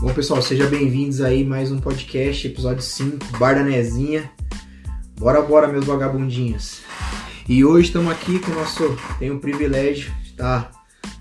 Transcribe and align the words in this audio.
Bom, 0.00 0.14
pessoal, 0.14 0.40
sejam 0.40 0.70
bem-vindos 0.70 1.20
aí 1.20 1.42
mais 1.42 1.72
um 1.72 1.80
podcast, 1.80 2.46
episódio 2.46 2.82
5, 2.82 3.36
Bar 3.36 3.56
da 3.56 3.64
Nezinha. 3.64 4.30
Bora, 5.18 5.42
bora, 5.42 5.66
meus 5.66 5.84
vagabundinhos. 5.84 6.82
E 7.48 7.64
hoje 7.64 7.88
estamos 7.88 8.12
aqui 8.12 8.38
com 8.38 8.52
o 8.52 8.54
nosso. 8.54 8.96
Tenho 9.18 9.34
o 9.34 9.40
privilégio 9.40 10.14
de 10.22 10.28
estar 10.28 10.70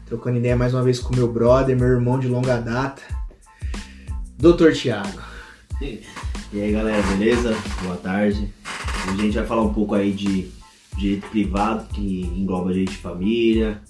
trocando 0.05 0.37
ideia 0.37 0.55
mais 0.55 0.75
uma 0.75 0.83
vez 0.83 0.99
com 0.99 1.15
meu 1.15 1.27
brother, 1.27 1.75
meu 1.75 1.87
irmão 1.87 2.19
de 2.19 2.27
longa 2.27 2.57
data, 2.57 3.01
Dr. 4.37 4.71
Thiago. 4.73 5.21
E 5.81 6.03
aí 6.53 6.71
galera, 6.71 7.01
beleza? 7.07 7.55
Boa 7.81 7.97
tarde. 7.97 8.53
Hoje 9.07 9.19
a 9.19 9.23
gente 9.23 9.37
vai 9.39 9.47
falar 9.47 9.63
um 9.63 9.73
pouco 9.73 9.95
aí 9.95 10.11
de 10.11 10.51
direito 10.95 11.27
privado, 11.29 11.87
que 11.87 12.21
engloba 12.35 12.71
direito 12.71 12.91
de 12.91 12.97
família, 12.97 13.81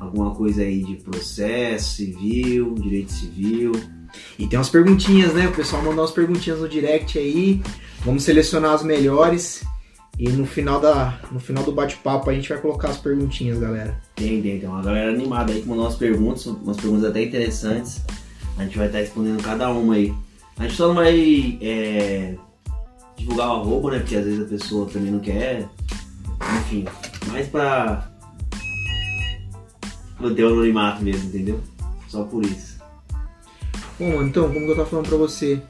alguma 0.00 0.34
coisa 0.34 0.62
aí 0.62 0.82
de 0.82 0.96
processo 0.96 1.94
civil, 1.94 2.74
direito 2.74 3.12
civil. 3.12 4.01
E 4.38 4.46
tem 4.46 4.58
umas 4.58 4.68
perguntinhas, 4.68 5.34
né? 5.34 5.48
O 5.48 5.52
pessoal 5.52 5.82
mandou 5.82 6.00
umas 6.00 6.10
perguntinhas 6.10 6.60
no 6.60 6.68
direct 6.68 7.18
aí. 7.18 7.62
Vamos 8.04 8.24
selecionar 8.24 8.72
as 8.72 8.82
melhores. 8.82 9.64
E 10.18 10.28
no 10.28 10.46
final, 10.46 10.80
da, 10.80 11.18
no 11.30 11.40
final 11.40 11.64
do 11.64 11.72
bate-papo 11.72 12.28
a 12.28 12.34
gente 12.34 12.48
vai 12.48 12.58
colocar 12.58 12.88
as 12.88 12.98
perguntinhas, 12.98 13.58
galera. 13.58 13.98
Tem, 14.14 14.42
tem, 14.42 14.60
tem 14.60 14.68
uma 14.68 14.82
galera 14.82 15.10
animada 15.10 15.52
aí 15.52 15.62
que 15.62 15.68
mandou 15.68 15.84
umas 15.84 15.96
perguntas, 15.96 16.46
umas 16.46 16.76
perguntas 16.76 17.10
até 17.10 17.22
interessantes. 17.22 18.02
A 18.58 18.64
gente 18.64 18.76
vai 18.76 18.86
estar 18.86 18.98
respondendo 18.98 19.42
cada 19.42 19.70
uma 19.70 19.94
aí. 19.94 20.14
A 20.58 20.64
gente 20.64 20.76
só 20.76 20.88
não 20.88 20.94
vai 20.94 21.58
é, 21.62 22.36
divulgar 23.16 23.48
o 23.48 23.60
arroba, 23.60 23.90
né? 23.92 23.98
Porque 24.00 24.16
às 24.16 24.24
vezes 24.24 24.42
a 24.44 24.48
pessoa 24.48 24.86
também 24.86 25.10
não 25.10 25.20
quer. 25.20 25.66
Enfim, 26.60 26.84
mais 27.28 27.48
pra 27.48 28.10
manter 30.20 30.44
o 30.44 30.48
anonimato 30.48 31.02
mesmo, 31.02 31.28
entendeu? 31.28 31.60
Só 32.08 32.24
por 32.24 32.44
isso. 32.44 32.71
Bom, 33.98 34.22
então, 34.22 34.52
como 34.52 34.66
eu 34.66 34.76
tava 34.76 34.88
falando 34.88 35.08
pra 35.08 35.16
você? 35.18 35.62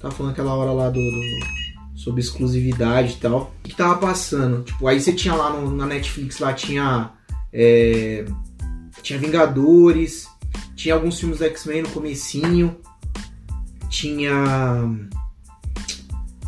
Tava 0.00 0.14
falando 0.14 0.32
aquela 0.32 0.54
hora 0.54 0.72
lá 0.72 0.88
do, 0.90 1.00
do- 1.00 1.98
sobre 1.98 2.20
exclusividade 2.20 3.14
e 3.14 3.16
tal. 3.16 3.52
O 3.64 3.68
que 3.68 3.74
tava 3.74 3.96
passando? 3.98 4.62
Tipo, 4.62 4.86
aí 4.86 5.00
você 5.00 5.12
tinha 5.12 5.34
lá 5.34 5.50
no- 5.50 5.70
na 5.74 5.86
Netflix, 5.86 6.38
lá 6.38 6.52
tinha. 6.52 7.12
é, 7.52 8.24
tinha 9.02 9.18
Vingadores, 9.18 10.28
tinha 10.76 10.94
alguns 10.94 11.18
filmes 11.18 11.38
do 11.38 11.44
X-Men 11.44 11.82
no 11.82 11.88
comecinho, 11.90 12.76
tinha. 13.88 14.32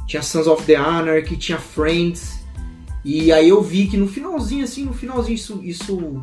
Tinha 0.06 0.22
Sons 0.22 0.46
of 0.48 0.64
the 0.64 0.74
Anarchy, 0.76 1.36
tinha 1.36 1.58
Friends. 1.58 2.40
E 3.04 3.32
aí 3.32 3.48
eu 3.48 3.62
vi 3.62 3.86
que 3.86 3.96
no 3.96 4.06
finalzinho, 4.08 4.64
assim, 4.64 4.84
no 4.84 4.92
finalzinho, 4.92 5.34
isso, 5.36 5.60
isso 5.62 6.22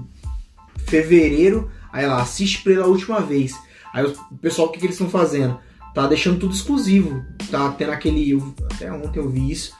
fevereiro, 0.85 1.71
aí 1.91 2.05
lá, 2.05 2.21
assiste 2.21 2.61
pela 2.63 2.85
última 2.85 3.19
vez. 3.21 3.55
Aí 3.93 4.05
o 4.05 4.13
pessoal, 4.41 4.67
o 4.67 4.71
que, 4.71 4.79
que 4.79 4.85
eles 4.85 4.95
estão 4.95 5.09
fazendo? 5.09 5.59
Tá 5.93 6.05
deixando 6.07 6.39
tudo 6.39 6.53
exclusivo. 6.53 7.23
Tá 7.49 7.69
tendo 7.71 7.91
aquele. 7.91 8.29
eu- 8.31 8.53
até 8.71 8.91
ontem 8.91 9.19
eu 9.19 9.29
vi 9.29 9.51
isso. 9.51 9.73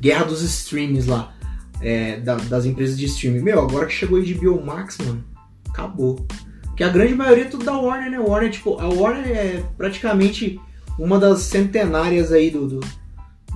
Guerra 0.00 0.24
dos 0.24 0.42
streams 0.42 1.06
lá. 1.08 1.32
é, 1.80 2.18
da- 2.20 2.36
das 2.36 2.64
empresas 2.64 2.96
de 2.96 3.04
streaming. 3.06 3.40
Meu, 3.40 3.60
agora 3.60 3.84
que 3.86 3.92
chegou 3.92 4.18
o 4.18 4.22
HBO 4.22 4.64
Max, 4.64 4.96
mano, 4.98 5.22
acabou. 5.68 6.24
Porque 6.62 6.82
a 6.84 6.88
grande 6.88 7.14
maioria 7.14 7.44
é 7.44 7.48
tudo 7.48 7.64
da 7.64 7.76
Warner, 7.76 8.10
né? 8.10 8.18
Warner, 8.18 8.50
tipo, 8.50 8.78
a 8.80 8.88
Warner 8.88 9.26
é 9.26 9.62
praticamente 9.76 10.58
uma 10.98 11.18
das 11.18 11.40
centenárias 11.40 12.32
aí 12.32 12.50
do, 12.50 12.66
do, 12.68 12.80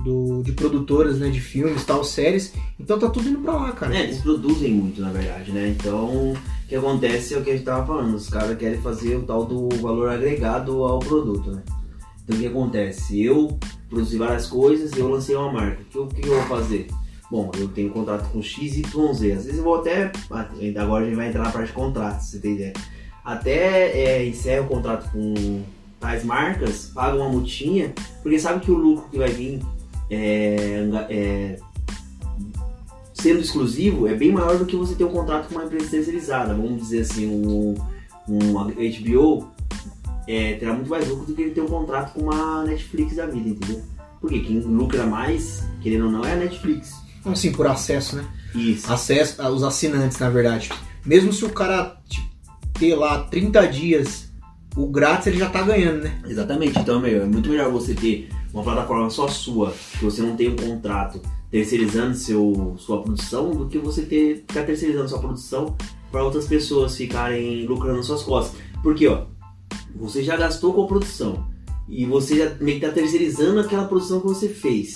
do- 0.03 0.43
de 0.43 0.51
produtoras, 0.51 1.17
né? 1.17 1.29
De 1.29 1.39
filmes, 1.39 1.83
tal, 1.85 2.03
séries. 2.03 2.53
Então 2.79 2.99
tá 2.99 3.09
tudo 3.09 3.27
indo 3.29 3.39
pra 3.39 3.53
lá, 3.53 3.71
cara. 3.71 3.95
É, 3.97 4.03
eles 4.03 4.19
produzem 4.19 4.73
muito, 4.73 5.01
na 5.01 5.11
verdade, 5.11 5.51
né? 5.51 5.69
Então, 5.69 6.33
que 6.69 6.75
acontece 6.75 7.33
é 7.33 7.37
o 7.37 7.43
que 7.43 7.49
a 7.49 7.53
gente 7.53 7.65
tava 7.65 7.85
falando, 7.85 8.13
os 8.13 8.29
caras 8.29 8.55
querem 8.55 8.79
fazer 8.79 9.15
o 9.15 9.23
tal 9.23 9.43
do 9.43 9.67
valor 9.77 10.07
agregado 10.07 10.83
ao 10.83 10.99
produto, 10.99 11.51
né? 11.51 11.63
Então, 12.23 12.37
o 12.37 12.39
que 12.39 12.45
acontece? 12.45 13.23
Eu 13.23 13.57
produzi 13.89 14.19
várias 14.19 14.45
coisas 14.45 14.95
eu 14.95 15.09
lancei 15.09 15.35
uma 15.35 15.51
marca. 15.51 15.81
O 15.95 16.05
que, 16.05 16.21
que 16.21 16.27
eu 16.27 16.35
vou 16.35 16.43
fazer? 16.43 16.87
Bom, 17.31 17.51
eu 17.57 17.67
tenho 17.69 17.89
contrato 17.89 18.29
com 18.31 18.39
X 18.39 18.77
Y, 18.77 19.13
Z. 19.13 19.31
Às 19.31 19.45
vezes 19.45 19.57
eu 19.57 19.63
vou 19.63 19.77
até. 19.77 20.11
Agora 20.77 21.03
a 21.03 21.07
gente 21.07 21.15
vai 21.15 21.29
entrar 21.29 21.43
na 21.43 21.51
parte 21.51 21.67
de 21.67 21.73
contratos, 21.73 22.27
você 22.27 22.39
tem 22.39 22.53
ideia. 22.53 22.73
Até 23.25 23.91
é, 23.91 24.27
encerra 24.27 24.61
o 24.61 24.67
contrato 24.67 25.11
com 25.11 25.63
tais 25.99 26.23
marcas, 26.23 26.91
paga 26.93 27.17
uma 27.17 27.29
multinha, 27.29 27.93
porque 28.21 28.37
sabe 28.37 28.63
que 28.63 28.71
o 28.71 28.77
lucro 28.77 29.09
que 29.09 29.17
vai 29.17 29.29
vir 29.29 29.59
é, 30.09 30.87
é, 31.09 31.59
sendo 33.19 33.41
exclusivo 33.41 34.07
é 34.07 34.13
bem 34.13 34.31
maior 34.31 34.57
do 34.57 34.65
que 34.65 34.75
você 34.75 34.95
ter 34.95 35.03
um 35.03 35.11
contrato 35.11 35.47
com 35.47 35.55
uma 35.55 35.65
empresa 35.65 35.89
terceirizada. 35.89 36.53
Vamos 36.53 36.81
dizer 36.81 37.01
assim, 37.01 37.27
um, 37.27 37.75
um 38.27 38.53
HBO 38.63 39.47
é, 40.27 40.53
terá 40.53 40.73
muito 40.73 40.89
mais 40.89 41.07
lucro 41.07 41.25
do 41.25 41.33
que 41.33 41.41
ele 41.41 41.51
ter 41.51 41.61
um 41.61 41.67
contrato 41.67 42.13
com 42.13 42.21
uma 42.21 42.63
Netflix 42.63 43.15
da 43.15 43.25
vida, 43.25 43.49
entendeu? 43.49 43.81
Porque 44.21 44.39
quem 44.39 44.59
lucra 44.59 45.05
mais, 45.05 45.63
querendo 45.81 46.05
ou 46.05 46.11
não, 46.11 46.23
é 46.23 46.33
a 46.33 46.37
Netflix. 46.37 46.93
Então, 47.19 47.31
assim, 47.31 47.51
por 47.51 47.67
acesso, 47.67 48.15
né? 48.15 48.25
Isso. 48.55 48.91
acesso 48.91 49.41
aos 49.41 49.63
assinantes, 49.63 50.17
na 50.17 50.29
verdade. 50.29 50.69
Mesmo 51.05 51.31
se 51.31 51.45
o 51.45 51.49
cara 51.49 51.97
tipo, 52.07 52.27
ter 52.73 52.95
lá 52.95 53.23
30 53.23 53.67
dias 53.67 54.29
o 54.75 54.87
grátis, 54.87 55.27
ele 55.27 55.37
já 55.37 55.49
tá 55.49 55.61
ganhando, 55.61 56.03
né? 56.03 56.21
Exatamente, 56.25 56.79
então 56.79 56.99
meu, 56.99 57.23
é 57.23 57.25
muito 57.25 57.49
melhor 57.49 57.71
você 57.71 57.93
ter 57.93 58.29
uma 58.53 58.63
plataforma 58.63 59.09
só 59.09 59.27
sua, 59.27 59.73
que 59.97 60.05
você 60.05 60.21
não 60.21 60.35
tem 60.35 60.49
um 60.49 60.55
contrato 60.55 61.21
terceirizando 61.51 62.15
seu, 62.15 62.75
sua 62.77 63.01
produção, 63.01 63.51
do 63.51 63.67
que 63.67 63.77
você 63.77 64.03
ter, 64.03 64.43
ficar 64.47 64.63
terceirizando 64.63 65.09
sua 65.09 65.19
produção 65.19 65.75
para 66.11 66.23
outras 66.23 66.47
pessoas 66.47 66.95
ficarem 66.95 67.65
lucrando 67.65 68.03
suas 68.03 68.23
costas. 68.23 68.59
Porque, 68.83 69.07
ó, 69.07 69.25
você 69.95 70.23
já 70.23 70.37
gastou 70.37 70.73
com 70.73 70.83
a 70.83 70.87
produção 70.87 71.47
e 71.87 72.05
você 72.05 72.37
já 72.37 72.55
meio 72.61 72.79
que 72.79 72.85
tá 72.85 72.91
terceirizando 72.91 73.59
aquela 73.59 73.85
produção 73.85 74.19
que 74.19 74.27
você 74.27 74.47
fez. 74.47 74.95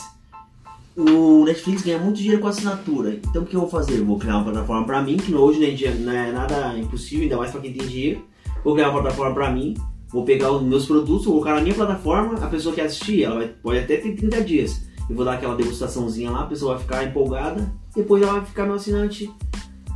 O 0.96 1.44
Netflix 1.44 1.82
ganha 1.82 1.98
muito 1.98 2.18
dinheiro 2.18 2.40
com 2.40 2.48
assinatura. 2.48 3.16
Então 3.16 3.42
o 3.42 3.46
que 3.46 3.56
eu 3.56 3.62
vou 3.62 3.70
fazer? 3.70 3.98
Eu 3.98 4.06
vou 4.06 4.20
criar 4.20 4.38
uma 4.38 4.44
plataforma 4.44 4.86
para 4.86 5.02
mim, 5.02 5.18
que 5.18 5.34
hoje 5.34 5.60
né, 5.60 5.96
não 6.00 6.12
é 6.12 6.32
nada 6.32 6.78
impossível, 6.78 7.24
ainda 7.24 7.38
mais 7.38 7.52
para 7.52 7.62
quem 7.62 7.74
tem 7.74 7.88
dinheiro. 7.88 8.26
Vou 8.64 8.76
criar 8.76 8.92
uma 8.92 9.02
plataforma 9.02 9.34
para 9.34 9.52
mim, 9.52 9.74
vou 10.08 10.24
pegar 10.24 10.52
os 10.52 10.62
meus 10.62 10.86
produtos, 10.86 11.26
vou 11.26 11.34
colocar 11.34 11.56
na 11.56 11.62
minha 11.62 11.74
plataforma, 11.74 12.36
a 12.36 12.48
pessoa 12.48 12.76
que 12.76 12.80
assistir, 12.80 13.24
ela 13.24 13.36
vai, 13.36 13.48
pode 13.48 13.80
até 13.80 13.98
ter 13.98 14.16
30 14.16 14.42
dias. 14.42 14.93
Eu 15.10 15.16
vou 15.16 15.26
dar 15.26 15.34
aquela 15.34 15.56
degustaçãozinha 15.56 16.32
lá, 16.32 16.44
a 16.44 16.48
pessoa 16.48 16.76
vai 16.76 16.84
ficar 16.84 17.04
empolgada, 17.04 17.72
depois 17.96 18.24
ela 18.24 18.34
vai 18.34 18.46
ficar 18.46 18.66
no 18.66 18.74
assinante 18.74 19.30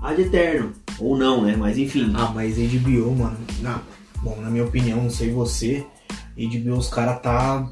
ad 0.01 0.21
eterno. 0.21 0.73
Ou 0.99 1.17
não, 1.17 1.43
né? 1.43 1.55
Mas 1.55 1.77
enfim. 1.77 2.11
Ah, 2.15 2.31
mas 2.33 2.57
HBO, 2.57 3.15
mano, 3.15 3.37
na, 3.61 3.81
bom, 4.21 4.39
na 4.41 4.49
minha 4.49 4.65
opinião, 4.65 5.03
não 5.03 5.09
sei 5.09 5.31
você, 5.31 5.85
HBO 6.37 6.77
os 6.77 6.89
caras 6.89 7.21
tá. 7.21 7.67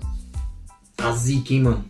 tá 0.95 1.11
zica, 1.11 1.53
hein, 1.53 1.63
mano? 1.63 1.85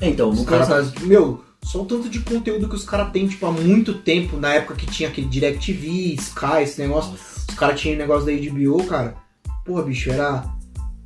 É, 0.00 0.08
então, 0.08 0.30
Os 0.30 0.44
caras 0.44 0.68
caso. 0.68 0.92
tá. 0.92 1.00
Meu, 1.02 1.44
só 1.62 1.82
o 1.82 1.86
tanto 1.86 2.08
de 2.08 2.18
conteúdo 2.20 2.68
que 2.68 2.74
os 2.74 2.84
caras 2.84 3.12
têm, 3.12 3.28
tipo, 3.28 3.46
há 3.46 3.52
muito 3.52 3.94
tempo, 3.94 4.36
na 4.36 4.54
época 4.54 4.74
que 4.74 4.86
tinha 4.86 5.08
aquele 5.08 5.28
DirecTV, 5.28 6.14
Sky, 6.14 6.62
esse 6.62 6.80
negócio. 6.80 7.14
Os 7.48 7.54
caras 7.54 7.80
tinham 7.80 7.96
negócio 7.96 8.26
da 8.26 8.32
HBO, 8.32 8.84
cara. 8.84 9.14
Porra, 9.64 9.82
bicho, 9.84 10.10
era. 10.10 10.44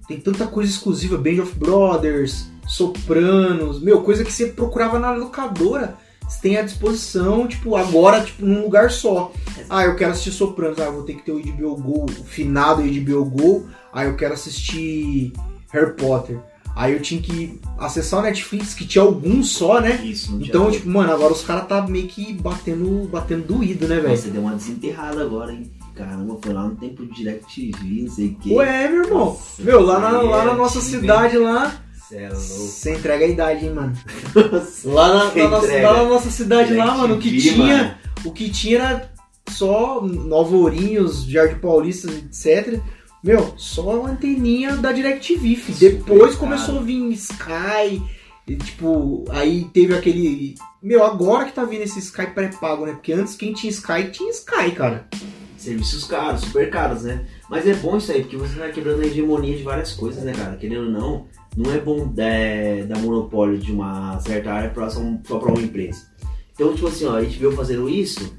Tem 0.08 0.18
tanta 0.18 0.46
coisa 0.46 0.70
exclusiva, 0.70 1.18
Band 1.18 1.42
of 1.42 1.52
Brothers, 1.58 2.48
Sopranos, 2.66 3.80
meu, 3.80 4.02
coisa 4.02 4.24
que 4.24 4.32
você 4.32 4.46
procurava 4.46 4.98
na 4.98 5.12
locadora. 5.12 5.96
Você 6.28 6.40
tem 6.40 6.56
à 6.56 6.62
disposição, 6.62 7.46
tipo, 7.46 7.76
agora, 7.76 8.20
tipo, 8.20 8.44
num 8.44 8.62
lugar 8.62 8.90
só. 8.90 9.32
Ah, 9.70 9.84
eu 9.84 9.94
quero 9.94 10.10
assistir 10.10 10.32
Sopranos, 10.32 10.78
ah, 10.80 10.86
eu 10.86 10.92
vou 10.92 11.02
ter 11.04 11.14
que 11.14 11.22
ter 11.22 11.32
o 11.32 11.40
HBO 11.40 11.76
Go, 11.76 12.06
o 12.06 12.24
finado 12.24 12.82
HBO 12.82 13.24
Go. 13.24 13.66
Ah, 13.92 14.04
eu 14.04 14.16
quero 14.16 14.34
assistir 14.34 15.32
Harry 15.70 15.92
Potter. 15.94 16.40
Aí 16.74 16.92
eu 16.92 17.00
tinha 17.00 17.22
que 17.22 17.58
acessar 17.78 18.20
o 18.20 18.22
Netflix, 18.22 18.74
que 18.74 18.84
tinha 18.84 19.02
alguns 19.02 19.48
só, 19.48 19.80
né? 19.80 19.98
Isso, 20.04 20.38
Então, 20.42 20.70
tipo, 20.70 20.88
mano, 20.90 21.10
agora 21.10 21.32
os 21.32 21.42
caras 21.42 21.66
tá 21.66 21.80
meio 21.86 22.06
que 22.06 22.34
batendo, 22.34 23.08
batendo 23.08 23.46
doído, 23.46 23.88
né, 23.88 23.98
velho? 23.98 24.14
Você 24.14 24.28
deu 24.28 24.42
uma 24.42 24.54
desenterrada 24.54 25.22
agora, 25.22 25.52
hein? 25.52 25.70
Caramba, 25.94 26.36
foi 26.42 26.52
lá 26.52 26.64
no 26.64 26.76
tempo 26.76 27.06
de 27.06 27.14
DirecTV, 27.14 28.02
não 28.02 28.10
sei 28.10 28.26
o 28.26 28.34
que. 28.34 28.52
Ué, 28.52 28.88
meu 28.88 29.04
irmão. 29.04 29.24
Nossa, 29.24 29.62
Meu, 29.62 29.80
lá 29.80 29.98
na, 29.98 30.20
lá 30.20 30.44
na 30.44 30.52
é 30.52 30.54
nossa 30.56 30.82
cidade 30.82 31.38
lá, 31.38 31.80
Cê 32.08 32.18
é 32.18 32.28
louco. 32.28 32.42
você 32.42 32.94
entrega 32.94 33.24
a 33.24 33.28
idade, 33.28 33.66
hein, 33.66 33.72
mano. 33.72 33.92
Lá 34.84 35.14
na, 35.14 35.30
Você 35.30 35.42
na 35.42 35.48
nossa, 35.48 35.82
lá 35.82 35.92
na 35.92 36.04
nossa 36.04 36.30
cidade 36.30 36.74
lá, 36.74 36.94
mano, 36.96 37.14
o 37.16 37.18
que 37.18 37.30
DirecTV, 37.30 37.54
tinha, 37.54 37.76
mano. 37.76 37.94
o 38.24 38.32
que 38.32 38.50
tinha 38.50 38.78
era 38.78 39.10
só 39.48 40.00
Nova 40.00 40.54
Ourinhos, 40.56 41.24
Jardim 41.24 41.58
Paulista, 41.58 42.08
etc. 42.10 42.80
Meu, 43.24 43.54
só 43.56 44.04
a 44.04 44.10
anteninha 44.10 44.76
da 44.76 44.92
DirecTV, 44.92 45.56
fi. 45.56 45.72
Depois 45.72 46.36
começou 46.36 46.78
a 46.78 46.82
vir 46.82 47.10
Sky, 47.12 48.00
e, 48.46 48.54
tipo, 48.54 49.24
aí 49.30 49.64
teve 49.72 49.92
aquele... 49.94 50.54
Meu, 50.80 51.04
agora 51.04 51.46
que 51.46 51.52
tá 51.52 51.64
vindo 51.64 51.82
esse 51.82 51.98
Sky 51.98 52.28
pré-pago, 52.28 52.86
né? 52.86 52.92
Porque 52.92 53.12
antes 53.12 53.34
quem 53.34 53.52
tinha 53.52 53.70
Sky, 53.70 54.10
tinha 54.12 54.30
Sky, 54.30 54.70
cara. 54.70 55.08
Serviços 55.56 56.04
caros, 56.04 56.42
super 56.42 56.70
caros, 56.70 57.02
né? 57.02 57.26
Mas 57.50 57.66
é 57.66 57.74
bom 57.74 57.96
isso 57.96 58.12
aí, 58.12 58.20
porque 58.20 58.36
você 58.36 58.54
vai 58.56 58.70
quebrando 58.70 59.02
a 59.02 59.06
hegemonia 59.06 59.56
de 59.56 59.64
várias 59.64 59.92
coisas, 59.92 60.22
né, 60.22 60.32
cara? 60.32 60.56
Querendo 60.56 60.84
ou 60.84 60.90
não, 60.90 61.26
não 61.56 61.72
é 61.72 61.78
bom 61.78 62.12
é, 62.18 62.84
dar 62.84 62.98
monopólio 62.98 63.58
de 63.58 63.72
uma 63.72 64.20
certa 64.20 64.52
área 64.52 64.70
pra, 64.70 64.90
só, 64.90 65.00
só 65.24 65.38
pra 65.38 65.52
uma 65.52 65.62
empresa. 65.62 66.06
Então, 66.52 66.74
tipo 66.74 66.86
assim, 66.88 67.06
ó, 67.06 67.16
a 67.16 67.22
gente 67.22 67.38
viu 67.38 67.52
fazendo 67.52 67.88
isso, 67.88 68.34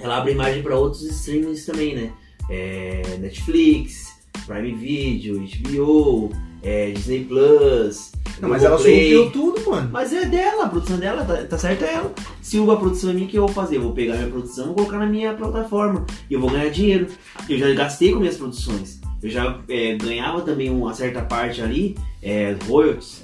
ela 0.00 0.18
abre 0.18 0.32
imagem 0.32 0.62
pra 0.62 0.76
outros 0.76 1.02
streamings 1.02 1.64
também, 1.64 1.94
né? 1.94 2.12
É, 2.50 3.18
Netflix, 3.20 4.12
Prime 4.46 4.72
Video, 4.74 5.38
HBO, 5.38 6.30
é, 6.62 6.90
Disney 6.90 7.24
Plus. 7.24 8.12
Não, 8.40 8.48
mas 8.48 8.64
ela 8.64 8.78
subiu 8.78 9.30
tudo, 9.30 9.70
mano. 9.70 9.90
Mas 9.92 10.12
é 10.12 10.24
dela, 10.24 10.64
a 10.64 10.68
produção 10.68 10.98
dela, 10.98 11.24
tá, 11.24 11.44
tá 11.44 11.58
certo 11.58 11.84
é 11.84 11.94
ela. 11.94 12.12
Se 12.40 12.58
a 12.58 12.76
produção 12.76 13.10
é 13.10 13.12
minha, 13.12 13.26
o 13.26 13.30
que 13.30 13.38
eu 13.38 13.46
vou 13.46 13.54
fazer? 13.54 13.76
Eu 13.76 13.82
vou 13.82 13.92
pegar 13.92 14.16
minha 14.16 14.30
produção 14.30 14.64
e 14.64 14.66
vou 14.68 14.76
colocar 14.76 14.98
na 14.98 15.06
minha 15.06 15.34
plataforma. 15.34 16.06
E 16.28 16.34
eu 16.34 16.40
vou 16.40 16.50
ganhar 16.50 16.70
dinheiro. 16.70 17.06
Eu 17.48 17.58
já 17.58 17.72
gastei 17.74 18.12
com 18.12 18.18
minhas 18.18 18.36
produções. 18.36 19.01
Eu 19.22 19.30
já 19.30 19.58
é, 19.68 19.96
ganhava 19.96 20.40
também 20.42 20.68
uma 20.68 20.92
certa 20.94 21.22
parte 21.22 21.62
ali, 21.62 21.96
é, 22.20 22.56
royalties, 22.66 23.22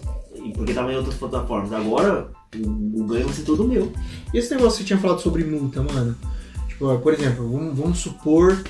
porque 0.54 0.72
tava 0.72 0.92
em 0.92 0.96
outras 0.96 1.16
plataformas. 1.16 1.72
Agora, 1.72 2.30
o, 2.56 3.00
o 3.00 3.04
ganho 3.04 3.24
vai 3.26 3.34
ser 3.34 3.42
todo 3.42 3.66
meu. 3.66 3.92
E 4.32 4.38
esse 4.38 4.54
negócio 4.54 4.78
que 4.78 4.82
você 4.82 4.86
tinha 4.86 4.98
falado 4.98 5.20
sobre 5.20 5.44
multa, 5.44 5.82
mano? 5.82 6.16
Tipo, 6.68 6.96
por 6.98 7.12
exemplo, 7.12 7.50
vamos, 7.50 7.76
vamos 7.76 7.98
supor, 7.98 8.62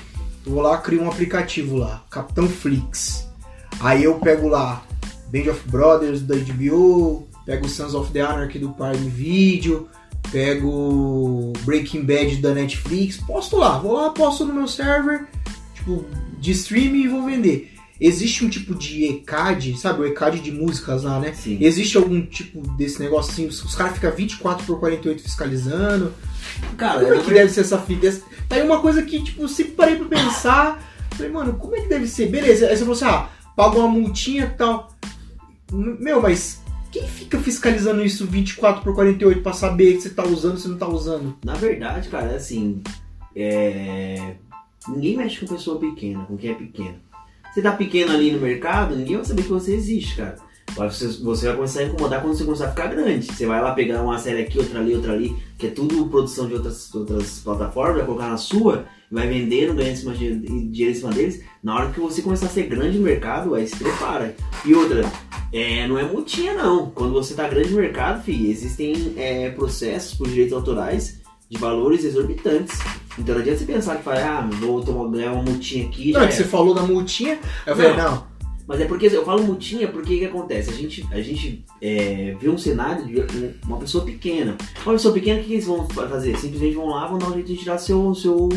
eu 0.45 0.53
vou 0.53 0.61
lá, 0.63 0.77
crio 0.77 1.03
um 1.03 1.09
aplicativo 1.09 1.75
lá, 1.75 2.03
Capitão 2.09 2.47
Flix. 2.47 3.27
Aí 3.79 4.03
eu 4.03 4.15
pego 4.15 4.47
lá 4.47 4.83
Band 5.31 5.51
of 5.51 5.69
Brothers 5.69 6.21
da 6.21 6.35
HBO, 6.35 7.27
pego 7.45 7.69
Sons 7.69 7.93
of 7.93 8.11
the 8.11 8.21
Anarchy 8.21 8.57
do 8.57 8.69
Prime 8.69 9.09
Video, 9.09 9.87
pego 10.31 11.53
Breaking 11.65 12.03
Bad 12.03 12.37
da 12.37 12.53
Netflix, 12.53 13.17
posto 13.17 13.57
lá, 13.57 13.77
vou 13.77 13.93
lá, 13.93 14.09
posto 14.09 14.43
no 14.43 14.53
meu 14.53 14.67
server, 14.67 15.27
tipo, 15.75 16.03
de 16.39 16.51
streaming 16.51 17.03
e 17.03 17.07
vou 17.07 17.23
vender. 17.23 17.73
Existe 17.99 18.45
um 18.45 18.49
tipo 18.49 18.73
de 18.73 19.05
ECAD, 19.05 19.77
sabe? 19.77 20.01
O 20.01 20.05
ECAD 20.05 20.39
de 20.39 20.51
músicas 20.51 21.03
lá, 21.03 21.19
né? 21.19 21.33
Sim. 21.33 21.57
Existe 21.59 21.97
algum 21.97 22.21
tipo 22.25 22.61
desse 22.77 23.01
negócio 23.01 23.31
assim? 23.31 23.45
Os, 23.45 23.61
os 23.61 23.75
caras 23.75 23.93
ficam 23.93 24.09
24 24.11 24.65
por 24.65 24.79
48 24.79 25.21
fiscalizando. 25.21 26.13
Cara, 26.77 27.01
Como 27.01 27.13
é 27.13 27.21
que 27.21 27.33
deve 27.33 27.49
ser 27.49 27.61
essa 27.61 27.77
fita? 27.77 28.09
Tá 28.47 28.55
aí 28.55 28.63
uma 28.63 28.79
coisa 28.79 29.01
que, 29.01 29.21
tipo, 29.21 29.47
sempre 29.49 29.73
parei 29.73 29.97
pra 29.97 30.07
pensar. 30.07 30.81
Falei, 31.11 31.29
mano, 31.29 31.53
como 31.55 31.75
é 31.75 31.81
que 31.81 31.89
deve 31.89 32.07
ser? 32.07 32.27
Beleza, 32.27 32.67
aí 32.67 32.77
você 32.77 32.79
falou 32.79 32.95
assim, 32.95 33.05
ah, 33.05 33.29
paga 33.53 33.77
uma 33.77 33.89
multinha 33.89 34.45
e 34.45 34.57
tal. 34.57 34.95
Meu, 35.71 36.21
mas 36.21 36.61
quem 36.89 37.05
fica 37.05 37.37
fiscalizando 37.37 38.03
isso 38.03 38.25
24 38.25 38.81
por 38.81 38.95
48 38.95 39.41
pra 39.41 39.51
saber 39.51 39.95
que 39.95 40.01
você 40.01 40.09
tá 40.09 40.23
usando 40.25 40.53
ou 40.53 40.57
você 40.57 40.67
não 40.69 40.77
tá 40.77 40.87
usando? 40.87 41.37
Na 41.43 41.53
verdade, 41.55 42.07
cara, 42.07 42.35
assim, 42.35 42.81
é... 43.35 44.35
ninguém 44.89 45.17
mexe 45.17 45.39
com 45.39 45.53
pessoa 45.53 45.79
pequena, 45.79 46.25
com 46.25 46.37
quem 46.37 46.51
é 46.51 46.55
pequeno. 46.55 46.95
Você 47.53 47.61
tá 47.61 47.71
pequeno 47.71 48.13
ali 48.13 48.31
no 48.31 48.39
mercado, 48.39 48.95
ninguém 48.95 49.15
vai 49.15 49.25
saber 49.25 49.43
que 49.43 49.49
você 49.49 49.73
existe, 49.73 50.15
cara. 50.15 50.35
Você, 50.75 51.07
você 51.23 51.47
vai 51.47 51.55
começar 51.55 51.79
a 51.81 51.83
incomodar 51.85 52.21
quando 52.21 52.37
você 52.37 52.43
começar 52.43 52.65
a 52.65 52.69
ficar 52.69 52.87
grande. 52.87 53.25
Você 53.25 53.45
vai 53.45 53.61
lá 53.61 53.73
pegar 53.73 54.01
uma 54.03 54.17
série 54.19 54.43
aqui, 54.43 54.57
outra 54.59 54.79
ali, 54.79 54.93
outra 54.93 55.13
ali, 55.13 55.35
que 55.57 55.67
é 55.67 55.69
tudo 55.69 56.07
produção 56.07 56.47
de 56.47 56.53
outras, 56.53 56.93
outras 56.93 57.39
plataformas, 57.39 57.97
vai 57.97 58.05
colocar 58.05 58.29
na 58.29 58.37
sua, 58.37 58.85
vai 59.11 59.27
vendendo, 59.27 59.73
ganhando 59.73 60.13
dinheiro 60.13 60.91
em 60.91 60.93
cima 60.93 61.11
deles. 61.11 61.43
Na 61.63 61.75
hora 61.75 61.91
que 61.91 61.99
você 61.99 62.21
começar 62.21 62.45
a 62.45 62.49
ser 62.49 62.67
grande 62.67 62.97
no 62.97 63.03
mercado, 63.03 63.55
aí 63.55 63.67
se 63.67 63.75
prepara. 63.75 64.35
E 64.63 64.73
outra, 64.73 65.01
é, 65.51 65.87
não 65.87 65.97
é 65.97 66.03
multinha 66.03 66.53
não. 66.53 66.91
Quando 66.91 67.13
você 67.13 67.33
tá 67.33 67.47
grande 67.47 67.71
no 67.71 67.77
mercado, 67.77 68.23
filho, 68.23 68.49
existem 68.49 69.13
é, 69.17 69.49
processos 69.49 70.13
por 70.13 70.27
direitos 70.27 70.53
autorais 70.53 71.19
de 71.49 71.57
valores 71.57 72.05
exorbitantes. 72.05 72.79
Então 73.17 73.35
não 73.35 73.41
adianta 73.41 73.59
você 73.59 73.65
pensar 73.65 73.97
que 73.97 74.05
vai, 74.05 74.21
ah, 74.21 74.47
vou 74.59 74.81
tomar, 74.81 75.09
ganhar 75.09 75.33
uma 75.33 75.43
multinha 75.43 75.87
aqui. 75.87 76.11
Não, 76.11 76.21
é 76.21 76.27
que 76.27 76.33
era. 76.33 76.43
você 76.43 76.49
falou 76.49 76.73
da 76.73 76.83
multinha, 76.83 77.39
eu 77.65 77.75
falei, 77.75 77.95
Não. 77.95 78.11
não, 78.11 78.23
Mas 78.67 78.81
é 78.81 78.85
porque 78.85 79.07
eu 79.07 79.25
falo 79.25 79.43
multinha 79.43 79.87
porque 79.87 80.15
o 80.15 80.19
que 80.19 80.25
acontece? 80.25 80.69
A 80.69 80.73
gente, 80.73 81.05
a 81.11 81.21
gente 81.21 81.65
é, 81.81 82.35
vê 82.39 82.49
um 82.49 82.57
cenário 82.57 83.05
de 83.05 83.55
uma 83.65 83.77
pessoa 83.77 84.05
pequena. 84.05 84.55
Uma 84.85 84.93
pessoa 84.93 85.13
pequena, 85.13 85.41
o 85.41 85.43
que 85.43 85.53
eles 85.53 85.65
vão 85.65 85.87
fazer? 85.89 86.37
Simplesmente 86.37 86.75
vão 86.75 86.87
lá, 86.87 87.07
vão 87.07 87.17
dar 87.17 87.27
um 87.29 87.33
jeito 87.33 87.47
de 87.47 87.57
tirar 87.57 87.77
seu, 87.77 88.13
seu, 88.13 88.49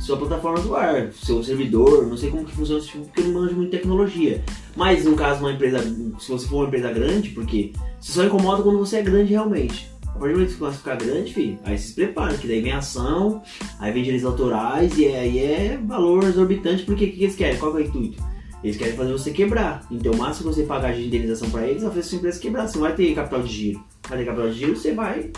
sua 0.00 0.16
plataforma 0.16 0.60
do 0.60 0.74
ar, 0.74 1.12
seu 1.12 1.42
servidor, 1.42 2.06
não 2.06 2.16
sei 2.16 2.30
como 2.30 2.44
que 2.44 2.52
funciona 2.52 2.80
esse 2.80 2.88
tipo, 2.88 3.04
porque 3.04 3.20
eu 3.20 3.26
não 3.26 3.42
manjo 3.42 3.54
muito 3.54 3.70
de 3.70 3.76
tecnologia. 3.76 4.42
Mas 4.76 5.04
no 5.04 5.14
caso, 5.14 5.40
uma 5.40 5.52
empresa, 5.52 5.78
se 6.18 6.30
você 6.30 6.46
for 6.46 6.56
uma 6.56 6.66
empresa 6.66 6.90
grande, 6.90 7.30
porque 7.30 7.72
você 8.00 8.12
só 8.12 8.24
incomoda 8.24 8.62
quando 8.62 8.78
você 8.78 8.96
é 8.96 9.02
grande 9.02 9.30
realmente. 9.30 9.88
A 10.14 10.18
partir 10.18 10.32
do 10.34 10.38
momento 10.38 10.46
que 10.46 10.52
você 10.54 10.58
começa 10.58 10.76
a 10.76 10.78
ficar 10.78 10.96
grande, 10.96 11.34
filho, 11.34 11.58
aí 11.64 11.76
se 11.76 11.92
prepara, 11.92 12.34
que 12.38 12.46
daí 12.46 12.60
vem 12.60 12.72
ação, 12.72 13.42
aí 13.80 13.92
vem 13.92 14.02
direitos 14.04 14.24
autorais 14.26 14.96
e 14.96 15.06
aí 15.06 15.38
é 15.40 15.78
valor 15.84 16.22
exorbitante, 16.24 16.84
porque 16.84 17.04
o 17.04 17.08
que 17.10 17.16
que 17.16 17.24
eles 17.24 17.36
querem? 17.36 17.58
Qual 17.58 17.72
que 17.72 17.78
é 17.78 17.84
o 17.84 17.86
intuito? 17.86 18.22
Eles 18.62 18.76
querem 18.76 18.94
fazer 18.96 19.12
você 19.12 19.30
quebrar. 19.32 19.84
Então, 19.90 20.12
o 20.12 20.16
máximo 20.16 20.48
que 20.50 20.56
você 20.56 20.62
pagar 20.62 20.94
de 20.94 21.04
indenização 21.04 21.50
para 21.50 21.66
eles 21.66 21.82
é 21.82 21.88
fazer 21.88 22.02
sua 22.02 22.16
empresa 22.16 22.40
quebrar. 22.40 22.66
Você 22.66 22.78
não 22.78 22.84
vai 22.84 22.94
ter 22.94 23.14
capital 23.14 23.42
de 23.42 23.52
giro. 23.52 23.84
Vai 24.08 24.18
ter 24.18 24.24
capital 24.24 24.48
de 24.48 24.54
giro, 24.58 24.76
você 24.76 24.92
vai, 24.94 25.30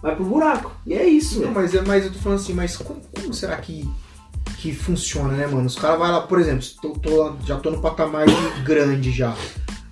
vai 0.00 0.14
pro 0.14 0.24
buraco. 0.24 0.70
E 0.86 0.94
é 0.94 1.04
isso, 1.04 1.36
Não, 1.36 1.42
velho. 1.42 1.54
mas, 1.54 1.74
é- 1.74 1.80
mas 1.82 2.04
eu 2.04 2.12
tô 2.12 2.18
falando 2.20 2.38
assim, 2.38 2.52
mas 2.52 2.76
como, 2.76 3.00
como 3.12 3.34
será 3.34 3.56
que, 3.56 3.88
que 4.58 4.72
funciona, 4.72 5.34
né, 5.34 5.46
mano? 5.48 5.66
Os 5.66 5.74
caras 5.76 5.98
vão 5.98 6.08
lá, 6.12 6.20
por 6.20 6.38
exemplo, 6.38 6.64
tô, 6.80 6.90
tô 6.90 7.16
lá- 7.24 7.36
já 7.44 7.58
tô 7.58 7.70
no 7.72 7.80
patamar 7.80 8.24
de 8.26 8.62
grande 8.62 9.10
já. 9.10 9.34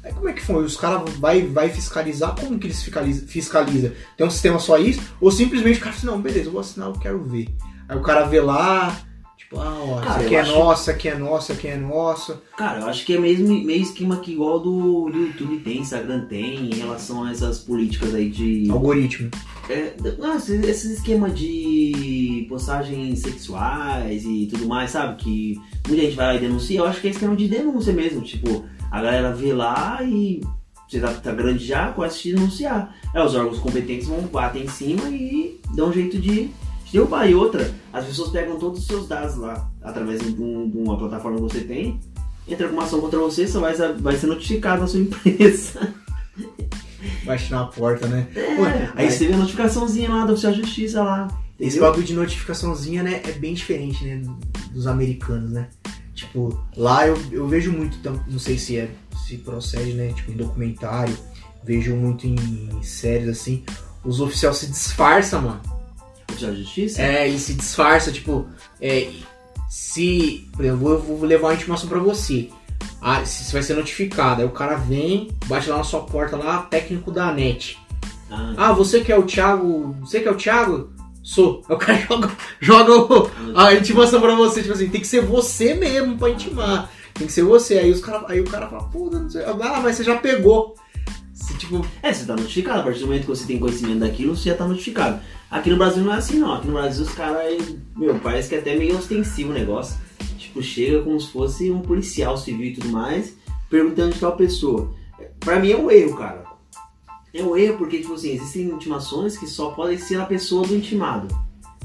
Aí 0.05 0.13
como 0.13 0.29
é 0.29 0.33
que 0.33 0.43
foi? 0.43 0.65
Os 0.65 0.77
caras 0.77 1.09
vai, 1.17 1.43
vai 1.43 1.69
fiscalizar? 1.69 2.35
Como 2.39 2.59
que 2.59 2.67
eles 2.67 2.83
fiscaliza, 2.83 3.27
fiscaliza? 3.27 3.95
Tem 4.17 4.27
um 4.27 4.31
sistema 4.31 4.59
só 4.59 4.77
isso? 4.79 5.01
Ou 5.21 5.31
simplesmente 5.31 5.79
o 5.79 5.83
cara 5.83 5.95
assim, 5.95 6.07
não, 6.07 6.21
beleza, 6.21 6.47
eu 6.49 6.53
vou 6.53 6.61
assinar, 6.61 6.89
eu 6.89 6.95
quero 6.95 7.23
ver. 7.23 7.49
Aí 7.89 7.97
o 7.97 8.03
cara 8.03 8.25
vê 8.25 8.41
lá, 8.41 8.99
tipo, 9.39 9.61
ah, 9.61 9.79
ó, 9.81 10.01
Cara, 10.01 10.11
isso 10.11 10.25
aqui 10.27 10.35
eu 10.35 10.39
é 10.39 10.41
acho- 10.43 10.53
nossa, 10.59 10.91
aqui 10.91 11.09
é 11.09 11.15
nossa, 11.17 11.53
aqui 11.53 11.69
é 11.69 11.77
nossa. 11.77 12.43
Cara, 12.57 12.81
eu 12.81 12.87
acho 12.87 13.05
que 13.07 13.15
é 13.15 13.19
mesmo, 13.21 13.47
meio 13.49 13.83
esquema 13.83 14.17
que 14.17 14.33
igual 14.33 14.59
do, 14.59 15.09
YouTube 15.09 15.59
tem, 15.61 15.79
Instagram 15.79 16.27
tem, 16.27 16.71
em 16.71 16.75
relação 16.75 17.23
a 17.25 17.31
essas 17.31 17.61
políticas 17.61 18.13
aí 18.15 18.29
de. 18.29 18.69
Algoritmo. 18.71 19.31
É, 19.71 19.95
não, 20.19 20.37
esses, 20.37 20.65
esses 20.65 20.99
esquemas 20.99 21.39
de 21.39 22.47
postagens 22.49 23.21
sexuais 23.21 24.25
e 24.25 24.49
tudo 24.51 24.67
mais, 24.67 24.91
sabe? 24.91 25.17
Que 25.23 25.61
muita 25.87 26.03
gente 26.03 26.17
vai 26.17 26.27
lá 26.27 26.35
e 26.35 26.41
denuncia. 26.41 26.79
Eu 26.81 26.87
acho 26.87 27.01
que 27.01 27.07
é 27.07 27.11
esquema 27.11 27.37
de 27.37 27.47
denúncia 27.49 27.93
mesmo. 27.93 28.21
Tipo, 28.23 28.65
a 28.93 29.03
galera 29.03 29.35
vê 29.35 29.53
lá 29.53 29.99
e 30.03 30.41
você 30.89 31.01
tá, 31.01 31.13
tá 31.15 31.33
grande 31.33 31.65
já, 31.65 31.91
começa 31.93 32.17
a 32.17 32.19
te 32.21 32.35
denunciar. 32.35 32.95
É, 33.15 33.25
os 33.25 33.35
órgãos 33.35 33.59
competentes 33.59 34.07
vão 34.07 34.21
bater 34.23 34.63
em 34.63 34.69
cima 34.69 35.09
e 35.09 35.59
dão 35.75 35.89
um 35.89 35.93
jeito 35.93 36.19
de 36.19 36.49
te 36.85 36.93
derrubar. 36.93 37.27
E 37.29 37.35
outra, 37.35 37.75
as 37.93 38.05
pessoas 38.05 38.31
pegam 38.31 38.59
todos 38.59 38.81
os 38.81 38.87
seus 38.87 39.09
dados 39.09 39.37
lá, 39.37 39.69
através 39.83 40.21
de, 40.21 40.41
um- 40.43 40.69
de 40.69 40.77
uma 40.77 40.97
plataforma 40.99 41.37
que 41.39 41.43
você 41.43 41.61
tem, 41.61 41.99
entra 42.47 42.69
com 42.69 42.75
uma 42.75 42.85
ação 42.85 43.01
contra 43.01 43.19
você, 43.19 43.47
você 43.47 43.59
vai, 43.59 43.75
vai 43.75 44.17
ser 44.17 44.27
notificado 44.27 44.83
na 44.83 44.87
sua 44.87 45.01
empresa. 45.03 45.95
Vai 47.25 47.39
tirar 47.39 47.61
a 47.63 47.65
porta, 47.67 48.07
né? 48.07 48.27
É, 48.35 48.55
Pô, 48.57 48.63
aí 48.95 49.11
você 49.11 49.27
vê 49.27 49.35
a 49.35 49.39
notificaçãozinha 49.39 50.11
lá 50.11 50.25
da 50.27 50.33
Oficial 50.33 50.53
Justiça 50.53 51.03
lá. 51.03 51.29
Esse 51.59 51.77
Entendeu? 51.77 51.83
bagulho 51.91 52.07
de 52.07 52.15
notificaçãozinha, 52.15 53.03
né, 53.03 53.23
é 53.25 53.33
bem 53.33 53.55
diferente, 53.55 54.05
né, 54.05 54.23
dos 54.73 54.87
americanos, 54.87 55.53
né? 55.53 55.69
Tipo, 56.23 56.59
lá 56.77 57.07
eu, 57.07 57.17
eu 57.31 57.47
vejo 57.49 57.73
muito, 57.73 57.99
tam- 57.99 58.23
não 58.29 58.39
sei 58.39 58.57
se 58.59 58.79
é 58.79 58.91
se 59.27 59.37
procede, 59.39 59.93
né, 59.95 60.13
tipo 60.15 60.31
em 60.33 60.37
documentário, 60.37 61.17
vejo 61.65 61.95
muito 61.97 62.27
em 62.27 62.83
séries 62.83 63.29
assim, 63.29 63.65
os 64.05 64.21
oficiais 64.21 64.57
se 64.59 64.67
disfarçam, 64.67 65.43
mano. 65.43 65.61
Oficial 66.31 66.55
Justiça? 66.55 67.03
É, 67.03 67.29
e 67.29 67.39
se 67.39 67.55
disfarça, 67.55 68.11
tipo, 68.13 68.47
é, 68.81 69.11
se, 69.69 70.49
por 70.53 70.65
exemplo, 70.65 70.89
eu 70.91 71.03
vou 71.03 71.23
levar 71.25 71.49
uma 71.49 71.55
intimação 71.55 71.89
pra 71.89 71.99
você. 71.99 72.49
Ah, 73.01 73.25
você 73.25 73.53
vai 73.53 73.63
ser 73.63 73.75
notificado, 73.75 74.41
aí 74.43 74.47
o 74.47 74.51
cara 74.51 74.77
vem, 74.77 75.29
bate 75.47 75.69
lá 75.71 75.79
na 75.79 75.85
sua 75.85 76.01
porta 76.03 76.37
lá, 76.37 76.63
técnico 76.63 77.11
da 77.11 77.33
NET. 77.33 77.79
Ah, 78.31 78.55
Ah, 78.57 78.73
você 78.73 79.01
que 79.03 79.11
é 79.13 79.19
o 79.19 79.25
Thiago. 79.25 79.97
Você 80.01 80.21
que 80.21 80.29
é 80.29 80.31
o 80.31 80.37
Thiago? 80.37 80.91
Sou. 81.23 81.63
Aí 81.69 81.75
o 81.75 81.79
cara 81.79 81.99
joga, 82.09 82.31
joga 82.61 83.31
a 83.57 83.75
intimação 83.75 84.21
pra 84.21 84.35
você. 84.35 84.63
Tipo 84.63 84.75
assim, 84.75 84.89
tem 84.89 85.01
que 85.01 85.07
ser 85.07 85.23
você 85.23 85.75
mesmo 85.75 86.19
pra 86.19 86.31
intimar. 86.31 86.91
Tem 87.15 87.27
que 87.27 87.33
ser 87.33 87.43
você. 87.43 87.79
Aí, 87.79 87.91
os 87.91 88.01
cara, 88.01 88.25
aí 88.29 88.41
o 88.41 88.45
cara 88.45 88.67
fala, 88.67 88.85
pô, 88.85 89.09
não 89.11 89.31
sei. 89.31 89.45
Ah, 89.45 89.81
mas 89.83 89.97
você 89.97 90.05
já 90.05 90.17
pegou. 90.17 90.75
Se, 91.33 91.57
tipo, 91.59 91.85
É, 92.03 92.13
você 92.13 92.25
tá 92.25 92.35
notificado. 92.35 92.81
A 92.81 92.83
partir 92.83 93.01
do 93.01 93.07
momento 93.07 93.23
que 93.23 93.29
você 93.29 93.47
tem 93.47 93.59
conhecimento 93.59 94.01
daquilo, 94.01 94.37
você 94.37 94.51
já 94.51 94.57
tá 94.57 94.67
notificado. 94.67 95.21
Aqui 95.51 95.71
no 95.71 95.77
Brasil 95.77 96.03
não 96.03 96.15
é 96.15 96.17
assim, 96.17 96.39
não. 96.39 96.55
Aqui 96.55 96.67
no 96.67 96.73
Brasil 96.75 97.05
os 97.05 97.13
caras, 97.13 97.59
meu, 97.97 98.19
parece 98.19 98.49
que 98.49 98.55
é 98.55 98.59
até 98.59 98.75
meio 98.75 98.97
ostensivo 98.97 99.51
o 99.51 99.55
negócio. 99.55 99.97
Tipo, 100.39 100.63
chega 100.63 101.03
como 101.03 101.21
se 101.21 101.31
fosse 101.31 101.71
um 101.71 101.81
policial 101.81 102.37
civil 102.37 102.69
e 102.69 102.75
tudo 102.75 102.89
mais, 102.89 103.37
perguntando 103.71 104.13
de 104.13 104.19
tal 104.21 104.37
pessoa. 104.37 104.93
Pra 105.41 105.59
mim 105.59 105.71
é 105.71 105.77
um 105.77 105.91
erro, 105.91 106.17
cara. 106.17 106.45
É 107.35 107.43
um 107.43 107.57
erro 107.57 107.79
porque, 107.79 108.01
tipo 108.01 108.15
assim, 108.15 108.33
existem 108.33 108.69
intimações 108.69 109.39
que 109.39 109.47
só 109.47 109.71
podem 109.71 109.99
ser 109.99 110.21
a 110.21 110.27
pessoa 110.27 110.67
do 110.67 110.77
intimado. 110.77 111.29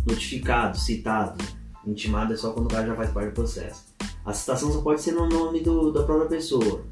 Notificado, 0.05 0.77
citado. 0.77 1.43
Intimado 1.85 2.33
é 2.33 2.37
só 2.37 2.51
quando 2.51 2.65
o 2.65 2.69
cara 2.69 2.87
já 2.87 2.95
faz 2.95 3.11
parte 3.11 3.29
do 3.29 3.33
processo. 3.33 3.85
A 4.25 4.33
citação 4.33 4.71
só 4.73 4.81
pode 4.81 5.01
ser 5.01 5.13
no 5.13 5.27
nome 5.27 5.61
do, 5.61 5.91
da 5.91 6.03
própria 6.03 6.27
pessoa. 6.27 6.83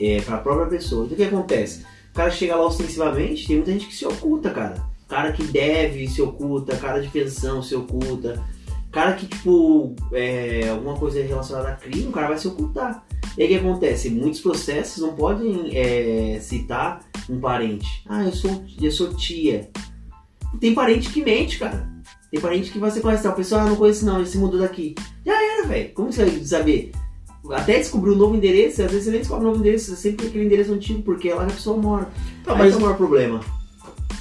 É, 0.00 0.20
pra 0.20 0.38
própria 0.38 0.68
pessoa. 0.68 1.04
Então 1.04 1.14
o 1.14 1.16
que 1.16 1.24
acontece? 1.24 1.84
O 2.10 2.14
cara 2.14 2.30
chega 2.30 2.54
lá 2.54 2.64
ostensivamente, 2.64 3.46
tem 3.46 3.56
muita 3.56 3.72
gente 3.72 3.88
que 3.88 3.94
se 3.94 4.06
oculta, 4.06 4.50
cara. 4.50 4.86
Cara 5.08 5.32
que 5.32 5.42
deve 5.42 6.06
se 6.08 6.22
oculta, 6.22 6.76
cara 6.76 7.00
de 7.00 7.08
pensão 7.08 7.60
se 7.60 7.74
oculta. 7.74 8.40
Cara 8.92 9.14
que, 9.14 9.26
tipo, 9.26 9.96
é, 10.12 10.68
alguma 10.68 10.96
coisa 10.96 11.20
relacionada 11.20 11.70
a 11.70 11.74
crime, 11.74 12.06
o 12.06 12.12
cara 12.12 12.28
vai 12.28 12.38
se 12.38 12.46
ocultar. 12.46 13.03
E 13.36 13.42
aí 13.42 13.46
o 13.46 13.50
que 13.50 13.66
acontece? 13.66 14.10
Muitos 14.10 14.40
processos 14.40 15.02
não 15.02 15.14
podem 15.14 15.76
é, 15.76 16.38
citar 16.40 17.04
um 17.28 17.40
parente. 17.40 18.04
Ah, 18.08 18.24
eu 18.24 18.32
sou, 18.32 18.64
eu 18.80 18.90
sou 18.90 19.14
tia. 19.14 19.70
Tem 20.60 20.74
parente 20.74 21.10
que 21.10 21.24
mente, 21.24 21.58
cara. 21.58 21.88
Tem 22.30 22.40
parente 22.40 22.70
que 22.70 22.78
você 22.78 23.00
conhece 23.00 23.22
tal 23.22 23.34
pessoa, 23.34 23.62
ah, 23.62 23.66
não 23.66 23.76
conheço 23.76 24.04
não, 24.04 24.18
ele 24.18 24.26
se 24.26 24.38
mudou 24.38 24.60
daqui. 24.60 24.94
Já 25.24 25.42
era, 25.42 25.66
velho. 25.66 25.92
Como 25.94 26.12
você 26.12 26.24
vai 26.24 26.44
saber? 26.44 26.92
até 27.52 27.78
descobrir 27.78 28.12
um 28.12 28.16
novo 28.16 28.34
endereço, 28.34 28.82
às 28.82 28.90
vezes 28.90 29.04
você 29.04 29.10
nem 29.10 29.20
descobre 29.20 29.44
um 29.44 29.48
novo 29.48 29.60
endereço, 29.60 29.90
você 29.90 29.96
sempre 29.96 30.26
aquele 30.26 30.46
endereço 30.46 30.72
antigo, 30.72 31.02
porque 31.02 31.28
é 31.28 31.34
lá 31.34 31.44
que 31.44 31.52
a 31.52 31.54
pessoa 31.54 31.76
mora. 31.76 32.08
Tá, 32.42 32.54
mas 32.54 32.72
é 32.72 32.76
o 32.76 32.80
maior 32.80 32.96
problema. 32.96 33.40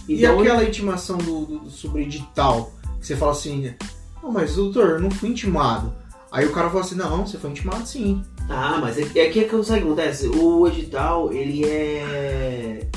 e 0.07 0.15
Então, 0.15 0.39
aquela 0.39 0.63
intimação 0.63 1.17
do, 1.17 1.45
do, 1.45 1.69
sobre 1.69 2.03
edital? 2.03 2.73
Que 2.99 3.07
você 3.07 3.15
fala 3.15 3.31
assim, 3.31 3.73
não, 4.21 4.31
mas 4.31 4.55
doutor, 4.55 4.91
eu 4.91 4.99
não 4.99 5.11
fui 5.11 5.29
intimado. 5.29 5.93
Aí 6.31 6.45
o 6.45 6.51
cara 6.51 6.69
fala 6.69 6.81
assim, 6.81 6.95
não, 6.95 7.25
você 7.25 7.37
foi 7.37 7.51
intimado 7.51 7.85
sim. 7.85 8.21
Ah, 8.49 8.77
mas 8.81 8.97
é, 8.97 9.01
é 9.01 9.29
que, 9.29 9.39
é 9.39 9.43
que 9.43 9.63
sabe 9.63 9.79
o 9.79 9.85
que 9.85 9.87
acontece? 9.87 10.27
O 10.27 10.67
edital, 10.67 11.31
ele 11.31 11.65
é. 11.65 12.87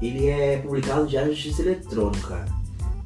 Ele 0.00 0.26
é 0.28 0.58
publicado 0.58 1.02
no 1.02 1.06
Diário 1.06 1.32
de 1.32 1.40
Justiça 1.40 1.62
Eletrônico, 1.62 2.28
cara. 2.28 2.46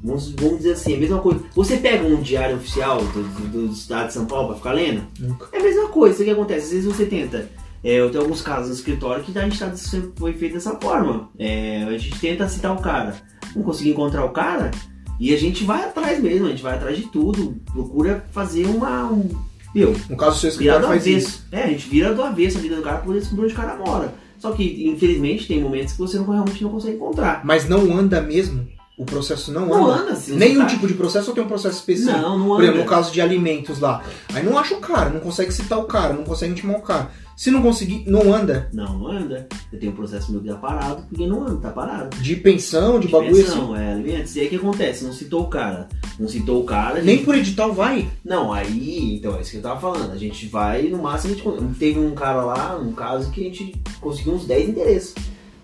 Vamos, 0.03 0.31
vamos 0.31 0.59
dizer 0.59 0.73
assim, 0.73 0.95
a 0.95 0.99
mesma 0.99 1.19
coisa. 1.19 1.43
Você 1.55 1.77
pega 1.77 2.07
um 2.07 2.23
diário 2.23 2.57
oficial 2.57 2.99
do, 2.99 3.23
do, 3.23 3.67
do 3.67 3.73
estado 3.73 4.07
de 4.07 4.15
São 4.15 4.25
Paulo 4.25 4.49
pra 4.49 4.57
ficar 4.57 4.73
lendo? 4.73 5.03
Nunca. 5.19 5.49
É 5.53 5.59
a 5.59 5.63
mesma 5.63 5.89
coisa. 5.89 6.23
O 6.23 6.25
que 6.25 6.31
acontece? 6.31 6.67
Às 6.67 6.73
vezes 6.73 6.85
você 6.87 7.07
tenta. 7.07 7.51
É, 7.83 8.01
eu 8.01 8.11
tenho 8.11 8.23
alguns 8.23 8.41
casos 8.41 8.69
no 8.69 8.75
escritório 8.75 9.25
que 9.25 9.37
a 9.37 9.43
gente 9.43 9.59
tá, 9.59 9.73
foi 10.17 10.33
feito 10.33 10.55
dessa 10.55 10.77
forma. 10.77 11.29
É, 11.39 11.85
a 11.85 11.99
gente 11.99 12.19
tenta 12.19 12.49
citar 12.49 12.75
o 12.75 12.81
cara. 12.81 13.15
Não 13.55 13.63
conseguir 13.63 13.91
encontrar 13.91 14.25
o 14.25 14.31
cara. 14.31 14.71
E 15.19 15.35
a 15.35 15.39
gente 15.39 15.65
vai 15.65 15.85
atrás 15.85 16.23
mesmo, 16.23 16.47
a 16.47 16.51
gente 16.51 16.63
vai 16.63 16.75
atrás 16.75 16.97
de 16.97 17.05
tudo. 17.09 17.57
Procura 17.73 18.25
fazer 18.33 18.67
uma. 18.67 19.11
Um, 19.11 19.29
meu, 19.77 19.95
No 20.11 20.17
caso, 20.17 20.39
seu 20.39 20.49
escritório 20.51 20.81
do 20.83 20.89
faz 20.89 21.07
isso. 21.07 21.17
avesso. 21.27 21.47
É, 21.53 21.63
a 21.65 21.67
gente 21.69 21.89
vira 21.89 22.15
do 22.15 22.23
avesso 22.23 22.59
a 22.59 22.61
vida 22.61 22.77
do 22.77 22.83
cara 22.83 22.97
pra 22.97 23.07
poder 23.07 23.21
descobrir 23.21 23.45
onde 23.45 23.53
o 23.55 23.57
cara 23.57 23.77
mora. 23.77 24.15
Só 24.39 24.53
que, 24.53 24.87
infelizmente, 24.89 25.47
tem 25.47 25.61
momentos 25.63 25.93
que 25.95 25.99
você 25.99 26.19
não, 26.19 26.27
realmente 26.29 26.63
não 26.63 26.71
consegue 26.71 26.97
encontrar. 26.97 27.41
Mas 27.45 27.69
não 27.69 27.97
anda 27.97 28.21
mesmo? 28.21 28.67
O 28.99 29.05
processo 29.05 29.53
não, 29.53 29.67
Não 29.67 29.91
anda? 29.93 30.03
anda, 30.05 30.13
assim. 30.13 30.35
Nenhum 30.37 30.61
tá- 30.63 30.69
tipo 30.69 30.87
de 30.87 30.95
processo 30.95 31.29
ou 31.29 31.35
tem 31.35 31.45
um 31.45 31.49
processo 31.49 31.77
específico? 31.77 32.17
Não, 32.19 32.39
não 32.39 32.47
Por 32.49 32.63
exemplo, 32.63 32.81
anda. 32.81 32.85
no 32.85 32.91
caso 32.91 33.13
de 33.13 33.21
alimentos 33.21 33.79
lá. 33.79 34.03
Aí 34.33 34.43
não 34.43 34.57
acha 34.57 34.75
o 34.75 34.81
cara, 34.81 35.11
não 35.11 35.21
consegue 35.21 35.53
citar 35.53 35.79
o 35.79 35.85
cara, 35.85 36.15
não 36.15 36.25
consegue 36.25 36.53
intimar 36.53 36.77
o 36.79 36.83
cara. 36.83 37.11
Se 37.37 37.51
não 37.51 37.61
conseguir, 37.61 38.05
não 38.07 38.33
anda. 38.33 38.71
Não, 38.73 38.99
não 38.99 39.09
anda. 39.09 39.47
Eu 39.71 39.79
tenho 39.79 39.93
um 39.93 39.95
processo 39.95 40.33
meu 40.33 40.41
que 40.41 40.49
tá 40.49 40.55
parado, 40.55 41.03
porque 41.11 41.27
não 41.27 41.43
anda, 41.43 41.57
tá 41.57 41.69
parado. 41.69 42.17
De 42.17 42.37
pensão, 42.37 42.99
de, 42.99 43.09
De 43.09 43.13
bagulho 43.13 43.33
assim. 43.33 43.43
pensão, 43.43 43.77
é, 43.77 43.93
alimentos. 43.93 44.35
E 44.35 44.41
aí 44.41 44.47
o 44.47 44.49
que 44.49 44.57
acontece? 44.57 45.05
Não 45.05 45.13
citou 45.13 45.43
o 45.43 45.49
cara. 45.49 45.89
Não 46.19 46.27
citou 46.27 46.63
o 46.63 46.65
cara. 46.65 47.03
Nem 47.03 47.17
gente- 47.17 47.27
por 47.27 47.35
edital 47.35 47.75
vai. 47.75 48.09
Não, 48.25 48.51
aí, 48.51 49.17
então, 49.17 49.37
é 49.37 49.43
isso 49.43 49.51
que 49.51 49.57
eu 49.59 49.63
tava 49.63 49.79
falando. 49.79 50.11
A 50.11 50.17
gente 50.17 50.47
vai, 50.47 50.85
no 50.85 51.03
máximo, 51.03 51.35
a 51.35 51.37
gente 51.37 51.75
teve 51.79 52.01
um 52.01 52.15
cara 52.15 52.43
lá, 52.43 52.79
um 52.79 52.93
caso 52.93 53.31
que 53.31 53.43
a 53.43 53.45
gente 53.45 53.75
conseguiu 54.01 54.33
uns 54.33 54.47
10 54.47 54.71
endereços. 54.71 55.15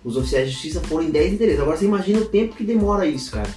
Os 0.03 0.17
oficiais 0.17 0.47
de 0.47 0.53
justiça 0.53 0.81
foram 0.81 1.03
em 1.05 1.11
10 1.11 1.33
endereços. 1.33 1.61
Agora 1.61 1.77
você 1.77 1.85
imagina 1.85 2.19
o 2.19 2.25
tempo 2.25 2.55
que 2.55 2.63
demora 2.63 3.05
isso, 3.05 3.31
cara. 3.31 3.49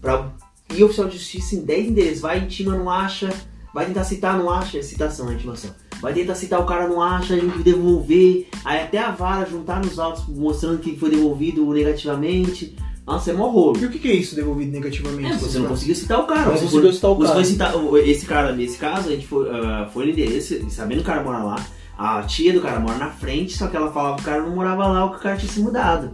Pra 0.00 0.30
ir 0.74 0.84
oficial 0.84 1.08
de 1.08 1.16
justiça 1.18 1.54
em 1.56 1.60
10 1.64 1.88
endereços. 1.88 2.20
Vai, 2.20 2.38
intima, 2.38 2.76
não 2.76 2.88
acha. 2.90 3.28
Vai 3.74 3.86
tentar 3.86 4.04
citar, 4.04 4.38
não 4.38 4.50
acha. 4.50 4.78
É 4.78 4.82
citação, 4.82 5.28
é 5.30 5.34
intimação. 5.34 5.70
Vai 6.00 6.14
tentar 6.14 6.36
citar, 6.36 6.60
o 6.60 6.66
cara 6.66 6.86
não 6.86 7.02
acha, 7.02 7.34
a 7.34 7.38
gente 7.38 7.58
devolver. 7.58 8.46
Aí 8.64 8.80
até 8.82 8.98
a 8.98 9.10
vara 9.10 9.44
juntar 9.48 9.84
nos 9.84 9.98
autos 9.98 10.24
mostrando 10.28 10.78
que 10.78 10.96
foi 10.96 11.10
devolvido 11.10 11.64
negativamente. 11.72 12.76
Nossa, 13.04 13.30
é 13.30 13.34
mó 13.34 13.48
rolo. 13.48 13.78
E 13.80 13.86
o 13.86 13.90
que, 13.90 13.98
que 13.98 14.08
é 14.08 14.12
isso 14.14 14.36
devolvido 14.36 14.70
negativamente? 14.70 15.32
É, 15.32 15.36
você 15.38 15.58
não 15.58 15.66
conseguiu 15.66 15.94
citar 15.96 16.20
o 16.20 16.26
cara. 16.26 16.44
Não 16.46 16.52
Você 16.56 16.64
conseguiu 16.64 16.92
citar 16.92 17.10
o 17.10 17.14
você 17.16 17.22
cara. 17.24 17.34
foi 17.34 17.44
citar- 17.44 17.76
o- 17.76 17.96
esse 17.98 18.26
cara, 18.26 18.52
nesse 18.54 18.76
caso, 18.78 19.08
a 19.08 19.12
gente 19.12 19.26
foi, 19.26 19.48
ah, 19.50 19.88
foi 19.92 20.04
no 20.04 20.10
endereço, 20.12 20.70
sabendo 20.70 20.98
que 20.98 21.02
o 21.04 21.06
cara 21.06 21.22
mora 21.24 21.38
lá. 21.42 21.66
A 21.98 22.22
tia 22.22 22.52
do 22.52 22.60
cara 22.60 22.78
mora 22.78 22.96
na 22.96 23.10
frente, 23.10 23.56
só 23.56 23.66
que 23.66 23.76
ela 23.76 23.90
falava 23.90 24.16
que 24.16 24.22
o 24.22 24.24
cara 24.24 24.42
não 24.42 24.54
morava 24.54 24.86
lá, 24.86 25.04
ou 25.04 25.10
que 25.10 25.16
o 25.16 25.20
cara 25.20 25.36
tinha 25.36 25.50
se 25.50 25.58
mudado. 25.60 26.10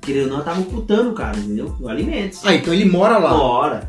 Querendo 0.00 0.24
ou 0.24 0.28
não, 0.30 0.34
ela 0.36 0.44
tava 0.44 0.60
ocultando 0.60 1.10
o 1.10 1.14
cara, 1.14 1.36
entendeu? 1.38 1.76
O 1.78 1.88
alimentos. 1.88 2.44
Ah, 2.44 2.52
então 2.54 2.74
ele 2.74 2.84
mora 2.84 3.18
lá. 3.18 3.30
Mora. 3.30 3.88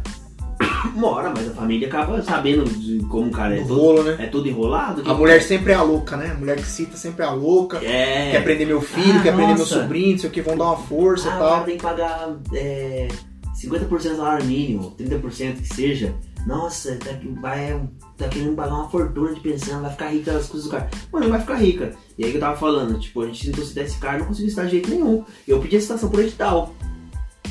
Mora, 0.95 1.31
mas 1.35 1.47
a 1.49 1.53
família 1.53 1.87
acaba 1.87 2.21
sabendo 2.21 2.65
de 2.65 2.99
como 3.07 3.27
o 3.27 3.31
cara 3.31 3.55
é 3.57 3.61
No 3.61 3.67
todo, 3.67 3.79
rolo, 3.79 4.03
né? 4.03 4.15
é 4.19 4.25
todo 4.27 4.47
enrolado. 4.47 5.01
A 5.09 5.13
mulher 5.15 5.41
sempre 5.41 5.71
é 5.71 5.75
a 5.75 5.81
louca, 5.81 6.15
né? 6.15 6.31
A 6.31 6.39
mulher 6.39 6.57
que 6.57 6.65
cita 6.67 6.95
sempre 6.97 7.23
é 7.23 7.27
a 7.27 7.31
louca. 7.31 7.77
É. 7.83 8.31
Quer 8.31 8.43
prender 8.43 8.67
meu 8.67 8.79
filho, 8.79 9.19
Ah, 9.19 9.23
quer 9.23 9.33
prender 9.33 9.55
meu 9.55 9.65
nossa. 9.65 9.81
sobrinho, 9.81 10.11
não 10.11 10.19
sei 10.19 10.29
o 10.29 10.33
que, 10.33 10.41
vão 10.41 10.55
dar 10.55 10.65
uma 10.65 10.77
força 10.77 11.29
Ah, 11.29 11.31
e 11.31 11.35
o 11.35 11.39
cara 11.39 11.51
tal. 11.55 11.63
tem 11.63 11.77
que 11.77 11.83
pagar 11.83 12.29
é, 12.53 13.07
50% 13.55 13.87
do 13.89 14.15
salário 14.17 14.45
mínimo, 14.45 14.91
30% 14.99 15.61
que 15.61 15.73
seja. 15.73 16.13
Nossa, 16.45 16.97
tá, 16.97 17.11
vai, 17.39 17.89
tá 18.17 18.27
querendo 18.27 18.55
pagar 18.55 18.75
uma 18.75 18.89
fortuna 18.89 19.33
de 19.33 19.39
pensão, 19.39 19.81
vai 19.81 19.91
ficar 19.91 20.09
rica 20.09 20.33
das 20.33 20.47
coisas 20.47 20.67
do 20.67 20.71
cara. 20.71 20.89
Mano, 21.11 21.25
não 21.25 21.31
vai 21.31 21.41
ficar 21.41 21.55
rica. 21.55 21.95
E 22.17 22.25
aí 22.25 22.31
que 22.31 22.37
eu 22.37 22.41
tava 22.41 22.57
falando, 22.57 22.99
tipo, 22.99 23.21
a 23.21 23.27
gente 23.27 23.45
tentou 23.45 23.63
citar 23.63 23.85
esse 23.85 23.97
cara, 23.97 24.19
não 24.19 24.25
conseguiu 24.25 24.49
citar 24.49 24.65
de 24.65 24.71
jeito 24.71 24.89
nenhum. 24.89 25.23
Eu 25.47 25.59
pedi 25.61 25.77
a 25.77 25.81
citação 25.81 26.09
por 26.09 26.19
edital. 26.19 26.75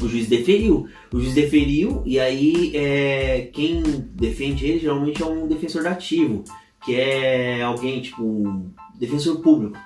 O 0.01 0.09
juiz 0.09 0.29
deferiu. 0.29 0.89
O 1.13 1.21
juiz 1.21 1.35
deferiu 1.35 2.03
e 2.05 2.21
aí 2.21 2.73
é, 2.75 3.49
quem 3.53 3.83
defende 4.15 4.67
ele 4.67 4.79
geralmente 4.79 5.23
é 5.23 5.27
um 5.27 5.47
defensor 5.47 5.83
dativo, 5.83 6.45
que 6.85 6.95
é 6.95 7.63
alguém, 7.63 8.03
tipo, 8.03 8.71
defensor 8.99 9.41
público. 9.41 9.79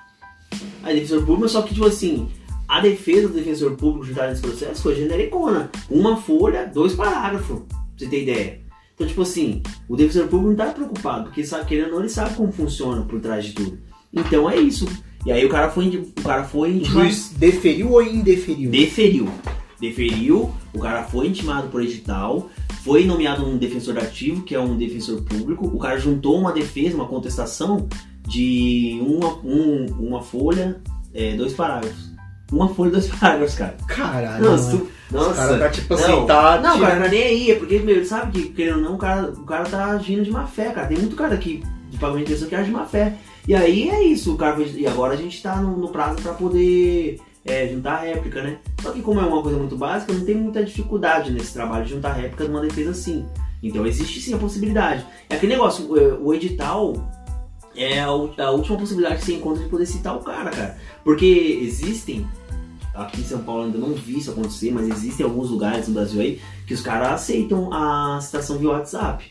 Aí 0.83 0.95
defensor 0.95 1.25
público, 1.25 1.49
só 1.49 1.61
que 1.61 1.73
tipo 1.73 1.85
assim, 1.85 2.27
a 2.67 2.81
defesa 2.81 3.29
do 3.29 3.35
defensor 3.35 3.75
público 3.75 4.05
juntada 4.05 4.29
nesse 4.29 4.41
processo 4.41 4.81
foi 4.81 4.95
genericona. 4.95 5.71
Uma 5.89 6.17
folha, 6.17 6.65
dois 6.65 6.93
parágrafos, 6.93 7.59
pra 7.59 7.77
você 7.95 8.07
ter 8.07 8.23
ideia. 8.23 8.66
Então, 8.97 9.05
tipo 9.05 9.21
assim, 9.21 9.61
o 9.87 9.95
defensor 9.95 10.27
público 10.27 10.49
não 10.49 10.55
tá 10.55 10.71
preocupado, 10.73 11.25
porque 11.25 11.43
sabe, 11.45 11.65
querendo 11.65 11.89
ou 11.89 11.91
não, 11.91 11.99
ele 11.99 12.09
sabe 12.09 12.33
como 12.35 12.51
funciona 12.51 13.03
por 13.03 13.19
trás 13.21 13.45
de 13.45 13.53
tudo. 13.53 13.77
Então 14.11 14.49
é 14.49 14.57
isso. 14.57 14.87
E 15.23 15.31
aí 15.31 15.45
o 15.45 15.49
cara 15.49 15.69
foi, 15.69 15.87
o 16.17 16.21
cara 16.23 16.43
foi 16.45 16.71
O 16.71 16.75
intimado. 16.77 17.01
juiz 17.01 17.29
deferiu 17.37 17.91
ou 17.91 18.01
indeferiu? 18.01 18.71
Deferiu. 18.71 19.29
Deferiu, 19.79 20.51
o 20.73 20.79
cara 20.79 21.03
foi 21.03 21.27
intimado 21.27 21.67
por 21.67 21.83
edital, 21.83 22.49
foi 22.83 23.05
nomeado 23.05 23.45
um 23.45 23.57
defensor 23.57 23.95
ativo, 23.99 24.41
que 24.41 24.55
é 24.55 24.59
um 24.59 24.75
defensor 24.75 25.21
público, 25.21 25.67
o 25.67 25.77
cara 25.77 25.99
juntou 25.99 26.39
uma 26.39 26.51
defesa, 26.51 26.95
uma 26.95 27.05
contestação 27.07 27.87
de 28.27 28.97
uma, 29.01 29.35
um- 29.43 29.85
uma 29.99 30.21
folha, 30.23 30.81
é, 31.13 31.35
dois 31.35 31.53
parágrafos. 31.53 32.11
Uma 32.51 32.69
folha, 32.73 32.89
dois 32.91 33.05
parágrafos, 33.13 33.53
cara. 33.55 33.77
Caralho, 33.87 34.43
Nossa, 35.11 35.31
O 35.31 35.35
cara 35.35 35.59
tá 35.59 35.69
tipo 35.69 35.93
assim, 35.93 36.11
Não, 36.11 36.25
tá. 36.25 36.59
Não, 36.59 36.79
cara 36.79 36.95
não 36.95 37.03
tá 37.03 37.09
nem 37.09 37.23
aí, 37.23 37.51
é 37.51 37.55
porque, 37.55 37.79
meu, 37.79 37.95
ele 37.95 38.05
sabe 38.05 38.31
que, 38.31 38.49
querendo 38.49 38.77
ou 38.77 38.83
não, 38.83 38.95
o 38.95 38.97
cara, 38.97 39.31
o 39.31 39.43
cara 39.43 39.63
tá 39.63 39.85
agindo 39.91 40.23
de 40.23 40.31
má 40.31 40.45
fé, 40.45 40.71
cara. 40.71 40.87
Tem 40.87 40.97
muito 40.97 41.15
cara 41.15 41.33
aqui 41.33 41.63
de 41.89 41.97
pagamento 41.97 42.25
de 42.25 42.33
pensão 42.33 42.49
que 42.49 42.55
age 42.55 42.65
de 42.65 42.71
má 42.71 42.85
fé. 42.85 43.15
E 43.47 43.55
aí 43.55 43.89
é 43.89 44.03
isso, 44.03 44.33
o 44.33 44.37
cara 44.37 44.61
E 44.61 44.85
agora 44.85 45.13
a 45.13 45.17
gente 45.17 45.41
tá 45.41 45.55
no, 45.55 45.77
no 45.77 45.89
prazo 45.89 46.21
pra 46.21 46.33
poder 46.33 47.19
é, 47.45 47.67
juntar 47.67 47.93
a 47.93 47.99
réplica, 47.99 48.43
né? 48.43 48.57
Só 48.81 48.91
que 48.91 49.01
como 49.01 49.21
é 49.21 49.23
uma 49.23 49.41
coisa 49.41 49.57
muito 49.57 49.77
básica, 49.77 50.11
não 50.11 50.25
tem 50.25 50.35
muita 50.35 50.63
dificuldade 50.63 51.31
nesse 51.31 51.53
trabalho 51.53 51.85
de 51.85 51.91
juntar 51.91 52.09
a 52.09 52.13
réplica 52.13 52.43
de 52.43 52.49
uma 52.49 52.61
defesa 52.61 52.91
assim. 52.91 53.25
Então 53.63 53.85
existe 53.85 54.19
sim 54.19 54.33
a 54.33 54.37
possibilidade. 54.37 55.05
É 55.29 55.35
aquele 55.35 55.53
negócio, 55.53 55.85
o, 55.85 56.27
o 56.27 56.33
edital 56.33 56.93
é 57.75 58.01
a 58.01 58.11
última 58.11 58.77
possibilidade 58.77 59.19
que 59.19 59.25
você 59.25 59.33
encontra 59.35 59.63
de 59.63 59.69
poder 59.69 59.85
citar 59.85 60.15
o 60.15 60.19
cara, 60.19 60.49
cara. 60.49 60.77
Porque 61.03 61.59
existem 61.61 62.27
aqui 62.97 63.21
em 63.21 63.23
São 63.23 63.39
Paulo 63.39 63.65
ainda 63.65 63.77
não 63.77 63.93
vi 63.93 64.17
isso 64.17 64.31
acontecer, 64.31 64.71
mas 64.71 64.89
existem 64.89 65.25
alguns 65.25 65.49
lugares 65.49 65.87
no 65.87 65.93
Brasil 65.93 66.19
aí 66.19 66.41
que 66.65 66.73
os 66.73 66.81
caras 66.81 67.13
aceitam 67.13 67.71
a 67.71 68.19
citação 68.21 68.57
via 68.57 68.69
WhatsApp. 68.69 69.23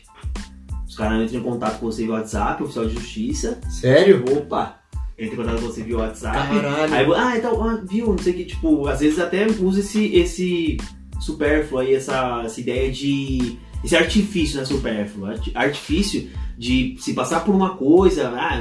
Os 0.87 0.95
caras 0.95 1.21
entram 1.21 1.41
em 1.41 1.43
contato 1.43 1.79
com 1.79 1.85
você 1.85 2.03
via 2.03 2.13
WhatsApp, 2.13 2.63
oficial 2.63 2.85
de 2.85 2.93
justiça. 2.95 3.59
Sério? 3.69 4.23
Opa! 4.35 4.79
Entra 5.17 5.33
em 5.33 5.37
contato 5.37 5.61
com 5.61 5.67
você 5.67 5.83
via 5.83 5.97
WhatsApp. 5.97 6.37
Caralho. 6.37 6.93
Aí, 6.93 7.05
ah, 7.15 7.37
então, 7.37 7.63
ah, 7.63 7.81
viu, 7.83 8.07
não 8.07 8.17
sei 8.17 8.33
o 8.33 8.35
que, 8.37 8.45
tipo, 8.45 8.87
às 8.87 8.99
vezes 8.99 9.19
até 9.19 9.45
usa 9.47 9.79
esse, 9.79 10.05
esse 10.15 10.77
supérfluo 11.19 11.81
aí, 11.81 11.93
essa, 11.93 12.41
essa 12.45 12.59
ideia 12.59 12.91
de. 12.91 13.59
Esse 13.83 13.95
artifício, 13.95 14.57
né, 14.59 14.65
supérfluo? 14.65 15.25
arti- 15.27 15.51
Artifício 15.55 16.29
de 16.57 16.95
se 16.99 17.13
passar 17.13 17.41
por 17.45 17.53
uma 17.53 17.71
coisa, 17.75 18.29
ah, 18.35 18.59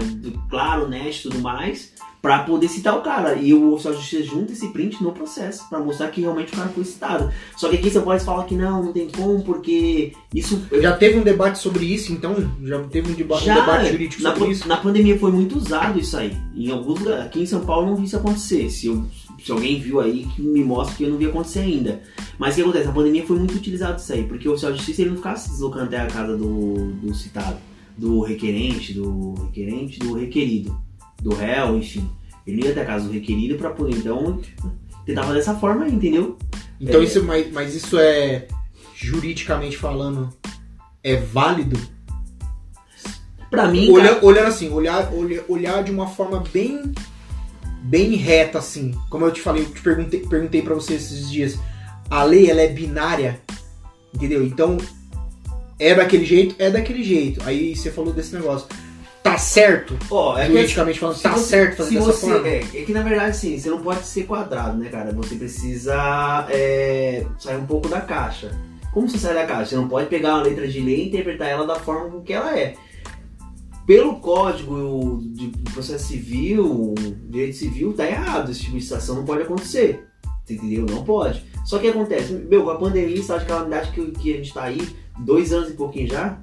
claro, 0.51 0.85
honesto 0.85 1.27
e 1.27 1.31
tudo 1.31 1.41
mais, 1.43 1.95
pra 2.21 2.41
poder 2.41 2.69
citar 2.69 2.97
o 2.97 3.01
cara. 3.03 3.35
E 3.37 3.55
o 3.55 3.73
oficial 3.73 3.95
de 3.95 4.01
justiça 4.01 4.23
junta 4.25 4.53
esse 4.53 4.69
print 4.69 5.03
no 5.03 5.13
processo, 5.13 5.67
pra 5.71 5.79
mostrar 5.79 6.09
que 6.09 6.21
realmente 6.21 6.53
o 6.53 6.57
cara 6.57 6.69
foi 6.69 6.85
citado. 6.85 7.31
Só 7.57 7.69
que 7.69 7.77
aqui 7.77 7.89
você 7.91 8.01
pode 8.01 8.23
falar 8.25 8.45
que 8.45 8.55
não, 8.55 8.83
não 8.85 8.93
tem 8.93 9.09
como, 9.09 9.43
porque 9.43 10.13
isso. 10.35 10.61
Já 10.81 10.95
teve 10.97 11.19
um 11.19 11.23
debate 11.23 11.59
sobre 11.59 11.87
isso, 11.87 12.13
então? 12.13 12.35
Já 12.63 12.79
teve 12.85 13.13
um, 13.13 13.15
deba- 13.15 13.37
um 13.37 13.41
Já, 13.41 13.55
debate 13.61 13.93
jurídico 13.93 14.23
na, 14.23 14.31
sobre 14.33 14.45
pan- 14.47 14.53
isso? 14.53 14.69
na 14.69 14.77
pandemia 14.77 15.19
foi 15.19 15.33
muito 15.33 15.57
usado 15.57 15.99
isso 15.99 16.17
aí. 16.17 16.37
Em 16.55 16.71
alguns 16.71 17.01
lugares. 17.01 17.25
Aqui 17.25 17.41
em 17.43 17.47
São 17.47 17.65
Paulo 17.65 17.87
não 17.87 17.97
vi 17.97 18.05
isso 18.05 18.17
acontecer. 18.17 18.69
Se, 18.71 18.89
eu- 18.89 19.05
se 19.47 19.53
alguém 19.53 19.79
viu 19.79 20.01
aí, 20.01 20.25
que 20.35 20.43
me 20.43 20.65
mostre 20.65 20.97
que 20.97 21.05
eu 21.05 21.11
não 21.11 21.19
vi 21.19 21.27
acontecer 21.27 21.61
ainda. 21.61 22.03
Mas 22.37 22.53
o 22.53 22.57
que 22.57 22.63
acontece? 22.63 22.87
Na 22.87 22.93
pandemia 22.93 23.25
foi 23.25 23.39
muito 23.39 23.55
utilizado 23.55 24.01
isso 24.01 24.13
aí, 24.13 24.25
porque 24.25 24.49
o 24.49 24.53
oficial 24.53 24.73
de 24.73 24.79
justiça 24.79 25.03
ele 25.03 25.11
não 25.11 25.17
ficava 25.19 25.37
se 25.37 25.51
deslocando 25.51 25.85
até 25.85 26.01
a 26.01 26.07
casa 26.09 26.37
do, 26.37 26.93
do 26.95 27.15
citado, 27.15 27.57
do 27.97 28.23
requerente, 28.23 28.93
do 28.93 29.35
requerente, 29.45 30.01
do 30.01 30.15
requerido, 30.15 30.77
do 31.23 31.33
réu, 31.33 31.77
enfim. 31.79 32.11
Ele 32.45 32.65
ia 32.65 32.73
até 32.73 32.83
a 32.83 32.87
casa 32.87 33.07
do 33.07 33.13
requerido 33.13 33.55
pra 33.57 33.71
poder, 33.71 33.97
então, 33.97 34.41
tentava 35.05 35.33
dessa 35.33 35.55
forma 35.55 35.85
aí, 35.85 35.95
entendeu? 35.95 36.37
Então 36.81 37.01
É. 37.01 37.05
isso, 37.05 37.23
mas, 37.23 37.53
mas 37.53 37.73
isso 37.75 37.97
é 37.99 38.49
juridicamente 38.97 39.77
falando 39.77 40.29
é 41.05 41.15
válido? 41.17 41.79
Pra 43.49 43.69
mim, 43.69 43.89
Olha- 43.93 44.19
olhando 44.25 44.49
assim, 44.49 44.69
olhar, 44.71 45.13
olhar, 45.15 45.45
olhar 45.49 45.85
de 45.85 45.93
uma 45.93 46.09
forma 46.09 46.43
bem 46.53 46.83
bem 47.87 48.15
reta 48.17 48.59
assim. 48.59 48.93
Como 49.09 49.25
eu 49.25 49.33
te 49.33 49.41
falei, 49.41 49.63
eu 49.63 49.71
te 49.71 49.81
perguntei, 49.81 50.21
perguntei 50.27 50.63
para 50.63 50.75
você 50.75 50.95
esses 50.95 51.31
dias, 51.31 51.59
a 52.11 52.23
lei 52.25 52.51
ela 52.51 52.61
é 52.61 52.69
binária, 52.69 53.41
entendeu? 54.15 54.45
Então 54.45 54.77
é 55.79 55.95
daquele 55.95 56.25
jeito, 56.25 56.55
é 56.59 56.71
daquele 56.71 57.03
jeito. 57.03 57.41
Aí 57.45 57.75
você 57.77 57.91
falou 57.91 58.13
desse 58.13 58.35
negócio. 58.35 58.67
tá 59.23 59.37
certo? 59.39 59.99
Ó, 60.09 60.39
é 60.39 60.47
que 60.47 60.53
Juridicamente 60.53 61.01
falando, 61.01 61.21
tá 61.21 61.33
você- 61.33 61.45
certo 61.49 61.77
fazer 61.79 61.95
dessa 61.97 62.13
você, 62.13 62.31
forma? 62.31 62.47
É, 62.49 62.59
é 62.61 62.83
que 62.85 62.93
na 62.93 63.03
verdade 63.03 63.37
sim, 63.37 63.59
você 63.59 63.69
não 63.69 63.81
pode 63.81 64.05
ser 64.07 64.23
quadrado, 64.23 64.79
né, 64.79 64.89
cara? 64.89 65.11
Você 65.13 65.35
precisa 65.35 66.47
é, 66.49 67.27
sair 67.39 67.57
um 67.57 67.67
pouco 67.67 67.89
da 67.89 68.01
caixa. 68.01 68.53
Como 68.93 69.09
você 69.09 69.19
sai 69.19 69.35
da 69.35 69.45
caixa? 69.45 69.71
Você 69.71 69.75
não 69.77 69.89
pode 69.89 70.09
pegar 70.09 70.35
uma 70.35 70.43
letra 70.45 70.67
de 70.69 70.79
lei 70.81 71.03
e 71.03 71.09
interpretar 71.09 71.49
ela 71.49 71.67
da 71.67 71.75
forma 71.75 72.09
com 72.09 72.21
que 72.23 72.33
ela 72.33 72.57
é. 72.57 72.75
Pelo 73.87 74.17
código 74.17 75.23
de 75.23 75.49
processo 75.73 76.09
civil, 76.09 76.95
direito 77.29 77.57
civil, 77.57 77.93
tá 77.93 78.05
errado. 78.05 78.51
Esse 78.51 78.63
tipo 78.63 78.77
de 78.77 78.83
situação 78.83 79.17
não 79.17 79.25
pode 79.25 79.43
acontecer. 79.43 80.07
Entendeu? 80.49 80.87
Não 80.89 81.05
pode. 81.05 81.45
Só 81.65 81.79
que 81.79 81.89
acontece, 81.89 82.33
meu, 82.33 82.65
com 82.65 82.71
a 82.71 82.77
pandemia, 82.77 83.17
estado 83.17 83.41
de 83.41 83.47
calamidade 83.47 83.91
que, 83.93 84.11
que 84.13 84.33
a 84.33 84.37
gente 84.37 84.53
tá 84.53 84.65
aí, 84.65 84.81
dois 85.21 85.53
anos 85.53 85.71
e 85.71 85.73
pouquinho 85.73 86.09
já, 86.09 86.39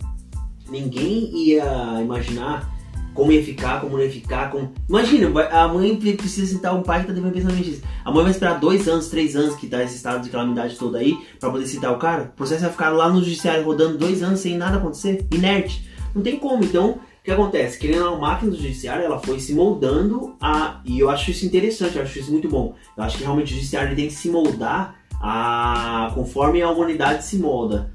ninguém 0.69 1.31
ia 1.33 2.01
imaginar 2.01 2.73
como 3.13 3.31
ia 3.31 3.43
ficar, 3.43 3.79
como 3.79 3.95
não 3.95 4.03
ia 4.03 4.09
ficar. 4.09 4.49
Como... 4.49 4.73
Imagina, 4.89 5.29
a 5.49 5.67
mãe 5.67 5.95
pre- 5.95 6.13
precisa 6.13 6.47
citar 6.47 6.75
um 6.75 6.81
pai 6.81 7.01
que 7.01 7.07
tá 7.07 7.13
devendo 7.13 7.33
pensamento 7.33 7.63
disso. 7.63 7.81
A 8.03 8.11
mãe 8.11 8.23
vai 8.23 8.31
esperar 8.31 8.59
dois 8.59 8.87
anos, 8.87 9.07
três 9.07 9.35
anos 9.35 9.55
que 9.55 9.67
tá 9.67 9.83
esse 9.83 9.95
estado 9.95 10.23
de 10.23 10.29
calamidade 10.29 10.77
todo 10.77 10.97
aí 10.97 11.17
pra 11.39 11.49
poder 11.49 11.67
citar 11.67 11.93
o 11.93 11.99
cara. 11.99 12.23
O 12.23 12.37
processo 12.37 12.61
vai 12.61 12.71
ficar 12.71 12.89
lá 12.89 13.09
no 13.09 13.23
judiciário 13.23 13.63
rodando 13.63 13.97
dois 13.97 14.23
anos 14.23 14.39
sem 14.39 14.57
nada 14.57 14.77
acontecer, 14.77 15.25
inerte. 15.31 15.87
Não 16.13 16.21
tem 16.21 16.37
como. 16.37 16.63
Então, 16.63 16.99
o 17.23 17.23
que 17.23 17.31
acontece? 17.31 17.79
Querendo 17.79 18.05
a 18.05 18.17
máquina 18.17 18.51
do 18.51 18.57
judiciário 18.57 19.05
ela 19.05 19.17
foi 19.17 19.39
se 19.39 19.53
moldando 19.53 20.35
a. 20.41 20.81
E 20.83 20.99
eu 20.99 21.09
acho 21.09 21.31
isso 21.31 21.45
interessante, 21.45 21.95
eu 21.95 22.03
acho 22.03 22.19
isso 22.19 22.29
muito 22.29 22.49
bom. 22.49 22.75
Eu 22.97 23.03
acho 23.03 23.17
que 23.17 23.23
realmente 23.23 23.53
o 23.53 23.55
judiciário 23.55 23.95
tem 23.95 24.07
que 24.07 24.13
se 24.13 24.29
moldar 24.29 24.95
a... 25.21 26.11
conforme 26.13 26.61
a 26.61 26.69
humanidade 26.69 27.23
se 27.23 27.37
molda. 27.37 27.93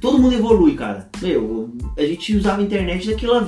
Todo 0.00 0.20
mundo 0.20 0.36
evolui, 0.36 0.76
cara. 0.76 1.08
Meu, 1.20 1.74
a 1.98 2.02
gente 2.02 2.36
usava 2.36 2.60
a 2.60 2.64
internet 2.64 3.10
daquilo. 3.10 3.34
Eu 3.34 3.42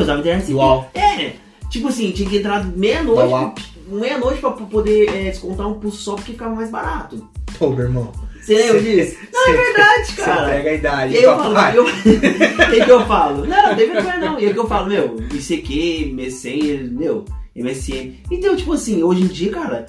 usava 0.00 0.18
a 0.18 0.20
internet 0.20 0.42
assim. 0.42 0.50
Igual. 0.50 0.90
É, 0.92 1.34
tipo 1.68 1.86
assim, 1.86 2.10
tinha 2.10 2.28
que 2.28 2.38
entrar 2.38 2.66
meia-noite. 2.66 3.72
Meia-noite 3.86 4.40
pra 4.40 4.50
poder 4.50 5.08
é, 5.08 5.30
descontar 5.30 5.68
um 5.68 5.78
pulso 5.78 5.98
só 5.98 6.16
porque 6.16 6.32
ficava 6.32 6.56
mais 6.56 6.68
barato. 6.68 7.30
Pô, 7.56 7.70
meu 7.70 7.84
irmão. 7.84 8.10
Você 8.50 8.56
lembra 8.56 8.82
disso? 8.82 9.16
Não, 9.32 9.48
é 9.48 9.52
verdade, 9.52 10.06
Você 10.06 10.22
cara. 10.22 10.48
pega 10.48 10.70
a 10.70 10.74
idade. 10.74 11.14
E 11.14 11.16
aí 11.18 11.22
eu 11.22 11.36
falo, 11.36 11.54
eu, 11.76 11.88
e 11.88 12.84
que 12.84 12.90
eu 12.90 13.06
falo, 13.06 13.46
não, 13.46 13.76
tem 13.76 13.92
vergonha 13.92 14.16
não. 14.16 14.40
E 14.40 14.46
aí 14.46 14.52
que 14.52 14.58
eu 14.58 14.66
falo, 14.66 14.88
meu, 14.88 15.16
ICQ, 15.32 16.12
Messenger, 16.12 16.90
meu, 16.90 17.24
MSN. 17.54 18.14
Então, 18.28 18.56
tipo 18.56 18.72
assim, 18.72 19.04
hoje 19.04 19.22
em 19.22 19.28
dia, 19.28 19.52
cara, 19.52 19.86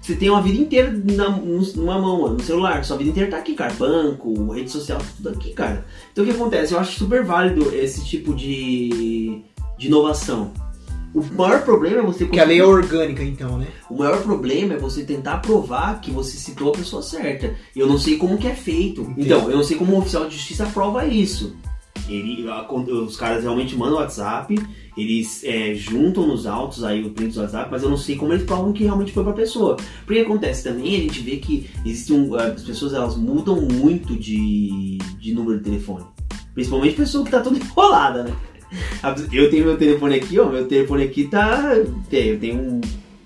você 0.00 0.14
tem 0.14 0.30
uma 0.30 0.40
vida 0.40 0.58
inteira 0.58 0.90
na, 0.90 1.28
numa 1.28 1.98
mão, 1.98 2.22
mano, 2.22 2.34
no 2.34 2.42
celular. 2.42 2.82
Sua 2.82 2.96
vida 2.96 3.10
inteira 3.10 3.30
tá 3.30 3.36
aqui, 3.36 3.54
cara. 3.54 3.74
Banco, 3.74 4.52
rede 4.52 4.70
social, 4.70 4.98
tudo 5.16 5.28
aqui, 5.28 5.52
cara. 5.52 5.84
Então 6.12 6.24
o 6.24 6.26
que 6.26 6.32
acontece? 6.32 6.72
Eu 6.72 6.80
acho 6.80 6.98
super 6.98 7.24
válido 7.24 7.74
esse 7.74 8.02
tipo 8.06 8.34
de, 8.34 9.42
de 9.76 9.86
inovação. 9.86 10.50
O 11.16 11.24
maior 11.34 11.62
problema 11.62 12.00
é 12.00 12.02
você 12.02 12.26
Porque 12.26 12.38
a 12.38 12.44
lei 12.44 12.60
é 12.60 12.64
orgânica, 12.64 13.24
então, 13.24 13.56
né? 13.56 13.68
o 13.88 13.96
maior 13.96 14.22
problema 14.22 14.74
é 14.74 14.76
você 14.76 15.02
tentar 15.02 15.38
provar 15.38 15.98
que 16.02 16.10
você 16.10 16.36
citou 16.36 16.68
a 16.68 16.72
pessoa 16.72 17.00
certa. 17.00 17.54
Eu 17.74 17.86
não 17.86 17.96
sei 17.96 18.18
como 18.18 18.36
que 18.36 18.46
é 18.46 18.54
feito. 18.54 19.00
Entendi. 19.00 19.22
Então, 19.22 19.50
eu 19.50 19.56
não 19.56 19.64
sei 19.64 19.78
como 19.78 19.94
o 19.94 19.98
oficial 19.98 20.28
de 20.28 20.36
justiça 20.36 20.66
prova 20.66 21.06
isso. 21.06 21.56
Ele, 22.06 22.44
os 22.90 23.16
caras 23.16 23.44
realmente 23.44 23.74
mandam 23.74 23.96
WhatsApp, 23.96 24.54
eles 24.94 25.42
é, 25.42 25.74
juntam 25.74 26.26
nos 26.26 26.46
autos 26.46 26.84
aí 26.84 27.02
o 27.02 27.10
print 27.10 27.32
do 27.32 27.40
WhatsApp, 27.40 27.70
mas 27.70 27.82
eu 27.82 27.88
não 27.88 27.96
sei 27.96 28.16
como 28.16 28.34
eles 28.34 28.44
provam 28.44 28.74
que 28.74 28.84
realmente 28.84 29.12
foi 29.12 29.24
pra 29.24 29.32
pessoa. 29.32 29.78
Porque 30.04 30.20
acontece 30.20 30.64
também, 30.64 30.96
a 30.96 31.00
gente 31.00 31.20
vê 31.20 31.38
que 31.38 31.70
existe 31.84 32.12
um, 32.12 32.34
as 32.34 32.62
pessoas 32.62 32.92
elas 32.92 33.16
mudam 33.16 33.58
muito 33.62 34.14
de, 34.14 34.98
de 35.18 35.32
número 35.32 35.56
de 35.56 35.64
telefone. 35.64 36.04
Principalmente 36.52 36.94
pessoa 36.94 37.24
que 37.24 37.30
tá 37.30 37.40
toda 37.40 37.56
enrolada, 37.58 38.24
né? 38.24 38.36
Eu 39.32 39.50
tenho 39.50 39.64
meu 39.64 39.76
telefone 39.76 40.16
aqui, 40.16 40.38
ó. 40.38 40.46
Meu 40.46 40.66
telefone 40.66 41.04
aqui 41.04 41.24
tá. 41.24 41.72
Eu 42.10 42.38
tenho 42.38 42.80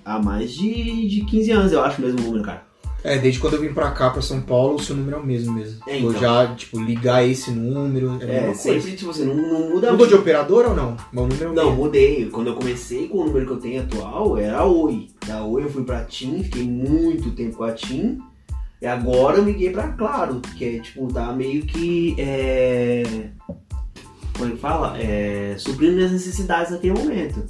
há 0.05 0.19
mais 0.19 0.53
de, 0.53 1.09
de 1.09 1.25
15 1.25 1.51
anos, 1.51 1.73
eu 1.73 1.83
acho, 1.83 2.01
o 2.01 2.05
mesmo 2.05 2.21
número, 2.21 2.45
cara. 2.45 2.71
É, 3.03 3.17
desde 3.17 3.41
quando 3.41 3.55
eu 3.55 3.61
vim 3.63 3.73
pra 3.73 3.91
cá, 3.93 4.11
pra 4.11 4.21
São 4.21 4.43
Paulo, 4.43 4.75
o 4.75 4.79
seu 4.79 4.95
número 4.95 5.17
é 5.17 5.21
o 5.21 5.25
mesmo 5.25 5.55
mesmo. 5.55 5.81
É, 5.87 5.99
Vou 6.01 6.11
então. 6.11 6.21
já, 6.21 6.55
tipo, 6.55 6.79
ligar 6.79 7.27
esse 7.27 7.51
número, 7.51 8.19
é 8.21 8.51
É, 8.51 8.55
sempre, 8.55 8.93
tipo, 8.93 9.11
você 9.11 9.25
não, 9.25 9.35
não 9.35 9.71
muda 9.71 9.91
Mudou 9.91 10.07
de 10.07 10.15
operadora 10.15 10.69
ou 10.69 10.77
não? 10.77 10.97
Meu 11.11 11.27
número 11.27 11.51
é 11.51 11.55
Não, 11.55 11.71
mesmo. 11.71 11.77
mudei. 11.85 12.27
Quando 12.27 12.49
eu 12.49 12.55
comecei 12.55 13.09
com 13.09 13.19
o 13.19 13.27
número 13.27 13.47
que 13.47 13.53
eu 13.53 13.57
tenho 13.57 13.83
atual, 13.83 14.37
era 14.37 14.65
Oi. 14.67 15.09
Da 15.27 15.43
Oi 15.43 15.65
eu 15.65 15.71
fui 15.71 15.83
pra 15.83 16.05
TIM, 16.05 16.43
fiquei 16.43 16.63
muito 16.65 17.31
tempo 17.31 17.57
com 17.57 17.65
a 17.65 17.73
TIM. 17.73 18.19
E 18.83 18.87
agora 18.87 19.39
eu 19.39 19.45
liguei 19.45 19.71
pra 19.71 19.89
Claro, 19.93 20.41
que 20.59 20.65
é 20.65 20.79
tipo, 20.81 21.11
tá 21.11 21.33
meio 21.33 21.63
que. 21.63 22.15
É... 22.19 23.03
Como 24.41 24.53
é 24.53 24.55
que 24.55 24.61
fala? 24.61 24.99
É... 24.99 25.55
Suprindo 25.59 25.97
minhas 25.97 26.13
necessidades 26.13 26.73
naquele 26.73 26.95
momento. 26.95 27.45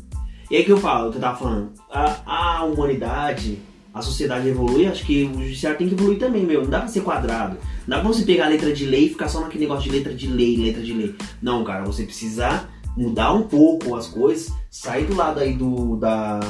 E 0.50 0.57
aí 0.57 0.64
que 0.64 0.72
eu 0.72 0.76
falo, 0.76 1.12
que 1.12 1.18
eu 1.18 1.20
tava 1.20 1.38
falando, 1.38 1.70
a, 1.88 2.59
a 2.59 2.64
humanidade, 2.64 3.61
a 3.94 4.03
sociedade 4.03 4.48
evolui, 4.48 4.88
acho 4.88 5.07
que 5.07 5.22
o 5.33 5.40
judiciário 5.40 5.79
tem 5.79 5.88
que 5.88 5.94
evoluir 5.94 6.18
também, 6.18 6.44
meu. 6.44 6.62
Não 6.62 6.70
dá 6.70 6.81
pra 6.81 6.88
ser 6.88 7.03
quadrado. 7.03 7.59
Não 7.87 7.96
dá 7.96 8.00
pra 8.03 8.09
você 8.09 8.24
pegar 8.24 8.46
a 8.46 8.48
letra 8.48 8.72
de 8.72 8.85
lei 8.87 9.07
e 9.07 9.09
ficar 9.11 9.29
só 9.29 9.40
naquele 9.40 9.66
negócio 9.66 9.88
de 9.88 9.96
letra 9.96 10.12
de 10.12 10.26
lei, 10.26 10.57
letra 10.57 10.83
de 10.83 10.92
lei. 10.92 11.14
Não, 11.40 11.62
cara, 11.62 11.85
você 11.85 12.03
precisa 12.03 12.68
mudar 12.96 13.33
um 13.33 13.42
pouco 13.42 13.94
as 13.94 14.09
coisas, 14.09 14.53
sair 14.68 15.07
do 15.07 15.14
lado 15.14 15.38
aí 15.38 15.55
do 15.55 15.94
da 15.94 16.40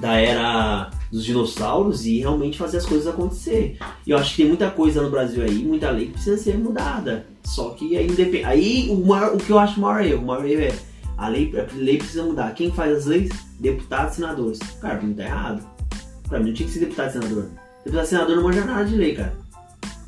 da 0.00 0.14
era 0.14 0.90
dos 1.14 1.24
dinossauros 1.24 2.04
e 2.06 2.18
realmente 2.18 2.58
fazer 2.58 2.78
as 2.78 2.86
coisas 2.86 3.06
acontecer. 3.06 3.78
E 4.04 4.10
eu 4.10 4.18
acho 4.18 4.30
que 4.30 4.38
tem 4.38 4.48
muita 4.48 4.68
coisa 4.68 5.00
no 5.00 5.10
Brasil 5.10 5.44
aí, 5.44 5.62
muita 5.62 5.88
lei 5.88 6.06
que 6.06 6.14
precisa 6.14 6.36
ser 6.36 6.58
mudada. 6.58 7.24
Só 7.44 7.70
que 7.70 7.96
aí 7.96 8.08
independe. 8.08 8.44
Aí 8.44 8.88
o, 8.90 9.06
maior, 9.06 9.32
o 9.32 9.38
que 9.38 9.50
eu 9.50 9.58
acho 9.60 9.78
maior 9.78 10.04
erro, 10.04 10.22
o 10.22 10.26
maior 10.26 10.44
erro 10.44 10.62
é 10.62 10.74
a 11.16 11.28
lei, 11.28 11.54
a 11.56 11.72
lei 11.76 11.98
precisa 11.98 12.24
mudar. 12.24 12.52
Quem 12.54 12.72
faz 12.72 12.96
as 12.96 13.06
leis? 13.06 13.30
Deputados, 13.60 14.16
senadores. 14.16 14.58
Cara, 14.80 14.96
pra 14.96 15.06
mim 15.06 15.14
tá 15.14 15.22
errado. 15.22 15.64
Pra 16.28 16.40
mim 16.40 16.46
não 16.46 16.54
tinha 16.54 16.66
que 16.66 16.74
ser 16.74 16.80
deputado 16.80 17.10
e 17.10 17.12
senador. 17.12 17.46
Deputado 17.84 18.06
senador 18.06 18.36
não 18.36 18.42
manja 18.42 18.64
nada 18.64 18.84
de 18.84 18.96
lei, 18.96 19.14
cara. 19.14 19.36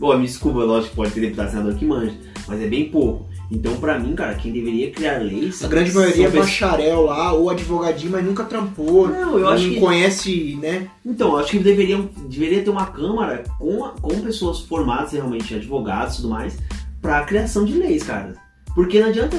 Bom, 0.00 0.18
me 0.18 0.26
desculpa, 0.26 0.58
lógico 0.58 0.90
que 0.90 0.96
pode 0.96 1.12
ter 1.12 1.20
deputado 1.20 1.50
senador 1.50 1.74
que 1.76 1.84
manja, 1.84 2.16
mas 2.48 2.60
é 2.60 2.66
bem 2.66 2.90
pouco. 2.90 3.28
Então, 3.50 3.76
pra 3.76 3.98
mim, 3.98 4.14
cara, 4.14 4.34
quem 4.34 4.52
deveria 4.52 4.90
criar 4.90 5.18
leis. 5.18 5.62
A 5.62 5.68
grande 5.68 5.92
maioria 5.92 6.26
é 6.26 6.30
bacharel 6.30 7.04
lá, 7.04 7.32
ou 7.32 7.48
advogadinho, 7.48 8.10
mas 8.10 8.24
nunca 8.24 8.44
trampou. 8.44 9.08
Não, 9.08 9.34
eu 9.34 9.40
não 9.40 9.48
acho 9.48 9.68
que. 9.68 9.80
conhece, 9.80 10.58
né? 10.60 10.88
Então, 11.04 11.32
eu 11.32 11.38
acho 11.38 11.52
que 11.52 11.58
deveriam, 11.58 12.08
deveria 12.28 12.62
ter 12.62 12.70
uma 12.70 12.86
Câmara 12.86 13.44
com, 13.58 13.78
com 14.00 14.20
pessoas 14.20 14.60
formadas 14.60 15.12
realmente, 15.12 15.54
advogados 15.54 16.14
e 16.14 16.16
tudo 16.18 16.30
mais, 16.30 16.58
pra 17.00 17.24
criação 17.24 17.64
de 17.64 17.74
leis, 17.74 18.02
cara. 18.02 18.34
Porque 18.74 19.00
não 19.00 19.08
adianta, 19.08 19.36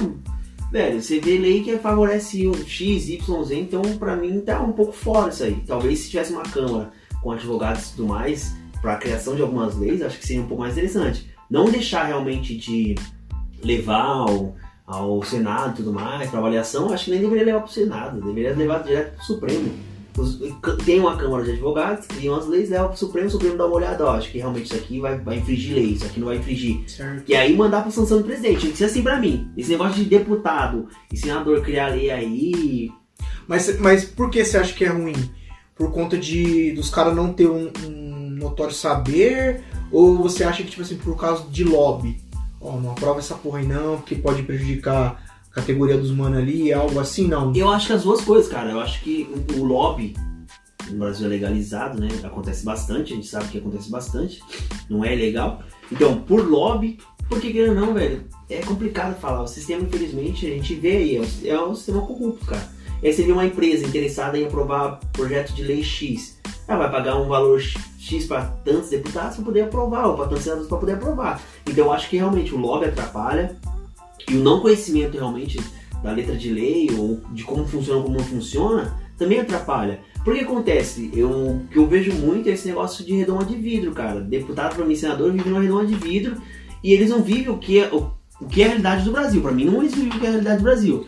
velho, 0.72 1.02
você 1.02 1.20
vê 1.20 1.38
lei 1.38 1.64
que 1.64 1.78
favorece 1.78 2.48
o 2.48 2.56
X, 2.66 3.10
Y, 3.10 3.44
Z, 3.44 3.56
então 3.56 3.82
pra 3.98 4.16
mim 4.16 4.40
tá 4.40 4.62
um 4.62 4.72
pouco 4.72 4.94
fora 4.94 5.30
isso 5.30 5.44
aí. 5.44 5.62
Talvez 5.68 6.00
se 6.00 6.10
tivesse 6.10 6.32
uma 6.32 6.44
Câmara 6.44 6.92
com 7.22 7.32
advogados 7.32 7.90
e 7.90 7.96
tudo 7.96 8.08
mais, 8.08 8.56
pra 8.82 8.96
criação 8.96 9.36
de 9.36 9.42
algumas 9.42 9.76
leis, 9.78 10.02
acho 10.02 10.18
que 10.18 10.26
seria 10.26 10.42
um 10.42 10.48
pouco 10.48 10.64
mais 10.64 10.74
interessante. 10.74 11.30
Não 11.50 11.66
deixar 11.66 12.06
realmente 12.06 12.56
de 12.56 12.96
levar 13.64 14.04
ao, 14.04 14.56
ao 14.86 15.24
Senado 15.24 15.74
e 15.74 15.76
tudo 15.78 15.94
mais, 15.94 16.30
pra 16.30 16.40
avaliação, 16.40 16.92
acho 16.94 17.06
que 17.06 17.12
nem 17.12 17.20
deveria 17.22 17.46
levar 17.46 17.62
pro 17.62 17.72
Senado, 17.72 18.22
deveria 18.22 18.56
levar 18.56 18.84
direto 18.84 19.16
pro 19.16 19.26
Supremo. 19.26 19.72
Os- 20.18 20.40
tem 20.84 21.00
uma 21.00 21.16
Câmara 21.16 21.44
de 21.44 21.52
Advogados, 21.52 22.08
criam 22.08 22.36
as 22.36 22.48
leis, 22.48 22.70
leva 22.72 22.88
pro 22.90 22.98
Supremo, 22.98 23.28
o 23.28 23.32
Supremo 23.32 23.56
dá 23.56 23.66
uma 23.68 23.76
olhada, 23.76 24.04
ó, 24.06 24.16
acho 24.16 24.32
que 24.32 24.40
realmente 24.40 24.66
isso 24.66 24.76
aqui 24.76 25.00
vai, 25.00 25.20
vai 25.20 25.38
infringir 25.38 25.76
lei, 25.76 25.86
isso 25.92 26.06
aqui 26.06 26.20
não 26.20 26.28
vai 26.28 26.38
infringir. 26.38 26.90
Certo. 26.90 27.24
E 27.30 27.36
aí 27.36 27.56
mandar 27.56 27.84
pra 27.84 27.92
sanção 27.92 28.18
do 28.18 28.24
presidente. 28.24 28.62
Tinha 28.62 28.72
que 28.72 28.78
ser 28.80 28.86
assim 28.86 29.04
pra 29.04 29.20
mim. 29.20 29.48
Esse 29.56 29.70
negócio 29.70 29.94
de 30.04 30.06
deputado 30.10 30.88
e 31.14 31.18
senador 31.18 31.62
criar 31.62 31.90
lei 31.90 32.10
aí. 32.10 32.92
Mas, 33.48 33.80
mas 33.80 34.06
por 34.06 34.32
que 34.32 34.44
você 34.44 34.58
acha 34.58 34.74
que 34.74 34.84
é 34.86 34.90
ruim? 34.90 35.14
Por 35.76 35.92
conta 35.92 36.18
de 36.18 36.72
dos 36.72 36.90
caras 36.90 37.16
não 37.16 37.32
ter 37.32 37.48
um, 37.48 37.70
um 37.88 38.30
notório 38.40 38.74
saber? 38.74 39.62
Ou 39.92 40.18
você 40.18 40.44
acha 40.44 40.64
que, 40.64 40.70
tipo 40.72 40.82
assim, 40.82 40.98
por 40.98 41.16
causa 41.16 41.44
de 41.48 41.64
lobby? 41.64 42.20
Ó, 42.68 42.78
não 42.78 42.92
aprova 42.92 43.20
essa 43.20 43.36
porra 43.36 43.60
aí 43.60 43.66
não, 43.66 43.98
porque 43.98 44.16
pode 44.16 44.44
prejudicar 44.44 45.24
a 45.52 45.56
categoria 45.56 45.98
dos 45.98 46.12
mano 46.12 46.38
ali, 46.38 46.74
algo 46.74 47.00
assim, 47.00 47.28
não. 47.28 47.54
Eu 47.56 47.70
acho 47.70 47.88
que 47.88 47.94
as 47.94 48.04
duas 48.04 48.22
coisas, 48.22 48.52
cara. 48.52 48.72
Eu 48.72 48.80
acho 48.82 49.02
que 49.02 49.30
o, 49.56 49.62
o 49.62 49.64
lobby 49.64 50.14
no 50.90 51.00
Brasil 51.00 51.26
é 51.26 51.30
legalizado, 51.30 52.00
né? 52.00 52.10
Acontece 52.24 52.66
bastante, 52.66 53.14
a 53.14 53.16
gente 53.16 53.28
sabe 53.28 53.48
que 53.48 53.58
acontece 53.58 53.90
bastante. 53.90 54.42
Não 54.90 55.04
é 55.04 55.16
legal. 55.16 55.64
Então, 55.92 56.20
por 56.22 56.46
lobby, 56.46 57.00
porque 57.30 57.68
ou 57.68 57.74
não, 57.74 57.94
velho, 57.94 58.26
é 58.50 58.60
complicado 58.60 59.20
falar. 59.20 59.44
O 59.44 59.48
sistema, 59.48 59.84
infelizmente, 59.84 60.46
a 60.46 60.50
gente 60.50 60.76
vê 60.76 60.98
aí, 60.98 61.16
é 61.16 61.22
um, 61.22 61.26
é 61.46 61.66
um 61.68 61.76
sistema 61.76 62.02
corrupto, 62.02 62.46
cara. 62.46 62.70
E 63.02 63.08
aí 63.08 63.14
você 63.14 63.24
vê 63.24 63.32
uma 63.32 63.46
empresa 63.46 63.86
interessada 63.86 64.38
em 64.38 64.46
aprovar 64.46 65.00
projeto 65.14 65.54
de 65.54 65.64
lei 65.64 65.84
X. 65.84 66.38
Ela 66.68 66.80
vai 66.80 66.92
pagar 66.92 67.18
um 67.18 67.28
valor 67.28 67.62
X 68.08 68.26
para 68.26 68.46
tantos 68.64 68.90
deputados 68.90 69.36
para 69.36 69.46
poder 69.46 69.62
aprovar, 69.62 70.08
ou 70.08 70.16
para 70.16 70.28
tantos 70.28 70.44
senadores 70.44 70.70
para 70.70 70.78
poder 70.78 70.94
aprovar. 70.94 71.42
Então 71.66 71.86
eu 71.86 71.92
acho 71.92 72.10
que 72.10 72.18
realmente 72.18 72.54
o 72.54 72.58
lobby 72.58 72.86
atrapalha 72.86 73.56
e 74.30 74.36
o 74.36 74.44
não 74.44 74.62
conhecimento 74.62 75.18
realmente 75.18 75.60
da 76.02 76.12
letra 76.12 76.36
de 76.36 76.52
lei 76.52 76.90
ou 76.98 77.22
de 77.32 77.44
como 77.44 77.66
funciona 77.66 78.00
ou 78.00 78.06
como 78.06 78.18
não 78.18 78.26
funciona 78.26 78.96
também 79.18 79.40
atrapalha. 79.40 80.00
Porque 80.24 80.42
acontece, 80.42 81.10
eu, 81.14 81.30
o 81.30 81.68
que 81.72 81.78
eu 81.78 81.88
vejo 81.88 82.14
muito 82.14 82.50
é 82.50 82.52
esse 82.52 82.68
negócio 82.68 83.04
de 83.04 83.14
redoma 83.14 83.44
de 83.46 83.56
vidro, 83.56 83.92
cara. 83.92 84.20
Deputado 84.20 84.76
para 84.76 84.86
mim, 84.86 84.96
senador, 84.96 85.32
vive 85.32 85.50
numa 85.50 85.62
redoma 85.62 85.86
de 85.86 85.96
vidro 85.96 86.38
e 86.84 86.94
eles 86.94 87.10
não 87.10 87.24
vivem 87.24 87.50
o 87.50 87.58
que 87.58 87.80
é, 87.80 87.90
o, 87.92 88.12
o 88.40 88.46
que 88.46 88.62
é 88.62 88.66
a 88.66 88.68
realidade 88.68 89.06
do 89.06 89.12
Brasil. 89.12 89.42
Pra 89.42 89.52
mim 89.52 89.66
não 89.66 89.82
eles 89.82 89.96
vivem 89.96 90.10
o 90.10 90.20
que 90.20 90.26
é 90.26 90.28
a 90.28 90.32
realidade 90.32 90.58
do 90.58 90.64
Brasil. 90.64 91.08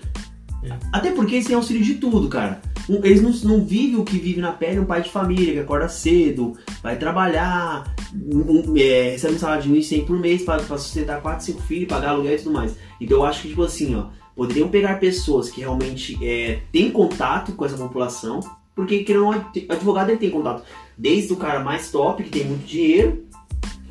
É. 0.64 0.74
Até 0.92 1.12
porque 1.12 1.36
eles 1.36 1.46
têm 1.46 1.56
auxílio 1.56 1.84
de 1.84 1.96
tudo, 1.96 2.28
cara. 2.28 2.62
Um- 2.88 3.04
Eles 3.04 3.22
não, 3.22 3.32
não 3.58 3.64
vivem 3.66 3.98
o 3.98 4.04
que 4.04 4.18
vive 4.20 4.40
na 4.42 4.52
pele 4.52 4.80
um 4.80 4.86
pai 4.86 5.02
de 5.02 5.10
família, 5.10 5.54
que 5.54 5.60
acorda 5.60 5.90
cedo, 5.90 6.54
vai 6.84 6.98
trabalhar, 6.98 7.94
um- 8.16 8.72
um- 8.72 8.78
é, 8.78 9.12
recebe 9.12 9.36
um 9.36 9.40
salário 9.40 9.64
de 9.64 9.70
1.100 9.70 10.06
por 10.06 10.18
mês 10.20 10.44
pra 10.44 10.60
sustentar 10.78 11.22
4, 11.22 11.46
5 11.46 11.62
filhos, 11.62 11.88
pagar 11.88 12.10
aluguel 12.10 12.34
e 12.36 12.38
tudo 12.38 12.52
mais. 12.52 12.76
Então 13.02 13.18
eu 13.18 13.26
acho 13.26 13.42
que, 13.44 13.50
tipo 13.50 13.64
assim, 13.64 13.96
ó, 13.96 14.06
poderiam 14.36 14.70
pegar 14.70 15.00
pessoas 15.00 15.50
que 15.50 15.62
realmente 15.62 16.18
é, 16.26 16.60
têm 16.72 16.90
contato 16.92 17.52
com 17.54 17.66
essa 17.66 17.78
população, 17.78 18.40
porque 18.76 19.04
querendo 19.04 19.26
não, 19.32 19.46
advogado 19.70 20.10
ele 20.10 20.18
tem 20.20 20.30
contato 20.30 20.64
desde 20.98 21.34
o 21.34 21.36
cara 21.36 21.60
mais 21.64 21.92
top, 21.92 22.24
que 22.24 22.30
tem 22.30 22.46
muito 22.46 22.66
dinheiro, 22.66 23.26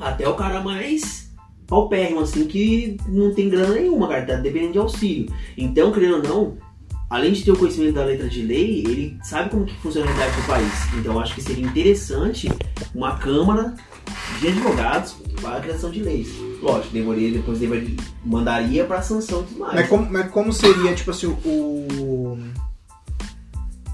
até 0.01 0.29
o 0.29 0.35
cara 0.35 0.61
mais 0.61 1.29
paupérrimo, 1.67 2.21
assim, 2.21 2.47
que 2.47 2.97
não 3.09 3.35
tem 3.35 3.49
grana 3.51 3.75
nenhuma, 3.75 4.09
cara, 4.09 4.25
tá 4.25 4.37
dependendo 4.37 4.73
de 4.73 4.79
auxílio. 4.79 5.31
Então, 5.57 5.93
querendo 5.93 6.17
ou 6.17 6.23
não, 6.23 6.57
além 7.11 7.33
de 7.33 7.45
ter 7.45 7.53
o 7.53 7.57
conhecimento 7.57 7.95
da 7.95 8.05
letra 8.05 8.29
de 8.29 8.43
lei, 8.43 8.85
ele 8.87 9.19
sabe 9.23 9.51
como 9.51 9.65
que 9.65 9.75
funciona 9.77 10.11
a 10.11 10.13
realidade 10.13 10.41
do 10.41 10.47
país. 10.47 10.73
Então, 10.99 11.15
eu 11.15 11.21
acho 11.21 11.35
que 11.35 11.43
seria 11.43 11.65
interessante 11.65 12.49
uma 12.95 13.17
Câmara 13.17 13.75
de 14.41 14.49
Advogados 14.49 15.17
para 15.41 15.57
a 15.57 15.61
criação 15.61 15.91
de 15.91 16.03
leis. 16.03 16.29
Lógico, 16.61 16.93
demoraria, 16.93 17.33
depois 17.33 17.59
deveria, 17.59 17.97
mandaria 18.25 18.85
para 18.85 19.03
sanção 19.03 19.43
e 19.43 19.45
tudo 19.45 19.61
mais. 19.61 19.75
Mas 19.75 19.89
como, 19.89 20.11
mas 20.11 20.31
como 20.31 20.53
seria, 20.53 20.95
tipo 20.95 21.11
assim, 21.11 21.27
o. 21.27 22.39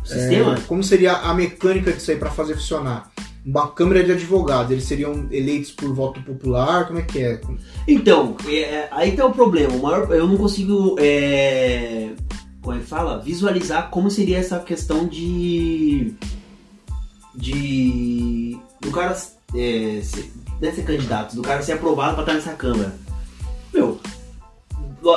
O 0.03 0.07
sistema? 0.07 0.55
é, 0.55 0.61
como 0.62 0.83
seria 0.83 1.12
a 1.12 1.33
mecânica 1.33 1.90
disso 1.92 2.11
aí 2.11 2.18
pra 2.18 2.31
fazer 2.31 2.55
funcionar? 2.55 3.11
Uma 3.44 3.68
Câmara 3.68 4.03
de 4.03 4.12
Advogados, 4.12 4.70
eles 4.70 4.85
seriam 4.85 5.29
eleitos 5.31 5.70
por 5.70 5.94
voto 5.94 6.22
popular? 6.22 6.87
Como 6.87 6.98
é 6.98 7.03
que 7.03 7.22
é? 7.22 7.40
Então, 7.87 8.37
é, 8.46 8.61
é, 8.61 8.88
aí 8.90 9.12
tá 9.12 9.24
o 9.27 9.33
problema. 9.33 9.74
O 9.74 9.83
maior, 9.83 10.11
eu 10.12 10.27
não 10.27 10.37
consigo, 10.37 10.96
é, 10.98 12.11
como 12.64 12.77
é 12.79 12.81
que 12.81 12.87
fala? 12.87 13.18
Visualizar 13.20 13.90
como 13.90 14.11
seria 14.11 14.38
essa 14.38 14.59
questão 14.59 15.07
de. 15.07 16.14
de. 17.35 18.57
do 18.81 18.90
cara 18.90 19.16
é, 19.55 20.00
ser, 20.03 20.33
não 20.61 20.68
é 20.68 20.72
ser 20.72 20.83
candidato, 20.83 21.37
do 21.37 21.42
cara 21.42 21.62
ser 21.62 21.72
aprovado 21.72 22.14
pra 22.14 22.22
estar 22.22 22.35
nessa 22.35 22.55
Câmara. 22.55 22.94
Meu, 23.72 24.00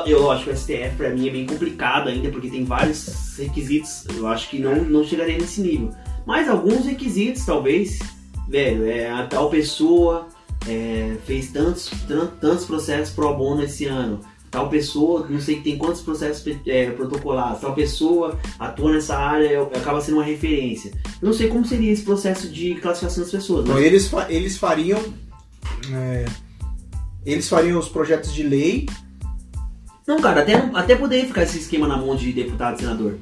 eu 0.06 0.22
lógico, 0.22 0.50
o 0.52 0.56
STF 0.58 0.96
pra 0.98 1.10
mim 1.12 1.30
é 1.30 1.32
bem 1.32 1.46
complicado 1.46 2.10
ainda, 2.10 2.30
porque 2.30 2.50
tem 2.50 2.66
vários 2.66 3.38
requisitos. 3.38 4.06
Eu 4.14 4.28
acho 4.28 4.50
que 4.50 4.60
não, 4.60 4.76
não 4.84 5.04
chegaria 5.06 5.38
nesse 5.38 5.62
nível. 5.62 5.92
Mas 6.26 6.50
alguns 6.50 6.86
requisitos, 6.86 7.46
talvez, 7.46 8.00
velho, 8.50 8.86
é 8.86 9.10
a 9.10 9.26
tal 9.26 9.50
pessoa 9.50 10.28
é, 10.68 11.16
fez 11.26 11.50
tantos, 11.52 11.90
tan- 12.08 12.28
tantos 12.42 12.66
processos 12.66 13.16
pro 13.16 13.34
bono 13.34 13.64
esse 13.64 13.86
ano. 13.86 14.20
Tal 14.58 14.70
pessoa, 14.70 15.28
não 15.30 15.40
sei 15.40 15.62
tem 15.62 15.78
quantos 15.78 16.02
processos 16.02 16.44
é, 16.66 16.90
protocolados. 16.90 17.62
Tal 17.62 17.76
pessoa 17.76 18.40
atua 18.58 18.92
nessa 18.92 19.16
área, 19.16 19.46
é- 19.46 19.78
acaba 19.78 20.02
sendo 20.02 20.16
uma 20.18 20.24
referência. 20.24 20.92
Eu 21.22 21.28
não 21.28 21.34
sei 21.34 21.48
como 21.48 21.64
seria 21.64 21.92
esse 21.92 22.02
processo 22.02 22.50
de 22.50 22.74
classificação 22.74 23.22
das 23.22 23.32
pessoas. 23.32 23.62
Então, 23.66 23.76
Mas, 23.76 23.84
eles, 23.86 24.08
fa- 24.08 24.26
eles 24.32 24.58
fariam. 24.58 25.00
é, 25.94 26.26
eles 27.24 27.48
fariam 27.48 27.78
os 27.78 27.88
projetos 27.88 28.34
de 28.34 28.42
lei. 28.42 28.88
não, 30.08 30.20
cara, 30.20 30.42
até, 30.42 30.56
até 30.74 30.96
poderia 30.96 31.28
ficar 31.28 31.44
esse 31.44 31.60
esquema 31.60 31.88
na 31.88 31.96
mão 31.96 32.16
de 32.16 32.34
deputado 32.34 32.78
e 32.78 32.80
senador. 32.80 33.20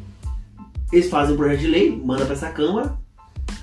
Eles 0.90 1.10
fazem 1.10 1.34
um 1.34 1.38
projeto 1.38 1.60
de 1.60 1.68
lei, 1.68 1.92
manda 2.02 2.24
pra 2.24 2.34
essa 2.34 2.50
Câmara, 2.50 2.98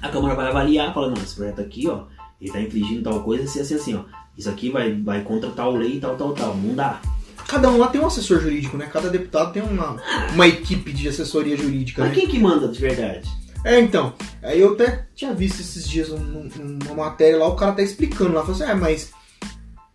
a 0.02 0.10
Câmara 0.10 0.34
vai 0.34 0.48
avaliar, 0.48 0.92
fala, 0.92 1.08
não, 1.08 1.22
esse 1.22 1.34
projeto 1.34 1.62
aqui, 1.62 1.88
ó, 1.88 2.02
ele 2.38 2.52
tá 2.52 2.60
infringindo 2.60 3.02
tal 3.02 3.22
coisa, 3.22 3.44
assim, 3.44 3.60
assim, 3.60 3.74
assim, 3.76 3.94
ó. 3.94 4.02
Isso 4.36 4.50
aqui 4.50 4.68
vai, 4.68 4.92
vai 4.92 5.22
contra 5.22 5.48
tal 5.48 5.74
lei, 5.74 5.98
tal, 6.00 6.16
tal, 6.16 6.34
tal. 6.34 6.54
Não 6.56 6.74
dá. 6.74 7.00
Cada 7.48 7.70
um 7.70 7.78
lá 7.78 7.88
tem 7.88 8.00
um 8.00 8.06
assessor 8.06 8.40
jurídico, 8.40 8.76
né? 8.76 8.88
Cada 8.92 9.08
deputado 9.10 9.52
tem 9.52 9.62
uma, 9.62 9.96
uma 10.32 10.46
equipe 10.48 10.92
de 10.92 11.08
assessoria 11.08 11.56
jurídica, 11.56 12.02
Mas 12.02 12.10
né? 12.10 12.16
quem 12.16 12.28
que 12.28 12.38
manda 12.38 12.68
de 12.68 12.78
verdade? 12.80 13.28
É, 13.64 13.78
então. 13.80 14.14
Aí 14.42 14.60
eu 14.60 14.72
até 14.72 15.06
tinha 15.14 15.32
visto 15.32 15.60
esses 15.60 15.86
dias 15.88 16.10
um- 16.10 16.16
um- 16.16 16.78
uma 16.86 17.04
matéria 17.04 17.38
lá, 17.38 17.46
o 17.46 17.54
cara 17.56 17.72
tá 17.72 17.82
explicando 17.82 18.32
lá. 18.32 18.40
Falou 18.40 18.54
assim, 18.56 18.64
ah, 18.70 18.74
mas 18.74 19.12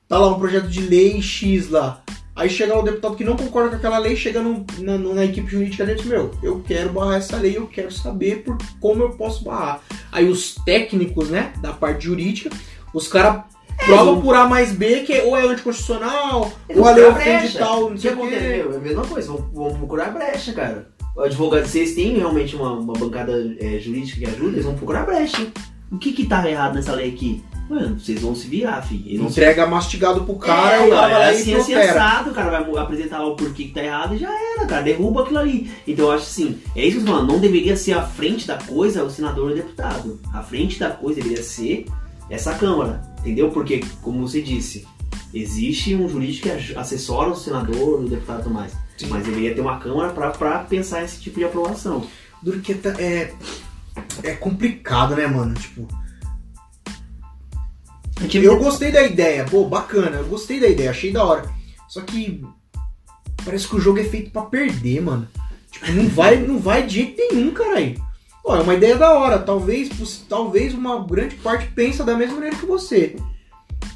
tá 0.08 0.18
lá 0.18 0.28
um 0.34 0.40
projeto 0.40 0.68
de 0.68 0.82
lei 0.82 1.22
X 1.22 1.70
lá. 1.70 2.02
Aí 2.36 2.50
chega 2.50 2.78
o 2.78 2.84
deputado 2.84 3.16
que 3.16 3.24
não 3.24 3.36
concorda 3.36 3.72
com 3.72 3.76
aquela 3.78 3.98
lei, 3.98 4.16
chega 4.16 4.42
no- 4.44 4.64
na, 4.80 4.98
na 4.98 5.26
equipe 5.26 5.50
jurídica 5.52 5.84
dele 5.86 5.98
e 6.00 6.02
diz, 6.04 6.10
meu, 6.12 6.32
eu 6.44 6.62
quero 6.62 6.92
barrar 6.94 7.18
essa 7.18 7.36
lei, 7.36 7.58
eu 7.58 7.66
quero 7.68 7.92
saber 7.92 8.44
por 8.44 8.56
como 8.80 9.02
eu 9.02 9.10
posso 9.18 9.44
barrar. 9.44 9.82
Aí 10.12 10.30
os 10.30 10.54
técnicos, 10.64 11.30
né, 11.30 11.52
da 11.62 11.74
parte 11.74 12.06
jurídica, 12.06 12.52
os 12.94 13.08
caras 13.08 13.44
provam 13.86 14.14
vão- 14.16 14.22
por 14.22 14.36
A 14.36 14.48
mais 14.48 14.72
B, 14.72 15.02
que 15.02 15.14
é- 15.14 15.24
ou 15.24 15.36
é 15.38 15.44
anticonstitucional, 15.44 16.52
ou 16.76 16.88
a 16.88 16.92
lei 16.92 17.06
ofende 17.06 17.58
tal, 17.58 17.86
O 17.86 17.90
não 17.90 17.96
que 17.96 18.02
sei 18.02 18.12
o. 18.12 18.26
Meu, 18.26 18.74
é 18.74 18.76
a 18.78 18.80
mesma 18.80 19.04
coisa, 19.06 19.32
vão, 19.32 19.50
vão 19.54 19.74
procurar 19.76 20.12
brecha, 20.12 20.54
cara. 20.54 20.90
O 21.16 21.22
advogado, 21.22 21.66
se 21.66 21.80
eles 21.80 21.96
têm 21.96 22.18
realmente 22.18 22.56
uma, 22.56 22.72
uma 22.74 22.94
bancada 22.94 23.34
é, 23.60 23.80
jurídica 23.80 24.20
que 24.20 24.26
ajuda, 24.26 24.54
eles 24.54 24.66
vão 24.66 24.76
procurar 24.76 25.06
brecha. 25.06 25.48
O 25.92 25.98
que 25.98 26.12
que 26.12 26.26
tá 26.26 26.48
errado 26.48 26.76
nessa 26.76 26.92
lei 26.94 27.10
aqui? 27.10 27.44
Mano, 27.70 28.00
vocês 28.00 28.22
vão 28.22 28.34
se 28.34 28.48
virar, 28.48 28.82
filho. 28.82 29.04
Eles 29.06 29.20
vão 29.20 29.30
se 29.30 29.40
Entrega 29.40 29.66
mastigado 29.66 30.24
pro 30.24 30.36
cara, 30.36 30.76
é, 30.78 30.88
o 30.88 30.90
cara 30.90 31.20
vai 31.20 31.36
assim, 31.36 31.52
e 31.52 31.56
assim, 31.56 31.74
assado, 31.74 32.30
o 32.30 32.34
cara 32.34 32.62
vai 32.62 32.82
apresentar 32.82 33.18
lá 33.20 33.28
o 33.28 33.36
porquê 33.36 33.66
que 33.66 33.74
tá 33.74 33.84
errado 33.84 34.16
e 34.16 34.18
já 34.18 34.30
era, 34.30 34.66
cara, 34.66 34.84
derruba 34.84 35.24
aquilo 35.24 35.40
ali. 35.40 35.72
Então 35.86 36.06
eu 36.06 36.12
acho 36.12 36.24
assim, 36.24 36.60
é 36.76 36.86
isso 36.86 36.98
que 36.98 37.02
eu 37.04 37.06
tô 37.08 37.12
falando, 37.14 37.32
não 37.34 37.40
deveria 37.40 37.76
ser 37.76 37.94
a 37.94 38.04
frente 38.04 38.48
da 38.48 38.56
coisa 38.58 39.04
o 39.04 39.10
senador 39.10 39.46
ou 39.48 39.52
o 39.52 39.56
deputado. 39.56 40.20
A 40.34 40.42
frente 40.42 40.80
da 40.80 40.92
coisa 40.92 41.20
deveria 41.20 41.44
ser 41.44 41.86
essa 42.30 42.54
Câmara, 42.54 43.02
entendeu? 43.28 43.52
Porque, 43.52 43.82
como 44.02 44.28
você 44.28 44.42
disse, 44.42 44.88
existe 45.34 45.94
um 45.96 46.08
jurídico 46.08 46.48
que 46.50 46.76
assessora 46.76 47.30
o 47.30 47.36
senador, 47.36 48.02
o 48.02 48.08
deputado 48.08 48.40
e 48.40 48.44
tudo 48.44 48.54
mais. 48.56 48.72
Sim. 48.98 49.08
Mas 49.10 49.26
deveria 49.26 49.54
ter 49.54 49.62
uma 49.62 49.80
Câmara 49.80 50.12
pra, 50.14 50.32
pra 50.32 50.60
pensar 50.60 51.04
esse 51.04 51.20
tipo 51.20 51.38
de 51.38 51.46
aprovação. 51.46 52.08
Duro 52.42 52.60
que 52.62 52.74
tá- 52.74 52.96
é, 53.00 53.34
é 54.24 54.34
complicado, 54.34 55.16
né, 55.16 55.28
mano? 55.28 55.54
Tipo, 55.54 55.88
eu 58.34 58.58
gostei 58.58 58.92
da 58.92 59.04
ideia, 59.04 59.46
pô, 59.46 59.66
bacana, 59.66 60.18
eu 60.18 60.26
gostei 60.26 60.60
da 60.60 60.68
ideia, 60.68 60.90
achei 60.90 61.12
da 61.12 61.24
hora. 61.24 61.50
Só 61.88 62.02
que 62.02 62.44
parece 63.46 63.68
que 63.68 63.76
o 63.76 63.80
jogo 63.80 64.00
é 64.00 64.04
feito 64.04 64.32
pra 64.32 64.44
perder, 64.44 65.02
mano. 65.02 65.28
Tipo, 65.72 65.92
não 65.92 66.08
vai, 66.08 66.38
não 66.38 66.58
vai 66.60 66.86
de 66.86 66.96
jeito 66.96 67.22
nenhum, 67.34 67.52
caralho. 67.52 68.07
Pô, 68.48 68.56
é 68.56 68.62
uma 68.62 68.76
ideia 68.76 68.96
da 68.96 69.12
hora, 69.12 69.40
talvez, 69.40 69.90
talvez 70.30 70.74
uma 70.74 71.06
grande 71.06 71.36
parte 71.36 71.68
pensa 71.76 72.02
da 72.02 72.16
mesma 72.16 72.36
maneira 72.36 72.56
que 72.56 72.66
você. 72.66 73.18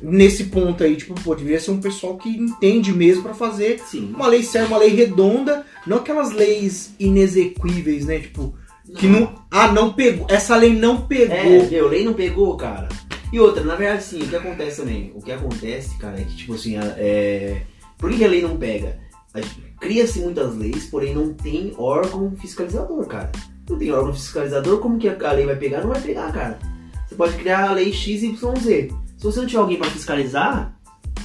Nesse 0.01 0.43
ponto 0.43 0.83
aí, 0.83 0.97
tipo, 0.97 1.15
pô, 1.23 1.33
deveria 1.33 1.57
ser 1.57 1.71
um 1.71 1.79
pessoal 1.79 2.17
que 2.17 2.27
entende 2.27 2.91
mesmo 2.91 3.23
pra 3.23 3.33
fazer 3.33 3.79
Sim. 3.79 4.11
uma 4.13 4.27
lei 4.27 4.43
séria, 4.43 4.67
uma 4.67 4.77
lei 4.77 4.89
redonda, 4.89 5.65
não 5.87 5.99
aquelas 5.99 6.31
leis 6.33 6.93
inexequíveis, 6.99 8.05
né? 8.05 8.19
Tipo, 8.19 8.53
que 8.97 9.07
não. 9.07 9.33
Ah, 9.49 9.71
não 9.71 9.93
pegou. 9.93 10.27
Essa 10.29 10.57
lei 10.57 10.75
não 10.75 11.07
pegou. 11.07 11.33
É, 11.33 11.67
meu, 11.69 11.87
lei 11.87 12.03
não 12.03 12.13
pegou, 12.13 12.57
cara. 12.57 12.89
E 13.31 13.39
outra, 13.39 13.63
na 13.63 13.75
verdade, 13.75 14.03
sim, 14.03 14.21
o 14.21 14.27
que 14.27 14.35
acontece 14.35 14.81
também? 14.81 15.13
O 15.15 15.21
que 15.21 15.31
acontece, 15.31 15.97
cara, 15.97 16.19
é 16.19 16.25
que, 16.25 16.35
tipo 16.35 16.55
assim, 16.55 16.75
é... 16.75 17.61
por 17.97 18.11
que 18.11 18.25
a 18.25 18.27
lei 18.27 18.41
não 18.41 18.57
pega? 18.57 18.99
Cria-se 19.79 20.19
muitas 20.19 20.57
leis, 20.57 20.87
porém 20.87 21.15
não 21.15 21.33
tem 21.33 21.73
órgão 21.77 22.35
fiscalizador, 22.35 23.05
cara. 23.05 23.31
Tem 23.77 23.91
órgão 23.91 24.13
fiscalizador, 24.13 24.79
como 24.79 24.97
que 24.97 25.09
a 25.09 25.31
lei 25.31 25.45
vai 25.45 25.55
pegar? 25.55 25.81
Não 25.81 25.89
vai 25.89 26.01
pegar, 26.01 26.31
cara. 26.31 26.59
Você 27.07 27.15
pode 27.15 27.33
criar 27.37 27.69
a 27.69 27.73
lei 27.73 27.91
XYZ. 27.91 28.39
Se 28.39 28.91
você 29.21 29.39
não 29.39 29.47
tiver 29.47 29.59
alguém 29.59 29.77
pra 29.77 29.89
fiscalizar, 29.89 30.73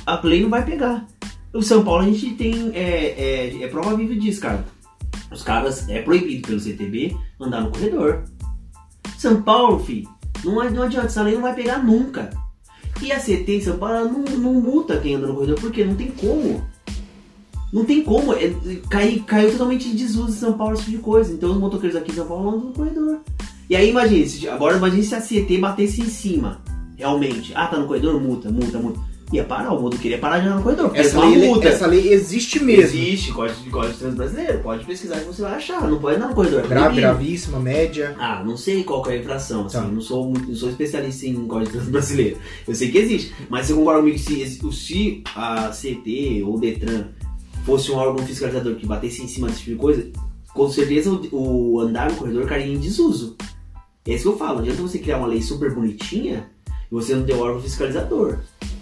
a 0.05 0.21
lei 0.25 0.43
não 0.43 0.51
vai 0.51 0.65
pegar. 0.65 1.07
No 1.53 1.63
São 1.63 1.85
Paulo 1.85 2.03
a 2.03 2.07
gente 2.07 2.35
tem. 2.35 2.73
É, 2.75 3.15
é, 3.19 3.63
é 3.63 3.69
prova 3.69 3.97
viva 3.97 4.15
disso, 4.15 4.41
cara. 4.41 4.65
Os 5.31 5.43
caras. 5.43 5.89
É 5.89 6.03
proibido 6.03 6.47
pelo 6.49 6.61
CTB 6.61 7.17
andar 7.41 7.63
no 7.63 7.71
corredor. 7.71 8.25
São 9.17 9.43
Paulo, 9.43 9.79
filho, 9.79 10.09
não, 10.45 10.71
não 10.71 10.83
adianta, 10.83 11.07
essa 11.07 11.23
lei 11.23 11.35
não 11.35 11.43
vai 11.43 11.55
pegar 11.55 11.79
nunca. 11.79 12.31
E 13.01 13.13
a 13.13 13.19
CT 13.19 13.45
em 13.49 13.61
São 13.61 13.79
Paulo 13.79 14.11
não, 14.11 14.25
não 14.37 14.55
multa 14.55 14.99
quem 14.99 15.15
anda 15.15 15.27
no 15.27 15.35
corredor, 15.35 15.61
porque 15.61 15.85
não 15.85 15.95
tem 15.95 16.11
como. 16.13 16.67
Não 17.73 17.85
tem 17.85 18.03
como. 18.03 18.33
É, 18.33 18.53
cai, 18.91 19.23
caiu 19.27 19.51
totalmente 19.53 19.89
em 19.89 19.95
desuso 19.95 20.31
em 20.31 20.37
São 20.39 20.53
Paulo 20.55 20.75
esse 20.75 20.85
tipo 20.85 20.97
de 20.99 21.03
coisa. 21.03 21.33
Então 21.33 21.51
os 21.53 21.59
motoqueiros 21.59 21.97
aqui 21.97 22.13
em 22.13 22.15
São 22.15 22.27
Paulo 22.27 22.49
andam 22.49 22.61
no 22.67 22.73
corredor. 22.73 23.19
E 23.69 23.75
aí 23.77 23.91
imagine, 23.91 24.27
se- 24.29 24.49
agora 24.49 24.77
imagine 24.77 25.03
se 25.03 25.15
a 25.15 25.21
CT 25.21 25.59
batesse 25.59 26.01
em 26.01 26.07
cima. 26.09 26.61
Realmente. 26.97 27.53
Ah, 27.55 27.67
tá 27.67 27.79
no 27.79 27.87
corredor? 27.87 28.21
Multa, 28.21 28.49
multa, 28.51 28.79
multa. 28.79 29.01
Ia 29.33 29.43
parar, 29.43 29.73
o 29.73 29.83
motoqueiro 29.83 30.15
ia 30.17 30.21
parar 30.21 30.39
de 30.39 30.47
andar 30.47 30.57
no 30.59 30.63
corredor. 30.63 30.93
Essa 30.95 31.19
lei, 31.27 31.49
multa. 31.49 31.67
essa 31.69 31.85
lei 31.89 32.13
existe 32.13 32.63
mesmo. 32.63 32.83
Existe, 32.85 33.33
código 33.33 33.61
de 33.65 33.71
código 33.71 33.93
de 33.95 33.99
trânsito 33.99 34.19
brasileiro. 34.23 34.59
Pode 34.61 34.85
pesquisar 34.85 35.19
que 35.19 35.25
você 35.25 35.43
vai 35.43 35.55
achar. 35.55 35.83
Não 35.91 35.99
pode 35.99 36.17
andar 36.17 36.29
no 36.29 36.35
corredor. 36.37 36.61
é 36.65 36.69
Grave, 36.69 37.01
gravíssima, 37.01 37.59
média. 37.59 38.15
Ah, 38.21 38.45
não 38.47 38.57
sei 38.57 38.85
qual 38.85 39.05
é 39.11 39.15
a 39.15 39.17
infração, 39.19 39.67
assim, 39.67 39.79
Tá. 39.79 39.85
não 39.85 40.01
sou 40.01 40.31
não 40.33 40.55
sou 40.55 40.69
especialista 40.71 41.27
em 41.27 41.35
código 41.35 41.65
de 41.65 41.71
trânsito 41.73 41.91
brasileiro. 41.93 42.37
Eu 42.69 42.75
sei 42.77 42.89
que 42.89 42.99
existe, 42.99 43.35
mas 43.51 43.67
você 43.67 43.75
concorda 43.75 43.99
comigo 43.99 44.17
que 44.17 44.23
se, 44.23 44.73
se 44.73 45.23
a 45.35 45.71
CT 45.73 46.45
ou 46.47 46.55
o 46.55 46.61
Detran 46.61 47.07
fosse 47.67 47.91
um 47.91 47.97
órgão 47.97 48.25
fiscalizador 48.25 48.77
que 48.77 48.87
batesse 48.87 49.23
em 49.23 49.29
cima 49.29 49.49
desse 49.49 49.61
tipo 49.61 49.73
de 49.73 49.77
coisa, 49.77 50.11
com 50.55 50.71
certeza 50.71 51.11
o, 51.11 51.73
o 51.75 51.81
andar 51.81 52.11
no 52.11 52.17
corredor 52.17 52.47
cairia 52.47 52.73
em 52.73 52.79
desuso. 52.79 53.37
É 54.07 54.15
isso 54.15 54.23
que 54.23 54.29
eu 54.29 54.39
falo, 54.39 54.55
não 54.55 54.61
adianta 54.61 54.81
você 54.83 54.99
criar 55.01 55.19
uma 55.19 55.27
lei 55.27 55.43
super 55.43 55.75
bonitinha 55.75 56.49
e 56.71 56.95
você 56.95 57.15
não 57.15 57.27
ter 57.27 57.35
um 57.35 57.41
órgão 57.41 57.61
fiscalizador. 57.61 58.39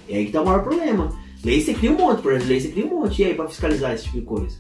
É 0.07 0.19
aí 0.19 0.27
que 0.27 0.33
tá 0.33 0.43
o 0.43 0.45
maior 0.45 0.63
problema. 0.63 1.11
Lei 1.43 1.61
você 1.63 1.73
cria 1.73 1.91
um 1.91 1.97
monte, 1.97 2.21
projeto 2.21 2.43
de 2.43 2.49
lei 2.49 2.61
você 2.61 2.69
cria 2.69 2.87
um 2.87 3.01
monte. 3.01 3.23
E 3.23 3.25
aí, 3.25 3.35
pra 3.35 3.49
fiscalizar 3.49 3.93
esse 3.93 4.05
tipo 4.05 4.21
de 4.21 4.25
coisa? 4.27 4.57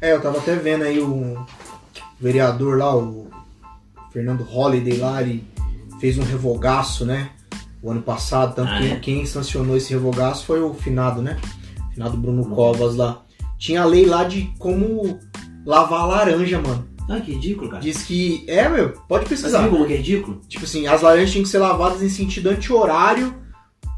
É, 0.00 0.12
eu 0.12 0.20
tava 0.20 0.38
até 0.38 0.56
vendo 0.56 0.82
aí 0.84 0.98
o 0.98 1.36
vereador 2.18 2.78
lá, 2.78 2.96
o 2.96 3.28
Fernando 4.10 4.42
Holliday 4.42 4.96
lá, 4.98 5.22
ele 5.22 5.44
fez 6.00 6.16
um 6.18 6.22
revogaço, 6.22 7.04
né? 7.04 7.30
O 7.82 7.90
ano 7.90 8.02
passado, 8.02 8.54
tanto 8.54 8.70
Ah, 8.70 8.78
que 8.78 8.90
é? 8.92 8.96
quem 8.96 9.26
sancionou 9.26 9.76
esse 9.76 9.92
revogaço 9.92 10.46
foi 10.46 10.60
o 10.62 10.72
finado, 10.72 11.20
né? 11.20 11.38
Finado 11.92 12.16
Bruno 12.16 12.46
Covas 12.46 12.96
lá. 12.96 13.22
Tinha 13.62 13.82
a 13.82 13.84
lei 13.84 14.04
lá 14.06 14.24
de 14.24 14.52
como 14.58 15.20
lavar 15.64 16.00
a 16.00 16.06
laranja, 16.06 16.60
mano. 16.60 16.88
Ah, 17.08 17.20
que 17.20 17.30
ridículo, 17.32 17.70
cara. 17.70 17.80
Diz 17.80 18.02
que. 18.02 18.42
É, 18.48 18.68
meu, 18.68 18.88
pode 19.08 19.22
Mas 19.22 19.28
você 19.28 19.28
pesquisar. 19.36 19.60
viu 19.62 19.70
como 19.70 19.86
que 19.86 19.92
é 19.92 19.96
ridículo? 19.98 20.40
Tipo 20.48 20.64
assim, 20.64 20.88
as 20.88 21.00
laranjas 21.00 21.30
tinham 21.30 21.44
que 21.44 21.48
ser 21.48 21.58
lavadas 21.58 22.02
em 22.02 22.08
sentido 22.08 22.48
anti-horário 22.50 23.32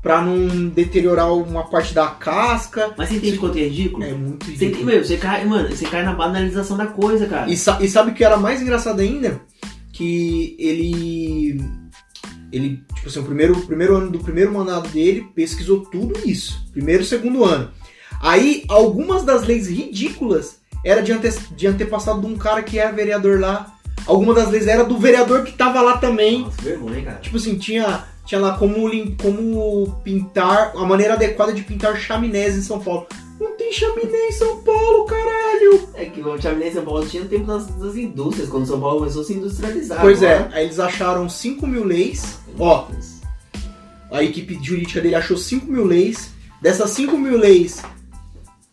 pra 0.03 0.21
não 0.21 0.69
deteriorar 0.69 1.33
uma 1.33 1.65
parte 1.71 1.95
da 1.95 2.09
casca. 2.09 2.93
Mas 2.99 3.09
você 3.09 3.17
entende 3.17 3.39
quanto 3.39 3.57
é 3.57 3.63
ridículo? 3.63 4.05
É 4.05 4.13
muito 4.13 4.45
Você, 4.45 4.53
ridículo. 4.67 4.85
meu, 4.85 5.03
você 5.03 5.17
cai, 5.17 5.47
mano, 5.47 5.75
você 5.75 5.87
cai 5.87 6.05
na 6.05 6.13
banalização 6.13 6.77
da 6.77 6.87
coisa, 6.89 7.27
cara. 7.27 7.51
E, 7.51 7.57
sa- 7.57 7.79
e 7.81 7.89
sabe 7.89 8.11
o 8.11 8.15
que 8.15 8.23
era 8.23 8.37
mais 8.37 8.61
engraçado 8.61 9.01
ainda? 9.01 9.41
Que 9.95 10.57
ele. 10.59 11.59
Ele, 12.53 12.85
tipo 12.95 13.09
assim, 13.09 13.21
o 13.21 13.25
primeiro, 13.25 13.55
o 13.57 13.67
primeiro 13.67 13.97
ano 13.97 14.11
do 14.11 14.19
primeiro 14.19 14.53
mandato 14.53 14.89
dele 14.91 15.27
pesquisou 15.35 15.81
tudo 15.87 16.19
isso. 16.29 16.65
Primeiro 16.71 17.03
e 17.03 17.07
segundo 17.07 17.45
ano. 17.45 17.71
Aí, 18.21 18.65
algumas 18.69 19.23
das 19.23 19.45
leis 19.47 19.69
ridículas 19.69 20.57
era 20.85 21.03
de, 21.03 21.13
ante, 21.13 21.31
de 21.55 21.67
antepassado 21.67 22.21
de 22.21 22.27
um 22.27 22.37
cara 22.37 22.63
que 22.63 22.79
era 22.79 22.93
vereador 22.93 23.39
lá. 23.41 23.75
Algumas 24.07 24.37
das 24.37 24.51
leis 24.51 24.67
era 24.67 24.85
do 24.85 24.99
vereador 24.99 25.45
que 25.45 25.53
tava 25.53 25.81
lá 25.81 25.97
também. 25.99 26.41
Nossa, 26.43 26.61
vergonha, 26.63 27.03
cara. 27.03 27.19
Tipo 27.19 27.37
assim, 27.37 27.57
tinha, 27.57 28.05
tinha 28.27 28.41
lá 28.41 28.57
como, 28.59 28.91
como 29.17 30.01
pintar, 30.05 30.73
a 30.77 30.85
maneira 30.85 31.15
adequada 31.15 31.53
de 31.53 31.63
pintar 31.63 31.97
chaminés 31.99 32.57
em 32.57 32.63
São 32.63 32.81
Paulo. 32.81 33.07
Não 33.41 33.57
tem 33.57 33.73
chaminé 33.73 34.29
em 34.29 34.33
São 34.33 34.63
Paulo, 34.63 35.05
caralho! 35.07 35.89
É 35.95 36.05
que 36.05 36.21
o 36.21 36.41
Chaminés 36.41 36.71
em 36.73 36.75
São 36.77 36.85
Paulo 36.85 37.05
tinha 37.07 37.23
o 37.23 37.27
tempo 37.27 37.47
das, 37.47 37.67
das 37.67 37.97
indústrias, 37.97 38.49
quando 38.49 38.67
São 38.67 38.79
Paulo 38.81 38.99
começou 39.01 39.23
a 39.23 39.25
se 39.25 39.33
industrializar. 39.33 40.01
Pois 40.01 40.23
é, 40.23 40.37
agora- 40.37 40.51
aí 40.57 40.65
eles 40.67 40.79
acharam 40.79 41.29
5 41.29 41.67
mil 41.67 41.85
leis. 41.85 42.39
Ó, 42.59 42.87
a 44.13 44.23
equipe 44.23 44.59
jurídica 44.63 45.01
dele 45.01 45.15
achou 45.17 45.37
5 45.37 45.67
mil 45.71 45.85
leis. 45.85 46.31
Dessas 46.63 46.91
5 46.91 47.19
mil 47.19 47.37
leis, 47.37 47.83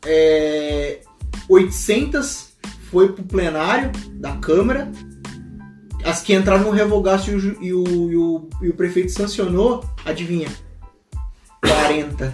é, 0.06 1.02
800 1.50 2.50
foi 2.90 3.12
pro 3.14 3.24
plenário 3.24 3.92
da 4.14 4.36
Câmara. 4.38 4.92
As 6.04 6.22
que 6.22 6.34
entraram 6.34 6.64
no 6.64 6.72
revogaço 6.72 7.30
e 7.30 7.68
e 7.68 7.74
o, 7.74 8.50
e 8.62 8.70
o, 8.70 8.74
prefeito 8.74 9.12
sancionou, 9.12 9.86
adivinha? 10.04 10.50
40. 11.62 12.34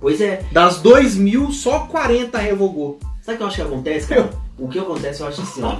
Pois 0.00 0.20
é. 0.20 0.44
Das 0.52 0.80
2 0.80 1.16
mil, 1.16 1.50
só 1.50 1.80
40 1.86 2.38
revogou. 2.38 2.98
Sabe 3.22 3.34
o 3.34 3.38
que 3.38 3.42
eu 3.42 3.46
acho 3.46 3.56
que 3.56 3.62
acontece, 3.62 4.08
cara? 4.08 4.30
O 4.58 4.66
que 4.68 4.76
acontece, 4.80 5.20
eu 5.20 5.28
acho 5.28 5.40
assim, 5.40 5.62
ó. 5.62 5.78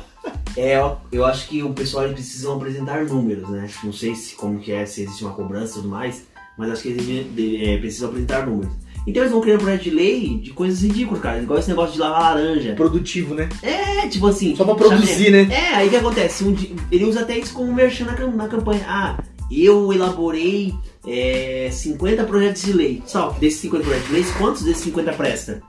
É, 0.57 0.77
eu- 0.77 0.99
eu 1.11 1.25
acho 1.25 1.49
que 1.49 1.65
o 1.65 1.73
pessoal 1.75 2.05
eles 2.05 2.15
precisam 2.15 2.55
apresentar 2.55 3.05
números, 3.05 3.49
né? 3.49 3.69
Não 3.83 3.93
sei 3.93 4.15
se 4.15 4.37
como 4.37 4.61
que 4.61 4.71
é, 4.71 4.87
se 4.87 5.03
existe 5.03 5.25
uma 5.25 5.35
cobrança 5.35 5.73
e 5.73 5.75
tudo 5.83 5.89
mais, 5.89 6.23
mas 6.57 6.71
acho 6.71 6.83
que 6.83 6.91
eles 6.91 7.27
é, 7.69 7.77
precisam 7.79 8.09
apresentar 8.11 8.47
números. 8.47 8.73
Então 9.09 9.23
eles 9.23 9.33
vão 9.33 9.41
criando 9.41 9.61
projeto 9.61 9.83
de 9.85 9.91
lei 9.91 10.39
de 10.39 10.51
coisas 10.51 10.83
ridículas, 10.83 11.23
cara. 11.23 11.41
Igual 11.43 11.59
esse 11.59 11.69
negócio 11.69 11.95
de 11.95 11.99
lavar 11.99 12.21
laranja. 12.37 12.75
Produtivo, 12.75 13.35
né? 13.35 13.49
É, 13.63 14.07
tipo 14.09 14.27
assim. 14.27 14.55
Só 14.55 14.65
pra 14.65 14.75
produzir, 14.75 15.31
né? 15.31 15.49
É, 15.51 15.75
aí 15.77 15.87
o 15.87 15.91
que 15.91 15.97
acontece? 15.97 16.45
Um 16.45 16.53
di- 16.53 16.75
ele 16.93 17.05
usa 17.07 17.21
até 17.23 17.39
isso 17.39 17.53
como 17.55 17.73
merchan 17.73 18.05
na, 18.05 18.27
na 18.27 18.49
campanha. 18.49 18.85
Ah, 18.87 19.19
eu 19.51 19.93
elaborei 19.93 20.75
é, 21.07 21.69
50 21.73 22.25
projetos 22.25 22.63
de 22.63 22.73
lei. 22.73 23.03
Só 23.07 23.31
desses 23.41 23.61
50 23.61 23.85
projetos 23.85 24.09
de 24.09 24.15
lei, 24.15 24.25
quantos 24.37 24.63
desses 24.63 24.83
50 24.85 25.13
presta? 25.15 25.63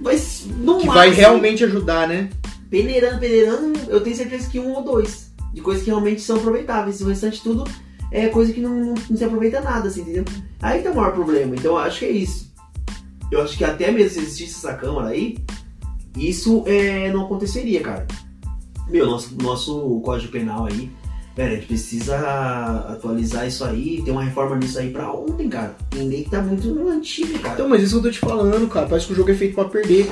Mas 0.00 0.46
no 0.58 0.78
Que 0.78 0.86
vai 0.86 0.96
máximo, 1.08 1.16
realmente 1.16 1.64
ajudar, 1.64 2.06
né? 2.08 2.28
peneirando, 2.68 3.20
peneirando, 3.20 3.78
eu 3.88 4.00
tenho 4.00 4.16
certeza 4.16 4.50
que 4.50 4.58
um 4.58 4.72
ou 4.74 4.82
dois. 4.82 5.32
De 5.54 5.60
coisas 5.60 5.82
que 5.84 5.88
realmente 5.90 6.20
são 6.20 6.36
aproveitáveis. 6.36 7.00
O 7.00 7.08
restante 7.08 7.40
tudo 7.42 7.64
é 8.10 8.28
coisa 8.28 8.52
que 8.52 8.60
não, 8.60 8.74
não, 8.74 8.94
não 8.94 9.16
se 9.16 9.24
aproveita 9.24 9.60
nada, 9.60 9.88
assim, 9.88 10.02
entendeu? 10.02 10.24
Aí 10.60 10.82
tá 10.82 10.90
o 10.90 10.96
maior 10.96 11.12
problema. 11.12 11.54
Então 11.54 11.72
eu 11.72 11.78
acho 11.78 12.00
que 12.00 12.04
é 12.04 12.10
isso. 12.10 12.52
Eu 13.30 13.42
acho 13.42 13.56
que 13.56 13.64
até 13.64 13.90
mesmo 13.90 14.10
se 14.10 14.20
existisse 14.20 14.56
essa 14.56 14.74
câmara 14.74 15.08
aí, 15.08 15.36
isso 16.16 16.62
é, 16.66 17.10
não 17.12 17.24
aconteceria, 17.24 17.80
cara. 17.80 18.06
Meu, 18.88 19.06
nosso, 19.06 19.36
nosso 19.42 20.00
código 20.04 20.30
penal 20.30 20.66
aí, 20.66 20.90
velho, 21.36 21.52
a 21.52 21.54
gente 21.56 21.66
precisa 21.66 22.16
atualizar 22.88 23.46
isso 23.46 23.64
aí, 23.64 24.00
ter 24.04 24.12
uma 24.12 24.22
reforma 24.22 24.56
nisso 24.56 24.78
aí 24.78 24.90
pra 24.90 25.12
ontem, 25.12 25.48
cara. 25.48 25.76
Lei 25.94 26.22
que 26.22 26.30
tá 26.30 26.40
muito 26.40 26.88
antiga, 26.88 27.38
cara. 27.40 27.54
Então, 27.54 27.68
mas 27.68 27.82
isso 27.82 28.00
que 28.00 28.06
eu 28.06 28.10
tô 28.10 28.10
te 28.10 28.20
falando, 28.20 28.68
cara. 28.68 28.86
Parece 28.86 29.06
que 29.08 29.12
o 29.12 29.16
jogo 29.16 29.30
é 29.30 29.34
feito 29.34 29.54
pra 29.54 29.64
perder. 29.64 30.08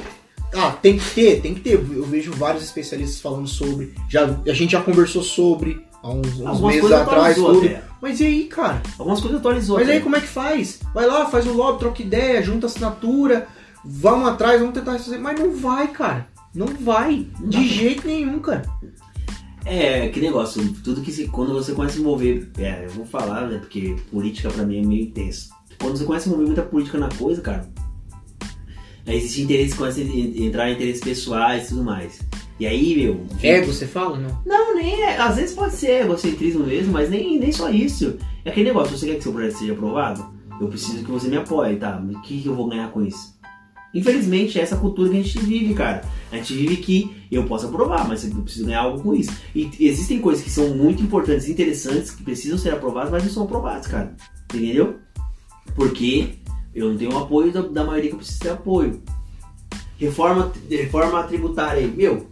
Ah, 0.53 0.73
tem 0.73 0.99
que 0.99 1.11
ter, 1.15 1.41
tem 1.41 1.55
que 1.55 1.61
ter. 1.61 1.75
Eu 1.75 2.05
vejo 2.05 2.33
vários 2.33 2.65
especialistas 2.65 3.21
falando 3.21 3.49
sobre. 3.49 3.95
Já, 4.09 4.41
a 4.47 4.53
gente 4.53 4.73
já 4.73 4.83
conversou 4.83 5.23
sobre 5.23 5.85
há 6.05 6.11
uns, 6.13 6.27
uns 6.41 6.61
meses 6.61 6.81
coisas 6.81 6.93
atrás, 7.01 7.39
atualizou 7.39 7.55
tudo. 7.55 7.67
até. 7.67 7.83
Mas 8.01 8.21
e 8.21 8.27
aí, 8.27 8.45
cara? 8.45 8.83
Algumas 8.99 9.21
coisas 9.21 9.39
atualizou 9.41 9.77
Mas 9.79 9.89
até. 9.89 9.97
aí 9.97 10.03
como 10.03 10.17
é 10.17 10.21
que 10.21 10.27
faz? 10.27 10.81
Vai 10.93 11.07
lá, 11.07 11.27
faz 11.27 11.47
um 11.47 11.53
lobby, 11.55 11.79
troca 11.79 12.03
ideia, 12.03 12.43
junta 12.43 12.67
assinatura, 12.67 13.49
vamos 13.85 14.29
atrás, 14.29 14.61
vamos 14.61 14.75
tentar 14.75 14.99
fazer. 14.99 15.19
Mas 15.19 15.41
não 15.41 15.51
vai, 15.57 15.89
cara. 15.89 16.29
Não 16.55 16.67
vai. 16.67 17.27
Não 17.41 17.49
De 17.49 17.57
dá. 17.57 17.65
jeito 17.65 18.07
nenhum, 18.07 18.39
cara. 18.39 18.63
É, 19.65 20.09
que 20.11 20.21
negócio, 20.21 20.63
tudo 20.85 21.01
que 21.01 21.11
se, 21.11 21.27
quando 21.29 21.55
você 21.55 21.73
começa 21.73 21.97
a 21.97 22.01
envolver, 22.01 22.51
é, 22.59 22.85
eu 22.85 22.91
vou 22.91 23.07
falar, 23.07 23.49
né, 23.49 23.57
porque 23.59 23.97
política 24.11 24.51
pra 24.51 24.63
mim 24.63 24.83
é 24.83 24.87
meio 24.87 25.05
intenso. 25.05 25.49
Quando 25.81 25.97
você 25.97 26.05
começa 26.05 26.27
a 26.27 26.29
envolver 26.29 26.47
muita 26.47 26.63
política 26.63 26.99
na 26.99 27.09
coisa, 27.09 27.41
cara, 27.41 27.67
existe 29.07 29.41
interesse, 29.43 29.75
começa 29.75 30.01
a 30.01 30.05
en- 30.05 30.45
entrar 30.47 30.69
em 30.71 30.75
interesses 30.75 31.01
pessoais 31.03 31.65
e 31.65 31.69
tudo 31.71 31.83
mais. 31.83 32.21
E 32.65 32.67
aí, 32.67 32.97
meu. 32.97 33.27
Ego, 33.43 33.71
você 33.71 33.87
fala? 33.87 34.19
Não. 34.19 34.41
Não, 34.47 34.75
nem 34.75 35.03
é, 35.03 35.19
às 35.19 35.37
vezes 35.37 35.55
pode 35.55 35.75
ser 35.75 36.01
egocentrismo 36.01 36.65
mesmo, 36.65 36.95
mas 36.95 37.11
nem, 37.11 37.39
nem 37.39 37.53
só 37.53 37.69
isso. 37.69 38.17
É 38.43 38.49
aquele 38.49 38.69
negócio, 38.69 38.97
você 38.97 39.07
quer 39.07 39.17
que 39.17 39.23
seu 39.23 39.35
projeto 39.35 39.59
seja 39.59 39.75
aprovado? 39.75 40.25
Eu 40.59 40.69
preciso 40.69 41.05
que 41.05 41.11
você 41.11 41.29
me 41.29 41.37
apoie, 41.37 41.77
tá? 41.77 42.03
O 42.03 42.23
que, 42.23 42.41
que 42.41 42.49
eu 42.49 42.55
vou 42.55 42.67
ganhar 42.67 42.91
com 42.91 43.05
isso? 43.05 43.39
Infelizmente, 43.93 44.59
é 44.59 44.63
essa 44.63 44.79
cultura 44.79 45.11
que 45.11 45.19
a 45.19 45.23
gente 45.23 45.39
vive, 45.41 45.75
cara. 45.75 46.09
A 46.33 46.37
gente 46.37 46.55
vive 46.55 46.79
que 46.79 47.15
eu 47.31 47.45
posso 47.45 47.67
aprovar, 47.67 48.09
mas 48.09 48.27
eu 48.27 48.35
preciso 48.41 48.65
ganhar 48.65 48.81
algo 48.81 49.03
com 49.03 49.15
isso. 49.15 49.37
E 49.55 49.71
existem 49.81 50.19
coisas 50.19 50.43
que 50.43 50.49
são 50.49 50.71
muito 50.71 51.03
importantes 51.03 51.47
e 51.47 51.53
interessantes, 51.53 52.13
que 52.13 52.23
precisam 52.23 52.57
ser 52.57 52.71
aprovadas, 52.71 53.11
mas 53.11 53.25
não 53.25 53.31
são 53.31 53.45
aprovadas, 53.45 53.87
cara. 53.87 54.17
Entendeu? 54.55 55.01
Porque 55.75 56.37
eu 56.75 56.89
não 56.89 56.97
tenho 56.97 57.13
o 57.13 57.19
apoio 57.19 57.53
da, 57.53 57.61
da 57.61 57.85
maioria 57.85 58.09
que 58.09 58.15
eu 58.15 58.21
preciso 58.21 58.41
ter 58.41 58.53
apoio. 58.53 59.03
Reforma, 59.99 60.53
reforma 60.69 61.23
tributária 61.23 61.81
aí. 61.81 61.91
Meu, 61.91 62.27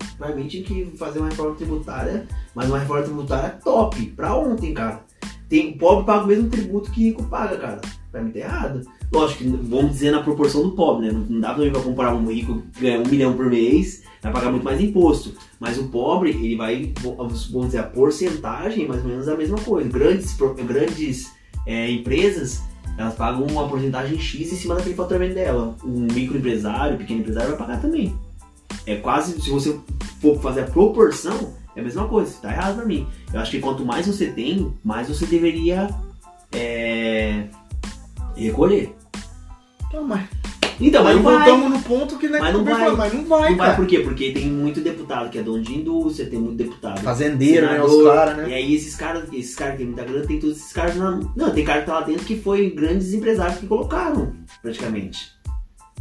tinha 0.48 0.62
que 0.62 0.92
fazer 0.96 1.20
uma 1.20 1.28
reforma 1.28 1.54
tributária, 1.54 2.26
mas 2.54 2.68
uma 2.68 2.78
reforma 2.78 3.02
tributária 3.02 3.58
top, 3.62 4.04
pra 4.16 4.36
ontem, 4.36 4.74
cara. 4.74 5.04
Tem, 5.48 5.76
pobre 5.76 6.04
paga 6.06 6.24
o 6.24 6.26
mesmo 6.26 6.48
tributo 6.48 6.90
que 6.90 7.04
rico 7.04 7.24
paga, 7.24 7.56
cara. 7.56 7.80
Pra 8.10 8.22
mim 8.22 8.30
tá 8.30 8.38
errado. 8.40 8.82
Lógico 9.12 9.44
que 9.44 9.50
vamos 9.50 9.92
dizer 9.92 10.10
na 10.10 10.22
proporção 10.22 10.62
do 10.62 10.72
pobre, 10.72 11.10
né? 11.10 11.26
Não, 11.28 11.40
dá 11.40 11.54
pra 11.54 11.70
comparar 11.82 12.14
um 12.14 12.26
rico 12.26 12.62
que 12.72 12.80
ganha 12.80 13.00
um 13.00 13.06
milhão 13.06 13.34
por 13.34 13.46
mês, 13.46 14.02
vai 14.22 14.32
pagar 14.32 14.50
muito 14.50 14.64
mais 14.64 14.80
imposto. 14.80 15.34
Mas 15.60 15.78
o 15.78 15.88
pobre, 15.88 16.30
ele 16.30 16.56
vai, 16.56 16.92
vamos 17.02 17.66
dizer, 17.66 17.78
a 17.78 17.82
porcentagem 17.84 18.88
mais 18.88 19.02
ou 19.02 19.08
menos 19.08 19.28
é 19.28 19.32
a 19.32 19.36
mesma 19.36 19.58
coisa. 19.58 19.88
Grandes, 19.88 20.36
grandes 20.66 21.32
é, 21.66 21.90
empresas, 21.90 22.62
elas 23.02 23.14
pagam 23.14 23.46
uma 23.46 23.68
porcentagem 23.68 24.18
X 24.18 24.52
em 24.52 24.56
cima 24.56 24.74
daquele 24.74 24.94
faturamento 24.94 25.34
dela. 25.34 25.76
Um 25.84 26.06
microempresário, 26.12 26.96
pequeno 26.96 27.20
empresário 27.20 27.50
vai 27.50 27.58
pagar 27.58 27.80
também. 27.80 28.16
É 28.86 28.96
quase, 28.96 29.40
se 29.40 29.50
você 29.50 29.78
for 30.20 30.40
fazer 30.40 30.60
a 30.60 30.66
proporção, 30.66 31.54
é 31.74 31.80
a 31.80 31.82
mesma 31.82 32.06
coisa. 32.06 32.36
Tá 32.40 32.50
errado 32.50 32.76
pra 32.76 32.84
mim. 32.84 33.06
Eu 33.32 33.40
acho 33.40 33.50
que 33.50 33.60
quanto 33.60 33.84
mais 33.84 34.06
você 34.06 34.28
tem, 34.28 34.72
mais 34.84 35.08
você 35.08 35.26
deveria 35.26 35.88
é, 36.52 37.48
recolher. 38.36 38.94
Então, 39.88 40.06
mas, 40.06 40.28
Então, 40.80 41.04
mas 41.04 41.16
não 41.16 41.22
vai. 41.22 41.34
voltamos 41.50 41.70
no 41.70 41.82
ponto 41.82 42.18
que 42.18 42.28
né, 42.28 42.38
Mas 42.40 42.52
não 42.54 42.64
vai. 42.64 42.74
falo, 42.74 42.96
mas 42.96 43.12
não 43.12 43.24
vai, 43.24 43.50
Não 43.50 43.56
vai 43.56 43.66
cara. 43.68 43.76
por 43.76 43.86
quê? 43.86 43.98
Porque 44.00 44.32
tem 44.32 44.46
muito 44.50 44.80
deputado 44.80 45.30
que 45.30 45.38
é 45.38 45.42
dono 45.42 45.62
de 45.62 45.74
indústria, 45.74 46.28
tem 46.28 46.38
muito 46.38 46.56
deputado. 46.56 47.00
Fazendeiro, 47.02 47.66
né? 47.66 47.82
Os 47.82 47.90
senador, 47.90 48.14
caras, 48.14 48.36
né? 48.36 48.50
E 48.50 48.54
aí 48.54 48.74
esses 48.74 48.94
caras, 48.96 49.24
esses 49.32 49.54
caras 49.54 49.72
que 49.74 49.78
tem 49.78 49.86
muita 49.86 50.04
grana, 50.04 50.26
tem 50.26 50.38
todos 50.38 50.56
esses 50.56 50.72
caras 50.72 50.96
na. 50.96 51.20
Não, 51.36 51.50
tem 51.50 51.64
cara 51.64 51.80
que 51.80 51.86
tá 51.86 51.94
lá 51.94 52.00
dentro 52.02 52.24
que 52.24 52.36
foi 52.38 52.70
grandes 52.70 53.12
empresários 53.12 53.58
que 53.58 53.66
colocaram, 53.66 54.32
praticamente. 54.60 55.30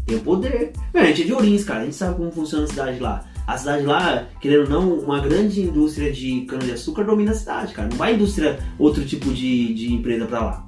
Tem 0.05 0.17
o 0.17 0.21
poder. 0.21 0.71
Meu, 0.93 1.03
a 1.03 1.05
gente 1.05 1.21
é 1.21 1.25
de 1.25 1.33
Ourinhos, 1.33 1.63
cara. 1.63 1.81
A 1.81 1.83
gente 1.85 1.95
sabe 1.95 2.15
como 2.15 2.31
funciona 2.31 2.63
a 2.63 2.67
cidade 2.67 2.99
lá. 2.99 3.23
A 3.47 3.57
cidade 3.57 3.85
lá, 3.85 4.27
querendo 4.39 4.63
ou 4.63 4.69
não, 4.69 4.93
uma 4.99 5.19
grande 5.19 5.61
indústria 5.61 6.11
de 6.11 6.41
cana-de-açúcar 6.41 7.03
domina 7.03 7.31
a 7.31 7.35
cidade, 7.35 7.73
cara. 7.73 7.87
Não 7.89 7.97
vai 7.97 8.15
indústria, 8.15 8.59
outro 8.79 9.05
tipo 9.05 9.31
de, 9.33 9.73
de 9.73 9.93
empresa 9.93 10.25
pra 10.25 10.39
lá. 10.39 10.67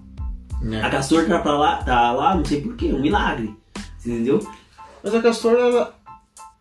A 0.81 0.87
É. 0.87 0.89
Castor 0.89 1.25
tá, 1.25 1.39
pra 1.39 1.57
lá, 1.57 1.77
tá 1.77 2.11
lá, 2.11 2.35
não 2.35 2.45
sei 2.45 2.61
porquê, 2.61 2.93
um 2.93 3.01
milagre. 3.01 3.53
Você 4.03 4.11
entendeu? 4.11 4.45
Mas 5.03 5.15
a 5.15 5.21
Castor, 5.21 5.53
ela, 5.53 5.95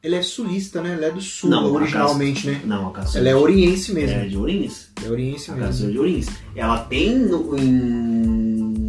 ela 0.02 0.16
é 0.16 0.22
sulista, 0.22 0.80
né? 0.80 0.92
Ela 0.94 1.06
é 1.06 1.10
do 1.10 1.20
sul, 1.20 1.50
Não, 1.50 1.66
a 1.66 1.70
originalmente, 1.70 2.46
né? 2.46 2.60
Não, 2.64 2.88
a 2.88 2.92
Castor. 2.92 3.20
Ela 3.20 3.28
é 3.30 3.34
oriense 3.36 3.92
mesmo. 3.92 4.16
É 4.16 4.26
de 4.26 4.36
Ourinhos. 4.36 4.88
É 5.04 5.08
oriense 5.08 5.50
A 5.50 5.54
Castor 5.54 5.88
mesmo. 5.88 6.04
de. 6.04 6.26
Ela 6.54 6.78
tem 6.84 7.18
no- 7.18 7.56
em 7.58 8.86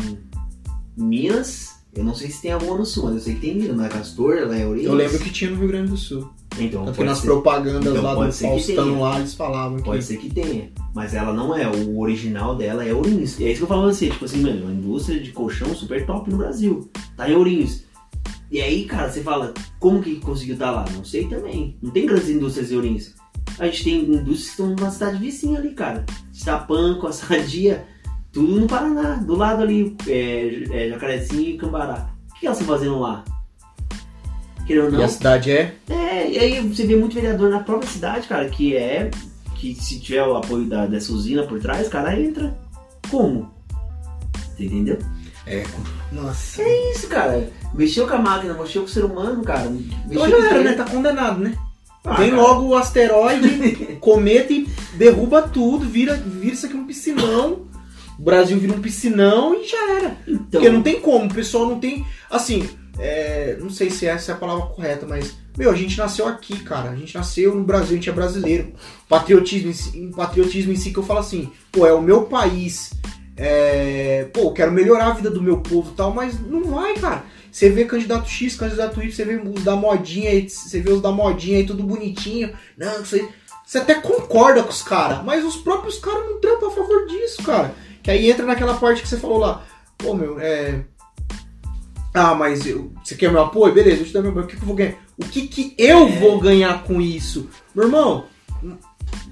Minas 0.98 1.72
Eu 1.96 2.04
não 2.04 2.16
sei 2.16 2.30
se 2.32 2.42
tem 2.42 2.52
alguma 2.52 2.78
no 2.80 2.86
sul, 2.88 3.06
mas 3.06 3.14
eu 3.16 3.20
sei 3.20 3.36
que 3.36 3.42
tem 3.42 3.56
Minas, 3.56 3.76
mas 3.78 3.94
Castor, 3.94 4.36
ela 4.36 4.58
é 4.58 4.66
Ourinhos. 4.66 4.90
Eu 4.90 4.96
lembro 4.96 5.20
que 5.20 5.30
tinha 5.30 5.52
no 5.52 5.58
Rio 5.58 5.68
Grande 5.68 5.92
do 5.92 5.98
Sul. 5.98 6.28
Então, 6.60 6.86
Tanto 6.86 6.98
que 6.98 7.04
nas 7.04 7.18
ser. 7.20 7.26
propagandas 7.28 7.86
Então, 7.92 8.04
lá 8.04 8.14
do 8.26 8.32
Faustão 8.32 9.00
lá, 9.02 9.20
eles 9.20 9.34
falavam 9.36 9.78
que. 9.78 9.84
Pode 9.84 10.04
ser 10.04 10.18
que 10.18 10.30
tenha, 10.32 10.72
mas 10.94 11.14
ela 11.16 11.34
não 11.34 11.56
é. 11.56 11.68
O 11.68 12.00
original 12.00 12.56
dela 12.56 12.84
é 12.84 12.92
Ourinhos. 12.94 13.40
E 13.40 13.46
é 13.46 13.50
isso 13.52 13.58
que 13.60 13.64
eu 13.64 13.68
falo 13.68 13.88
assim, 13.88 14.10
tipo 14.10 14.26
assim, 14.26 14.42
mano, 14.42 14.66
uma 14.66 14.72
indústria 14.74 15.20
de 15.20 15.32
colchão 15.32 15.74
super 15.76 16.04
top 16.06 16.30
no 16.32 16.38
Brasil. 16.38 16.90
Tá 17.18 17.30
em 17.30 17.36
Ourinhos. 17.36 17.84
E 18.52 18.62
aí, 18.62 18.86
cara, 18.86 19.10
você 19.10 19.22
fala, 19.22 19.54
como 19.80 20.02
que 20.02 20.20
conseguiu 20.20 20.54
estar 20.54 20.72
lá? 20.72 20.86
Não 20.94 21.04
sei 21.04 21.28
também. 21.28 21.78
Não 21.82 21.92
tem 21.92 22.06
grandes 22.06 22.30
indústrias 22.30 22.72
em 22.72 22.76
Ourinhos. 22.76 23.14
A 23.60 23.66
gente 23.66 23.84
tem 23.84 24.00
indústrias 24.04 24.44
que 24.44 24.50
estão 24.50 24.68
numa 24.68 24.92
cidade 24.92 25.18
vizinha 25.18 25.60
ali, 25.60 25.72
cara. 25.72 26.06
Estapanco, 26.32 27.12
Sadia, 27.12 27.86
tudo 28.32 28.60
no 28.60 28.68
Paraná. 28.68 29.16
Do 29.16 29.36
lado 29.36 29.64
ali, 29.64 29.96
é, 30.08 30.86
é, 30.86 30.90
Jacarezinho 30.90 31.50
e 31.50 31.58
Cambará. 31.58 32.10
O 32.32 32.40
que 32.40 32.46
elas 32.46 32.60
estão 32.60 32.76
fazendo 32.76 33.00
lá? 33.00 33.24
Querendo 34.66 34.86
ou 34.86 34.92
não? 34.92 35.00
E 35.00 35.04
a 35.04 35.08
cidade 35.08 35.52
é. 35.52 35.76
É, 35.90 36.32
e 36.32 36.38
aí 36.38 36.68
você 36.68 36.86
vê 36.86 36.96
muito 36.96 37.16
vereador 37.16 37.50
na 37.50 37.60
própria 37.60 37.90
cidade, 37.90 38.28
cara, 38.28 38.50
que 38.50 38.76
é. 38.76 39.10
Que 39.56 39.74
se 39.76 40.00
tiver 40.00 40.24
o 40.24 40.36
apoio 40.36 40.66
da, 40.66 40.86
dessa 40.86 41.14
usina 41.14 41.44
por 41.44 41.60
trás, 41.60 41.88
cara, 41.88 42.20
entra. 42.20 42.58
Como? 43.10 43.52
Você 44.56 44.66
entendeu? 44.66 45.00
É. 45.46 45.64
Nossa. 46.12 46.62
É 46.62 46.92
isso, 46.92 47.08
cara. 47.08 47.50
Mexeu 47.74 48.08
com 48.08 48.16
a 48.16 48.20
máquina, 48.20 48.54
mexeu 48.54 48.84
com 48.84 48.88
o 48.88 48.92
ser 48.92 49.04
humano, 49.04 49.44
cara. 49.44 49.70
Mexeu 49.70 49.98
Então 50.10 50.24
com 50.24 50.30
já 50.30 50.38
o 50.38 50.44
era, 50.44 50.64
né? 50.64 50.74
Tá 50.74 50.86
condenado, 50.86 51.40
né? 51.40 51.58
Ah, 52.06 52.16
Vem 52.16 52.32
cara. 52.32 52.42
logo 52.42 52.68
o 52.68 52.76
asteroide, 52.76 53.98
cometa 54.02 54.52
e 54.52 54.68
derruba 54.96 55.42
tudo, 55.42 55.86
vira, 55.86 56.16
vira 56.16 56.54
isso 56.54 56.66
aqui 56.66 56.76
um 56.76 56.86
piscinão. 56.86 57.68
O 58.20 58.22
Brasil 58.22 58.58
vira 58.60 58.74
um 58.74 58.82
piscinão 58.82 59.56
e 59.56 59.68
já 59.68 59.92
era. 59.92 60.18
Então, 60.28 60.46
Porque 60.52 60.70
não 60.70 60.84
tem 60.84 61.00
como, 61.02 61.26
o 61.26 61.34
pessoal 61.34 61.68
não 61.68 61.80
tem. 61.80 62.06
Assim, 62.30 62.70
é, 63.00 63.58
não 63.60 63.70
sei 63.70 63.90
se 63.90 64.06
essa 64.06 64.32
é 64.32 64.36
a 64.36 64.38
palavra 64.38 64.68
correta, 64.68 65.06
mas. 65.08 65.36
Meu, 65.58 65.70
a 65.70 65.76
gente 65.76 65.98
nasceu 65.98 66.28
aqui, 66.28 66.60
cara. 66.64 66.90
A 66.90 66.96
gente 66.96 67.16
nasceu 67.16 67.56
no 67.56 67.64
Brasil, 67.64 67.92
a 67.92 67.96
gente 67.96 68.10
é 68.10 68.14
brasileiro. 68.14 68.74
Patriotismo 69.08 69.70
em 69.70 69.74
si, 69.74 70.12
patriotismo 70.16 70.74
em 70.74 70.76
si 70.76 70.92
que 70.92 70.98
eu 70.98 71.04
falo 71.04 71.20
assim, 71.20 71.52
pô, 71.72 71.86
é 71.86 71.94
o 71.94 72.02
meu 72.02 72.24
país. 72.24 72.92
É, 73.36 74.28
pô, 74.34 74.52
quero 74.52 74.72
melhorar 74.72 75.08
a 75.08 75.14
vida 75.14 75.30
do 75.30 75.42
meu 75.42 75.62
povo 75.62 75.92
e 75.92 75.96
tal, 75.96 76.14
mas 76.14 76.40
não 76.40 76.64
vai, 76.64 76.94
cara. 76.96 77.24
Você 77.52 77.70
vê 77.70 77.86
candidato 77.86 78.28
X, 78.30 78.56
candidato 78.56 79.02
Y, 79.02 79.12
você 79.12 79.26
vê 79.26 79.36
os 79.36 79.64
da 79.64 79.76
modinha 79.76 80.30
aí, 80.30 80.50
você 80.50 80.80
vê 80.80 80.92
os 80.92 81.02
da 81.02 81.12
modinha 81.12 81.58
aí, 81.58 81.66
tudo 81.66 81.84
bonitinho. 81.84 82.52
Não, 82.78 83.06
você, 83.06 83.28
você 83.66 83.78
até 83.78 83.96
concorda 83.96 84.64
com 84.64 84.70
os 84.70 84.82
caras, 84.82 85.24
mas 85.24 85.44
os 85.46 85.58
próprios 85.58 86.00
caras 86.00 86.26
não 86.26 86.40
trampam 86.40 86.70
a 86.70 86.72
favor 86.72 87.06
disso, 87.08 87.44
cara. 87.44 87.74
Que 88.02 88.12
aí 88.12 88.30
entra 88.30 88.46
naquela 88.46 88.76
parte 88.76 89.02
que 89.02 89.08
você 89.08 89.18
falou 89.18 89.38
lá. 89.38 89.64
Pô, 89.98 90.14
meu, 90.14 90.40
é. 90.40 90.84
Ah, 92.14 92.36
mas 92.36 92.66
eu, 92.66 92.92
você 93.04 93.16
quer 93.16 93.32
meu 93.32 93.42
apoio? 93.42 93.74
Beleza, 93.74 94.02
eu 94.02 94.06
te 94.06 94.14
dou 94.14 94.22
meu 94.22 94.32
apoio. 94.32 94.46
O 94.46 94.50
que, 94.50 94.56
que 94.56 94.62
eu 94.62 94.68
vou 94.68 94.76
ganhar? 94.76 94.96
O 95.18 95.26
que, 95.26 95.48
que 95.48 95.76
eu 95.78 96.08
vou 96.08 96.40
ganhar 96.40 96.84
com 96.84 97.02
isso? 97.02 97.50
Meu 97.74 97.86
irmão, 97.86 98.26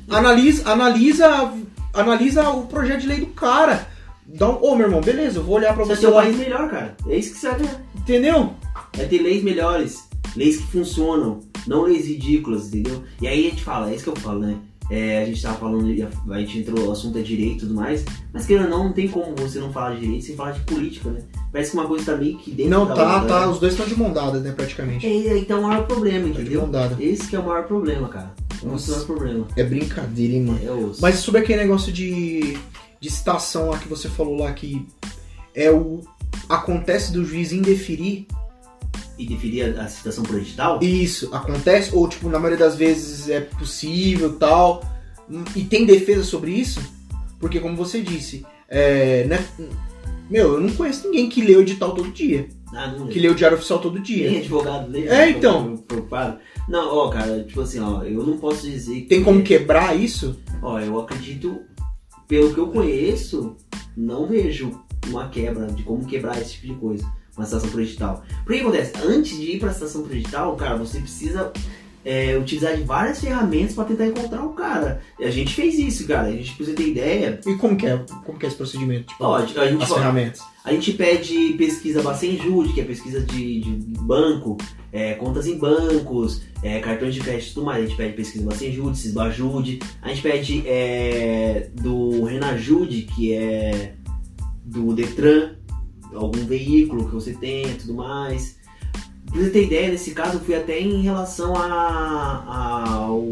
analisa, 0.10 0.72
analisa, 0.72 1.54
analisa 1.94 2.50
o 2.50 2.66
projeto 2.68 3.02
de 3.02 3.08
lei 3.08 3.20
do 3.20 3.28
cara. 3.28 3.91
Dá 4.36 4.50
um, 4.50 4.64
ô 4.64 4.76
meu 4.76 4.88
irmão, 4.88 5.02
beleza, 5.02 5.40
eu 5.40 5.44
vou 5.44 5.56
olhar 5.56 5.74
pra 5.74 5.84
Você 5.84 5.96
você 5.96 6.02
tem 6.02 6.10
um 6.10 6.14
lá. 6.14 6.22
país 6.24 6.38
melhor, 6.38 6.70
cara. 6.70 6.96
É 7.08 7.16
isso 7.18 7.32
que 7.34 7.38
você 7.40 7.50
vai 7.50 7.60
ganhar. 7.60 7.82
Entendeu? 7.98 8.54
É 8.98 9.06
ter 9.06 9.22
leis 9.22 9.44
melhores, 9.44 10.08
leis 10.36 10.58
que 10.58 10.64
funcionam, 10.72 11.40
não 11.68 11.84
leis 11.84 12.08
ridículas, 12.08 12.68
entendeu? 12.68 13.04
E 13.22 13.28
aí 13.28 13.48
a 13.48 13.50
gente 13.50 13.64
fala, 13.64 13.90
é 13.92 13.96
isso 13.96 14.04
que 14.06 14.10
eu 14.10 14.16
falo, 14.16 14.40
né? 14.40 14.56
É, 14.90 15.22
a 15.22 15.26
gente 15.26 15.42
tava 15.42 15.56
falando, 15.58 15.86
a 16.32 16.40
gente 16.40 16.60
entrou, 16.60 16.88
o 16.88 16.92
assunto 16.92 17.18
é 17.18 17.22
direito 17.22 17.58
e 17.58 17.60
tudo 17.60 17.74
mais, 17.76 18.04
mas 18.34 18.46
querendo 18.46 18.66
ou 18.66 18.70
não, 18.72 18.84
não 18.86 18.94
tem 18.94 19.08
como 19.08 19.34
você 19.38 19.58
não 19.58 19.72
falar 19.72 19.94
de 19.96 20.02
direito 20.02 20.26
sem 20.26 20.36
falar 20.36 20.52
de 20.52 20.60
política, 20.62 21.10
né? 21.12 21.22
Parece 21.50 21.72
que 21.72 21.78
uma 21.78 21.88
coisa 21.88 22.12
tá 22.12 22.18
meio 22.18 22.38
que 22.38 22.52
dentro 22.52 22.72
Não, 22.72 22.88
tá, 22.88 23.22
tá. 23.26 23.46
né? 23.46 23.48
Os 23.48 23.60
dois 23.60 23.72
estão 23.74 23.86
de 23.88 23.96
mão 23.98 24.12
dada, 24.12 24.40
né, 24.42 24.52
praticamente. 24.52 25.06
É, 25.08 25.32
aí 25.32 25.46
tá 25.46 25.58
o 25.58 25.64
maior 25.64 25.86
problema, 25.88 26.28
Tá 26.28 26.34
de 26.34 26.42
entendeu? 26.42 26.62
mão 26.62 26.72
dada. 26.72 26.98
Esse 27.00 27.28
que 27.30 27.36
é 27.36 27.40
o 27.40 27.46
maior 27.46 27.64
problema, 27.68 28.10
cara. 28.10 28.34
Esse 28.54 28.66
é 28.66 28.68
o 28.68 28.72
Nossa. 28.72 28.92
maior 28.92 29.06
problema. 29.06 29.48
É 29.56 29.64
brincadeira, 29.64 30.34
hein, 30.34 30.42
mano. 30.44 30.60
É 30.62 30.96
Mas 31.02 31.16
sobre 31.20 31.40
aquele 31.40 31.62
negócio 31.62 31.92
de, 31.92 32.58
de 33.02 33.10
citação 33.10 33.70
lá 33.72 33.78
que 33.80 33.88
você 33.90 34.08
falou 34.08 34.38
lá 34.38 34.54
que 34.54 34.86
é 35.56 35.70
o. 35.72 36.02
Acontece 36.48 37.12
do 37.12 37.26
juiz 37.26 37.52
indeferir. 37.52 38.26
e 39.18 39.26
deferir 39.26 39.78
a, 39.78 39.84
a 39.84 39.88
citação 39.88 40.24
por 40.24 40.38
edital, 40.38 40.80
Isso, 40.82 41.34
acontece, 41.34 41.94
ou 41.94 42.08
tipo, 42.08 42.30
na 42.30 42.40
maioria 42.40 42.58
das 42.66 42.76
vezes 42.76 43.28
é 43.30 43.42
possível 43.42 44.38
tal. 44.38 44.82
E 45.56 45.64
tem 45.64 45.86
defesa 45.86 46.24
sobre 46.24 46.52
isso? 46.52 46.80
Porque 47.40 47.60
como 47.60 47.76
você 47.76 48.02
disse, 48.02 48.46
é, 48.68 49.24
né, 49.26 49.44
meu, 50.30 50.54
eu 50.56 50.62
não 50.62 50.70
conheço 50.76 51.08
ninguém 51.08 51.30
que 51.30 51.42
lê 51.42 51.56
o 51.56 51.62
edital 51.62 51.94
todo 51.94 52.12
dia. 52.12 52.48
ah, 52.74 52.94
Que 53.10 53.20
lê 53.20 53.30
o 53.30 53.36
diário 53.36 53.58
oficial 53.58 53.80
todo 53.80 53.96
Nem 53.96 54.04
dia. 54.04 54.40
advogado 54.40 54.90
lê. 54.92 55.08
É, 55.08 55.30
então. 55.30 55.78
Preocupado. 55.78 56.40
Não, 56.70 56.94
ó, 56.96 57.10
cara, 57.10 57.44
tipo 57.44 57.62
assim, 57.62 57.80
ó, 57.80 58.04
eu 58.04 58.26
não 58.26 58.38
posso 58.38 58.70
dizer 58.70 59.02
que. 59.02 59.08
Tem 59.08 59.24
como 59.24 59.42
quebrar 59.42 59.96
isso? 59.98 60.40
Ó, 60.62 60.80
eu 60.80 61.00
acredito, 61.00 61.62
pelo 62.32 62.54
que 62.54 62.60
eu 62.62 62.68
conheço, 62.70 63.58
não 63.96 64.26
vejo 64.26 64.72
uma 65.10 65.28
quebra 65.28 65.68
de 65.68 65.84
como 65.84 66.06
quebrar 66.06 66.42
esse 66.42 66.54
tipo 66.54 66.68
de 66.68 66.76
coisa. 66.76 67.06
Uma 67.36 67.46
citação 67.46 67.70
por 67.70 67.82
edital. 67.82 68.24
Porque 68.46 68.54
o 68.54 68.56
que 68.56 68.68
acontece? 68.68 68.94
Antes 69.06 69.38
de 69.38 69.52
ir 69.56 69.60
pra 69.60 69.74
citação 69.74 70.04
por 70.04 70.16
edital, 70.16 70.56
cara, 70.56 70.78
você 70.78 71.00
precisa 71.02 71.52
é, 72.06 72.38
utilizar 72.38 72.74
de 72.78 72.84
várias 72.84 73.20
ferramentas 73.20 73.76
pra 73.76 73.84
tentar 73.84 74.08
encontrar 74.08 74.46
o 74.46 74.54
cara. 74.54 75.02
E 75.20 75.26
a 75.26 75.30
gente 75.32 75.54
fez 75.54 75.78
isso, 75.78 76.08
cara. 76.08 76.30
A 76.30 76.32
gente 76.32 76.54
precisa 76.56 76.78
ter 76.78 76.88
ideia. 76.88 77.38
E 77.46 77.56
como 77.58 77.76
que 77.76 77.86
é? 77.86 77.98
Como 78.26 78.40
que 78.40 78.46
é 78.46 78.48
esse 78.48 78.56
procedimento? 78.58 79.08
Tipo, 79.08 79.34
a 79.34 79.46
gente, 79.46 79.60
a 79.60 79.68
gente 79.70 79.84
as 79.84 79.90
fala- 79.90 80.00
ferramentas. 80.02 80.42
A 80.64 80.72
gente 80.72 80.94
pede 80.94 81.54
pesquisa 81.58 82.02
Bacenjude, 82.02 82.72
que 82.72 82.80
é 82.80 82.86
pesquisa 82.86 83.20
de, 83.20 83.60
de 83.62 84.00
banco, 84.00 84.58
é, 84.92 85.14
contas 85.14 85.48
em 85.48 85.58
bancos, 85.58 86.42
é, 86.62 86.80
cartões 86.80 87.14
de 87.14 87.22
crédito 87.22 87.52
e 87.52 87.54
tudo 87.54 87.66
mais. 87.66 87.84
A 87.84 87.88
gente 87.88 87.98
pede 87.98 88.14
pesquisa 88.14 88.46
Bacenjude, 88.46 88.98
Cisbajude. 88.98 89.80
A 90.02 90.10
gente 90.10 90.22
pede 90.22 90.64
é, 90.68 91.70
do 91.74 92.26
Renajude, 92.26 93.04
que 93.04 93.34
é 93.34 93.96
do 94.64 94.94
Detran, 94.94 95.56
algum 96.14 96.46
veículo 96.46 97.08
que 97.08 97.14
você 97.14 97.34
tenha 97.34 97.70
e 97.70 97.76
tudo 97.76 97.94
mais. 97.94 98.60
Pra 99.26 99.40
você 99.40 99.50
ter 99.50 99.66
ideia, 99.66 99.90
nesse 99.90 100.12
caso 100.12 100.38
eu 100.38 100.42
fui 100.42 100.56
até 100.56 100.80
em 100.80 101.02
relação 101.02 101.54
ao 101.56 103.24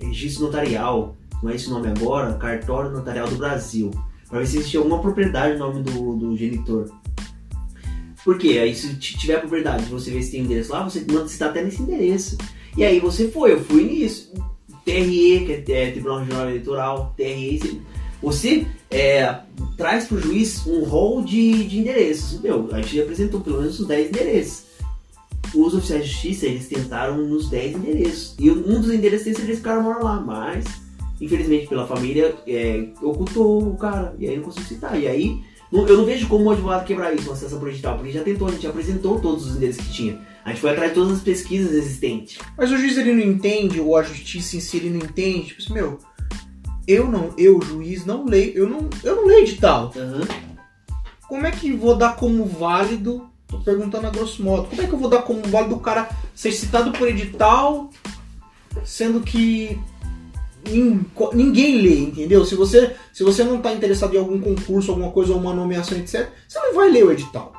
registro 0.00 0.46
notarial, 0.46 1.16
não 1.40 1.50
é 1.50 1.54
esse 1.54 1.68
o 1.68 1.70
nome 1.70 1.88
agora, 1.88 2.34
cartório 2.34 2.90
notarial 2.90 3.28
do 3.28 3.36
Brasil 3.36 3.90
pra 4.30 4.38
ver 4.38 4.46
se 4.46 4.58
existia 4.58 4.78
alguma 4.78 5.00
propriedade 5.00 5.58
no 5.58 5.66
nome 5.66 5.82
do, 5.82 6.16
do 6.16 6.36
genitor. 6.36 6.88
Por 8.24 8.38
quê? 8.38 8.58
Aí 8.58 8.74
se 8.74 8.94
tiver 8.96 9.38
propriedade, 9.40 9.84
você 9.86 10.10
vê 10.10 10.22
se 10.22 10.32
tem 10.32 10.40
endereço 10.42 10.72
lá, 10.72 10.82
você 10.84 11.04
manda 11.10 11.26
citar 11.28 11.50
até 11.50 11.62
nesse 11.62 11.82
endereço. 11.82 12.36
E 12.76 12.84
aí 12.84 13.00
você 13.00 13.28
foi, 13.28 13.52
eu 13.52 13.64
fui 13.64 13.84
nisso. 13.84 14.32
TRE, 14.84 15.44
que 15.64 15.72
é, 15.72 15.88
é 15.88 15.90
Tribunal 15.90 16.20
Regional 16.20 16.48
Eleitoral, 16.48 17.14
TRE, 17.16 17.80
você- 18.22 18.66
é, 18.90 19.34
traz 19.76 20.04
pro 20.06 20.20
juiz 20.20 20.66
um 20.66 20.84
rol 20.84 21.22
de, 21.22 21.64
de 21.64 21.78
endereços. 21.78 22.40
Meu, 22.40 22.68
a 22.72 22.80
gente 22.80 23.00
apresentou 23.00 23.40
pelo 23.40 23.58
menos 23.60 23.80
uns 23.80 23.86
10 23.86 24.08
endereços. 24.08 24.64
Os 25.54 25.74
oficiais 25.74 26.04
de 26.04 26.10
justiça, 26.12 26.46
eles 26.46 26.68
tentaram 26.68 27.16
nos 27.18 27.48
10 27.48 27.76
endereços. 27.76 28.34
E 28.38 28.50
um 28.50 28.80
dos 28.80 28.90
endereços 28.92 29.24
tem 29.24 29.34
certeza 29.34 29.56
que 29.60 29.66
o 29.66 29.70
cara 29.70 29.80
mora 29.82 30.02
lá, 30.04 30.20
mas 30.20 30.64
infelizmente 31.20 31.66
pela 31.66 31.86
família, 31.86 32.34
é, 32.46 32.86
ocultou 33.02 33.62
o 33.68 33.76
cara. 33.76 34.14
E 34.18 34.26
aí 34.28 34.36
não 34.36 34.44
consigo 34.44 34.66
citar. 34.66 34.98
E 35.00 35.06
aí, 35.06 35.40
eu 35.72 35.96
não 35.96 36.04
vejo 36.04 36.26
como 36.26 36.44
o 36.44 36.50
advogado 36.50 36.84
quebrar 36.84 37.14
isso, 37.14 37.28
uma 37.28 37.36
citação 37.36 37.60
por 37.60 37.68
edital, 37.68 37.96
porque 37.96 38.10
já 38.10 38.24
tentou, 38.24 38.48
a 38.48 38.50
gente 38.50 38.66
apresentou 38.66 39.20
todos 39.20 39.46
os 39.46 39.56
endereços 39.56 39.86
que 39.86 39.92
tinha. 39.92 40.20
A 40.44 40.50
gente 40.50 40.60
foi 40.60 40.70
atrás 40.70 40.90
de 40.90 40.94
todas 40.96 41.18
as 41.18 41.22
pesquisas 41.22 41.72
existentes. 41.72 42.38
Mas 42.56 42.72
o 42.72 42.76
juiz 42.76 42.96
ele 42.96 43.12
não 43.12 43.32
entende, 43.32 43.80
ou 43.80 43.96
a 43.96 44.02
justiça 44.02 44.56
em 44.56 44.60
si 44.60 44.78
ele 44.78 44.90
não 44.90 44.98
entende. 44.98 45.48
Tipo 45.48 45.62
assim, 45.62 45.72
meu, 45.72 45.98
eu 46.88 47.06
não, 47.06 47.32
eu, 47.38 47.60
juiz, 47.62 48.04
não 48.04 48.24
leio, 48.24 48.52
eu 48.56 48.68
não, 48.68 48.88
eu 49.04 49.16
não 49.16 49.26
leio 49.26 49.42
edital. 49.42 49.92
Aham. 49.96 50.26
Como 51.28 51.46
é 51.46 51.52
que 51.52 51.72
vou 51.72 51.94
dar 51.94 52.16
como 52.16 52.44
válido? 52.44 53.28
Tô 53.46 53.60
perguntando 53.60 54.08
a 54.08 54.10
grosso 54.10 54.42
modo. 54.42 54.68
Como 54.68 54.82
é 54.82 54.86
que 54.86 54.92
eu 54.92 54.98
vou 54.98 55.08
dar 55.08 55.22
como 55.22 55.42
válido 55.42 55.76
o 55.76 55.80
cara 55.80 56.08
ser 56.34 56.50
citado 56.50 56.90
por 56.90 57.06
edital, 57.06 57.90
sendo 58.84 59.20
que 59.20 59.78
ninguém 61.34 61.80
lê, 61.80 61.98
entendeu? 61.98 62.44
Se 62.44 62.54
você, 62.54 62.94
se 63.12 63.22
você 63.22 63.44
não 63.44 63.60
tá 63.60 63.72
interessado 63.72 64.14
em 64.14 64.18
algum 64.18 64.40
concurso, 64.40 64.90
alguma 64.90 65.10
coisa, 65.10 65.32
ou 65.32 65.40
uma 65.40 65.54
nomeação, 65.54 65.98
etc., 65.98 66.28
você 66.46 66.58
não 66.58 66.74
vai 66.74 66.90
ler 66.90 67.04
o 67.04 67.12
edital. 67.12 67.52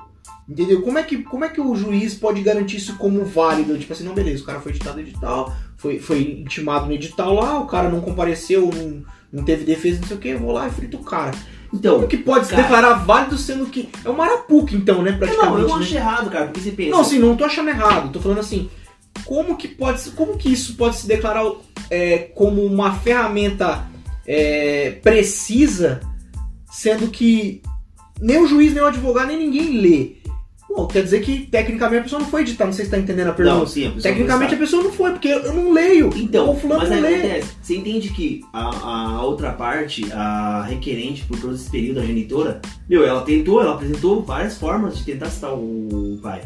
Entendeu? 0.47 0.81
Como 0.81 0.97
é, 0.97 1.03
que, 1.03 1.19
como 1.23 1.45
é 1.45 1.49
que 1.49 1.61
o 1.61 1.75
juiz 1.75 2.13
pode 2.13 2.41
garantir 2.41 2.77
isso 2.77 2.97
como 2.97 3.23
válido? 3.23 3.77
Tipo 3.77 3.93
assim, 3.93 4.03
não, 4.03 4.13
beleza, 4.13 4.43
o 4.43 4.45
cara 4.45 4.59
foi 4.59 4.71
editado 4.71 4.97
no 4.97 5.01
edital, 5.01 5.55
foi, 5.77 5.99
foi 5.99 6.41
intimado 6.41 6.87
no 6.87 6.93
edital 6.93 7.33
lá, 7.33 7.59
o 7.59 7.67
cara 7.67 7.89
não 7.89 8.01
compareceu, 8.01 8.69
não, 8.75 9.03
não 9.31 9.45
teve 9.45 9.63
defesa, 9.63 10.01
não 10.01 10.07
sei 10.07 10.17
o 10.17 10.19
que, 10.19 10.27
eu 10.29 10.39
vou 10.39 10.51
lá 10.51 10.67
e 10.67 10.71
frito 10.71 10.97
o 10.97 11.03
cara. 11.03 11.31
Então, 11.73 11.95
Como 11.95 12.07
que 12.07 12.17
pode 12.17 12.47
se 12.47 12.51
cara- 12.51 12.63
declarar 12.63 12.93
válido 13.05 13.37
sendo 13.37 13.65
que. 13.67 13.87
É 14.03 14.09
um 14.09 14.13
marapuca, 14.13 14.75
então, 14.75 15.01
né? 15.01 15.13
Praticamente. 15.13 15.53
não, 15.53 15.61
eu 15.61 15.67
não 15.69 15.77
né? 15.77 15.85
acho 15.85 15.95
errado, 15.95 16.29
cara, 16.29 16.45
porque 16.47 16.59
você 16.59 16.71
pensa. 16.71 16.91
Não, 16.91 16.99
assim, 16.99 17.17
não 17.17 17.37
tô 17.37 17.45
achando 17.45 17.69
errado. 17.69 18.11
Tô 18.11 18.19
falando 18.19 18.39
assim. 18.39 18.69
Como 19.25 19.55
que 19.55 19.67
pode 19.67 20.09
Como 20.11 20.37
que 20.37 20.51
isso 20.51 20.75
pode 20.75 20.97
se 20.97 21.07
declarar 21.07 21.45
é, 21.89 22.17
como 22.35 22.63
uma 22.65 22.95
ferramenta 22.95 23.89
é, 24.25 24.91
precisa, 25.03 25.99
sendo 26.71 27.09
que 27.09 27.61
nem 28.19 28.37
o 28.37 28.47
juiz, 28.47 28.73
nem 28.73 28.81
o 28.81 28.87
advogado, 28.87 29.27
nem 29.27 29.37
ninguém 29.37 29.81
lê. 29.81 30.21
Bom, 30.73 30.87
quer 30.87 31.03
dizer 31.03 31.19
que 31.21 31.47
tecnicamente 31.47 31.99
a 31.99 32.03
pessoa 32.03 32.21
não 32.21 32.29
foi 32.29 32.41
editar, 32.41 32.65
não 32.65 32.71
sei 32.71 32.85
se 32.85 32.91
tá 32.91 32.97
entendendo 32.97 33.27
a 33.27 33.33
pergunta. 33.33 33.59
Não, 33.59 33.67
sim, 33.67 33.87
a 33.87 34.01
tecnicamente 34.01 34.55
a 34.55 34.57
pessoa 34.57 34.81
não 34.81 34.91
foi, 34.91 35.11
porque 35.11 35.27
eu 35.27 35.53
não 35.53 35.73
leio. 35.73 36.09
Então, 36.15 36.49
o 36.49 36.55
fulano 36.55 36.81
mas 36.81 36.89
não 36.89 37.01
lê. 37.01 37.15
acontece, 37.15 37.49
você 37.61 37.75
entende 37.75 38.09
que 38.09 38.41
a, 38.53 39.17
a 39.17 39.21
outra 39.25 39.51
parte, 39.51 40.09
a 40.13 40.63
requerente 40.63 41.25
por 41.25 41.37
todo 41.41 41.55
esse 41.55 41.69
período, 41.69 41.99
a 41.99 42.05
genitora, 42.05 42.61
meu, 42.87 43.05
ela 43.05 43.21
tentou, 43.21 43.61
ela 43.61 43.73
apresentou 43.73 44.23
várias 44.23 44.57
formas 44.57 44.97
de 44.97 45.03
tentar 45.03 45.29
citar 45.29 45.53
o 45.53 46.17
pai. 46.23 46.41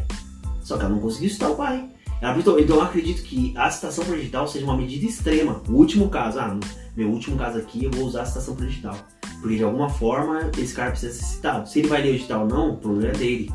Só 0.64 0.76
que 0.76 0.84
ela 0.84 0.92
não 0.92 1.00
conseguiu 1.00 1.30
citar 1.30 1.52
o 1.52 1.54
pai. 1.54 1.88
Então 2.20 2.58
eu 2.58 2.82
acredito 2.82 3.22
que 3.22 3.52
a 3.56 3.70
citação 3.70 4.04
predigital 4.04 4.48
seja 4.48 4.64
uma 4.64 4.76
medida 4.76 5.06
extrema. 5.06 5.62
O 5.68 5.72
último 5.72 6.08
caso, 6.08 6.38
ah, 6.38 6.58
meu 6.96 7.08
último 7.10 7.36
caso 7.36 7.58
aqui, 7.58 7.84
eu 7.84 7.90
vou 7.90 8.06
usar 8.06 8.22
a 8.22 8.26
citação 8.26 8.56
predigital. 8.56 8.96
Porque 9.40 9.56
de 9.56 9.64
alguma 9.64 9.88
forma 9.88 10.50
esse 10.58 10.74
cara 10.74 10.90
precisa 10.90 11.12
ser 11.12 11.24
citado. 11.24 11.68
Se 11.68 11.78
ele 11.78 11.88
vai 11.88 12.02
ler 12.02 12.12
o 12.12 12.14
edital 12.14 12.42
ou 12.42 12.48
não, 12.48 12.70
o 12.70 12.76
problema 12.78 13.12
é 13.12 13.16
dele. 13.16 13.52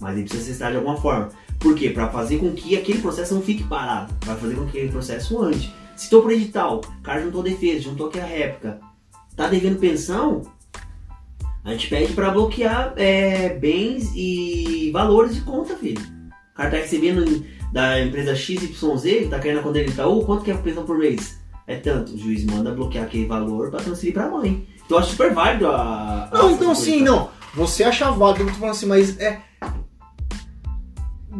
Mas 0.00 0.16
ele 0.16 0.24
precisa 0.24 0.44
ser 0.44 0.52
citado 0.54 0.72
de 0.72 0.78
alguma 0.78 0.96
forma. 0.96 1.28
Por 1.60 1.76
quê? 1.76 1.90
Pra 1.90 2.08
fazer 2.08 2.38
com 2.38 2.52
que 2.52 2.76
aquele 2.76 3.00
processo 3.00 3.34
não 3.34 3.42
fique 3.42 3.62
parado. 3.64 4.12
Pra 4.20 4.34
fazer 4.34 4.56
com 4.56 4.64
que 4.64 4.78
aquele 4.78 4.90
processo 4.90 5.40
ande. 5.40 5.72
Citou 5.96 6.22
pro 6.22 6.32
edital, 6.32 6.80
o 6.80 7.02
cara 7.02 7.22
juntou 7.22 7.42
defesa, 7.42 7.82
juntou 7.82 8.08
aqui 8.08 8.18
a 8.18 8.24
réplica. 8.24 8.80
Tá 9.36 9.46
devendo 9.46 9.78
pensão? 9.78 10.42
A 11.64 11.70
gente 11.70 11.88
pede 11.88 12.12
pra 12.12 12.30
bloquear 12.30 12.92
é, 12.96 13.50
bens 13.50 14.10
e 14.16 14.90
valores 14.92 15.36
de 15.36 15.42
conta, 15.42 15.76
filho. 15.76 16.02
O 16.52 16.56
cara 16.56 16.70
tá 16.70 16.76
recebendo 16.78 17.44
da 17.72 18.00
empresa 18.00 18.36
XYZ, 18.36 19.04
ele 19.06 19.28
tá 19.28 19.38
querendo 19.38 19.60
a 19.60 19.62
conta 19.62 19.74
dele 19.74 19.90
Itaú, 19.90 20.24
quanto 20.24 20.44
que 20.44 20.50
é 20.50 20.54
a 20.54 20.58
pensão 20.58 20.84
por 20.84 20.98
mês? 20.98 21.40
É 21.66 21.76
tanto. 21.76 22.12
O 22.12 22.18
juiz 22.18 22.44
manda 22.44 22.70
bloquear 22.72 23.04
aquele 23.04 23.26
valor 23.26 23.70
pra 23.70 23.80
transferir 23.80 24.12
pra 24.12 24.28
mãe. 24.28 24.66
Então 24.84 24.98
eu 24.98 25.02
acho 25.02 25.12
super 25.12 25.32
válido 25.32 25.68
a. 25.68 26.28
a 26.30 26.38
Não, 26.38 26.50
então 26.50 26.74
sim, 26.74 27.00
não. 27.00 27.30
Você 27.54 27.82
acha 27.84 28.10
válido, 28.10 28.44
eu 28.44 28.48
tô 28.48 28.54
falando 28.54 28.72
assim, 28.72 28.86
mas 28.86 29.18
é. 29.18 29.40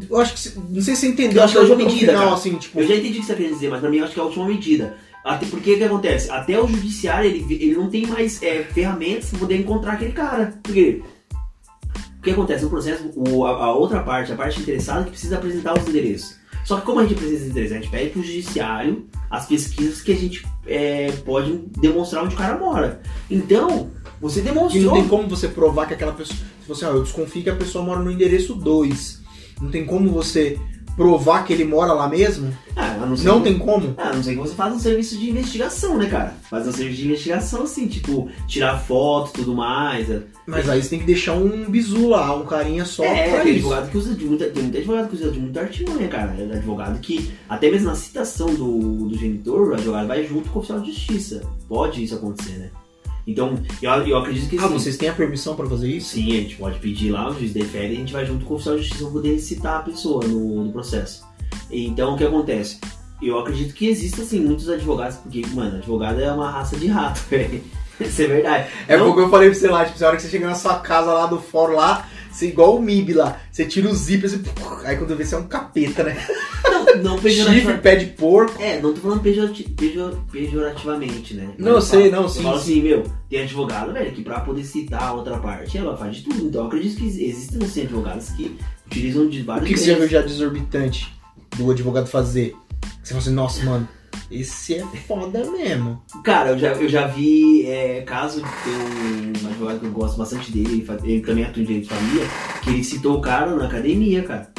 Eu 0.08 0.16
acho 0.18 0.34
que. 0.34 0.58
Não 0.58 0.80
sei 0.80 0.94
se 0.94 1.02
você 1.02 1.08
entendeu, 1.08 1.38
Eu 1.38 1.44
acho 1.44 1.52
que 1.52 1.58
é 1.58 1.62
uma 1.62 1.68
no 1.70 1.76
medida, 1.76 2.12
final, 2.12 2.24
cara. 2.24 2.34
assim, 2.34 2.54
tipo. 2.56 2.80
Eu 2.80 2.86
já 2.86 2.94
entendi 2.94 3.18
o 3.18 3.20
que 3.20 3.26
você 3.26 3.34
querendo 3.34 3.52
dizer, 3.54 3.68
mas 3.68 3.80
pra 3.80 3.90
mim 3.90 3.98
eu 3.98 4.04
acho 4.04 4.14
que 4.14 4.20
é 4.20 4.22
a 4.22 4.26
última 4.26 4.46
medida. 4.46 4.96
Até 5.24 5.46
porque 5.46 5.74
o 5.74 5.78
que 5.78 5.84
acontece? 5.84 6.30
Até 6.30 6.58
o 6.58 6.66
judiciário 6.66 7.30
ele, 7.30 7.46
ele 7.54 7.74
não 7.74 7.88
tem 7.88 8.06
mais 8.06 8.42
é, 8.42 8.62
ferramentas 8.64 9.30
pra 9.30 9.38
poder 9.40 9.56
encontrar 9.56 9.92
aquele 9.92 10.12
cara. 10.12 10.54
Por 10.62 10.72
quê? 10.72 11.02
O 12.22 12.24
que 12.24 12.30
acontece 12.30 12.62
no 12.62 12.70
processo, 12.70 13.10
o- 13.16 13.44
a, 13.44 13.50
a 13.64 13.74
outra 13.74 14.00
parte, 14.00 14.30
a 14.30 14.36
parte 14.36 14.60
interessada, 14.60 15.02
que 15.02 15.10
precisa 15.10 15.36
apresentar 15.38 15.76
os 15.76 15.88
endereços. 15.88 16.36
Só 16.64 16.76
que 16.78 16.86
como 16.86 17.00
a 17.00 17.02
gente 17.02 17.16
precisa 17.16 17.44
de 17.46 17.50
endereços, 17.50 17.76
a 17.76 17.80
gente 17.80 17.90
pede 17.90 18.10
pro 18.10 18.22
judiciário 18.22 19.06
as 19.28 19.46
pesquisas 19.46 20.00
que 20.00 20.12
a 20.12 20.16
gente 20.16 20.46
é, 20.64 21.10
pode 21.24 21.52
demonstrar 21.80 22.22
onde 22.22 22.34
o 22.36 22.38
cara 22.38 22.56
mora. 22.56 23.02
Então, 23.28 23.90
você 24.20 24.38
E 24.38 24.44
não 24.44 24.54
demonstrou. 24.54 24.92
tem 24.92 25.08
como 25.08 25.26
você 25.28 25.48
provar 25.48 25.86
que 25.86 25.94
aquela 25.94 26.12
pessoa. 26.12 26.38
Se 26.38 26.68
você, 26.68 26.84
ó, 26.84 26.90
eu 26.90 27.02
desconfio 27.02 27.42
que 27.42 27.50
a 27.50 27.56
pessoa 27.56 27.84
mora 27.84 27.98
no 28.00 28.10
endereço 28.12 28.54
2. 28.54 29.20
Não 29.60 29.70
tem 29.72 29.84
como 29.84 30.08
você 30.10 30.60
provar 30.96 31.44
que 31.44 31.52
ele 31.52 31.64
mora 31.64 31.92
lá 31.92 32.08
mesmo? 32.08 32.52
Ah, 32.76 32.96
não 33.00 33.16
Não 33.16 33.38
que- 33.42 33.48
tem 33.50 33.58
como? 33.58 33.94
Ah, 33.98 34.08
a 34.08 34.12
não 34.14 34.22
sei 34.22 34.34
que 34.34 34.40
você 34.40 34.54
faz 34.54 34.74
um 34.74 34.78
serviço 34.78 35.16
de 35.18 35.30
investigação, 35.30 35.96
né, 35.98 36.06
cara? 36.06 36.34
Faz 36.48 36.66
um 36.66 36.72
serviço 36.72 37.00
de 37.02 37.06
investigação, 37.08 37.62
assim, 37.62 37.86
tipo, 37.86 38.28
tirar 38.46 38.78
foto 38.78 39.30
e 39.30 39.32
tudo 39.40 39.54
mais. 39.54 40.06
Mas 40.46 40.68
aí 40.68 40.82
você 40.82 40.90
tem 40.90 40.98
que 41.00 41.04
deixar 41.06 41.34
um 41.34 41.70
bizu 41.70 42.08
lá, 42.08 42.34
um 42.34 42.44
carinha 42.44 42.84
só 42.84 43.04
é, 43.04 43.28
pra 43.30 43.40
tem 43.42 43.52
isso. 43.56 43.66
advogado 43.66 43.90
que 43.90 43.96
usa 43.98 44.14
de 44.14 44.24
muita. 44.24 44.46
Tem 44.48 44.62
muito 44.62 44.76
advogado 44.78 45.08
que 45.08 45.14
usa 45.16 45.30
de 45.30 45.38
muita 45.40 45.60
artimanha, 45.60 46.08
cara. 46.08 46.34
É 46.38 46.42
advogado 46.56 46.98
que, 47.00 47.30
até 47.48 47.70
mesmo 47.70 47.86
na 47.88 47.94
citação 47.94 48.46
do, 48.54 49.08
do 49.08 49.16
genitor, 49.16 49.70
o 49.70 49.74
advogado 49.74 50.08
vai 50.08 50.24
junto 50.26 50.48
com 50.50 50.58
o 50.58 50.58
oficial 50.58 50.80
de 50.80 50.90
justiça. 50.92 51.42
Pode 51.68 52.02
isso 52.02 52.14
acontecer, 52.14 52.52
né? 52.58 52.70
Então, 53.26 53.58
eu, 53.80 53.90
eu 54.06 54.18
acredito 54.18 54.48
que 54.50 54.58
Ah, 54.58 54.62
sim. 54.68 54.72
vocês 54.72 54.96
têm 54.96 55.08
a 55.08 55.12
permissão 55.12 55.54
pra 55.54 55.66
fazer 55.66 55.88
isso? 55.88 56.14
Sim, 56.14 56.30
a 56.32 56.40
gente 56.40 56.56
pode 56.56 56.78
pedir 56.80 57.10
lá, 57.10 57.30
o 57.30 57.34
juiz 57.34 57.52
defere 57.52 57.90
e 57.92 57.96
a 57.96 58.00
gente 58.00 58.12
vai 58.12 58.26
junto 58.26 58.44
com 58.44 58.52
o 58.54 58.56
oficial 58.56 58.76
de 58.76 58.82
justiça 58.82 59.04
pra 59.04 59.12
poder 59.12 59.38
citar 59.38 59.76
a 59.76 59.82
pessoa 59.82 60.26
no, 60.26 60.64
no 60.64 60.72
processo. 60.72 61.22
Então, 61.70 62.14
o 62.14 62.18
que 62.18 62.24
acontece? 62.24 62.78
Eu 63.22 63.38
acredito 63.38 63.74
que 63.74 63.86
existam, 63.86 64.22
assim, 64.22 64.40
muitos 64.40 64.68
advogados, 64.68 65.16
porque, 65.18 65.42
mano, 65.52 65.76
advogado 65.76 66.20
é 66.20 66.32
uma 66.32 66.50
raça 66.50 66.76
de 66.76 66.88
rato, 66.88 67.20
velho. 67.30 67.62
Isso 68.00 68.22
é 68.22 68.26
verdade. 68.26 68.68
É 68.88 68.96
Não- 68.96 69.06
porque 69.06 69.20
eu 69.20 69.30
falei 69.30 69.48
pra 69.50 69.58
você 69.58 69.68
lá, 69.68 69.84
tipo, 69.84 70.02
a 70.02 70.08
hora 70.08 70.16
que 70.16 70.22
você 70.22 70.28
chega 70.28 70.46
na 70.46 70.54
sua 70.56 70.80
casa 70.80 71.12
lá 71.12 71.26
do 71.26 71.38
fórum 71.40 71.76
lá, 71.76 72.08
você 72.32 72.46
é 72.46 72.48
igual 72.48 72.76
o 72.76 72.82
MIB 72.82 73.12
lá, 73.12 73.38
você 73.50 73.64
tira 73.64 73.88
o 73.88 73.94
zíper, 73.94 74.28
você... 74.28 74.40
aí 74.84 74.96
quando 74.96 75.14
vê 75.14 75.24
você 75.24 75.34
é 75.36 75.38
um 75.38 75.46
capeta, 75.46 76.02
né? 76.02 76.16
Não, 77.02 77.16
não 77.16 77.18
Chifre, 77.18 77.78
pé 77.78 77.96
de 77.96 78.06
porco. 78.06 78.60
É, 78.60 78.80
não 78.80 78.92
tô 78.92 79.00
falando 79.00 79.20
pejorati- 79.20 79.64
pejo- 79.70 80.18
pejorativamente, 80.30 81.34
né? 81.34 81.48
Mas 81.56 81.58
Não, 81.66 81.72
eu 81.72 81.80
sei, 81.82 82.00
falo- 82.10 82.12
não, 82.12 82.22
eu 82.22 82.28
sim, 82.28 82.42
falo 82.42 82.58
sim. 82.58 82.72
assim, 82.72 82.82
meu, 82.82 83.02
tem 83.28 83.42
advogado, 83.42 83.92
velho, 83.92 84.12
que 84.12 84.22
pra 84.22 84.40
poder 84.40 84.64
citar 84.64 85.02
a 85.02 85.12
outra 85.12 85.38
parte, 85.38 85.76
ela 85.78 85.96
faz 85.96 86.16
de 86.16 86.22
tudo. 86.22 86.46
Então 86.46 86.62
eu 86.62 86.66
acredito 86.68 86.96
que 86.98 87.06
existem, 87.06 87.66
sim, 87.68 87.82
advogados 87.82 88.30
que 88.30 88.56
utilizam 88.86 89.28
de 89.28 89.40
O 89.40 89.44
vários 89.44 89.68
que, 89.68 89.74
que 89.74 89.80
você 89.80 89.92
já 89.92 89.98
viu 89.98 90.08
já 90.08 90.22
de 90.22 90.32
exorbitante 90.32 91.12
do 91.56 91.70
advogado 91.70 92.06
fazer? 92.06 92.54
Que 92.80 93.08
você 93.08 93.14
fala 93.14 93.20
assim, 93.20 93.32
nossa, 93.34 93.64
mano, 93.64 93.88
esse 94.30 94.74
é 94.74 94.84
foda 95.06 95.44
mesmo. 95.50 96.02
Cara, 96.24 96.50
eu 96.50 96.58
já, 96.58 96.72
eu 96.72 96.88
já 96.88 97.06
vi 97.06 97.66
é, 97.66 98.02
caso 98.02 98.40
de 98.40 98.48
ter 98.48 99.42
um 99.44 99.48
advogado 99.48 99.80
que 99.80 99.86
eu 99.86 99.90
gosto 99.92 100.16
bastante 100.16 100.50
dele, 100.52 100.86
ele 101.04 101.20
também 101.20 101.44
atua 101.44 101.62
em 101.62 101.66
direito 101.66 101.88
de 101.88 101.94
família, 101.94 102.26
que 102.62 102.70
ele 102.70 102.84
citou 102.84 103.18
o 103.18 103.20
cara 103.20 103.54
na 103.56 103.66
academia, 103.66 104.22
cara. 104.22 104.51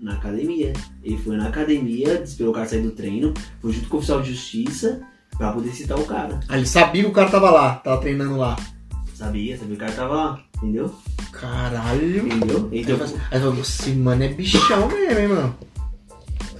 Na 0.00 0.14
academia. 0.14 0.72
Ele 1.04 1.18
foi 1.18 1.36
na 1.36 1.48
academia, 1.48 2.22
esperou 2.22 2.52
o 2.52 2.54
cara 2.54 2.66
sair 2.66 2.82
do 2.82 2.90
treino, 2.92 3.34
foi 3.60 3.72
junto 3.72 3.88
com 3.88 3.96
o 3.96 3.98
oficial 3.98 4.22
de 4.22 4.32
justiça 4.32 5.02
pra 5.36 5.52
poder 5.52 5.72
citar 5.72 5.98
o 5.98 6.06
cara. 6.06 6.40
Aí 6.48 6.60
ele 6.60 6.66
sabia 6.66 7.02
que 7.02 7.10
o 7.10 7.12
cara 7.12 7.30
tava 7.30 7.50
lá, 7.50 7.74
tava 7.76 8.00
treinando 8.00 8.36
lá. 8.36 8.56
Sabia, 9.14 9.58
sabia 9.58 9.76
que 9.76 9.82
o 9.82 9.86
cara 9.86 9.92
tava 9.92 10.14
lá, 10.14 10.40
entendeu? 10.56 10.94
Caralho. 11.32 12.26
Entendeu? 12.26 12.68
Aí 12.72 12.80
Então, 12.80 12.98
aí 13.30 13.40
fala, 13.40 13.60
esse 13.60 13.90
mano 13.90 14.22
é 14.22 14.28
bichão 14.28 14.88
mesmo, 14.88 15.20
hein, 15.20 15.28
mano. 15.28 15.56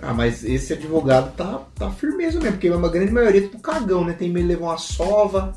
Ah, 0.03 0.15
mas 0.15 0.45
esse 0.45 0.73
advogado 0.73 1.35
tá, 1.37 1.61
tá 1.75 1.91
firmeza 1.91 2.39
mesmo, 2.39 2.53
porque 2.53 2.69
a 2.69 2.89
grande 2.89 3.13
maioria 3.13 3.41
é 3.41 3.45
tipo 3.45 3.59
cagão, 3.59 4.05
né? 4.05 4.15
Tem 4.15 4.31
medo 4.31 4.47
de 4.47 4.55
levar 4.55 4.67
uma 4.67 4.79
sova, 4.79 5.55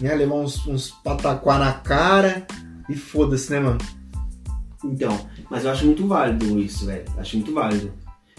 né? 0.00 0.14
Levar 0.14 0.34
uns, 0.34 0.66
uns 0.66 0.90
pataquá 0.90 1.58
na 1.58 1.72
cara 1.72 2.46
e 2.88 2.94
foda-se, 2.94 3.50
né, 3.50 3.60
mano? 3.60 3.78
então, 4.84 5.18
mas 5.50 5.64
eu 5.64 5.70
acho 5.70 5.86
muito 5.86 6.06
válido 6.06 6.60
isso, 6.60 6.86
velho. 6.86 7.04
Acho 7.16 7.36
muito 7.36 7.52
válido. 7.52 7.92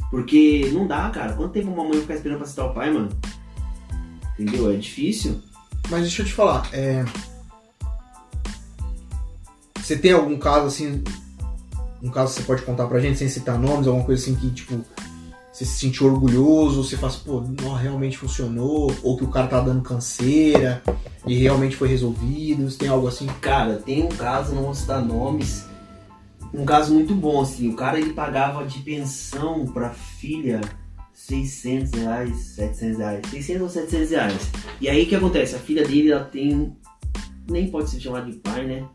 Porque 0.09 0.69
não 0.73 0.87
dá, 0.87 1.09
cara. 1.09 1.33
Quanto 1.33 1.51
tempo 1.51 1.71
uma 1.71 1.83
mãe 1.83 1.99
ficar 2.01 2.15
esperando 2.15 2.37
pra 2.37 2.47
citar 2.47 2.65
o 2.65 2.73
pai, 2.73 2.91
mano? 2.91 3.09
Entendeu? 4.37 4.71
É 4.71 4.75
difícil. 4.75 5.41
Mas 5.89 6.01
deixa 6.01 6.21
eu 6.21 6.25
te 6.25 6.33
falar, 6.33 6.69
é... 6.73 7.05
Você 9.81 9.97
tem 9.97 10.11
algum 10.11 10.37
caso 10.37 10.67
assim, 10.67 11.01
um 12.03 12.09
caso 12.09 12.33
que 12.33 12.41
você 12.41 12.45
pode 12.45 12.61
contar 12.63 12.87
pra 12.87 12.99
gente 12.99 13.17
sem 13.17 13.29
citar 13.29 13.57
nomes, 13.57 13.87
alguma 13.87 14.05
coisa 14.05 14.21
assim 14.21 14.35
que, 14.35 14.49
tipo, 14.49 14.83
você 15.49 15.63
se 15.63 15.79
sentiu 15.79 16.07
orgulhoso, 16.07 16.83
você 16.83 16.97
fala 16.97 17.13
assim, 17.13 17.21
pô, 17.25 17.41
não, 17.41 17.73
realmente 17.73 18.17
funcionou, 18.17 18.93
ou 19.01 19.15
que 19.15 19.23
o 19.23 19.29
cara 19.29 19.47
tá 19.47 19.61
dando 19.61 19.81
canseira 19.81 20.83
e 21.25 21.35
realmente 21.35 21.77
foi 21.77 21.87
resolvido, 21.87 22.69
você 22.69 22.77
tem 22.77 22.89
algo 22.89 23.07
assim? 23.07 23.27
Cara, 23.39 23.77
tem 23.77 24.03
um 24.03 24.09
caso, 24.09 24.53
não 24.53 24.63
vou 24.63 24.75
citar 24.75 25.01
nomes, 25.01 25.65
um 26.53 26.65
caso 26.65 26.93
muito 26.93 27.13
bom, 27.13 27.41
assim. 27.41 27.69
O 27.69 27.75
cara 27.75 27.99
ele 27.99 28.13
pagava 28.13 28.65
de 28.65 28.79
pensão 28.79 29.65
pra 29.65 29.89
filha 29.91 30.61
600 31.13 31.91
reais, 31.91 32.37
700 32.55 32.97
reais, 32.99 33.21
600 33.29 33.61
ou 33.63 33.69
700 33.69 34.09
reais. 34.11 34.51
E 34.79 34.89
aí 34.89 35.03
o 35.03 35.07
que 35.07 35.15
acontece? 35.15 35.55
A 35.55 35.59
filha 35.59 35.85
dele, 35.85 36.11
ela 36.11 36.23
tem, 36.23 36.75
nem 37.49 37.69
pode 37.69 37.89
ser 37.89 37.99
chamada 37.99 38.29
de 38.29 38.37
pai, 38.37 38.65
né? 38.65 38.85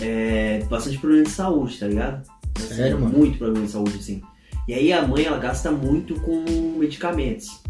É, 0.00 0.62
bastante 0.68 0.98
problema 0.98 1.24
de 1.24 1.30
saúde, 1.30 1.78
tá 1.78 1.86
ligado? 1.86 2.28
Assim, 2.56 2.74
Sério, 2.74 3.00
mano? 3.00 3.16
Muito 3.18 3.38
problema 3.38 3.64
de 3.66 3.72
saúde, 3.72 3.96
assim. 3.98 4.22
E 4.68 4.74
aí 4.74 4.92
a 4.92 5.06
mãe, 5.06 5.24
ela 5.24 5.38
gasta 5.38 5.70
muito 5.70 6.18
com 6.20 6.44
medicamentos. 6.78 7.62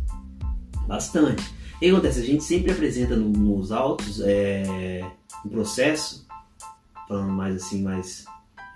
Bastante. 0.86 1.44
E 1.80 1.86
aí 1.86 1.90
acontece? 1.92 2.20
A 2.20 2.24
gente 2.24 2.42
sempre 2.42 2.72
apresenta 2.72 3.14
no- 3.16 3.28
nos 3.28 3.70
autos, 3.70 4.20
é, 4.24 5.04
no 5.44 5.50
processo, 5.50 6.26
falando 7.08 7.32
mais 7.32 7.56
assim, 7.56 7.82
mais, 7.82 8.24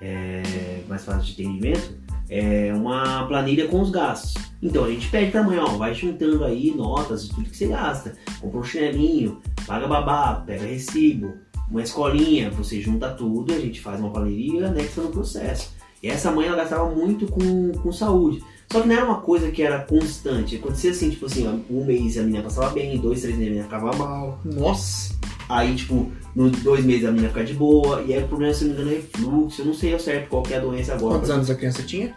é, 0.01 0.43
mais 0.89 1.05
fácil 1.05 1.35
de 1.35 1.43
entendimento, 1.43 1.95
é 2.29 2.73
uma 2.75 3.27
planilha 3.27 3.67
com 3.69 3.81
os 3.81 3.91
gastos. 3.91 4.35
Então 4.63 4.85
a 4.85 4.91
gente 4.91 5.09
pede 5.09 5.31
pra 5.31 5.43
mãe, 5.43 5.59
ó, 5.59 5.67
vai 5.67 5.95
juntando 5.95 6.45
aí 6.45 6.73
notas 6.75 7.25
de 7.25 7.35
tudo 7.35 7.51
que 7.51 7.57
você 7.57 7.67
gasta. 7.67 8.15
Compra 8.41 8.61
um 8.61 8.65
chinelinho, 8.65 9.41
paga 9.67 9.87
babá, 9.87 10.43
pega 10.47 10.65
recibo, 10.65 11.35
uma 11.71 11.83
escolinha, 11.83 12.51
você 12.51 12.81
junta 12.81 13.11
tudo 13.11 13.53
a 13.53 13.59
gente 13.59 13.81
faz 13.81 14.01
uma 14.01 14.11
planilha 14.11 14.61
e 14.61 14.65
anexa 14.65 15.01
no 15.01 15.11
processo. 15.11 15.73
E 16.03 16.09
essa 16.09 16.31
mãe 16.31 16.47
ela 16.47 16.57
gastava 16.57 16.89
muito 16.89 17.27
com, 17.27 17.73
com 17.73 17.93
saúde. 17.93 18.43
Só 18.73 18.81
que 18.81 18.89
não 18.89 18.95
era 18.95 19.05
uma 19.05 19.21
coisa 19.21 19.51
que 19.51 19.63
era 19.63 19.81
constante. 19.81 20.57
Acontecia 20.57 20.93
assim, 20.93 21.11
tipo 21.11 21.27
assim, 21.27 21.65
um 21.69 21.85
mês 21.85 22.17
a 22.17 22.23
menina 22.23 22.45
passava 22.45 22.71
bem, 22.71 22.99
dois, 22.99 23.21
três 23.21 23.37
meses 23.37 23.49
a 23.49 23.51
menina 23.51 23.65
ficava 23.65 23.97
mal. 23.97 24.41
Nossa! 24.45 25.19
Aí, 25.49 25.75
tipo, 25.75 26.11
nos 26.35 26.53
dois 26.63 26.85
meses 26.85 27.05
a 27.07 27.11
menina 27.11 27.29
fica 27.29 27.45
de 27.45 27.55
boa. 27.55 28.03
E 28.03 28.15
aí 28.15 28.23
o 28.23 28.29
problema, 28.29 28.55
se 28.55 28.65
não 28.65 28.75
me 28.75 28.81
engano, 28.81 28.93
é 28.93 28.95
refluxo. 29.01 29.63
Eu 29.63 29.67
não 29.67 29.75
sei 29.75 29.93
ao 29.93 30.01
certo 30.01 30.29
qual 30.29 30.43
que 30.43 30.55
é 30.55 30.59
a 30.59 30.61
doença 30.61 30.95
agora. 30.95 31.15
Quantos 31.17 31.31
anos 31.31 31.51
a 31.51 31.55
criança 31.55 31.83
tinha? 31.83 32.15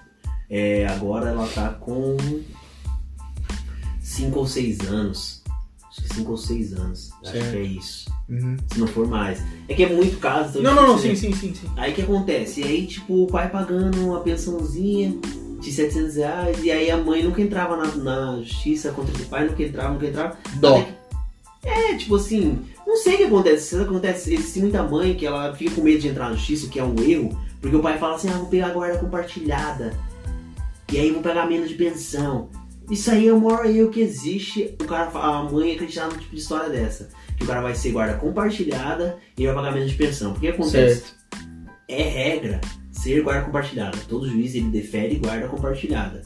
É, 0.50 0.86
agora 0.88 1.30
ela 1.30 1.48
tá 1.48 1.70
com 1.70 2.16
5 4.02 4.40
ou 4.40 4.46
6 4.48 4.80
anos. 4.90 5.42
acho 5.90 6.02
que 6.04 6.14
5 6.16 6.32
ou 6.32 6.38
6 6.38 6.74
anos. 6.74 7.10
Acho 7.24 7.32
Certo. 7.32 7.52
que 7.52 7.58
é 7.58 7.62
isso. 7.64 8.12
Uhum. 8.30 8.58
Se 8.72 8.80
não 8.80 8.88
for 8.88 9.08
mais. 9.08 9.42
É 9.68 9.74
que 9.74 9.84
é 9.84 9.90
muito 9.94 10.18
caso. 10.20 10.60
então 10.60 10.62
Não, 10.62 10.76
não, 10.76 10.88
não, 10.90 10.96
difícil, 10.96 11.32
sim, 11.32 11.36
sim, 11.36 11.54
sim, 11.54 11.62
sim. 11.62 11.72
Aí 11.76 11.92
o 11.92 11.96
que 11.96 12.02
acontece? 12.02 12.62
E 12.62 12.64
aí, 12.64 12.88
tipo, 12.88 13.24
o 13.24 13.28
pai 13.28 13.50
pagando 13.50 14.06
uma 14.06 14.20
pensãozinha 14.20 15.16
de 15.60 15.72
700 15.72 16.16
reais, 16.16 16.64
e 16.64 16.70
aí 16.72 16.92
a 16.92 16.98
mãe 16.98 17.24
nunca 17.24 17.42
entrava 17.42 17.78
na, 17.78 17.86
na 17.96 18.42
justiça 18.42 18.92
contra 18.92 19.14
esse 19.16 19.26
pai, 19.26 19.48
nunca 19.48 19.64
entrava, 19.64 19.94
nunca 19.94 20.06
entrava. 20.08 20.38
Dó. 20.56 20.86
É, 21.64 21.96
tipo 21.96 22.16
assim, 22.18 22.60
não 22.94 22.98
sei 23.02 23.16
o 23.16 23.18
que 23.18 23.24
acontece. 23.24 23.76
Acontece, 23.76 24.34
existe 24.34 24.60
muita 24.60 24.84
mãe 24.84 25.16
que 25.16 25.26
ela 25.26 25.54
fica 25.56 25.72
com 25.76 25.82
medo 25.82 26.00
de 26.00 26.08
entrar 26.10 26.30
na 26.30 26.36
justiça, 26.36 26.68
que 26.70 26.80
é 26.80 26.84
um 26.84 26.96
erro, 27.02 27.38
porque 27.60 27.76
o 27.76 27.82
pai 27.82 27.98
fala 27.98 28.16
assim, 28.16 28.30
ah, 28.30 28.38
vou 28.38 28.46
pegar 28.48 28.68
a 28.68 28.72
guarda 28.72 29.00
compartilhada. 29.00 29.94
E 30.92 31.00
aí 31.00 31.12
vou 31.12 31.22
pegar 31.24 31.48
menos 31.48 31.70
de 31.70 31.76
pensão. 31.76 32.50
Isso 32.92 33.10
aí 33.10 33.28
é 33.28 33.34
o 33.34 33.40
maior 33.42 33.66
erro 33.66 33.90
que 33.90 34.00
existe. 34.02 34.76
O 34.80 34.86
cara, 34.86 35.10
a 35.18 35.44
mãe 35.44 35.74
acreditar 35.74 36.06
num 36.08 36.18
tipo 36.18 36.36
de 36.36 36.42
história 36.42 36.70
dessa. 36.70 37.10
Que 37.38 37.44
o 37.44 37.48
cara 37.48 37.62
vai 37.62 37.74
ser 37.74 37.92
guarda 37.92 38.14
compartilhada 38.16 39.18
e 39.38 39.46
vai 39.46 39.56
pagar 39.56 39.72
menos 39.72 39.90
de 39.90 39.98
pensão. 39.98 40.34
Porque 40.34 40.50
acontece? 40.50 41.02
Certo. 41.02 41.16
é 41.88 42.04
regra 42.04 42.62
ser 42.92 43.24
guarda 43.24 43.46
compartilhada. 43.46 43.98
Todo 44.08 44.30
juiz 44.30 44.54
ele 44.54 44.70
defere 44.70 45.16
guarda 45.16 45.48
compartilhada. 45.48 46.22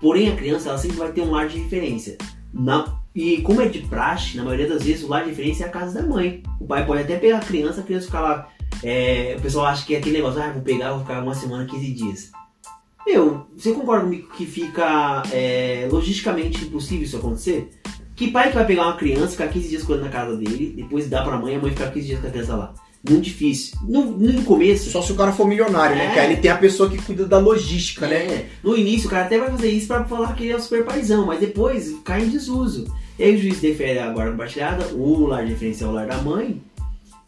Porém, 0.00 0.28
a 0.30 0.36
criança 0.36 0.68
ela 0.68 0.78
sempre 0.78 0.96
vai 0.96 1.10
ter 1.10 1.22
um 1.22 1.30
lar 1.32 1.48
de 1.48 1.58
referência. 1.58 2.16
Na- 2.52 2.97
e 3.18 3.42
como 3.42 3.60
é 3.60 3.66
de 3.66 3.80
praxe, 3.80 4.36
na 4.36 4.44
maioria 4.44 4.68
das 4.68 4.84
vezes 4.84 5.02
o 5.02 5.08
lar 5.08 5.24
de 5.24 5.30
referência 5.30 5.64
é 5.64 5.66
a 5.66 5.70
casa 5.72 6.00
da 6.00 6.06
mãe. 6.06 6.40
O 6.60 6.64
pai 6.64 6.86
pode 6.86 7.02
até 7.02 7.16
pegar 7.16 7.38
a 7.38 7.40
criança, 7.40 7.80
a 7.80 7.82
criança 7.82 8.06
ficar 8.06 8.20
lá. 8.20 8.48
é, 8.80 9.34
o 9.36 9.42
pessoal 9.42 9.66
acha 9.66 9.84
que 9.84 9.92
é 9.92 9.98
aquele 9.98 10.18
negócio, 10.18 10.40
ah, 10.40 10.52
vou 10.52 10.62
pegar, 10.62 10.92
vou 10.92 11.00
ficar 11.00 11.20
uma 11.20 11.34
semana, 11.34 11.66
15 11.66 11.92
dias. 11.94 12.30
Meu, 13.04 13.44
você 13.56 13.72
concorda 13.72 14.04
comigo 14.04 14.28
que 14.36 14.46
fica 14.46 15.24
é, 15.32 15.88
logisticamente 15.90 16.64
impossível 16.64 17.02
isso 17.02 17.16
acontecer? 17.16 17.68
Que 18.14 18.30
pai 18.30 18.50
que 18.50 18.54
vai 18.54 18.64
pegar 18.64 18.82
uma 18.82 18.96
criança, 18.96 19.32
ficar 19.32 19.48
15 19.48 19.68
dias 19.68 19.82
cuidando 19.82 20.04
na 20.04 20.12
casa 20.12 20.36
dele, 20.36 20.74
depois 20.76 21.10
dá 21.10 21.24
pra 21.24 21.38
mãe, 21.38 21.56
a 21.56 21.58
mãe 21.58 21.72
ficar 21.72 21.90
15 21.90 22.06
dias 22.06 22.20
com 22.20 22.28
a 22.28 22.30
criança 22.30 22.54
lá? 22.54 22.74
Muito 23.08 23.24
difícil. 23.24 23.76
No, 23.82 24.12
no 24.16 24.44
começo, 24.44 24.90
Só 24.90 25.02
se 25.02 25.10
o 25.10 25.16
cara 25.16 25.32
for 25.32 25.48
milionário, 25.48 25.96
né? 25.96 26.06
É. 26.06 26.12
Que 26.12 26.18
aí 26.20 26.32
ele 26.32 26.40
tem 26.40 26.52
a 26.52 26.56
pessoa 26.56 26.88
que 26.88 27.02
cuida 27.02 27.26
da 27.26 27.38
logística, 27.38 28.06
né? 28.06 28.16
É, 28.16 28.46
no 28.62 28.76
início 28.76 29.08
o 29.08 29.10
cara 29.10 29.24
até 29.24 29.38
vai 29.38 29.50
fazer 29.50 29.72
isso 29.72 29.88
pra 29.88 30.04
falar 30.04 30.34
que 30.34 30.44
ele 30.44 30.52
é 30.52 30.56
um 30.56 30.60
super 30.60 30.84
paizão, 30.84 31.26
mas 31.26 31.40
depois 31.40 31.96
cai 32.04 32.22
em 32.22 32.28
desuso. 32.28 32.86
E 33.18 33.24
aí 33.24 33.34
o 33.34 33.38
juiz 33.38 33.60
defere 33.60 33.98
a 33.98 34.10
guarda 34.10 34.32
compartilhada, 34.32 34.86
o 34.94 35.26
lar 35.26 35.44
de 35.44 35.52
referência 35.52 35.84
é 35.84 35.88
o 35.88 35.92
lar 35.92 36.06
da 36.06 36.18
mãe, 36.18 36.62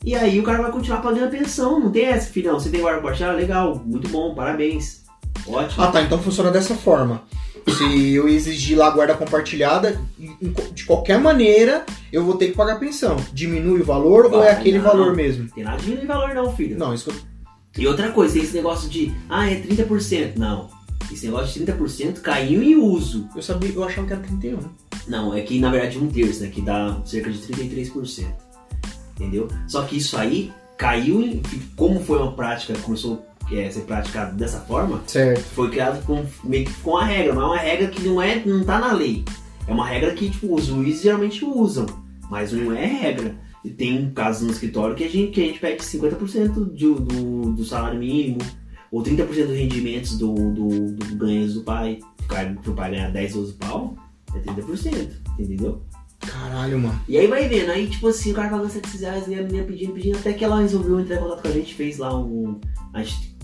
e 0.05 0.15
aí 0.15 0.41
o 0.41 0.43
cara 0.43 0.63
vai 0.63 0.73
continuar 0.73 1.03
pagando 1.03 1.27
a 1.27 1.29
pensão. 1.29 1.79
Não 1.79 1.91
tem 1.91 2.07
essa, 2.07 2.31
filhão. 2.31 2.59
Você 2.59 2.71
tem 2.71 2.81
guarda 2.81 3.01
compartilhada? 3.01 3.37
Legal, 3.37 3.83
muito 3.85 4.09
bom, 4.09 4.35
parabéns. 4.35 5.03
Ótimo. 5.47 5.85
Ah, 5.85 5.89
tá. 5.89 6.03
Então 6.03 6.19
funciona 6.19 6.51
dessa 6.51 6.75
forma. 6.75 7.23
Se 7.69 8.15
eu 8.15 8.27
exigir 8.27 8.79
lá 8.79 8.87
a 8.87 8.91
guarda 8.91 9.15
compartilhada, 9.15 10.01
de 10.73 10.85
qualquer 10.85 11.21
maneira, 11.21 11.85
eu 12.11 12.25
vou 12.25 12.37
ter 12.37 12.47
que 12.47 12.57
pagar 12.57 12.81
pensão. 12.81 13.17
Diminui 13.33 13.83
o 13.83 13.85
valor 13.85 14.27
ou 14.27 14.43
é 14.43 14.47
Vai, 14.47 14.53
aquele 14.53 14.79
não. 14.79 14.85
valor 14.85 15.15
mesmo? 15.15 15.45
Não 15.45 15.51
tem 15.51 15.65
nada 15.65 15.77
de 15.77 15.85
diminuir 15.85 16.07
valor 16.07 16.35
não, 16.35 16.57
filho. 16.57 16.79
Não, 16.79 16.95
isso 16.95 17.11
que 17.11 17.17
eu... 17.17 17.31
E 17.85 17.87
outra 17.87 18.11
coisa, 18.11 18.35
tem 18.35 18.43
esse 18.43 18.55
negócio 18.55 18.89
de, 18.89 19.13
ah, 19.29 19.49
é 19.49 19.61
30%. 19.61 20.37
Não. 20.37 20.69
Esse 21.13 21.27
negócio 21.27 21.65
de 21.65 21.73
30% 21.73 22.21
caiu 22.21 22.63
em 22.63 22.77
uso. 22.77 23.29
eu 23.35 23.43
sabia, 23.43 23.71
eu 23.71 23.85
achava 23.85 24.07
que 24.07 24.13
era 24.13 24.23
31. 24.23 24.59
Não, 25.09 25.35
é 25.35 25.41
que 25.41 25.59
na 25.59 25.71
verdade 25.71 25.99
um 25.99 26.09
terço, 26.09 26.43
né? 26.43 26.49
Que 26.49 26.61
dá 26.61 27.01
cerca 27.05 27.31
de 27.31 27.39
33%. 27.39 28.27
Entendeu? 29.17 29.49
Só 29.67 29.83
que 29.83 29.97
isso 29.97 30.17
aí 30.17 30.53
caiu 30.79 31.21
em. 31.21 31.43
Como 31.77 32.01
foi 32.01 32.19
uma 32.19 32.33
prática, 32.33 32.75
começou 32.79 33.25
é, 33.53 33.67
a 33.67 33.71
ser 33.71 33.81
praticado 33.81 34.37
dessa 34.37 34.61
forma, 34.61 35.03
Certo. 35.07 35.43
foi 35.55 35.71
criado 35.71 36.05
com, 36.05 36.25
meio 36.45 36.67
que 36.67 36.73
com 36.75 36.97
a 36.97 37.05
regra, 37.05 37.35
mas 37.35 37.43
é 37.43 37.47
uma 37.47 37.59
regra 37.59 37.89
que 37.89 38.03
não, 38.03 38.23
é, 38.23 38.43
não 38.45 38.65
tá 38.65 38.79
na 38.79 38.93
lei. 38.93 39.25
É 39.67 39.73
uma 39.73 39.87
regra 39.87 40.13
que 40.15 40.31
tipo, 40.31 40.55
os 40.55 40.67
juízes 40.67 41.03
geralmente 41.03 41.45
usam, 41.45 41.87
mas 42.31 42.53
não 42.53 42.73
é 42.73 42.87
regra. 42.87 43.35
E 43.65 43.71
tem 43.71 43.99
um 43.99 44.11
caso 44.11 44.45
no 44.47 44.53
escritório 44.53 44.95
que 44.95 45.05
a 45.05 45.09
gente, 45.09 45.33
que 45.33 45.43
a 45.43 45.47
gente 45.47 45.59
pede 45.59 45.83
50% 45.83 46.73
de, 46.75 46.87
do, 46.87 47.53
do 47.53 47.65
salário 47.65 47.99
mínimo, 47.99 48.39
ou 48.91 49.03
30% 49.03 49.27
dos 49.27 49.57
rendimentos 49.57 50.19
do, 50.19 50.35
do, 50.35 50.93
do 50.93 51.17
ganhos 51.17 51.55
do 51.55 51.63
pai. 51.63 52.01
Para 52.27 52.53
o 52.71 52.75
pai 52.75 52.93
ganhar 52.93 53.11
10, 53.11 53.33
12 53.35 53.53
pau, 53.55 53.97
é 54.35 54.39
30%, 54.39 55.11
entendeu? 55.37 55.83
Caralho, 56.21 56.79
mano. 56.79 57.01
E 57.09 57.19
aí 57.19 57.27
vai 57.27 57.49
vendo, 57.49 57.71
aí 57.71 57.89
tipo 57.89 58.07
assim, 58.07 58.31
o 58.31 58.35
cara 58.35 58.51
pagando 58.51 58.71
700 58.71 59.01
reais 59.01 59.29
e 59.29 59.35
a 59.35 59.43
menina 59.43 59.65
pedindo, 59.65 59.93
pedindo, 59.93 60.19
até 60.19 60.33
que 60.33 60.45
ela 60.45 60.61
resolveu 60.61 61.01
entrar 61.01 61.17
em 61.17 61.19
contato 61.19 61.43
com 61.43 61.49
a 61.49 61.53
gente, 61.53 61.75
fez 61.75 61.99
lá 61.99 62.17
um. 62.17 62.61
A 62.93 63.03
gente 63.03 63.37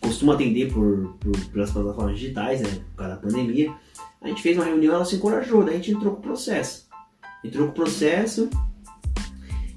costuma 0.00 0.34
atender 0.34 0.72
por, 0.72 1.16
por, 1.20 1.38
pelas 1.46 1.70
plataformas 1.70 2.18
digitais, 2.18 2.60
né? 2.60 2.68
Por 2.68 2.96
causa 2.96 3.14
da 3.14 3.20
pandemia. 3.20 3.72
A 4.20 4.28
gente 4.28 4.42
fez 4.42 4.56
uma 4.56 4.66
reunião, 4.66 4.94
ela 4.94 5.04
se 5.04 5.16
encorajou, 5.16 5.64
daí 5.64 5.74
a 5.74 5.76
gente 5.78 5.92
entrou 5.92 6.14
com 6.14 6.18
o 6.18 6.22
processo. 6.22 6.88
Entrou 7.44 7.66
com 7.66 7.72
o 7.72 7.74
processo. 7.74 8.50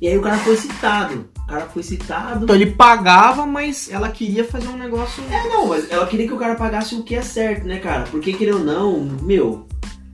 E 0.01 0.07
aí 0.07 0.17
o 0.17 0.21
cara 0.21 0.37
foi 0.39 0.57
citado. 0.57 1.29
O 1.43 1.47
cara 1.47 1.65
foi 1.65 1.83
citado. 1.83 2.43
Então 2.43 2.55
ele 2.55 2.67
pagava, 2.67 3.45
mas 3.45 3.89
ela 3.91 4.09
queria 4.09 4.45
fazer 4.45 4.67
um 4.69 4.77
negócio. 4.77 5.23
É, 5.29 5.49
não, 5.49 5.67
mas 5.67 5.89
ela 5.91 6.05
queria 6.07 6.27
que 6.27 6.33
o 6.33 6.37
cara 6.37 6.55
pagasse 6.55 6.95
o 6.95 7.03
que 7.03 7.15
é 7.15 7.21
certo, 7.21 7.67
né, 7.67 7.79
cara? 7.79 8.05
Porque 8.09 8.31
querendo 8.33 8.59
ou 8.59 8.63
não, 8.63 8.99
meu, 9.21 9.67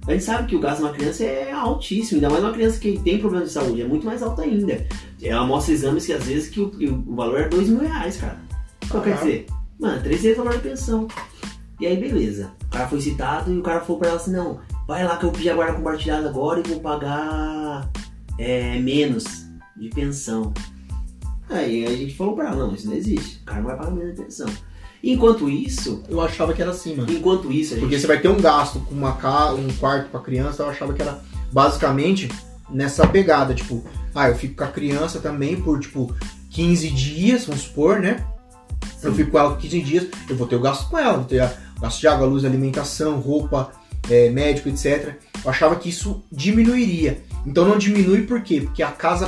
a 0.08 0.14
gente 0.14 0.24
sabe 0.24 0.48
que 0.48 0.56
o 0.56 0.60
gasto 0.60 0.78
de 0.78 0.84
uma 0.84 0.94
criança 0.94 1.24
é 1.24 1.52
altíssimo, 1.52 2.18
ainda 2.18 2.30
mais 2.30 2.44
uma 2.44 2.54
criança 2.54 2.80
que 2.80 2.98
tem 3.00 3.20
problema 3.20 3.46
de 3.46 3.52
saúde, 3.52 3.82
é 3.82 3.86
muito 3.86 4.06
mais 4.06 4.24
alto 4.24 4.42
ainda. 4.42 4.88
Ela 5.22 5.46
mostra 5.46 5.74
exames 5.74 6.06
que 6.06 6.14
às 6.14 6.24
vezes 6.24 6.50
que 6.50 6.60
o, 6.60 6.72
o 7.08 7.16
valor 7.16 7.42
é 7.42 7.50
dois 7.50 7.68
mil 7.68 7.82
reais, 7.82 8.18
cara. 8.18 8.40
Então 8.84 9.02
quer 9.02 9.12
Caraca. 9.12 9.26
dizer, 9.26 9.46
mano, 9.80 10.02
três 10.02 10.22
vezes 10.22 10.40
o 10.40 10.44
valor 10.44 10.58
da 10.58 10.70
pensão. 10.70 11.08
E 11.80 11.86
aí, 11.86 11.98
beleza. 11.98 12.52
O 12.64 12.70
cara 12.70 12.88
foi 12.88 13.02
citado 13.02 13.54
e 13.54 13.58
o 13.58 13.62
cara 13.62 13.82
falou 13.82 14.00
pra 14.00 14.10
ela 14.10 14.18
assim, 14.18 14.32
não, 14.32 14.60
vai 14.88 15.04
lá 15.04 15.18
que 15.18 15.26
eu 15.26 15.32
pedi 15.32 15.50
a 15.50 15.56
guarda 15.56 15.74
compartilhada 15.74 16.30
agora 16.30 16.60
e 16.60 16.70
vou 16.70 16.80
pagar 16.80 17.90
é, 18.40 18.80
menos 18.80 19.46
de 19.76 19.90
pensão. 19.90 20.54
Aí 21.50 21.86
a 21.86 21.90
gente 21.96 22.16
falou 22.16 22.36
pra 22.36 22.48
ela, 22.50 22.68
não, 22.68 22.76
isso 22.76 22.88
não 22.88 22.96
existe. 22.96 23.40
O 23.42 23.46
cara 23.46 23.62
não 23.62 23.68
vai 23.68 23.78
pagar 23.78 24.14
pensão. 24.14 24.48
Enquanto 25.04 25.50
isso, 25.50 26.04
Eu 26.10 26.20
achava 26.20 26.54
que 26.54 26.62
era 26.62 26.72
assim, 26.72 26.96
mano. 26.96 27.12
enquanto 27.12 27.52
isso, 27.52 27.74
a 27.74 27.76
gente 27.76 27.82
Porque 27.86 28.00
você 28.00 28.08
vai 28.08 28.20
ter 28.20 28.28
um 28.28 28.42
gasto 28.42 28.80
com 28.80 28.96
uma 28.96 29.14
casa, 29.14 29.54
um 29.54 29.68
quarto 29.80 30.10
pra 30.10 30.20
criança, 30.20 30.64
eu 30.64 30.70
achava 30.70 30.94
que 30.94 31.02
era 31.02 31.22
basicamente 31.52 32.30
nessa 32.70 33.08
pegada, 33.08 33.54
tipo, 33.54 33.86
ah, 34.14 34.28
eu 34.30 34.36
fico 34.36 34.56
com 34.56 34.64
a 34.64 34.68
criança 34.68 35.20
também 35.20 35.62
por 35.62 35.80
tipo 35.80 36.14
15 36.50 36.90
dias, 36.90 37.46
vamos 37.46 37.62
supor, 37.62 38.00
né? 38.00 38.26
Eu 39.02 39.12
Sim. 39.12 39.18
fico 39.18 39.32
com 39.32 39.40
ela 39.40 39.52
por 39.52 39.60
15 39.60 39.82
dias, 39.82 40.08
eu 40.28 40.36
vou 40.36 40.48
ter 40.48 40.56
o 40.56 40.62
gasto 40.62 40.90
com 40.90 40.98
ela, 40.98 41.18
vou 41.18 41.26
ter 41.26 41.44
o 41.78 41.82
gasto 41.82 42.00
de 42.00 42.08
água, 42.08 42.26
luz, 42.28 42.44
alimentação, 42.44 43.20
roupa, 43.20 43.72
é, 44.10 44.30
médico, 44.30 44.68
etc. 44.68 45.16
Eu 45.44 45.50
achava 45.52 45.76
que 45.76 45.90
isso 45.90 46.24
diminuiria. 46.32 47.22
Então 47.46 47.66
não 47.66 47.78
diminui 47.78 48.24
por 48.24 48.42
quê? 48.42 48.62
Porque 48.62 48.82
a 48.82 48.92
casa, 48.92 49.28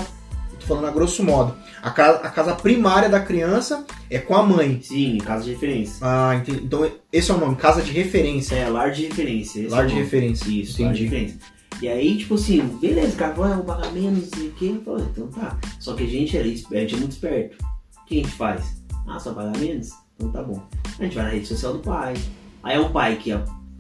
eu 0.52 0.58
tô 0.60 0.66
falando 0.66 0.88
a 0.88 0.92
grosso 0.92 1.24
modo, 1.24 1.56
a 1.82 1.90
casa, 1.92 2.18
a 2.20 2.30
casa 2.30 2.56
primária 2.56 3.10
da 3.10 3.20
criança 3.20 3.86
é 4.10 4.20
com 4.20 4.36
a 4.36 4.44
mãe. 4.44 4.80
Sim, 4.82 5.16
em 5.16 5.18
caso 5.20 5.46
de 5.46 5.52
referência. 5.52 5.98
Ah, 6.02 6.36
entendi. 6.36 6.62
Então 6.64 6.90
esse 7.12 7.32
é 7.32 7.34
o 7.34 7.38
nome, 7.38 7.56
casa 7.56 7.82
de 7.82 7.92
referência. 7.92 8.56
É, 8.56 8.68
lar 8.70 8.92
de 8.92 9.06
referência. 9.08 9.60
esse 9.62 9.70
Lar 9.70 9.82
é 9.82 9.86
o 9.86 9.88
de 9.88 9.94
nome. 9.94 10.04
referência. 10.06 10.50
Isso, 10.50 10.82
lar 10.84 10.94
de 10.94 11.06
Entendi. 11.06 11.16
referência. 11.24 11.60
E 11.82 11.88
aí, 11.88 12.18
tipo 12.18 12.36
assim, 12.36 12.60
beleza, 12.82 13.14
o 13.14 13.18
cara 13.18 13.34
falou, 13.34 13.50
eu 13.52 13.56
vou 13.58 13.66
pagar 13.66 13.92
menos, 13.94 14.24
não 14.30 14.38
sei 14.38 14.48
o 14.50 14.52
quê. 14.52 14.82
Falei, 14.84 15.06
então 15.12 15.28
tá. 15.28 15.58
Só 15.80 15.94
que 15.96 16.04
a 16.04 16.08
gente 16.08 16.38
era 16.38 16.48
es- 16.48 16.70
a 16.72 16.76
gente 16.76 16.96
é 16.96 16.98
muito 16.98 17.12
esperto. 17.14 17.58
O 18.02 18.06
que 18.06 18.20
a 18.20 18.24
gente 18.24 18.36
faz? 18.36 18.82
Ah, 19.08 19.18
só 19.20 19.34
pagar 19.34 19.58
menos? 19.58 19.90
Então 20.16 20.30
tá 20.32 20.44
bom. 20.44 20.62
A 21.00 21.04
gente 21.04 21.16
vai 21.16 21.24
na 21.24 21.30
rede 21.32 21.48
social 21.48 21.74
do 21.74 21.80
pai. 21.80 22.16
Aí 22.62 22.76
é 22.76 22.80
um 22.82 22.92
pai 22.92 23.16
que 23.16 23.32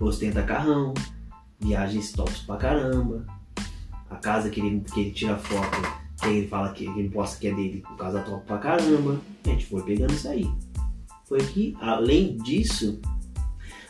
ostenta 0.01 0.41
carrão, 0.43 0.93
viagens 1.59 2.11
tops 2.13 2.39
pra 2.39 2.55
caramba. 2.55 3.25
A 4.09 4.15
casa 4.15 4.49
que 4.49 4.61
ele, 4.61 4.81
que 4.93 5.01
ele 5.01 5.11
tira 5.11 5.35
foto, 5.37 5.81
que 6.19 6.27
ele 6.27 6.47
fala 6.47 6.71
que 6.73 6.85
ele 6.85 7.09
posta 7.09 7.39
que 7.39 7.47
é 7.47 7.53
dele, 7.53 7.83
casa 7.97 8.21
top 8.21 8.45
pra 8.45 8.57
caramba. 8.57 9.19
A 9.45 9.49
gente 9.49 9.65
foi 9.65 9.81
pegando 9.83 10.13
isso 10.13 10.27
aí. 10.27 10.49
Foi 11.27 11.39
que, 11.39 11.75
além 11.79 12.37
disso, 12.37 12.99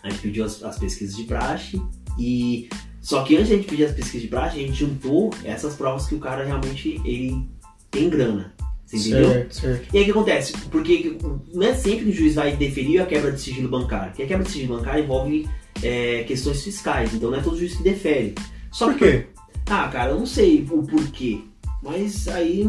a 0.03 0.09
gente 0.09 0.21
pediu 0.21 0.43
as, 0.45 0.61
as 0.63 0.77
pesquisas 0.77 1.15
de 1.15 1.23
praxe 1.23 1.81
e 2.17 2.67
só 3.01 3.23
que 3.23 3.35
antes 3.35 3.47
de 3.47 3.53
a 3.53 3.57
gente 3.57 3.67
pedir 3.69 3.85
as 3.85 3.93
pesquisas 3.93 4.21
de 4.21 4.27
praxe, 4.27 4.57
a 4.57 4.67
gente 4.67 4.73
juntou 4.73 5.31
essas 5.43 5.75
provas 5.75 6.05
que 6.05 6.15
o 6.15 6.19
cara 6.19 6.43
realmente 6.45 6.99
ele 7.05 7.49
tem 7.89 8.09
grana. 8.09 8.53
Você 8.85 8.97
entendeu? 8.97 9.29
Certo, 9.29 9.55
certo. 9.55 9.95
E 9.95 9.97
aí 9.97 10.01
o 10.01 10.05
que 10.05 10.11
acontece? 10.11 10.53
Porque 10.69 11.17
não 11.53 11.63
é 11.63 11.73
sempre 11.75 12.05
que 12.05 12.09
o 12.09 12.13
juiz 12.13 12.35
vai 12.35 12.55
deferir 12.55 13.01
a 13.01 13.05
quebra 13.05 13.31
de 13.31 13.39
sigilo 13.39 13.69
bancário. 13.69 14.09
Porque 14.09 14.23
a 14.23 14.27
quebra 14.27 14.43
de 14.43 14.51
sigilo 14.51 14.75
bancário 14.77 15.03
envolve 15.03 15.47
é, 15.81 16.23
questões 16.23 16.63
fiscais, 16.63 17.13
então 17.13 17.31
não 17.31 17.37
é 17.37 17.41
todo 17.41 17.57
juiz 17.57 17.75
que 17.75 17.83
defere. 17.83 18.35
Só 18.71 18.87
Por 18.87 18.97
que- 18.97 19.11
quê? 19.11 19.27
Ah, 19.67 19.87
cara, 19.87 20.11
eu 20.11 20.17
não 20.19 20.25
sei 20.25 20.67
o 20.71 20.81
porquê. 20.83 21.41
Mas 21.81 22.27
aí 22.27 22.65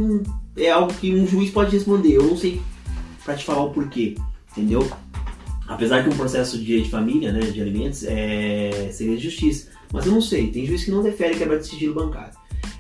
é 0.56 0.70
algo 0.70 0.92
que 0.94 1.12
um 1.14 1.26
juiz 1.26 1.50
pode 1.50 1.72
responder. 1.72 2.14
Eu 2.14 2.24
não 2.26 2.36
sei 2.36 2.60
pra 3.24 3.34
te 3.34 3.44
falar 3.44 3.64
o 3.64 3.70
porquê, 3.70 4.14
entendeu? 4.52 4.88
Apesar 5.68 6.02
que 6.02 6.08
um 6.10 6.16
processo 6.16 6.58
de 6.58 6.64
direito 6.64 6.84
de 6.86 6.90
família, 6.90 7.32
né, 7.32 7.40
de 7.40 7.60
alimentos, 7.60 8.04
é 8.04 8.90
segredo 8.92 9.18
de 9.20 9.24
justiça. 9.28 9.68
Mas 9.92 10.06
eu 10.06 10.12
não 10.12 10.20
sei, 10.20 10.48
tem 10.48 10.66
juiz 10.66 10.84
que 10.84 10.90
não 10.90 11.02
defere 11.02 11.36
quebra 11.36 11.58
de 11.58 11.66
sigilo 11.66 11.94
bancário. 11.94 12.32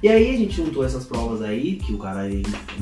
E 0.02 0.08
aí 0.08 0.34
a 0.34 0.38
gente 0.38 0.56
juntou 0.56 0.84
essas 0.84 1.04
provas 1.04 1.42
aí, 1.42 1.76
que 1.76 1.92
o 1.92 1.98
cara 1.98 2.22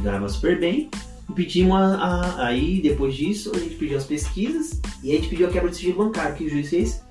ganhava 0.02 0.28
super 0.28 0.58
bem, 0.60 0.88
e 1.28 1.32
pedimos 1.32 1.74
a, 1.76 1.94
a- 1.96 2.46
aí, 2.46 2.80
depois 2.80 3.14
disso, 3.14 3.50
a 3.54 3.58
gente 3.58 3.74
pediu 3.74 3.98
as 3.98 4.04
pesquisas 4.04 4.80
e 5.02 5.10
a 5.12 5.14
gente 5.16 5.28
pediu 5.28 5.46
a 5.48 5.50
quebra 5.50 5.68
de 5.70 5.76
sigilo 5.76 5.98
bancário, 6.04 6.36
que 6.36 6.44
o 6.44 6.48
juiz 6.48 6.68
fez, 6.70 7.02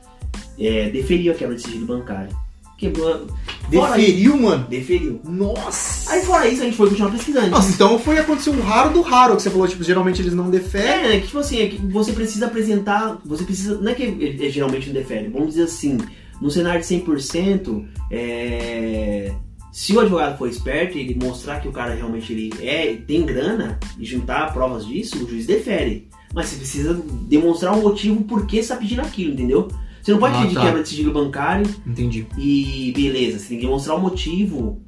é, 0.57 0.89
deferiu 0.89 1.33
a 1.33 1.35
quebra 1.35 1.55
de 1.55 1.61
sigilo 1.61 1.85
bancário. 1.85 2.35
Quebrou. 2.77 3.27
Deferiu, 3.69 4.37
mano. 4.37 4.65
Deferiu. 4.69 5.19
Nossa. 5.25 6.11
Aí 6.11 6.21
fora 6.23 6.47
isso, 6.47 6.61
a 6.61 6.65
gente 6.65 6.77
foi 6.77 6.89
continuar 6.89 7.11
pesquisando. 7.11 7.49
Nossa, 7.49 7.71
então 7.71 7.99
foi 7.99 8.17
acontecer 8.17 8.49
o 8.49 8.61
raro 8.61 8.93
do 8.93 9.01
raro 9.01 9.35
que 9.35 9.41
você 9.41 9.49
falou, 9.49 9.67
tipo, 9.67 9.83
geralmente 9.83 10.21
eles 10.21 10.33
não 10.33 10.49
deferem. 10.49 11.11
É, 11.11 11.15
é 11.15 11.19
que 11.19 11.27
tipo 11.27 11.39
assim, 11.39 11.61
é 11.61 11.67
que 11.67 11.77
você 11.77 12.13
precisa 12.13 12.45
apresentar. 12.45 13.19
Você 13.25 13.43
precisa. 13.43 13.77
Não 13.79 13.91
é 13.91 13.95
que 13.95 14.37
é, 14.41 14.49
geralmente 14.49 14.87
não 14.87 14.93
defere, 14.93 15.27
vamos 15.27 15.49
dizer 15.49 15.63
assim, 15.63 15.97
no 16.39 16.49
cenário 16.49 16.79
de 16.79 16.87
100%, 16.87 17.85
é, 18.11 19.33
se 19.71 19.93
o 19.93 19.99
advogado 19.99 20.37
for 20.37 20.47
esperto 20.47 20.97
e 20.97 21.01
ele 21.01 21.19
mostrar 21.21 21.59
que 21.59 21.67
o 21.67 21.71
cara 21.71 21.93
realmente 21.93 22.31
ele 22.31 22.53
é, 22.61 22.95
tem 22.95 23.25
grana 23.25 23.79
e 23.99 24.05
juntar 24.05 24.53
provas 24.53 24.85
disso, 24.85 25.23
o 25.23 25.29
juiz 25.29 25.45
defere. 25.45 26.07
Mas 26.33 26.47
você 26.47 26.55
precisa 26.57 26.93
demonstrar 27.27 27.73
um 27.75 27.81
motivo 27.81 28.23
por 28.23 28.45
que 28.45 28.61
você 28.61 28.69
tá 28.69 28.75
pedindo 28.75 29.01
aquilo, 29.01 29.33
entendeu? 29.33 29.67
Você 30.07 30.13
não 30.13 30.19
pode 30.21 30.37
Ah, 30.37 30.41
pedir 30.43 30.53
tá. 30.55 30.61
quebra 30.61 30.81
de 30.83 30.87
sigilo 30.87 31.11
bancário 31.11 31.69
Entendi. 31.85 32.25
e 32.37 32.93
beleza, 32.95 33.39
você 33.39 33.49
tem 33.49 33.57
que 33.57 33.65
demonstrar 33.65 33.97
o 33.97 33.99
motivo 33.99 34.81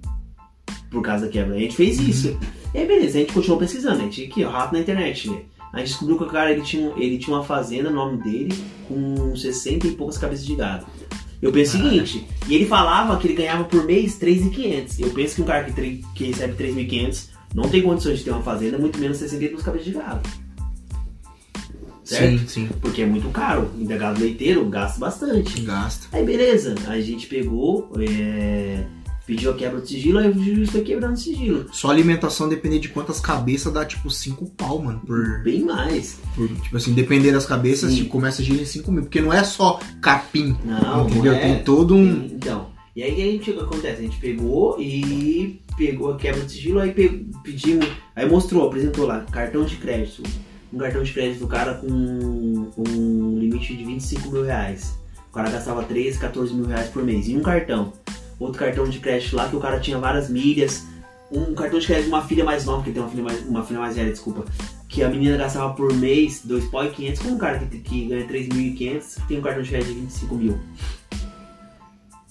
por 0.90 1.02
causa 1.02 1.26
da 1.26 1.30
quebra. 1.32 1.58
A 1.58 1.60
gente 1.60 1.76
fez 1.76 2.00
Uhum. 2.00 2.08
isso. 2.08 2.40
E 2.74 2.78
aí 2.78 2.88
beleza, 2.88 3.18
a 3.18 3.22
gente 3.22 3.34
continuou 3.34 3.60
pesquisando, 3.60 3.98
a 4.00 4.04
gente 4.04 4.24
aqui, 4.24 4.46
ó, 4.46 4.50
rato 4.50 4.72
na 4.74 4.80
internet, 4.80 5.30
né? 5.30 5.42
A 5.74 5.80
gente 5.80 5.88
descobriu 5.90 6.18
que 6.18 6.24
o 6.24 6.28
cara 6.28 6.54
ele 6.54 6.62
tinha, 6.62 6.94
ele 6.96 7.18
tinha 7.18 7.36
uma 7.36 7.44
fazenda, 7.44 7.90
o 7.90 7.94
nome 7.94 8.24
dele, 8.24 8.56
com 8.88 9.36
60 9.36 9.88
e 9.88 9.92
poucas 9.92 10.18
cabeças 10.18 10.46
de 10.46 10.56
gado. 10.56 10.86
Eu 11.42 11.52
penso 11.52 11.78
o 11.78 11.82
seguinte, 11.82 12.26
e 12.48 12.56
ele 12.56 12.66
falava 12.66 13.18
que 13.18 13.28
ele 13.28 13.36
ganhava 13.36 13.66
por 13.66 13.84
mês 13.84 14.18
3.500. 14.18 15.02
Eu 15.02 15.10
penso 15.10 15.36
que 15.36 15.42
um 15.42 15.46
cara 15.46 15.66
que, 15.66 16.02
que 16.16 16.24
recebe 16.28 16.54
3.500 16.54 17.28
não 17.54 17.68
tem 17.68 17.82
condições 17.82 18.20
de 18.20 18.24
ter 18.24 18.32
uma 18.32 18.42
fazenda, 18.42 18.78
muito 18.78 18.98
menos 18.98 19.18
60 19.18 19.44
e 19.44 19.48
poucas 19.50 19.66
cabeças 19.66 19.86
de 19.86 19.92
gado. 19.92 20.22
Certo? 22.10 22.40
Sim, 22.40 22.48
sim. 22.48 22.70
Porque 22.82 23.02
é 23.02 23.06
muito 23.06 23.30
caro, 23.30 23.70
ainda 23.78 23.98
gado 23.98 24.20
leiteiro 24.20 24.66
gasta 24.68 25.00
bastante. 25.00 25.62
Gasta. 25.62 26.08
Aí 26.12 26.26
beleza, 26.26 26.76
a 26.88 27.00
gente 27.00 27.28
pegou, 27.28 27.92
é, 28.00 28.84
pediu 29.28 29.52
a 29.52 29.54
quebra 29.54 29.80
do 29.80 29.88
sigilo, 29.88 30.18
aí 30.18 30.30
o 30.30 30.44
juiz 30.44 30.72
foi 30.72 30.82
quebrando 30.82 31.14
o 31.14 31.18
sigilo. 31.18 31.66
Só 31.72 31.92
alimentação 31.92 32.50
depender 32.50 32.80
de 32.80 32.90
quantas 32.90 33.20
cabeças 33.20 33.72
dá, 33.72 33.86
tipo, 33.86 34.10
5 34.10 34.48
pau, 34.58 34.80
mano. 34.82 35.02
Por, 35.06 35.44
Bem 35.44 35.62
mais. 35.62 36.20
por- 36.36 36.48
tipo 36.48 36.76
assim, 36.78 36.94
depender 36.94 37.32
das 37.32 37.46
cabeças, 37.46 37.94
tipo, 37.96 38.10
começa 38.10 38.42
a 38.42 38.46
girar 38.46 38.62
em 38.62 38.66
5 38.66 38.92
mil. 38.92 39.04
Porque 39.04 39.22
não 39.22 39.32
é 39.32 39.44
só 39.44 39.80
capim, 40.02 40.58
Não, 40.66 41.08
entendeu? 41.08 41.34
é. 41.34 41.40
Tem 41.40 41.64
todo 41.64 41.94
um. 41.96 42.26
Então, 42.26 42.70
e 42.96 43.04
aí 43.04 43.14
a 43.22 43.26
gente, 43.32 43.52
o 43.52 43.54
que 43.54 43.60
acontece? 43.62 44.00
A 44.00 44.02
gente 44.04 44.18
pegou 44.18 44.82
e 44.82 45.62
pegou 45.78 46.12
a 46.12 46.18
quebra 46.18 46.42
de 46.42 46.52
sigilo, 46.52 46.80
aí 46.80 46.92
pe- 46.92 47.26
pedimos, 47.44 47.88
aí 48.16 48.28
mostrou, 48.28 48.68
apresentou 48.68 49.06
lá, 49.06 49.20
cartão 49.32 49.64
de 49.64 49.76
crédito. 49.78 50.24
Um 50.72 50.78
cartão 50.78 51.02
de 51.02 51.12
crédito 51.12 51.40
do 51.40 51.48
cara 51.48 51.76
com 51.76 51.88
um 51.88 53.40
limite 53.40 53.76
de 53.76 53.84
25 53.84 54.30
mil 54.30 54.44
reais. 54.44 54.94
O 55.30 55.34
cara 55.34 55.50
gastava 55.50 55.84
13, 55.84 56.20
14 56.20 56.54
mil 56.54 56.66
reais 56.66 56.90
por 56.90 57.04
mês. 57.04 57.28
E 57.28 57.36
um 57.36 57.42
cartão. 57.42 57.94
Outro 58.40 58.60
cartão 58.60 58.88
de 58.88 59.00
crédito 59.00 59.36
lá 59.36 59.50
que 59.50 59.56
o 59.56 59.60
cara 59.60 59.80
tinha 59.80 59.98
várias 59.98 60.30
milhas. 60.30 60.86
Um 61.32 61.54
cartão 61.54 61.80
de 61.80 61.86
crédito 61.86 62.06
de 62.06 62.10
uma 62.10 62.24
filha 62.24 62.44
mais 62.44 62.66
nova, 62.66 62.84
que 62.84 62.92
tem 62.92 63.02
uma 63.02 63.10
filha 63.10 63.24
mais, 63.24 63.46
uma 63.48 63.64
filha 63.64 63.80
mais 63.80 63.96
velha, 63.96 64.12
desculpa. 64.12 64.46
Que 64.88 65.04
a 65.04 65.10
menina 65.10 65.38
gastava 65.38 65.74
por 65.74 65.94
mês 65.94 66.42
2 66.44 66.66
pau 66.66 66.86
e 66.86 66.90
500, 66.90 67.22
como 67.22 67.36
um 67.36 67.38
cara 67.38 67.60
que, 67.60 67.78
que 67.80 68.06
ganha 68.06 68.28
3.500 68.28 69.28
tem 69.28 69.38
um 69.38 69.42
cartão 69.42 69.62
de 69.62 69.70
crédito 69.70 69.94
de 69.94 70.00
25 70.00 70.36
mil. 70.36 70.60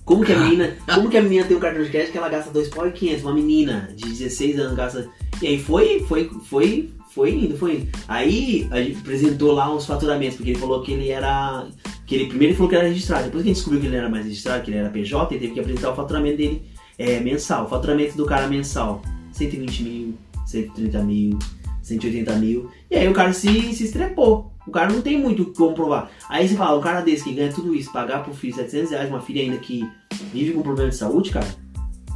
Como 0.05 0.25
que 0.25 0.33
a 0.33 0.39
menina, 0.39 0.77
como 0.93 1.11
que 1.11 1.17
a 1.17 1.23
menina 1.23 1.45
tem 1.45 1.57
um 1.57 1.61
cartão 1.61 1.83
de 1.83 1.91
crédito 1.91 2.13
que 2.13 2.19
ela 2.19 2.29
gasta 2.29 2.51
2 2.51 2.69
pau 2.71 2.89
e 2.89 2.93
500? 2.93 3.23
Uma 3.23 3.35
menina 3.35 3.93
de 3.95 4.09
16 4.09 4.59
anos 4.59 4.75
gasta. 4.75 5.09
E 5.41 5.47
aí 5.47 5.63
foi, 5.63 6.01
foi, 6.09 6.31
foi, 6.49 6.91
foi 7.19 7.35
indo, 7.35 7.59
foi 7.59 7.75
indo. 7.75 7.89
Aí 8.07 8.69
a 8.71 8.81
gente 8.81 9.01
apresentou 9.01 9.51
lá 9.51 9.75
uns 9.75 9.85
faturamentos, 9.85 10.37
porque 10.37 10.53
ele 10.53 10.61
falou 10.61 10.83
que 10.83 10.93
ele 10.93 11.09
era. 11.11 11.67
Que 12.07 12.15
ele 12.15 12.27
primeiro 12.27 12.53
ele 12.53 12.57
falou 12.57 12.71
que 12.71 12.77
era 12.77 12.87
registrado. 12.87 13.25
Depois 13.25 13.43
que 13.43 13.51
a 13.51 13.53
gente 13.53 13.57
descobriu 13.57 13.81
que 13.81 13.87
ele 13.89 13.97
não 13.97 14.03
era 14.05 14.09
mais 14.09 14.25
registrado, 14.25 14.63
que 14.63 14.71
ele 14.71 14.79
era 14.79 14.89
PJ, 14.89 15.35
ele 15.35 15.41
teve 15.41 15.55
que 15.55 15.61
apresentar 15.61 15.91
o 15.91 15.97
faturamento 15.97 16.37
dele 16.37 16.63
é, 16.97 17.19
mensal. 17.19 17.65
O 17.65 17.69
faturamento 17.69 18.17
do 18.17 18.25
cara 18.25 18.47
mensal: 18.47 19.03
120 19.33 19.83
mil, 19.83 20.15
130 20.47 21.03
mil, 21.03 21.39
180 21.83 22.37
mil. 22.37 22.71
E 22.89 22.95
aí 22.95 23.09
o 23.09 23.13
cara 23.13 23.33
se, 23.33 23.75
se 23.75 23.85
estrepou. 23.85 24.53
O 24.65 24.71
cara 24.71 24.93
não 24.93 25.01
tem 25.01 25.19
muito 25.19 25.47
como 25.47 25.75
provar. 25.75 26.13
Aí 26.29 26.47
você 26.47 26.55
fala, 26.55 26.79
um 26.79 26.83
cara 26.83 27.01
desse 27.01 27.25
que 27.25 27.33
ganha 27.33 27.53
tudo 27.53 27.75
isso, 27.75 27.93
pagar 27.93 28.23
pro 28.23 28.33
filho 28.33 28.55
700 28.55 28.91
reais, 28.93 29.09
uma 29.09 29.21
filha 29.21 29.43
ainda 29.43 29.57
que 29.57 29.89
vive 30.33 30.53
com 30.53 30.63
problema 30.63 30.91
de 30.91 30.97
saúde, 30.97 31.31
cara, 31.31 31.49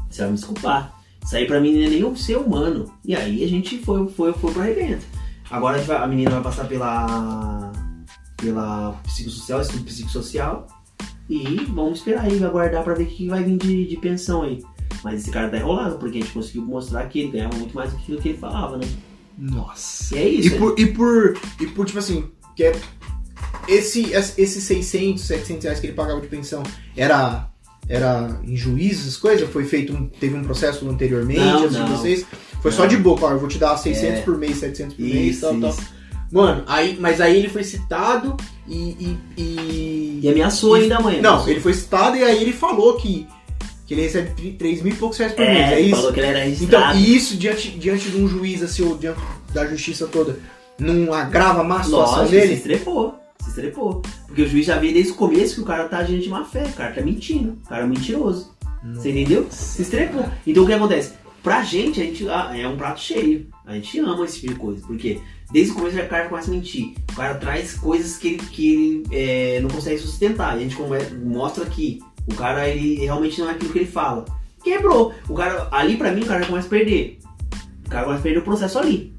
você 0.09 0.21
vai 0.21 0.31
me 0.31 0.37
desculpar. 0.37 1.02
Isso 1.25 1.37
aí 1.37 1.47
pra 1.47 1.61
mim 1.61 1.73
não 1.75 1.87
é 1.87 1.89
nem 1.91 2.05
um 2.05 2.17
ser 2.17 2.37
humano. 2.37 2.93
E 3.05 3.15
aí 3.15 3.43
a 3.45 3.49
gente 3.49 3.79
foi, 3.79 4.07
foi, 4.09 4.33
foi 4.33 4.53
pro 4.53 4.61
arrebento. 4.63 5.05
Agora 5.51 5.79
a, 5.79 5.83
vai- 5.83 5.97
a 6.03 6.07
menina 6.07 6.31
vai 6.31 6.43
passar 6.43 6.65
pela. 6.67 7.73
pela 8.37 8.93
psicossocial, 9.05 9.61
estudo 9.61 9.85
psicossocial. 9.85 10.67
E 11.29 11.65
vamos 11.71 11.99
esperar 11.99 12.25
aí, 12.25 12.43
aguardar 12.45 12.83
pra 12.83 12.95
ver 12.95 13.05
o 13.05 13.07
que 13.07 13.29
vai 13.29 13.43
vir 13.45 13.57
de, 13.57 13.87
de 13.87 13.97
pensão 13.97 14.43
aí. 14.43 14.63
Mas 15.05 15.23
esse 15.23 15.31
cara 15.31 15.49
tá 15.49 15.57
enrolado, 15.57 15.97
porque 15.99 16.19
a 16.19 16.21
gente 16.21 16.33
conseguiu 16.33 16.63
mostrar 16.63 17.07
que 17.07 17.21
ele 17.21 17.31
ganhava 17.33 17.57
muito 17.57 17.75
mais 17.75 17.91
do 17.93 17.97
que 17.99 18.13
o 18.15 18.21
que 18.21 18.31
ele 18.31 18.39
falava, 18.39 18.77
né? 18.77 18.87
Nossa. 19.39 20.15
E 20.15 20.19
é 20.19 20.29
isso. 20.29 20.55
E 20.55 20.59
por, 20.59 20.79
e 20.79 20.87
por. 20.93 21.39
E 21.61 21.67
por, 21.69 21.87
tipo 21.87 21.99
assim, 21.99 22.31
que 22.57 22.65
é. 22.65 22.73
Esse, 23.69 24.13
esses 24.13 24.65
600, 24.65 25.23
700 25.23 25.65
reais 25.65 25.81
que 25.81 25.87
ele 25.87 25.95
pagava 25.95 26.21
de 26.21 26.27
pensão 26.27 26.63
era. 26.97 27.49
Era 27.89 28.41
em 28.47 28.57
juízes, 28.57 29.17
coisas? 29.17 29.49
Foi 29.51 29.65
feito 29.65 29.93
um, 29.93 30.07
teve 30.09 30.37
um 30.37 30.43
processo 30.43 30.89
anteriormente 30.89 31.41
Não, 31.41 31.65
antes 31.65 31.73
de 31.77 31.79
não. 31.81 31.89
vocês? 31.89 32.25
Foi 32.63 32.71
Não. 32.71 32.79
só 32.79 32.87
de 32.87 32.97
boca, 32.97 33.27
ó, 33.27 33.31
eu 33.33 33.39
vou 33.39 33.49
te 33.49 33.59
dar 33.59 33.77
600 33.77 34.21
É. 34.21 34.23
por 34.23 34.39
mês, 34.39 34.57
700 34.59 34.95
por 34.95 35.03
mês, 35.03 35.37
Isso, 35.37 35.41
tal, 35.41 35.61
tal. 35.61 35.71
isso. 35.71 35.81
Mano, 36.31 36.63
aí, 36.67 36.97
mas 36.99 37.21
aí 37.21 37.37
ele 37.37 37.49
foi 37.49 37.63
citado 37.65 38.37
e. 38.67 39.19
e, 39.37 39.43
e- 39.43 40.21
E 40.23 40.29
ameaçou 40.31 40.75
ainda 40.75 40.97
amanhã. 40.97 41.21
Não, 41.21 41.47
ele 41.49 41.61
foi 41.61 41.75
citado 41.75 42.17
e 42.17 42.23
aí 42.23 42.41
ele 42.41 42.53
falou 42.53 42.97
que, 42.97 43.27
que 43.87 43.93
ele 43.93 44.03
recebe 44.03 44.53
3 44.53 44.81
mil 44.81 44.93
e 44.95 44.97
poucos 44.97 45.19
reais 45.19 45.33
por 45.35 45.45
mês, 45.45 45.59
é, 45.59 45.75
é 45.75 45.79
ele 45.81 45.89
isso? 45.89 45.97
falou 45.97 46.13
que 46.13 46.21
ele 46.21 46.27
era 46.29 46.39
Então, 46.47 46.51
registrado. 46.81 46.99
e 46.99 47.17
isso 47.17 47.37
diante, 47.37 47.71
diante 47.73 48.09
de 48.09 48.17
um 48.17 48.27
juiz 48.29 48.63
assim, 48.63 48.83
ou 48.83 48.97
diante 48.97 49.21
da 49.53 49.67
justiça 49.67 50.07
toda, 50.07 50.39
não 50.79 51.13
agrava 51.13 51.63
mais 51.63 51.83
a 51.83 51.85
situação 51.85 52.17
Lógico, 52.19 52.31
se 52.35 52.41
dele? 52.41 52.55
estrepou. 52.55 53.15
Se 53.43 53.49
estrepou. 53.49 54.03
Porque 54.27 54.43
o 54.43 54.49
juiz 54.49 54.67
já 54.67 54.79
vê 54.79 54.93
desde 54.93 55.13
o 55.13 55.17
começo 55.17 55.57
que 55.57 55.61
o 55.61 55.65
cara 55.65 55.89
tá 55.89 55.99
agindo 55.99 56.23
de 56.23 56.29
má 56.29 56.45
fé. 56.45 56.65
O 56.65 56.73
cara 56.73 56.95
tá 56.95 57.01
mentindo. 57.03 57.59
O 57.65 57.69
cara 57.69 57.83
é 57.83 57.87
mentiroso. 57.87 58.55
Você 58.95 59.11
entendeu? 59.11 59.47
Se 59.51 59.83
estrepou. 59.83 60.25
Então 60.47 60.65
o 60.65 60.67
que 60.67 60.73
acontece? 60.73 61.13
Pra 61.43 61.65
gente, 61.65 62.01
a 62.01 62.05
gente 62.05 62.29
ah, 62.29 62.53
é 62.57 62.67
um 62.69 62.77
prato 62.77 63.01
cheio. 63.01 63.49
A 63.67 63.75
gente 63.75 63.99
ama 63.99 64.25
esse 64.25 64.41
tipo 64.41 64.55
de 64.55 64.59
coisa. 64.59 64.87
Porque 64.87 65.21
desde 65.53 65.73
o 65.73 65.75
começo 65.75 65.99
o 65.99 66.09
cara 66.09 66.29
começa 66.29 66.51
a 66.51 66.55
mentir. 66.55 66.95
O 67.11 67.17
cara 67.17 67.35
traz 67.35 67.75
coisas 67.75 68.17
que 68.17 68.29
ele, 68.29 68.39
que 68.39 68.73
ele 68.73 69.05
é, 69.11 69.61
não 69.61 69.69
consegue 69.69 69.99
sustentar. 69.99 70.57
E 70.57 70.65
a 70.65 70.69
gente 70.69 70.77
mostra 71.25 71.67
que 71.67 72.01
o 72.31 72.35
cara 72.35 72.69
ele 72.69 72.97
realmente 72.97 73.41
não 73.41 73.49
é 73.49 73.53
aquilo 73.53 73.73
que 73.73 73.79
ele 73.81 73.87
fala. 73.87 74.25
Quebrou. 74.63 75.13
O 75.29 75.35
cara, 75.35 75.69
ali 75.73 75.97
pra 75.97 76.13
mim, 76.13 76.23
o 76.23 76.27
cara 76.27 76.41
já 76.41 76.47
começa 76.47 76.69
a 76.69 76.71
perder. 76.71 77.19
O 77.85 77.91
cara 77.91 78.05
começa 78.05 78.21
a 78.21 78.23
perder 78.23 78.39
o 78.39 78.45
processo 78.45 78.79
ali. 78.79 79.13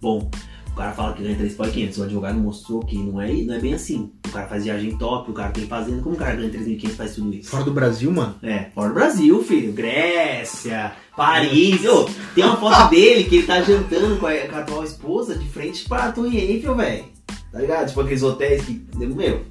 Bom, 0.00 0.28
o 0.72 0.74
cara 0.74 0.92
fala 0.92 1.12
que 1.12 1.22
ganha 1.22 1.36
3.500, 1.36 1.98
o 1.98 2.02
advogado 2.04 2.38
mostrou 2.38 2.80
que 2.80 2.96
não 2.96 3.20
é, 3.20 3.30
não 3.30 3.54
é 3.54 3.58
bem 3.58 3.74
assim. 3.74 4.10
O 4.26 4.30
cara 4.30 4.46
faz 4.46 4.64
viagem 4.64 4.96
top, 4.96 5.30
o 5.30 5.34
cara 5.34 5.50
tem 5.50 5.66
fazenda, 5.66 6.02
como 6.02 6.14
o 6.14 6.18
cara 6.18 6.34
ganha 6.34 6.50
3.500 6.50 6.84
e 6.84 6.88
faz 6.88 7.14
tudo 7.14 7.34
isso? 7.34 7.50
Fora 7.50 7.64
do 7.64 7.72
Brasil, 7.72 8.10
mano. 8.10 8.34
É, 8.42 8.70
fora 8.74 8.88
do 8.88 8.94
Brasil, 8.94 9.42
filho. 9.42 9.72
Grécia, 9.72 10.92
Paris. 11.14 11.84
Ô, 11.84 12.08
tem 12.34 12.44
uma 12.44 12.56
foto 12.56 12.88
dele 12.90 13.24
que 13.24 13.36
ele 13.36 13.46
tá 13.46 13.60
jantando 13.60 14.16
com 14.16 14.26
a, 14.26 14.34
com 14.34 14.56
a 14.56 14.58
atual 14.60 14.84
esposa 14.84 15.34
de 15.36 15.46
frente 15.46 15.86
pra 15.86 16.10
Torre 16.10 16.38
Eiffel, 16.38 16.74
velho. 16.74 17.04
Tá 17.52 17.58
ligado? 17.58 17.88
Tipo 17.88 18.00
aqueles 18.00 18.22
hotéis 18.22 18.64
que. 18.64 18.82
Meu. 18.96 19.42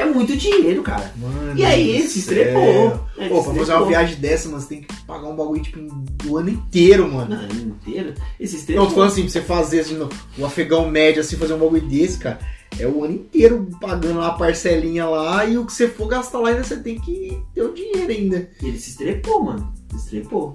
É 0.00 0.04
muito 0.06 0.36
dinheiro, 0.36 0.82
cara. 0.82 1.12
Mano 1.16 1.58
E 1.58 1.64
aí 1.64 2.02
do 2.02 2.08
se 2.08 2.20
estrepou. 2.20 3.08
Ele 3.16 3.28
Pô, 3.28 3.44
pra 3.44 3.54
fazer 3.54 3.74
uma 3.74 3.86
viagem 3.86 4.16
dessa, 4.16 4.48
mano, 4.48 4.60
você 4.60 4.68
tem 4.68 4.82
que 4.82 5.02
pagar 5.02 5.28
um 5.28 5.36
bagulho, 5.36 5.62
tipo, 5.62 5.78
o 6.26 6.36
ano 6.38 6.48
inteiro, 6.48 7.06
mano. 7.12 7.36
Não, 7.36 7.66
inteiro. 7.66 8.14
Esse 8.38 8.54
Não, 8.54 8.60
estrepou. 8.60 8.86
tô 8.86 8.94
falando 8.94 9.10
assim, 9.10 9.22
pra 9.22 9.30
você 9.30 9.40
fazer 9.42 9.80
assim, 9.80 10.08
o 10.38 10.46
afegão 10.46 10.90
médio, 10.90 11.20
assim, 11.20 11.36
fazer 11.36 11.52
um 11.52 11.58
bagulho 11.58 11.82
desse, 11.82 12.18
cara, 12.18 12.38
é 12.78 12.86
o 12.86 13.04
ano 13.04 13.14
inteiro 13.14 13.68
pagando 13.80 14.20
lá 14.20 14.28
a 14.28 14.32
parcelinha 14.32 15.06
lá 15.06 15.44
e 15.44 15.58
o 15.58 15.66
que 15.66 15.72
você 15.72 15.88
for 15.88 16.06
gastar 16.06 16.38
lá 16.38 16.50
ainda 16.50 16.64
você 16.64 16.76
tem 16.76 16.98
que 16.98 17.38
ter 17.54 17.62
o 17.62 17.74
dinheiro 17.74 18.10
ainda. 18.10 18.50
E 18.62 18.68
ele 18.68 18.78
se 18.78 18.90
estrepou, 18.90 19.44
mano. 19.44 19.72
Se 19.90 19.96
estrepou. 19.96 20.52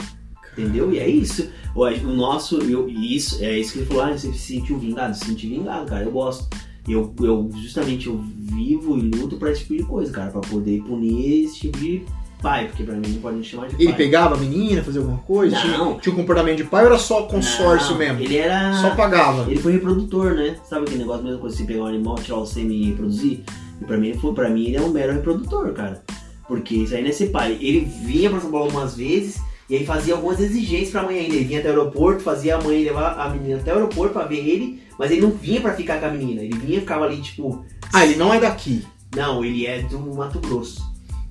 Entendeu? 0.53 0.91
E 0.91 0.99
é 0.99 1.07
isso. 1.07 1.49
O, 1.75 1.89
nosso, 2.07 2.57
eu, 2.59 2.87
isso, 2.87 3.43
é 3.43 3.59
isso 3.59 3.73
que 3.73 3.79
ele 3.79 3.85
falou, 3.85 4.03
ah, 4.03 4.17
você 4.17 4.31
se 4.31 4.39
sentiu 4.39 4.79
vingado, 4.79 5.15
se 5.15 5.25
sentiu 5.25 5.49
vingado, 5.49 5.85
cara, 5.85 6.03
eu 6.03 6.11
gosto. 6.11 6.47
Eu, 6.87 7.13
eu 7.19 7.49
justamente 7.55 8.07
eu 8.07 8.21
vivo 8.37 8.97
e 8.97 9.01
luto 9.01 9.37
pra 9.37 9.51
esse 9.51 9.61
tipo 9.61 9.75
de 9.77 9.83
coisa, 9.83 10.11
cara, 10.11 10.31
pra 10.31 10.41
poder 10.41 10.81
punir 10.83 11.45
esse 11.45 11.59
tipo 11.61 11.77
de 11.79 12.03
pai, 12.41 12.67
porque 12.67 12.83
pra 12.83 12.93
mim 12.95 13.07
não 13.07 13.21
pode 13.21 13.37
me 13.37 13.43
chamar 13.43 13.69
de 13.69 13.75
Ele 13.75 13.85
pai. 13.85 13.95
pegava 13.95 14.35
a 14.35 14.37
menina, 14.37 14.83
fazia 14.83 15.01
alguma 15.01 15.17
coisa? 15.19 15.55
Não. 15.55 15.61
Tinha, 15.63 15.99
tinha 16.01 16.13
um 16.13 16.17
comportamento 16.17 16.57
de 16.57 16.63
pai 16.65 16.81
ou 16.83 16.89
era 16.91 16.99
só 16.99 17.23
consórcio 17.23 17.91
Não, 17.91 17.97
mesmo? 17.97 18.19
Ele 18.21 18.37
era. 18.37 18.73
Só 18.73 18.91
pagava. 18.95 19.49
Ele 19.49 19.59
foi 19.59 19.71
reprodutor, 19.73 20.35
né? 20.35 20.57
Sabe 20.63 20.83
aquele 20.85 20.99
negócio, 20.99 21.23
mesmo 21.23 21.39
coisa, 21.39 21.57
você 21.57 21.63
pegar 21.63 21.83
um 21.83 21.87
animal, 21.87 22.15
tirar 22.15 22.37
o 22.37 22.45
sêmen 22.45 22.77
e 22.77 22.85
reproduzir? 22.91 23.39
E 23.81 23.85
pra 23.85 23.97
mim, 23.97 24.09
ele 24.09 24.19
foi, 24.19 24.33
pra 24.33 24.49
mim 24.49 24.65
ele 24.65 24.77
é 24.77 24.81
um 24.81 24.89
mero 24.89 25.13
reprodutor, 25.13 25.73
cara. 25.73 26.03
Porque 26.47 26.75
isso 26.75 26.93
aí 26.93 27.01
não 27.01 27.09
é 27.09 27.13
ser 27.13 27.29
pai. 27.31 27.57
Ele 27.59 27.79
vinha 28.05 28.29
pra 28.29 28.39
São 28.39 28.51
Paulo 28.51 28.65
algumas 28.67 28.95
vezes 28.95 29.41
e 29.67 29.77
aí 29.77 29.85
fazia 29.85 30.13
algumas 30.13 30.39
exigências 30.39 30.91
pra 30.91 31.01
mãe 31.01 31.17
ainda. 31.17 31.33
Ele 31.33 31.45
vinha 31.45 31.59
até 31.59 31.69
o 31.69 31.71
aeroporto, 31.71 32.21
fazia 32.21 32.55
a 32.57 32.61
mãe 32.61 32.83
levar 32.83 33.19
a 33.19 33.29
menina 33.31 33.57
até 33.59 33.71
o 33.73 33.77
aeroporto 33.77 34.13
pra 34.13 34.25
ver 34.25 34.47
ele, 34.47 34.79
mas 34.99 35.11
ele 35.11 35.21
não 35.21 35.31
vinha 35.31 35.61
pra 35.61 35.73
ficar 35.73 35.99
com 35.99 36.05
a 36.07 36.11
menina. 36.11 36.41
Ele 36.41 36.57
vinha 36.57 36.77
e 36.77 36.81
ficava 36.81 37.05
ali, 37.05 37.21
tipo. 37.21 37.65
Ah, 37.93 38.05
ele 38.05 38.15
não 38.15 38.33
é 38.33 38.39
daqui. 38.39 38.85
Não, 39.15 39.43
ele 39.45 39.65
é 39.65 39.81
do 39.83 39.99
Mato 40.15 40.39
Grosso. 40.39 40.83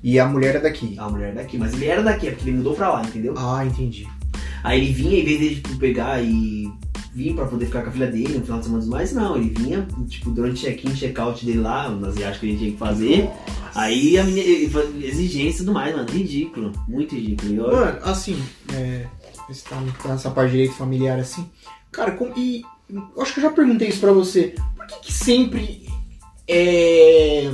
E 0.02 0.18
a 0.18 0.26
mulher 0.26 0.56
é 0.56 0.60
daqui. 0.60 0.94
A 0.98 1.08
mulher 1.08 1.30
é 1.30 1.34
daqui, 1.34 1.56
mas 1.58 1.72
ele 1.74 1.86
era 1.86 2.02
daqui, 2.02 2.28
é 2.28 2.30
porque 2.32 2.48
ele 2.48 2.58
mudou 2.58 2.74
pra 2.74 2.90
lá, 2.92 3.02
entendeu? 3.02 3.34
Ah, 3.36 3.64
entendi. 3.64 4.06
Aí 4.62 4.80
ele 4.80 4.92
vinha, 4.92 5.18
em 5.20 5.24
vez 5.24 5.38
de 5.40 5.54
tipo, 5.56 5.76
pegar 5.76 6.22
e 6.22 6.70
vir 7.14 7.34
pra 7.34 7.46
poder 7.46 7.66
ficar 7.66 7.82
com 7.82 7.90
a 7.90 7.92
filha 7.92 8.06
dele 8.10 8.38
no 8.38 8.44
final 8.44 8.58
de 8.58 8.64
semana 8.66 8.86
mais, 8.86 9.12
não, 9.12 9.36
ele 9.36 9.50
vinha, 9.50 9.86
tipo, 10.08 10.30
durante 10.30 10.60
check-in, 10.62 10.94
check-out 10.94 11.44
dele 11.46 11.60
lá, 11.60 11.88
nas 11.88 12.16
viagens 12.16 12.38
que 12.40 12.46
ele 12.46 12.58
tinha 12.58 12.72
que 12.72 12.76
fazer. 12.78 13.30
Aí 13.74 14.18
a 14.18 14.24
minha 14.24 14.42
exigência 14.42 15.56
e 15.56 15.58
tudo 15.58 15.72
mais, 15.72 15.94
mano. 15.94 16.08
Ridículo. 16.08 16.72
Muito 16.88 17.14
ridículo. 17.14 17.54
Eu- 17.54 17.72
Mano, 17.76 17.98
assim, 18.02 18.36
é, 18.72 19.06
você 19.48 19.68
tá 19.68 19.82
tá 20.02 20.08
nessa 20.10 20.30
parte 20.30 20.50
de 20.50 20.56
direito 20.58 20.74
familiar 20.74 21.18
assim. 21.18 21.48
Cara, 21.92 22.12
como, 22.12 22.32
e 22.36 22.62
acho 23.18 23.32
que 23.32 23.41
eu 23.41 23.45
já 23.45 23.51
perguntei 23.51 23.89
isso 23.89 24.01
pra 24.01 24.12
você. 24.12 24.55
Por 24.76 24.87
que, 24.87 25.07
que 25.07 25.12
sempre 25.12 25.89
é. 26.49 27.51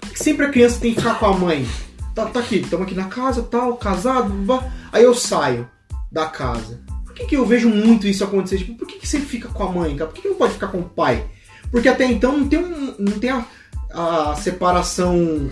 Por 0.00 0.10
que, 0.10 0.18
sempre 0.18 0.46
a 0.46 0.50
criança 0.50 0.80
tem 0.80 0.94
que 0.94 1.00
ficar 1.00 1.18
com 1.18 1.26
a 1.26 1.36
mãe? 1.36 1.66
Tá, 2.14 2.26
tá 2.26 2.40
aqui, 2.40 2.56
estamos 2.56 2.86
aqui 2.86 2.94
na 2.94 3.08
casa, 3.08 3.42
tal, 3.42 3.76
casado, 3.76 4.30
blá, 4.30 4.72
aí 4.92 5.02
eu 5.02 5.14
saio 5.14 5.68
da 6.12 6.26
casa. 6.26 6.80
Por 7.04 7.12
que, 7.12 7.26
que 7.26 7.36
eu 7.36 7.44
vejo 7.44 7.68
muito 7.68 8.06
isso 8.06 8.22
acontecer? 8.22 8.58
Tipo, 8.58 8.74
por 8.76 8.86
que, 8.86 8.98
que 8.98 9.06
sempre 9.06 9.26
fica 9.26 9.48
com 9.48 9.64
a 9.64 9.72
mãe, 9.72 9.96
cara? 9.96 10.08
Por 10.08 10.14
que, 10.14 10.22
que 10.22 10.28
não 10.28 10.36
pode 10.36 10.54
ficar 10.54 10.68
com 10.68 10.78
o 10.78 10.88
pai? 10.88 11.28
Porque 11.70 11.88
até 11.88 12.04
então 12.04 12.38
não 12.38 12.48
tem, 12.48 12.58
um, 12.58 12.94
não 12.98 13.18
tem 13.18 13.30
a, 13.30 13.44
a 13.92 14.36
separação. 14.36 15.50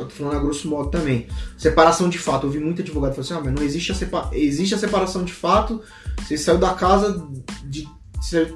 Eu 0.00 0.04
tô 0.06 0.10
falando 0.10 0.36
a 0.36 0.40
grosso 0.40 0.68
modo 0.68 0.90
também. 0.90 1.26
Separação 1.58 2.08
de 2.08 2.18
fato. 2.18 2.46
Eu 2.46 2.50
vi 2.50 2.58
muito 2.58 2.82
advogado 2.82 3.10
falando 3.14 3.24
assim: 3.24 3.34
ah, 3.34 3.40
mas 3.44 3.54
não 3.54 3.62
existe 3.62 3.92
a, 3.92 3.94
sepa 3.94 4.30
existe 4.32 4.74
a 4.74 4.78
separação 4.78 5.24
de 5.24 5.32
fato. 5.32 5.80
Você 6.20 6.36
saiu 6.38 6.58
da 6.58 6.74
casa 6.74 7.26
de 7.64 7.88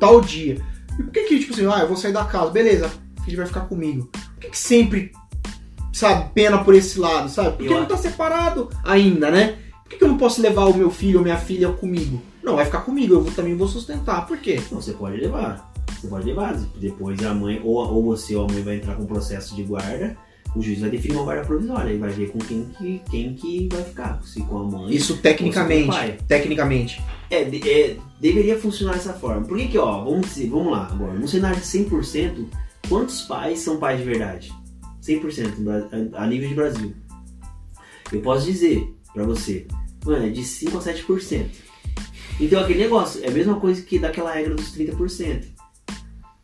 tal 0.01 0.20
dia. 0.20 0.61
E 0.99 1.03
por 1.03 1.12
que 1.12 1.24
que, 1.24 1.39
tipo 1.41 1.53
assim, 1.53 1.66
ah, 1.66 1.80
eu 1.80 1.89
vou 1.89 1.97
sair 1.97 2.12
da 2.12 2.24
casa, 2.24 2.51
beleza, 2.51 2.91
o 3.18 3.22
filho 3.22 3.37
vai 3.37 3.47
ficar 3.47 3.61
comigo. 3.62 4.09
Por 4.12 4.41
que 4.41 4.49
que 4.51 4.59
sempre, 4.59 5.12
sabe, 5.93 6.30
pena 6.34 6.62
por 6.64 6.74
esse 6.74 6.99
lado, 6.99 7.28
sabe? 7.28 7.51
Porque 7.57 7.64
Eu 7.72 7.80
não 7.80 7.87
tá 7.87 7.97
separado 7.97 8.70
ainda, 8.84 9.30
né? 9.30 9.59
Por 9.82 9.91
que, 9.91 9.97
que 9.99 10.05
eu 10.05 10.09
não 10.09 10.16
posso 10.18 10.41
levar 10.41 10.64
o 10.64 10.74
meu 10.76 10.91
filho 10.91 11.18
ou 11.18 11.22
minha 11.22 11.37
filha 11.37 11.70
comigo? 11.72 12.20
Não, 12.43 12.57
vai 12.57 12.64
ficar 12.64 12.80
comigo, 12.80 13.14
eu 13.14 13.22
vou- 13.22 13.32
também 13.32 13.57
vou 13.57 13.68
sustentar. 13.68 14.26
Por 14.26 14.39
quê? 14.39 14.61
Não, 14.70 14.80
você 14.80 14.93
pode 14.93 15.16
levar. 15.16 15.72
Você 16.01 16.09
pode 16.09 16.24
levar. 16.26 16.55
Depois 16.76 17.22
a 17.24 17.32
mãe, 17.34 17.61
ou, 17.62 17.76
ou 17.76 18.03
você 18.05 18.34
ou 18.34 18.47
a 18.49 18.53
mãe 18.53 18.62
vai 18.62 18.76
entrar 18.76 18.95
com 18.97 19.07
processo 19.07 19.55
de 19.55 19.62
guarda. 19.62 20.16
O 20.57 20.63
juiz 20.63 20.81
vai 20.81 20.89
definir 20.89 21.15
uma 21.17 21.25
guarda 21.25 21.45
provisória 21.45 21.93
e 21.93 21.99
vai 21.99 22.09
ver 22.11 22.31
com 22.31 22.39
quem 22.39 22.65
que, 22.79 23.01
quem 23.11 23.35
que 23.35 23.69
vai 23.71 23.83
ficar. 23.85 24.23
Se 24.25 24.41
com 24.43 24.59
a 24.59 24.65
mãe. 24.65 24.95
Isso 24.95 25.19
tecnicamente. 25.19 25.87
Ou 25.89 25.93
se 25.93 25.99
com 26.01 26.07
o 26.07 26.09
pai. 26.09 26.19
Tecnicamente. 26.27 27.03
É, 27.31 27.45
de- 27.45 27.69
é, 27.71 27.97
deveria 28.21 28.59
funcionar 28.59 28.95
dessa 28.95 29.13
forma. 29.13 29.43
Por 29.47 29.59
que 29.59 29.69
que, 29.69 29.77
ó, 29.79 30.03
vamos 30.05 30.29
dizer, 30.29 30.49
vamos 30.49 30.73
lá 30.73 30.89
agora, 30.91 31.13
no 31.13 31.29
cenário 31.29 31.61
de 31.61 31.67
100%, 31.67 32.47
quantos 32.89 33.23
pais 33.23 33.59
são 33.59 33.77
pais 33.77 33.99
de 33.99 34.05
verdade? 34.07 34.51
100% 35.03 35.59
no 35.59 35.65
Bra- 35.65 35.89
a 36.15 36.27
nível 36.27 36.49
de 36.49 36.55
Brasil. 36.55 36.95
Eu 38.11 38.21
posso 38.23 38.47
dizer 38.47 38.89
pra 39.13 39.25
você, 39.25 39.67
mano, 40.05 40.27
é 40.27 40.31
de 40.31 40.43
5 40.43 40.79
a 40.79 40.81
7%. 40.81 41.47
Então 42.41 42.61
aquele 42.61 42.79
negócio, 42.81 43.23
é 43.25 43.29
a 43.29 43.31
mesma 43.31 43.59
coisa 43.61 43.83
que 43.83 43.99
daquela 43.99 44.33
regra 44.33 44.55
dos 44.55 44.71
30%. 44.73 45.45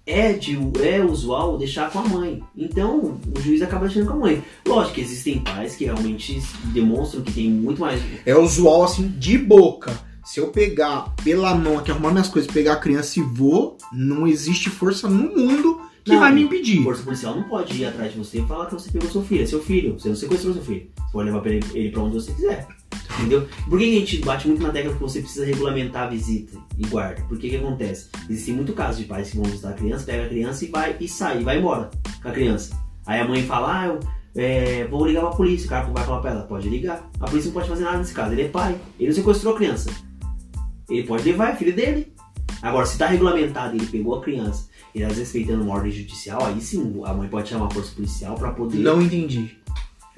É, 0.05 0.32
de, 0.32 0.59
é 0.82 1.05
usual 1.05 1.57
deixar 1.57 1.90
com 1.90 2.00
a 2.00 2.09
mãe. 2.09 2.42
Então 2.57 3.18
o 3.36 3.40
juiz 3.40 3.62
acaba 3.62 3.86
deixando 3.86 4.09
com 4.09 4.14
a 4.14 4.20
mãe. 4.20 4.42
Lógico 4.66 4.96
que 4.96 5.00
existem 5.00 5.38
pais 5.40 5.76
que 5.76 5.84
realmente 5.84 6.42
demonstram 6.72 7.22
que 7.22 7.32
tem 7.32 7.50
muito 7.50 7.80
mais 7.80 8.00
É 8.26 8.36
usual, 8.36 8.84
assim, 8.84 9.09
de 9.09 9.38
boca. 9.38 9.92
Se 10.24 10.38
eu 10.38 10.48
pegar 10.48 11.12
pela 11.24 11.55
mão 11.55 11.78
aqui, 11.78 11.90
arrumar 11.90 12.12
minhas 12.12 12.28
coisas, 12.28 12.50
pegar 12.50 12.74
a 12.74 12.80
criança 12.80 13.18
e 13.18 13.22
vou, 13.22 13.76
não 13.92 14.26
existe 14.26 14.70
força 14.70 15.09
no 15.09 15.36
mundo 15.36 15.80
que 16.05 16.12
Não, 16.12 16.20
vai 16.20 16.32
me 16.32 16.42
impedir. 16.42 16.82
Força 16.82 17.03
policial 17.03 17.36
não 17.36 17.44
pode 17.44 17.80
ir 17.80 17.84
atrás 17.84 18.12
de 18.12 18.18
você 18.18 18.40
e 18.40 18.46
falar 18.46 18.66
que 18.66 18.74
você 18.74 18.90
pegou 18.90 19.11
seu 19.11 19.22
filho. 19.22 19.42
É 19.42 19.46
seu 19.46 19.62
filho. 19.62 19.98
Você 19.98 20.09
não 20.09 20.16
sequestrou 20.16 20.55
seu 20.55 20.62
filho. 20.62 20.90
Você 20.96 21.12
pode 21.12 21.30
levar 21.30 21.46
ele, 21.46 21.64
ele 21.74 21.90
pra 21.90 22.03
onde 22.03 22.14
você 22.14 22.32
quiser. 22.32 22.66
Entendeu? 23.18 23.46
Por 23.68 23.78
que 23.78 23.84
a 23.84 24.00
gente 24.00 24.18
bate 24.18 24.48
muito 24.48 24.62
na 24.62 24.70
tecla 24.70 24.92
que 24.94 25.00
você 25.00 25.20
precisa 25.20 25.44
regulamentar 25.44 26.05
a 26.05 26.11
visita 26.11 26.59
e 26.78 26.86
guarda? 26.86 27.22
Porque 27.28 27.48
que 27.48 27.57
acontece? 27.57 28.09
Existem 28.28 28.55
muito 28.55 28.72
casos 28.72 29.00
de 29.00 29.07
pais 29.07 29.30
que 29.30 29.36
vão 29.36 29.44
visitar 29.44 29.70
a 29.70 29.74
criança, 29.74 30.05
pega 30.05 30.24
a 30.24 30.28
criança 30.28 30.64
e 30.64 30.68
vai 30.68 30.96
e 30.98 31.09
sai, 31.09 31.40
e 31.40 31.44
vai 31.44 31.59
embora 31.59 31.90
com 32.22 32.28
a 32.28 32.32
criança. 32.32 32.76
Aí 33.07 33.20
a 33.20 33.28
mãe 33.28 33.42
fala, 33.42 33.82
ah, 33.82 33.86
eu 33.86 34.00
é, 34.34 34.86
vou 34.86 35.07
ligar 35.07 35.20
pra 35.22 35.30
polícia. 35.30 35.66
O 35.66 35.68
cara 35.68 35.86
vai 35.86 36.05
falar 36.05 36.20
pra 36.20 36.30
ela, 36.30 36.42
pode 36.42 36.68
ligar. 36.68 37.09
A 37.20 37.26
polícia 37.26 37.48
não 37.48 37.55
pode 37.55 37.68
fazer 37.68 37.84
nada 37.84 37.98
nesse 37.98 38.14
caso. 38.14 38.32
Ele 38.32 38.42
é 38.42 38.48
pai. 38.48 38.78
Ele 38.98 39.09
não 39.09 39.14
sequestrou 39.14 39.55
a 39.55 39.57
criança. 39.57 39.90
Ele 40.88 41.07
pode 41.07 41.24
levar, 41.24 41.50
é 41.50 41.57
filho 41.57 41.74
dele. 41.74 42.12
Agora, 42.62 42.86
se 42.86 42.96
tá 42.96 43.07
regulamentado 43.07 43.74
ele 43.74 43.86
pegou 43.86 44.14
a 44.16 44.22
criança, 44.22 44.68
às 45.01 45.09
vezes 45.09 45.18
respeitando 45.32 45.62
uma 45.64 45.74
ordem 45.74 45.90
judicial, 45.93 46.45
aí 46.45 46.61
sim 46.61 47.01
a 47.05 47.14
mãe 47.14 47.28
pode 47.28 47.49
chamar 47.49 47.66
a 47.66 47.70
força 47.70 47.93
policial 47.95 48.34
pra 48.34 48.51
poder. 48.51 48.78
Não 48.78 49.01
entendi. 49.01 49.57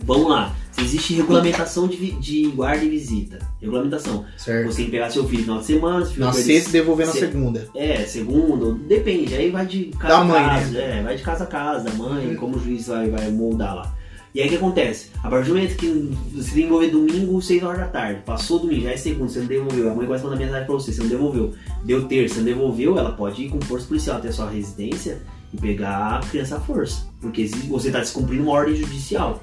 Vamos 0.01 0.29
lá. 0.29 0.53
Se 0.73 0.81
existe 0.83 1.15
regulamentação 1.15 1.87
de, 1.87 2.11
de 2.13 2.47
guarda 2.49 2.85
e 2.85 2.89
visita. 2.89 3.39
Regulamentação. 3.61 4.25
Certo. 4.37 4.67
Você 4.67 4.79
tem 4.79 4.85
que 4.87 4.91
pegar 4.91 5.09
seu 5.09 5.23
filho 5.29 5.39
no 5.39 5.45
final 5.45 5.59
de 5.61 5.67
semana, 5.67 6.05
seu 6.05 6.15
filho 6.15 6.27
Na 6.27 6.33
sexta 6.33 6.69
e 6.71 6.73
devolver 6.73 7.07
na 7.07 7.13
se- 7.13 7.21
segunda. 7.21 7.69
É, 7.77 8.05
segundo, 8.05 8.75
depende. 8.75 9.35
Aí 9.37 9.51
vai 9.51 9.65
de 9.67 9.85
casa 9.97 10.09
Da 10.15 10.19
a 10.21 10.25
mãe, 10.25 10.43
né? 10.43 10.49
casa. 10.49 10.79
É, 10.79 11.03
vai 11.03 11.17
de 11.17 11.23
casa 11.23 11.45
a 11.45 11.47
casa, 11.47 11.85
da 11.91 11.95
mãe, 11.95 12.27
Uhum. 12.31 12.35
como 12.37 12.57
o 12.57 12.61
juiz 12.61 12.89
vai, 12.89 13.09
vai 13.09 13.31
moldar 13.31 13.77
lá. 13.77 13.95
E 14.35 14.41
aí 14.41 14.47
o 14.47 14.51
que 14.51 14.57
acontece? 14.57 15.11
A 15.23 15.31
partir 15.31 15.49
do 15.49 15.55
momento 15.55 15.77
que 15.77 15.87
você 16.35 16.51
tem 16.51 16.55
que 16.63 16.63
envolver 16.65 16.89
domingo, 16.91 17.41
6 17.41 17.63
horas 17.63 17.79
da 17.81 17.87
tarde, 17.87 18.23
passou 18.27 18.59
domingo, 18.59 18.83
já 18.83 18.91
é 18.91 18.97
segunda, 18.97 19.29
você 19.31 19.39
não 19.39 19.47
devolveu, 19.47 19.91
a 19.91 19.95
mãe 19.95 20.07
começa 20.07 20.27
a 20.27 20.31
mandar 20.31 20.43
mensagem 20.45 20.67
pra 20.67 20.75
você, 20.75 20.93
você 20.93 21.01
não 21.03 21.09
devolveu. 21.09 21.55
Deu 21.85 22.09
terça, 22.09 22.35
você 22.35 22.41
não 22.41 22.47
devolveu, 22.47 22.99
ela 22.99 23.13
pode 23.13 23.43
ir 23.45 23.49
com 23.51 23.61
força 23.61 23.87
policial 23.87 24.17
até 24.17 24.29
a 24.29 24.33
sua 24.33 24.51
residência 24.51 25.23
e 25.53 25.57
pegar 25.57 26.17
a 26.17 26.21
criança 26.27 26.57
à 26.57 26.61
força. 26.61 27.07
Porque 27.21 27.47
se 27.47 27.55
você 27.69 27.93
tá 27.93 28.01
descumprindo 28.01 28.43
uma 28.43 28.53
ordem 28.53 28.75
judicial. 28.75 29.41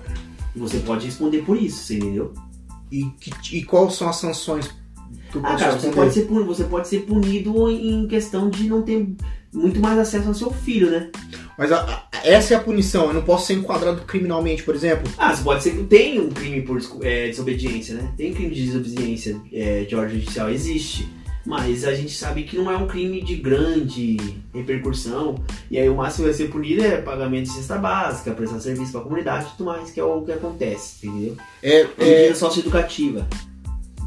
E 0.54 0.60
você 0.60 0.80
pode 0.80 1.06
responder 1.06 1.44
por 1.46 1.56
isso, 1.56 1.78
você 1.86 1.96
entendeu? 1.96 2.34
E, 2.92 3.06
que- 3.22 3.58
e 3.60 3.64
quais 3.64 3.94
são 3.94 4.10
as 4.10 4.18
sanções 4.18 4.68
que 5.32 5.38
eu 5.38 5.42
Ah, 5.46 5.52
posso 5.52 5.64
cara, 5.64 5.80
você 5.80 5.90
pode, 5.92 6.14
ser 6.14 6.22
punido, 6.24 6.46
você 6.46 6.64
pode 6.66 6.88
ser 6.90 7.00
punido 7.06 7.70
em 7.72 8.06
questão 8.10 8.50
de 8.50 8.68
não 8.68 8.82
ter 8.82 9.16
muito 9.54 9.80
mais 9.80 9.98
acesso 10.00 10.28
ao 10.30 10.34
seu 10.34 10.52
filho, 10.52 10.90
né? 10.90 11.10
Mas 11.58 11.72
a- 11.72 11.82
a- 11.82 12.08
essa 12.24 12.54
é 12.54 12.58
a 12.58 12.62
punição. 12.62 13.08
Eu 13.08 13.14
não 13.14 13.22
posso 13.24 13.48
ser 13.48 13.54
enquadrado 13.54 14.02
criminalmente, 14.04 14.64
por 14.64 14.74
exemplo. 14.76 15.12
Ah, 15.18 15.36
você 15.36 15.44
pode 15.44 15.64
ser 15.64 15.72
que 15.72 15.84
tem 15.84 16.20
um 16.20 16.30
crime 16.30 16.62
por 16.62 16.80
é, 17.02 17.28
desobediência, 17.28 17.96
né? 17.96 18.12
Tem 18.18 18.34
crime 18.34 18.54
de 18.56 18.66
desobediência 18.66 19.40
é, 19.52 19.84
de 19.84 19.96
ordem 19.96 20.20
judicial, 20.20 20.50
existe. 20.50 21.08
Mas 21.44 21.86
a 21.86 21.94
gente 21.96 22.16
sabe 22.16 22.44
que 22.44 22.56
não 22.56 22.70
é 22.70 22.78
um 22.78 22.86
crime 22.88 23.20
de 23.24 23.36
grande 23.36 24.16
repercussão. 24.54 25.36
E 25.72 25.78
aí 25.80 25.90
o 25.90 25.96
máximo 25.96 26.26
que 26.26 26.30
vai 26.30 26.38
ser 26.38 26.52
punido 26.52 26.84
é 26.84 26.98
pagamento 27.02 27.48
de 27.50 27.54
cesta 27.56 27.78
básica, 27.78 28.32
prestar 28.32 28.60
serviço 28.60 28.92
pra 28.92 29.02
comunidade 29.02 29.46
e 29.48 29.58
tudo 29.58 29.66
mais, 29.66 29.90
que 29.90 30.00
é 30.00 30.04
o 30.04 30.22
que 30.22 30.32
acontece, 30.32 31.08
entendeu? 31.08 31.36
É, 31.64 31.88
É 31.98 32.28
é, 32.28 32.34
medida 32.34 33.28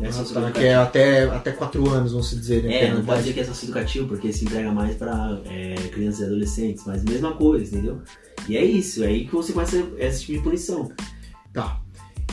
ah, 0.02 0.40
tá, 0.40 0.50
que 0.50 0.64
é 0.64 0.74
até, 0.74 1.24
até 1.24 1.52
4 1.52 1.90
anos, 1.90 2.12
vamos 2.12 2.28
se 2.28 2.36
dizer, 2.36 2.64
né? 2.64 2.84
É, 2.84 2.94
não 2.94 3.04
pode 3.04 3.20
dizer 3.20 3.34
que 3.34 3.40
é 3.40 3.44
socioeducativo, 3.44 4.08
porque 4.08 4.32
se 4.32 4.44
emprega 4.44 4.72
mais 4.72 4.96
pra 4.96 5.40
é, 5.46 5.74
crianças 5.92 6.20
e 6.20 6.24
adolescentes, 6.24 6.84
mas 6.86 7.04
mesma 7.04 7.34
coisa, 7.34 7.64
entendeu? 7.64 8.00
E 8.48 8.56
é 8.56 8.64
isso, 8.64 9.04
é 9.04 9.08
aí 9.08 9.26
que 9.26 9.32
você 9.32 9.52
começa 9.52 9.76
esse 9.98 10.20
tipo 10.22 10.38
de 10.38 10.44
punição. 10.44 10.90
Tá. 11.52 11.80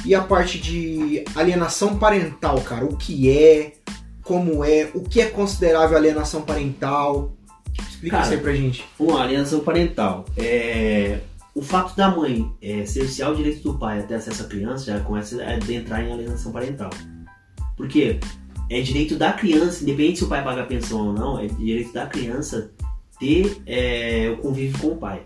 E 0.05 0.16
a 0.16 0.22
parte 0.22 0.59
de 0.59 1.24
alienação 1.36 1.97
parental, 1.97 2.59
cara? 2.62 2.86
O 2.86 2.97
que 2.97 3.30
é? 3.30 3.74
Como 4.24 4.64
é? 4.64 4.89
O 4.93 5.01
que 5.01 5.22
é 5.22 5.28
considerável 5.28 5.95
alienação 5.95 6.41
parental? 6.41 7.34
Explica 7.88 8.18
Cara, 8.18 8.24
isso 8.24 8.34
aí 8.34 8.41
pra 8.41 8.53
gente. 8.53 8.86
Uma 8.97 9.22
alienação 9.22 9.59
parental. 9.59 10.26
É, 10.36 11.20
o 11.53 11.62
fato 11.62 11.95
da 11.95 12.09
mãe 12.09 12.51
é, 12.62 12.86
cercear 12.86 13.32
o 13.32 13.36
direito 13.36 13.62
do 13.62 13.78
pai 13.78 13.99
a 13.99 14.03
ter 14.03 14.16
acesso 14.16 14.43
à 14.43 14.47
criança 14.47 14.86
já 14.86 14.99
começa 15.01 15.41
a 15.43 15.55
entrar 15.72 16.03
em 16.03 16.12
alienação 16.12 16.51
parental. 16.51 16.89
Porque 17.82 18.19
é 18.69 18.79
direito 18.79 19.15
da 19.15 19.34
criança, 19.34 19.82
independente 19.82 20.19
se 20.19 20.23
o 20.23 20.27
pai 20.27 20.43
paga 20.43 20.63
pensão 20.63 21.07
ou 21.07 21.13
não, 21.13 21.39
é 21.39 21.47
direito 21.47 21.91
da 21.91 22.05
criança 22.05 22.69
ter 23.19 23.59
é, 23.65 24.29
o 24.38 24.38
convívio 24.38 24.77
com 24.77 24.88
o 24.89 24.97
pai, 24.97 25.23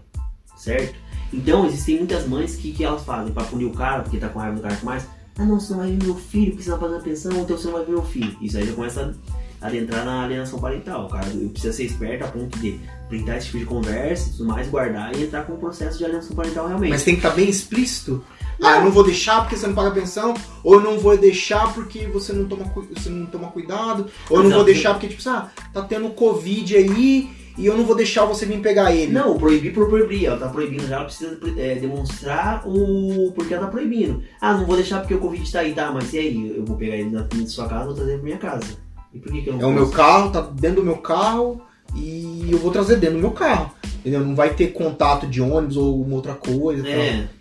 certo? 0.55 0.95
Então, 1.33 1.65
existem 1.65 1.97
muitas 1.97 2.25
mães 2.25 2.55
que, 2.55 2.71
que 2.71 2.85
elas 2.85 3.03
fazem 3.03 3.33
pra 3.33 3.43
punir 3.43 3.65
o 3.65 3.71
cara, 3.71 4.03
porque 4.03 4.17
tá 4.17 4.29
com 4.29 4.39
raiva 4.39 4.55
do 4.55 4.61
cara 4.61 4.77
mais. 4.83 5.05
Ah, 5.37 5.43
não, 5.43 5.59
você 5.59 5.73
não 5.73 5.81
vai 5.81 5.91
ver 5.91 6.05
meu 6.05 6.15
filho, 6.15 6.51
porque 6.51 6.63
você 6.63 6.69
não 6.69 6.79
tá 6.79 6.99
pensão, 7.03 7.31
então 7.33 7.57
você 7.57 7.65
não 7.65 7.73
vai 7.73 7.83
ver 7.83 7.91
meu 7.91 8.03
filho. 8.05 8.37
Isso 8.39 8.57
aí 8.57 8.65
já 8.65 8.73
começa 8.73 9.13
a 9.61 9.67
adentrar 9.67 10.05
na 10.05 10.23
alienação 10.23 10.57
parental. 10.57 11.09
Cara 11.09 11.27
precisa 11.51 11.73
ser 11.73 11.83
esperto 11.83 12.23
a 12.23 12.27
ponto 12.29 12.57
de 12.59 12.79
printar 13.09 13.37
esse 13.37 13.47
tipo 13.47 13.59
de 13.59 13.65
conversa 13.65 14.31
tudo 14.31 14.45
mais, 14.45 14.69
guardar 14.69 15.13
e 15.13 15.23
entrar 15.23 15.43
com 15.43 15.53
o 15.53 15.57
processo 15.57 15.97
de 15.97 16.05
alienação 16.05 16.37
parental 16.37 16.67
realmente. 16.67 16.91
Mas 16.91 17.03
tem 17.03 17.15
que 17.15 17.19
estar 17.19 17.35
bem 17.35 17.49
explícito. 17.49 18.23
Ah, 18.61 18.77
eu 18.77 18.85
não 18.85 18.91
vou 18.91 19.03
deixar 19.03 19.41
porque 19.41 19.55
você 19.57 19.67
não 19.67 19.73
paga 19.75 19.91
pensão, 19.91 20.33
ou 20.63 20.75
eu 20.75 20.81
não 20.81 20.97
vou 20.97 21.17
deixar 21.17 21.73
porque 21.73 22.07
você 22.07 22.31
não 22.33 22.45
toma, 22.45 22.65
você 22.93 23.09
não 23.09 23.25
toma 23.25 23.47
cuidado, 23.49 24.07
ou 24.29 24.37
eu 24.37 24.43
não 24.43 24.49
Exato. 24.49 24.55
vou 24.55 24.63
deixar 24.65 24.93
porque, 24.93 25.07
tipo, 25.07 25.29
ah, 25.29 25.49
tá 25.73 25.81
tendo 25.83 26.09
Covid 26.09 26.75
aí 26.77 27.29
e 27.57 27.65
eu 27.65 27.77
não 27.77 27.85
vou 27.85 27.95
deixar 27.95 28.25
você 28.25 28.45
vir 28.45 28.59
pegar 28.59 28.93
ele. 28.93 29.11
Não, 29.13 29.37
proibir 29.37 29.73
por 29.73 29.87
proibir. 29.87 30.25
Ela 30.25 30.37
tá 30.37 30.47
proibindo 30.49 30.87
já, 30.87 30.95
ela 30.97 31.05
precisa 31.05 31.37
é, 31.57 31.75
demonstrar 31.75 32.63
o 32.67 33.31
porquê 33.33 33.53
ela 33.53 33.65
tá 33.65 33.71
proibindo. 33.71 34.21
Ah, 34.41 34.53
não 34.53 34.65
vou 34.65 34.75
deixar 34.75 34.99
porque 34.99 35.13
o 35.13 35.19
Covid 35.19 35.49
tá 35.51 35.59
aí, 35.59 35.73
tá, 35.73 35.91
mas 35.91 36.13
e 36.13 36.19
aí? 36.19 36.53
Eu 36.57 36.65
vou 36.65 36.75
pegar 36.77 36.95
ele 36.95 37.09
na 37.11 37.21
da 37.21 37.47
sua 37.47 37.67
casa 37.67 37.85
vou 37.85 37.93
trazer 37.93 38.15
pra 38.15 38.23
minha 38.23 38.37
casa. 38.37 38.65
E 39.13 39.19
por 39.19 39.31
que, 39.31 39.41
que 39.41 39.49
eu 39.49 39.53
não 39.53 39.61
É 39.61 39.65
o 39.65 39.71
meu 39.71 39.85
posso? 39.85 39.95
carro, 39.95 40.31
tá 40.31 40.41
dentro 40.41 40.77
do 40.81 40.83
meu 40.83 40.97
carro 40.97 41.61
e 41.95 42.47
eu 42.51 42.57
vou 42.57 42.71
trazer 42.71 42.97
dentro 42.97 43.15
do 43.15 43.21
meu 43.21 43.31
carro. 43.31 43.71
Entendeu? 43.99 44.19
Não 44.19 44.35
vai 44.35 44.53
ter 44.53 44.67
contato 44.73 45.25
de 45.25 45.41
ônibus 45.41 45.77
ou 45.77 46.01
uma 46.01 46.15
outra 46.15 46.33
coisa. 46.33 46.87
e 46.87 46.91
tal. 46.91 47.35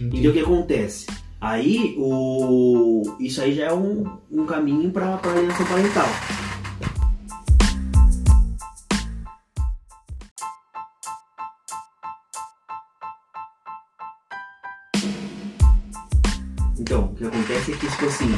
É. 0.00 0.02
Então 0.02 0.30
o 0.30 0.32
que 0.32 0.40
acontece? 0.40 1.06
Aí 1.40 1.94
o. 1.96 3.16
Isso 3.20 3.40
aí 3.40 3.54
já 3.54 3.66
é 3.66 3.72
um, 3.72 4.04
um 4.30 4.44
caminho 4.44 4.90
para 4.90 5.06
a 5.06 5.30
alienação 5.30 5.66
parental. 5.66 6.08
Então, 16.80 17.04
o 17.04 17.14
que 17.14 17.24
acontece 17.24 17.72
é 17.72 17.76
que, 17.76 17.86
tipo 17.86 18.06
assim, 18.06 18.30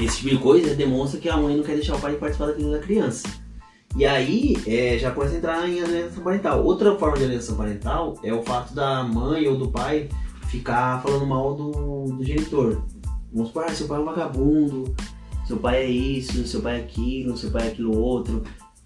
esse 0.00 0.16
tipo 0.18 0.30
de 0.30 0.38
coisa 0.38 0.74
demonstra 0.74 1.20
que 1.20 1.28
a 1.28 1.36
mãe 1.36 1.56
não 1.56 1.62
quer 1.62 1.74
deixar 1.74 1.96
o 1.96 2.00
pai 2.00 2.14
participar 2.14 2.46
da 2.46 2.52
vida 2.52 2.70
da 2.70 2.78
criança. 2.78 3.28
E 3.96 4.04
aí, 4.04 4.54
é, 4.66 4.98
já 4.98 5.10
pode 5.10 5.34
entrar 5.34 5.66
em 5.66 5.80
alienação 5.80 6.22
parental. 6.22 6.62
Outra 6.62 6.94
forma 6.98 7.16
de 7.16 7.24
alienação 7.24 7.56
parental 7.56 8.18
é 8.22 8.30
o 8.30 8.42
fato 8.42 8.74
da 8.74 9.02
mãe 9.02 9.48
ou 9.48 9.56
do 9.56 9.70
pai 9.70 10.10
ficar 10.48 11.00
falando 11.02 11.26
mal 11.26 11.54
do, 11.54 12.04
do 12.12 12.22
genitor. 12.22 12.82
Vamos 13.32 13.48
supor, 13.48 13.64
ah, 13.64 13.74
seu 13.74 13.88
pai 13.88 13.96
é 13.96 14.00
um 14.00 14.04
vagabundo, 14.04 14.94
seu 15.46 15.56
pai 15.56 15.76
é 15.78 15.86
isso, 15.86 16.46
seu 16.46 16.60
pai 16.60 16.76
é 16.76 16.80
aquilo, 16.82 17.38
seu 17.38 17.50
pai 17.50 17.68
é 17.68 17.70
aquilo 17.72 17.98
outro. 17.98 18.42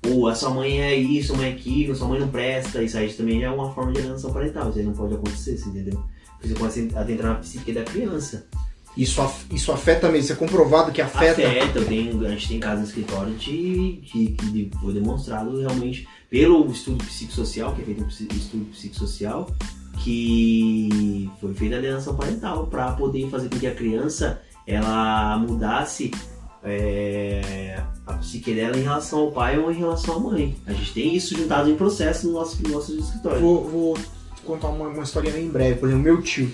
Ou 0.09 0.29
a 0.29 0.35
sua 0.35 0.51
mãe 0.51 0.81
é 0.81 0.95
isso, 0.95 1.37
mãe 1.37 1.49
é 1.49 1.53
aquilo, 1.55 1.95
sua 1.97 2.07
mãe 2.07 2.21
não 2.21 2.29
presta. 2.29 2.81
Isso 2.81 2.97
aí 2.97 3.13
também 3.13 3.43
é 3.43 3.51
uma 3.51 3.75
forma 3.75 3.93
de 3.93 3.99
alienação 3.99 4.33
parental. 4.33 4.71
Isso 4.71 4.79
aí 4.79 4.85
não 4.85 4.93
pode 4.93 5.15
acontecer, 5.15 5.61
entendeu? 5.67 6.01
Porque 6.35 6.49
você 6.49 6.55
começa 6.55 6.99
a 6.99 7.01
adentrar 7.01 7.33
na 7.33 7.39
psique 7.41 7.73
da 7.73 7.83
criança. 7.83 8.47
Isso, 8.97 9.23
af- 9.23 9.47
isso 9.53 9.71
afeta 9.73 10.09
mesmo, 10.09 10.25
isso 10.25 10.33
é 10.33 10.37
comprovado 10.37 10.91
que 10.93 11.01
afeta. 11.01 11.41
Afeta, 11.47 11.79
eu 11.79 11.87
tenho, 11.87 12.27
a 12.27 12.31
gente 12.31 12.49
tem 12.49 12.61
casos 12.61 12.81
no 12.81 12.87
escritório 12.87 13.33
de, 13.35 14.01
que 14.05 14.71
foi 14.81 14.93
demonstrado 14.93 15.59
realmente 15.59 16.07
pelo 16.29 16.67
estudo 16.71 17.05
psicossocial, 17.05 17.73
que 17.75 17.83
é 17.83 17.85
feito 17.85 18.03
um 18.03 18.07
psi- 18.09 18.29
estudo 18.33 18.65
psicossocial, 18.67 19.49
que 20.03 21.31
foi 21.41 21.55
feita 21.55 21.77
a 21.77 21.79
alienação 21.79 22.15
parental 22.17 22.67
para 22.67 22.93
poder 22.93 23.29
fazer 23.31 23.49
com 23.49 23.59
que 23.59 23.67
a 23.67 23.75
criança 23.75 24.41
ela 24.67 25.39
mudasse 25.39 26.11
é, 26.63 27.83
a 28.07 28.15
psique 28.15 28.53
dela 28.55 28.77
em 28.77 28.83
relação 28.83 29.21
ao 29.21 29.33
pai 29.33 29.59
ou 29.59 29.71
em 29.71 29.77
relação 29.79 30.17
à 30.17 30.19
mãe. 30.21 30.57
A 30.67 30.73
gente 30.73 30.93
tem 30.93 31.15
isso 31.15 31.37
juntado 31.37 31.71
em 31.71 31.77
processo 31.77 32.27
no 32.27 32.35
nosso, 32.35 32.63
no 32.63 32.71
nosso 32.71 32.97
escritório. 32.99 33.41
Vou, 33.41 33.69
vou 33.69 33.99
contar 34.45 34.69
uma, 34.69 34.89
uma 34.89 35.03
historinha 35.03 35.33
bem 35.35 35.49
breve. 35.49 35.79
Por 35.79 35.89
exemplo, 35.89 36.05
meu 36.05 36.21
tio. 36.23 36.51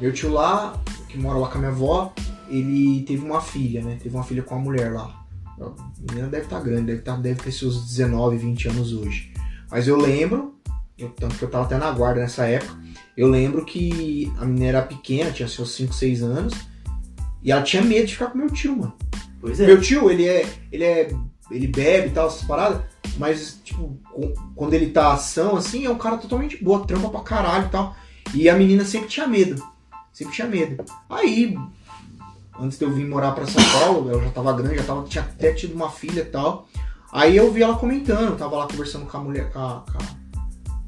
Meu 0.00 0.12
tio 0.12 0.32
lá, 0.32 0.80
que 1.10 1.18
mora 1.18 1.38
lá 1.38 1.48
com 1.48 1.56
a 1.56 1.58
minha 1.60 1.70
avó, 1.70 2.12
ele 2.48 3.02
teve 3.06 3.24
uma 3.24 3.40
filha, 3.40 3.82
né? 3.82 3.98
Teve 4.02 4.14
uma 4.14 4.24
filha 4.24 4.42
com 4.42 4.54
uma 4.54 4.64
mulher 4.64 4.92
lá. 4.92 5.16
A 5.60 5.72
menina 6.12 6.28
deve 6.28 6.44
estar 6.44 6.60
grande, 6.60 6.86
deve, 6.86 7.02
tá, 7.02 7.16
deve 7.16 7.42
ter 7.42 7.52
seus 7.52 7.84
19, 7.86 8.36
20 8.38 8.68
anos 8.68 8.92
hoje. 8.92 9.32
Mas 9.70 9.86
eu 9.86 9.96
lembro, 9.96 10.54
eu- 10.96 11.10
tanto 11.10 11.36
que 11.36 11.42
eu 11.42 11.50
tava 11.50 11.64
até 11.64 11.76
na 11.76 11.90
guarda 11.90 12.20
nessa 12.20 12.46
época, 12.46 12.78
eu 13.16 13.28
lembro 13.28 13.64
que 13.64 14.32
a 14.38 14.44
menina 14.46 14.66
era 14.66 14.82
pequena, 14.82 15.30
tinha 15.30 15.46
seus 15.48 15.72
5, 15.72 15.92
6 15.92 16.22
anos, 16.22 16.54
e 17.42 17.52
ela 17.52 17.62
tinha 17.62 17.82
medo 17.82 18.06
de 18.06 18.14
ficar 18.14 18.26
com 18.28 18.38
meu 18.38 18.48
tio, 18.50 18.76
mano. 18.76 18.94
Pois 19.40 19.60
é. 19.60 19.66
Meu 19.66 19.80
tio, 19.80 20.10
ele 20.10 20.26
é. 20.26 20.46
Ele 20.72 20.84
é. 20.84 21.10
Ele 21.50 21.66
bebe 21.66 22.08
e 22.08 22.10
tal, 22.10 22.28
essas 22.28 22.44
paradas. 22.44 22.82
Mas, 23.18 23.60
tipo, 23.64 23.98
com- 24.12 24.32
quando 24.54 24.74
ele 24.74 24.90
tá 24.90 25.12
ação, 25.12 25.56
assim, 25.56 25.84
é 25.84 25.90
um 25.90 25.98
cara 25.98 26.16
totalmente 26.16 26.62
boa, 26.62 26.86
trampa 26.86 27.08
pra 27.08 27.20
caralho 27.20 27.66
e 27.66 27.70
tal. 27.70 27.96
E 28.34 28.48
a 28.48 28.54
menina 28.56 28.84
sempre 28.84 29.08
tinha 29.08 29.26
medo. 29.26 29.62
Sempre 30.12 30.34
tinha 30.34 30.46
medo. 30.48 30.84
Aí, 31.08 31.56
antes 32.60 32.78
de 32.78 32.84
eu 32.84 32.92
vir 32.92 33.06
morar 33.06 33.32
pra 33.32 33.46
São 33.46 33.62
Paulo, 33.80 34.10
ela 34.10 34.22
já 34.22 34.30
tava 34.30 34.52
grande, 34.52 34.76
já 34.76 34.82
tava, 34.84 35.04
tinha 35.04 35.24
até 35.24 35.52
tido 35.52 35.74
uma 35.74 35.90
filha 35.90 36.20
e 36.20 36.24
tal. 36.26 36.68
Aí 37.12 37.36
eu 37.36 37.52
vi 37.52 37.62
ela 37.62 37.76
comentando, 37.76 38.36
tava 38.36 38.56
lá 38.56 38.66
conversando 38.68 39.06
com 39.06 39.16
a 39.16 39.20
mulher, 39.20 39.50
com 39.52 39.58
a, 39.58 39.84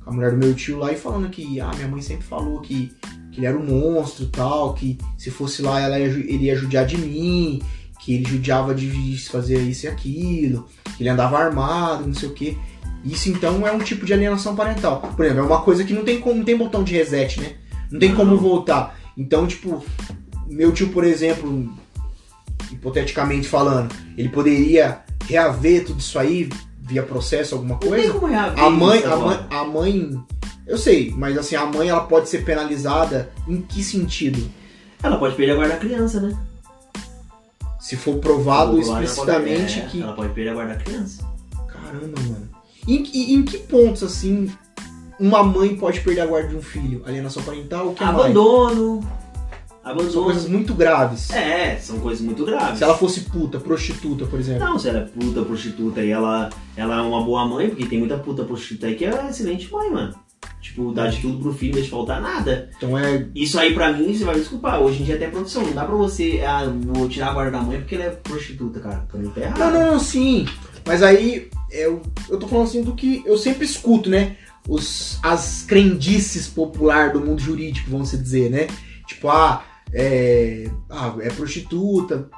com 0.05 0.11
a- 0.11 0.12
mulher 0.12 0.33
do 0.33 0.37
meu 0.37 0.55
tio 0.55 0.79
lá 0.79 0.93
e 0.93 0.97
falando 0.97 1.29
que, 1.31 1.61
ah, 1.61 1.70
minha 1.75 1.89
mãe 1.89 2.01
sempre 2.03 2.25
falou 2.27 2.61
que, 2.61 2.93
que 3.33 3.41
ele 3.41 3.47
era 3.47 3.57
um 3.59 3.64
monstro 3.64 4.25
e 4.25 4.29
tal, 4.29 4.75
que 4.75 4.99
se 5.16 5.31
fosse 5.31 5.62
lá 5.62 5.81
ela 5.81 5.99
ia, 5.99 6.07
ele 6.07 6.45
ia 6.45 6.57
judiar 6.57 6.85
de 6.87 6.99
mim, 6.99 7.62
que 8.01 8.14
ele 8.14 8.29
judiava 8.29 8.75
de 8.75 9.16
fazer 9.31 9.59
isso 9.62 9.87
e 9.87 9.89
aquilo, 9.89 10.66
que 10.97 11.03
ele 11.03 11.09
andava 11.09 11.39
armado, 11.39 12.07
não 12.07 12.14
sei 12.14 12.29
o 12.29 12.33
que. 12.35 12.59
Isso 13.05 13.29
então 13.31 13.66
é 13.66 13.73
um 13.73 13.79
tipo 13.81 14.05
de 14.07 14.12
alienação 14.12 14.55
parental. 14.55 15.01
Por 15.01 15.25
exemplo, 15.25 15.43
é 15.43 15.47
uma 15.47 15.62
coisa 15.62 15.83
que 15.85 15.93
não 15.95 16.05
tem 16.05 16.20
como, 16.20 16.37
não 16.37 16.45
tem 16.45 16.57
botão 16.57 16.85
de 16.85 16.93
reset, 16.95 17.41
né? 17.41 17.55
Não 17.91 17.99
tem 17.99 18.14
como 18.14 18.33
Não. 18.33 18.39
voltar. 18.39 18.97
Então, 19.17 19.47
tipo, 19.47 19.85
meu 20.49 20.73
tio, 20.73 20.89
por 20.91 21.05
exemplo, 21.05 21.73
hipoteticamente 22.71 23.49
falando, 23.49 23.95
ele 24.17 24.29
poderia 24.29 25.01
reaver 25.27 25.85
tudo 25.85 26.01
isso 26.01 26.19
aí 26.19 26.49
via 26.81 27.03
processo, 27.03 27.55
alguma 27.55 27.75
Não 27.75 27.79
tem 27.79 27.89
coisa? 27.91 28.13
como 28.13 28.27
reaver 28.27 28.59
A 28.65 28.71
mãe, 28.71 28.99
isso 28.99 29.07
a 29.13 29.17
mãe, 29.17 29.47
a 29.51 29.65
mãe, 29.65 30.25
eu 30.67 30.79
sei, 30.79 31.13
mas 31.17 31.37
assim, 31.39 31.55
a 31.55 31.65
mãe 31.67 31.89
ela 31.89 32.05
pode 32.05 32.29
ser 32.29 32.45
penalizada 32.45 33.31
em 33.47 33.61
que 33.63 33.83
sentido? 33.85 34.51
Ela 35.03 35.17
pode 35.19 35.35
perder 35.35 35.53
a 35.53 35.57
guarda 35.57 35.75
da 35.75 35.81
criança, 35.81 36.21
né? 36.21 36.37
Se 37.81 37.97
for 37.97 38.19
provado 38.19 38.73
Ou 38.77 38.83
ela 38.83 39.03
explicitamente 39.03 39.75
pode- 39.75 39.81
é, 39.81 39.87
que 39.91 40.03
Ela 40.03 40.13
pode 40.13 40.33
perder 40.33 40.51
a 40.51 40.55
guarda 40.55 40.75
da 40.75 40.81
criança. 40.81 41.29
Caramba, 41.67 42.21
mano. 42.23 42.49
Em, 42.87 43.03
que- 43.03 43.35
em 43.35 43.43
que 43.45 43.59
pontos, 43.59 44.03
assim, 44.05 44.51
uma 45.19 45.43
mãe 45.43 45.77
pode 45.77 46.01
perder 46.01 46.23
a 46.23 46.27
guarda 46.27 46.49
de 46.49 46.57
um 46.57 46.63
filho? 46.63 47.03
Alienação 47.07 47.43
parental, 47.43 47.89
o 47.89 47.95
que 47.95 48.03
mais? 48.03 48.17
Abandono. 48.17 49.01
São 49.83 49.91
Abandono. 49.91 50.25
coisas 50.25 50.49
muito 50.49 50.75
graves. 50.75 51.31
É, 51.31 51.77
são 51.77 51.99
coisas 51.99 52.25
muito 52.25 52.45
graves. 52.45 52.79
Se 52.79 52.85
ela 52.85 52.97
fosse 52.97 53.23
puta, 53.23 53.59
prostituta, 53.59 54.27
por 54.27 54.39
exemplo. 54.39 54.65
Não, 54.65 54.79
se 54.79 54.89
ela 54.89 54.99
é 54.99 55.03
puta, 55.03 55.43
prostituta 55.43 56.01
e 56.03 56.11
ela, 56.11 56.51
ela 56.77 56.99
é 56.99 57.03
uma 57.03 57.23
boa 57.25 57.45
mãe, 57.45 57.69
porque 57.69 57.87
tem 57.87 57.99
muita 57.99 58.17
puta 58.17 58.45
prostituta 58.45 58.87
aí 58.87 58.95
que 58.95 59.05
é 59.05 59.29
excelente 59.29 59.71
mãe, 59.73 59.91
mano. 59.91 60.15
Tipo, 60.61 60.93
dá 60.93 61.09
de 61.09 61.21
tudo 61.21 61.39
pro 61.43 61.53
filho, 61.53 61.73
não 61.73 61.81
deixa 61.81 61.91
faltar 61.91 62.23
nada. 62.23 62.71
Então 62.77 62.97
é. 62.97 63.27
Isso 63.35 63.59
aí 63.59 63.75
pra 63.75 63.93
mim, 63.93 64.15
você 64.15 64.25
vai 64.25 64.35
me 64.35 64.41
desculpar, 64.41 64.81
hoje 64.81 65.03
em 65.03 65.05
dia 65.05 65.17
até 65.17 65.27
profissão. 65.27 65.65
Não 65.65 65.73
dá 65.73 65.85
pra 65.85 65.97
você, 65.97 66.41
ah, 66.47 66.73
vou 66.87 67.09
tirar 67.09 67.31
a 67.31 67.33
guarda 67.35 67.59
da 67.59 67.61
mãe 67.61 67.79
porque 67.79 67.97
ela 67.97 68.05
é 68.05 68.11
prostituta, 68.11 68.79
cara. 68.79 69.05
Pra 69.11 69.19
mim 69.19 69.29
tá 69.31 69.41
errado. 69.41 69.59
Não, 69.59 69.71
não, 69.73 69.93
não, 69.93 69.99
sim. 69.99 70.47
Mas 70.87 71.03
aí 71.03 71.49
eu, 71.71 72.01
eu 72.29 72.39
tô 72.39 72.47
falando 72.47 72.67
assim 72.67 72.83
do 72.83 72.95
que 72.95 73.23
eu 73.27 73.37
sempre 73.37 73.65
escuto, 73.65 74.09
né? 74.09 74.37
Os, 74.69 75.19
as 75.23 75.65
crendices 75.67 76.47
popular 76.47 77.13
do 77.13 77.21
mundo 77.21 77.41
jurídico, 77.41 77.91
vamos 77.91 78.11
se 78.11 78.17
dizer, 78.19 78.49
né? 78.51 78.69
Tipo, 79.07 79.29
ah, 79.29 79.65
é, 79.93 80.71
ah, 80.89 81.15
é 81.21 81.29
prostituta, 81.31 82.29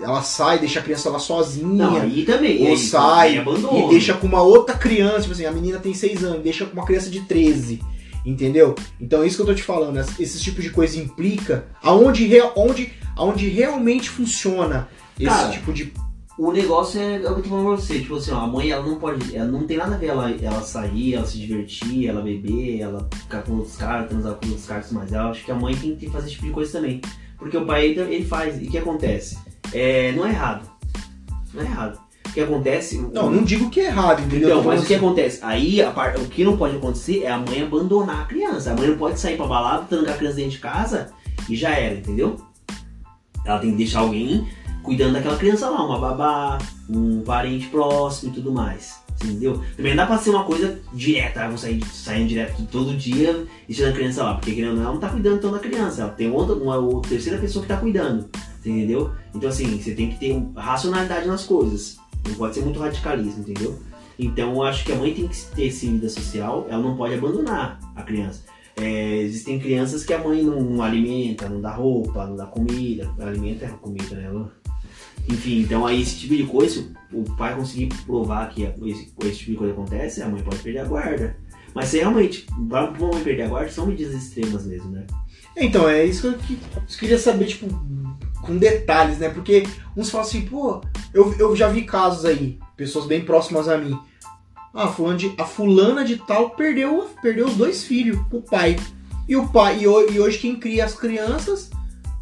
ela 0.00 0.22
sai, 0.22 0.58
deixa 0.58 0.78
a 0.80 0.82
criança 0.82 1.10
lá 1.10 1.18
sozinha. 1.18 1.66
Não, 1.66 1.96
aí 1.96 2.24
também. 2.24 2.62
Ou 2.62 2.68
aí, 2.68 2.78
sai 2.78 3.38
abandono. 3.38 3.86
e 3.86 3.90
deixa 3.90 4.14
com 4.14 4.26
uma 4.26 4.42
outra 4.42 4.76
criança, 4.76 5.22
tipo 5.22 5.32
assim, 5.32 5.44
a 5.44 5.50
menina 5.52 5.78
tem 5.78 5.92
6 5.92 6.24
anos, 6.24 6.42
deixa 6.42 6.64
com 6.64 6.72
uma 6.74 6.86
criança 6.86 7.10
de 7.10 7.20
13, 7.22 7.80
entendeu? 8.24 8.74
Então 9.00 9.22
é 9.22 9.26
isso 9.26 9.36
que 9.36 9.42
eu 9.42 9.46
tô 9.46 9.54
te 9.54 9.62
falando, 9.62 9.98
es- 9.98 10.18
esses 10.20 10.40
tipos 10.40 10.62
de 10.62 10.70
coisa 10.70 10.98
implica 10.98 11.66
aonde, 11.82 12.30
onde, 12.54 12.92
aonde 13.16 13.48
realmente 13.48 14.08
funciona 14.08 14.88
esse 15.18 15.28
Cara, 15.28 15.50
tipo 15.50 15.72
de... 15.72 15.92
O 16.38 16.52
negócio 16.52 17.00
é, 17.00 17.14
é 17.14 17.18
o 17.30 17.34
que 17.34 17.40
eu 17.40 17.42
tô 17.42 17.48
falando 17.48 17.66
pra 17.66 17.76
você, 17.76 17.98
tipo 18.00 18.16
assim, 18.16 18.30
ó, 18.30 18.40
a 18.40 18.46
mãe 18.46 18.70
ela 18.70 18.86
não 18.86 18.96
pode. 18.96 19.34
Ela 19.34 19.46
não 19.50 19.66
tem 19.66 19.78
nada 19.78 19.94
a 19.94 19.98
ver 19.98 20.08
ela, 20.08 20.30
ela 20.30 20.60
sair, 20.60 21.14
ela 21.14 21.24
se 21.24 21.38
divertir, 21.38 22.08
ela 22.08 22.20
beber, 22.20 22.78
ela 22.80 23.08
ficar 23.14 23.42
com 23.42 23.54
outros 23.54 23.76
caras, 23.76 24.08
transar 24.08 24.34
com 24.34 24.46
outros 24.48 24.66
caras, 24.66 24.92
mas 24.92 25.12
eu 25.12 25.20
acho 25.20 25.44
que 25.44 25.50
a 25.50 25.54
mãe 25.54 25.74
tem 25.74 25.96
que 25.96 26.10
fazer 26.10 26.26
esse 26.26 26.34
tipo 26.34 26.46
de 26.46 26.52
coisa 26.52 26.72
também. 26.72 27.00
Porque 27.38 27.56
o 27.56 27.64
pai 27.64 27.86
ele, 27.86 28.00
ele 28.14 28.24
faz. 28.24 28.60
E 28.60 28.66
o 28.66 28.70
que 28.70 28.76
acontece? 28.78 29.38
É, 29.72 30.12
não 30.12 30.26
é 30.26 30.30
errado. 30.30 30.68
Não 31.54 31.62
é 31.62 31.64
errado. 31.64 31.98
O 32.28 32.32
que 32.32 32.40
acontece. 32.40 32.98
Não, 33.14 33.30
não 33.30 33.42
digo 33.42 33.70
que 33.70 33.80
é 33.80 33.86
errado, 33.86 34.20
entendeu? 34.22 34.50
Então, 34.50 34.62
mas 34.62 34.82
o 34.82 34.86
que 34.86 34.94
falando 34.94 35.14
acontece? 35.14 35.38
Aí 35.42 35.80
a 35.80 35.90
par- 35.90 36.16
o 36.18 36.26
que 36.26 36.44
não 36.44 36.56
pode 36.58 36.76
acontecer 36.76 37.22
é 37.22 37.30
a 37.30 37.38
mãe 37.38 37.62
abandonar 37.62 38.22
a 38.22 38.24
criança. 38.26 38.72
A 38.72 38.74
mãe 38.76 38.88
não 38.88 38.98
pode 38.98 39.18
sair 39.18 39.38
pra 39.38 39.46
balada, 39.46 39.84
trancar 39.84 40.14
a 40.14 40.18
criança 40.18 40.36
dentro 40.36 40.50
de 40.50 40.58
casa 40.58 41.12
e 41.48 41.56
já 41.56 41.70
era, 41.70 41.94
entendeu? 41.94 42.36
Ela 43.44 43.58
tem 43.58 43.70
que 43.70 43.76
deixar 43.78 44.00
alguém 44.00 44.46
cuidando 44.86 45.14
daquela 45.14 45.36
criança 45.36 45.68
lá, 45.68 45.84
uma 45.84 45.98
babá, 45.98 46.58
um 46.88 47.20
parente 47.20 47.66
próximo 47.66 48.30
e 48.30 48.34
tudo 48.34 48.52
mais. 48.52 49.04
Entendeu? 49.22 49.60
Também 49.76 49.94
não 49.94 50.04
dá 50.04 50.06
pra 50.06 50.18
ser 50.18 50.30
uma 50.30 50.44
coisa 50.44 50.78
direta, 50.92 51.42
ah, 51.42 51.48
vou 51.48 51.58
sair 51.58 51.82
saindo 51.86 52.28
direto 52.28 52.62
todo 52.70 52.96
dia 52.96 53.46
e 53.64 53.72
deixando 53.72 53.90
a 53.90 53.96
criança 53.96 54.22
lá, 54.22 54.34
porque 54.34 54.54
querendo 54.54 54.70
ou 54.70 54.76
não, 54.76 54.82
ela 54.82 54.92
não 54.92 55.00
tá 55.00 55.08
cuidando 55.08 55.40
tanto 55.40 55.54
da 55.54 55.60
criança, 55.60 56.02
ela 56.02 56.10
tem 56.10 56.30
outra, 56.30 56.54
uma, 56.54 56.76
outra 56.76 57.10
terceira 57.10 57.38
pessoa 57.38 57.62
que 57.62 57.68
tá 57.68 57.78
cuidando, 57.78 58.28
entendeu? 58.60 59.10
Então 59.34 59.48
assim, 59.48 59.80
você 59.80 59.94
tem 59.94 60.10
que 60.10 60.18
ter 60.18 60.38
racionalidade 60.54 61.26
nas 61.26 61.44
coisas, 61.44 61.96
não 62.28 62.34
pode 62.34 62.54
ser 62.54 62.60
muito 62.60 62.78
radicalismo, 62.78 63.40
entendeu? 63.40 63.78
Então 64.18 64.52
eu 64.52 64.62
acho 64.62 64.84
que 64.84 64.92
a 64.92 64.96
mãe 64.96 65.14
tem 65.14 65.26
que 65.26 65.36
ter 65.54 65.66
esse 65.66 65.86
vida 65.86 66.10
social, 66.10 66.66
ela 66.68 66.82
não 66.82 66.94
pode 66.94 67.14
abandonar 67.14 67.80
a 67.96 68.02
criança. 68.02 68.42
É, 68.78 69.16
existem 69.22 69.58
crianças 69.58 70.04
que 70.04 70.12
a 70.12 70.18
mãe 70.18 70.42
não, 70.42 70.60
não 70.60 70.82
alimenta, 70.82 71.48
não 71.48 71.62
dá 71.62 71.72
roupa, 71.72 72.26
não 72.26 72.36
dá 72.36 72.44
comida, 72.44 73.10
alimenta 73.18 73.64
é 73.64 73.68
comida, 73.68 74.14
né? 74.14 74.28
Lu? 74.28 74.50
Enfim, 75.28 75.60
então 75.60 75.86
aí 75.86 76.02
esse 76.02 76.16
tipo 76.16 76.36
de 76.36 76.44
coisa, 76.44 76.74
se 76.74 76.88
o 77.12 77.24
pai 77.36 77.54
conseguir 77.54 77.88
provar 78.04 78.48
que 78.48 78.62
esse, 78.62 79.12
esse 79.24 79.38
tipo 79.38 79.50
de 79.52 79.56
coisa 79.56 79.72
acontece, 79.72 80.22
a 80.22 80.28
mãe 80.28 80.42
pode 80.42 80.58
perder 80.58 80.80
a 80.80 80.84
guarda. 80.84 81.36
Mas 81.74 81.88
se 81.88 81.98
realmente, 81.98 82.46
pra 82.68 82.86
pra 82.86 83.06
mãe 83.08 83.22
perder 83.22 83.42
a 83.42 83.48
guarda, 83.48 83.70
são 83.70 83.86
medidas 83.86 84.14
extremas 84.14 84.64
mesmo, 84.64 84.90
né? 84.90 85.06
Então, 85.56 85.88
é 85.88 86.04
isso 86.04 86.22
que 86.22 86.54
eu, 86.54 86.58
que 86.86 86.98
queria 86.98 87.18
saber, 87.18 87.46
tipo, 87.46 87.66
com 88.42 88.56
detalhes, 88.56 89.18
né? 89.18 89.28
Porque 89.28 89.64
uns 89.96 90.10
falam 90.10 90.26
assim, 90.26 90.42
pô, 90.42 90.80
eu, 91.12 91.34
eu 91.38 91.56
já 91.56 91.68
vi 91.68 91.82
casos 91.82 92.24
aí, 92.24 92.58
pessoas 92.76 93.06
bem 93.06 93.24
próximas 93.24 93.68
a 93.68 93.76
mim. 93.76 93.98
Ah, 94.72 94.88
fulano 94.88 95.18
de, 95.18 95.34
a 95.38 95.44
fulana 95.44 96.04
de 96.04 96.16
tal 96.16 96.50
perdeu, 96.50 97.08
perdeu 97.22 97.46
os 97.46 97.56
dois 97.56 97.84
filhos 97.84 98.18
pro 98.28 98.42
pai. 98.42 98.76
E 99.26 99.34
o 99.34 99.48
pai 99.48 99.80
e 99.80 99.88
hoje 99.88 100.38
quem 100.38 100.56
cria 100.56 100.84
as 100.84 100.94
crianças, 100.94 101.70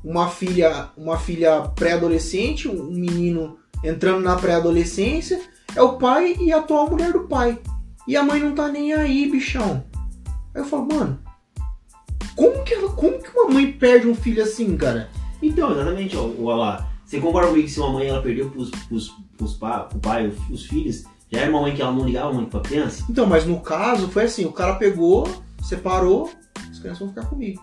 uma 0.05 0.29
filha, 0.29 0.89
uma 0.97 1.19
filha 1.19 1.63
pré-adolescente, 1.75 2.69
um 2.69 2.91
menino 2.91 3.57
entrando 3.83 4.21
na 4.23 4.37
pré-adolescência, 4.37 5.41
é 5.75 5.81
o 5.83 5.97
pai 5.97 6.37
e 6.39 6.53
a 6.53 6.59
atual 6.59 6.91
mulher 6.91 7.13
do 7.13 7.21
pai. 7.21 7.59
E 8.07 8.17
a 8.17 8.23
mãe 8.23 8.39
não 8.39 8.55
tá 8.55 8.69
nem 8.69 8.93
aí, 8.93 9.31
bichão. 9.31 9.83
Aí 10.55 10.61
eu 10.61 10.65
falo, 10.67 10.87
mano, 10.87 11.19
como 12.37 12.63
que, 12.65 12.75
ela- 12.75 12.93
como 12.93 13.19
que 13.19 13.31
uma 13.31 13.49
mãe 13.51 13.73
perde 13.73 14.07
um 14.07 14.15
filho 14.15 14.43
assim, 14.43 14.77
cara? 14.77 15.09
Então, 15.43 15.73
exatamente, 15.73 16.17
ó, 16.17 16.29
ó 16.43 16.55
lá. 16.55 16.89
Você 17.05 17.21
concorda 17.21 17.49
comigo 17.49 17.67
que 17.67 17.73
se 17.73 17.81
uma 17.81 17.93
mãe 17.93 18.09
ela 18.09 18.23
perdeu 18.23 18.51
pros, 18.51 18.71
pros, 18.89 19.13
pros 19.37 19.55
pa, 19.55 19.81
pro 19.81 19.99
pai, 19.99 20.27
os, 20.29 20.37
os 20.51 20.67
filhos, 20.67 21.05
já 21.31 21.41
era 21.41 21.51
uma 21.51 21.61
mãe 21.63 21.75
que 21.75 21.83
ela 21.83 21.93
não 21.93 22.05
ligava 22.05 22.33
muito 22.33 22.51
pra 22.51 22.61
criança? 22.61 23.05
Então, 23.09 23.27
mas 23.27 23.45
no 23.47 23.61
caso 23.61 24.09
foi 24.09 24.25
assim, 24.25 24.45
o 24.45 24.53
cara 24.53 24.75
pegou, 24.77 25.29
separou, 25.63 26.31
as 26.71 26.79
crianças 26.79 26.99
vão 27.01 27.09
ficar 27.09 27.27
comigo. 27.27 27.63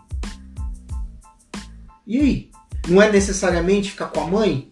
E 2.06 2.20
aí? 2.20 2.52
Não 2.88 3.02
é 3.02 3.12
necessariamente 3.12 3.92
ficar 3.92 4.08
com 4.08 4.22
a 4.22 4.28
mãe? 4.28 4.72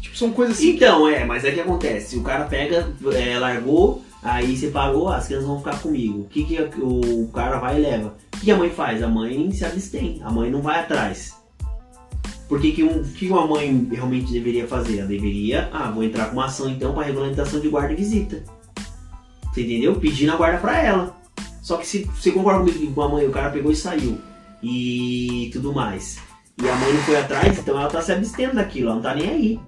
Tipo, 0.00 0.16
são 0.16 0.32
coisas 0.32 0.56
assim. 0.56 0.70
Então, 0.70 1.08
é, 1.08 1.24
mas 1.24 1.44
é 1.44 1.50
que 1.50 1.60
acontece. 1.60 2.16
O 2.16 2.22
cara 2.22 2.44
pega, 2.44 2.92
é, 3.12 3.38
largou, 3.38 4.02
aí 4.22 4.56
separou, 4.56 5.08
as 5.08 5.26
crianças 5.26 5.46
vão 5.46 5.58
ficar 5.58 5.78
comigo. 5.78 6.20
O 6.20 6.24
que, 6.24 6.44
que 6.44 6.60
o, 6.80 7.28
cara 7.32 7.58
vai 7.58 7.78
e 7.78 7.82
leva? 7.82 8.16
O 8.34 8.40
que 8.40 8.50
a 8.50 8.56
mãe 8.56 8.70
faz? 8.70 9.02
A 9.02 9.08
mãe 9.08 9.50
se 9.52 9.64
abstém, 9.64 10.20
a 10.24 10.30
mãe 10.30 10.50
não 10.50 10.62
vai 10.62 10.80
atrás. 10.80 11.34
Por 12.48 12.60
que, 12.60 12.72
que, 12.72 12.82
um, 12.82 13.02
que 13.02 13.28
uma 13.28 13.46
mãe 13.46 13.88
realmente 13.90 14.32
deveria 14.32 14.68
fazer? 14.68 14.98
Ela 14.98 15.08
deveria, 15.08 15.68
ah, 15.72 15.90
vou 15.90 16.04
entrar 16.04 16.26
com 16.26 16.34
uma 16.34 16.46
ação 16.46 16.68
então 16.68 16.94
para 16.94 17.04
regulamentação 17.04 17.60
de 17.60 17.68
guarda 17.68 17.92
e 17.92 17.96
visita. 17.96 18.42
Você 19.52 19.62
entendeu? 19.62 19.96
Pedindo 19.96 20.32
a 20.32 20.36
guarda 20.36 20.58
para 20.58 20.80
ela. 20.80 21.16
Só 21.60 21.76
que 21.76 21.86
se 21.86 22.04
você 22.04 22.30
concorda 22.30 22.60
comigo 22.60 22.78
que 22.78 23.00
uma 23.00 23.08
mãe, 23.08 23.26
o 23.26 23.32
cara 23.32 23.50
pegou 23.50 23.72
e 23.72 23.76
saiu 23.76 24.18
e 24.62 25.50
tudo 25.52 25.72
mais. 25.72 26.18
E 26.62 26.68
a 26.68 26.74
mãe 26.74 26.92
não 26.92 27.02
foi 27.02 27.16
atrás, 27.16 27.58
então 27.58 27.78
ela 27.78 27.88
tá 27.90 28.00
se 28.00 28.12
abstendo 28.12 28.54
daquilo, 28.54 28.86
ela 28.86 28.94
não 28.96 29.02
tá 29.02 29.14
nem 29.14 29.28
aí. 29.28 29.60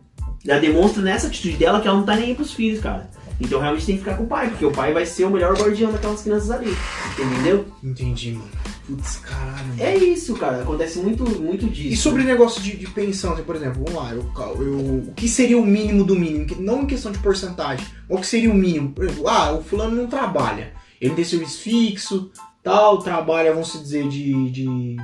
Já 0.44 0.58
demonstra 0.58 1.02
nessa 1.02 1.26
atitude 1.26 1.56
dela 1.56 1.80
que 1.80 1.88
ela 1.88 1.98
não 1.98 2.04
tá 2.04 2.14
nem 2.16 2.26
aí 2.26 2.34
pros 2.34 2.52
filhos, 2.52 2.80
cara. 2.80 3.10
Então 3.40 3.60
realmente 3.60 3.86
tem 3.86 3.96
que 3.96 4.02
ficar 4.02 4.16
com 4.16 4.24
o 4.24 4.26
pai, 4.26 4.48
porque 4.48 4.64
o 4.64 4.72
pai 4.72 4.92
vai 4.92 5.04
ser 5.06 5.24
o 5.24 5.30
melhor 5.30 5.56
guardião 5.56 5.92
daquelas 5.92 6.22
crianças 6.22 6.50
ali. 6.50 6.74
Entendeu? 7.18 7.66
Entendi, 7.84 8.32
mano. 8.32 8.48
Putz, 8.86 9.16
caralho. 9.18 9.66
mano. 9.68 9.80
É 9.82 9.96
isso, 9.96 10.34
cara. 10.34 10.62
Acontece 10.62 10.98
muito, 10.98 11.22
muito 11.38 11.66
disso. 11.68 11.92
E 11.92 11.96
sobre 11.96 12.22
o 12.22 12.24
negócio 12.24 12.60
de, 12.62 12.76
de 12.76 12.86
pensão, 12.88 13.34
assim, 13.34 13.42
por 13.42 13.54
exemplo, 13.54 13.84
vamos 13.84 14.00
lá, 14.02 14.12
eu, 14.12 14.26
eu- 14.60 14.78
o 15.08 15.12
que 15.14 15.28
seria 15.28 15.58
o 15.58 15.64
mínimo 15.66 16.02
do 16.04 16.16
mínimo? 16.16 16.46
Não 16.58 16.82
em 16.82 16.86
questão 16.86 17.12
de 17.12 17.18
porcentagem, 17.18 17.86
mas 18.08 18.18
o 18.18 18.20
que 18.22 18.26
seria 18.26 18.50
o 18.50 18.54
mínimo? 18.54 18.90
Por 18.92 19.04
exemplo, 19.04 19.28
ah, 19.28 19.52
o 19.52 19.62
fulano 19.62 19.94
não 19.94 20.06
trabalha. 20.08 20.72
Ele 21.00 21.14
tem 21.14 21.24
serviço 21.24 21.60
fixo, 21.60 22.30
tal, 22.68 22.98
trabalha, 22.98 23.52
vamos 23.52 23.72
dizer, 23.72 24.08
de, 24.08 24.50
de, 24.50 24.96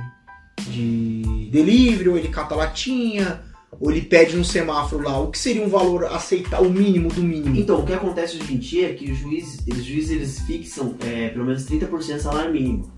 de 0.69 1.49
delivery, 1.51 2.09
ou 2.09 2.17
ele 2.17 2.27
cata 2.29 2.55
latinha, 2.55 3.41
ou 3.79 3.91
ele 3.91 4.01
pede 4.01 4.35
no 4.35 4.45
semáforo 4.45 5.03
lá. 5.03 5.19
O 5.19 5.29
que 5.31 5.37
seria 5.37 5.63
um 5.65 5.69
valor 5.69 6.05
aceitar, 6.05 6.61
o 6.61 6.69
mínimo 6.69 7.09
do 7.09 7.21
mínimo? 7.21 7.55
Então, 7.55 7.79
o 7.79 7.85
que 7.85 7.93
acontece 7.93 8.37
hoje 8.37 8.53
em 8.53 8.57
dia 8.57 8.89
é 8.89 8.93
que 8.93 9.11
os 9.11 9.17
juízes, 9.17 9.59
os 9.67 9.83
juízes 9.83 10.11
eles 10.11 10.39
fixam 10.41 10.95
é, 11.05 11.29
pelo 11.29 11.45
menos 11.45 11.65
30% 11.65 11.89
do 11.89 12.21
salário 12.21 12.51
mínimo. 12.51 12.91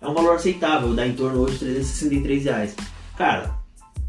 É 0.00 0.08
um 0.08 0.14
valor 0.14 0.36
aceitável, 0.36 0.94
dá 0.94 1.06
em 1.06 1.12
torno 1.12 1.40
hoje 1.40 1.54
de 1.54 1.64
363 1.66 2.44
reais. 2.44 2.74
Cara, 3.18 3.54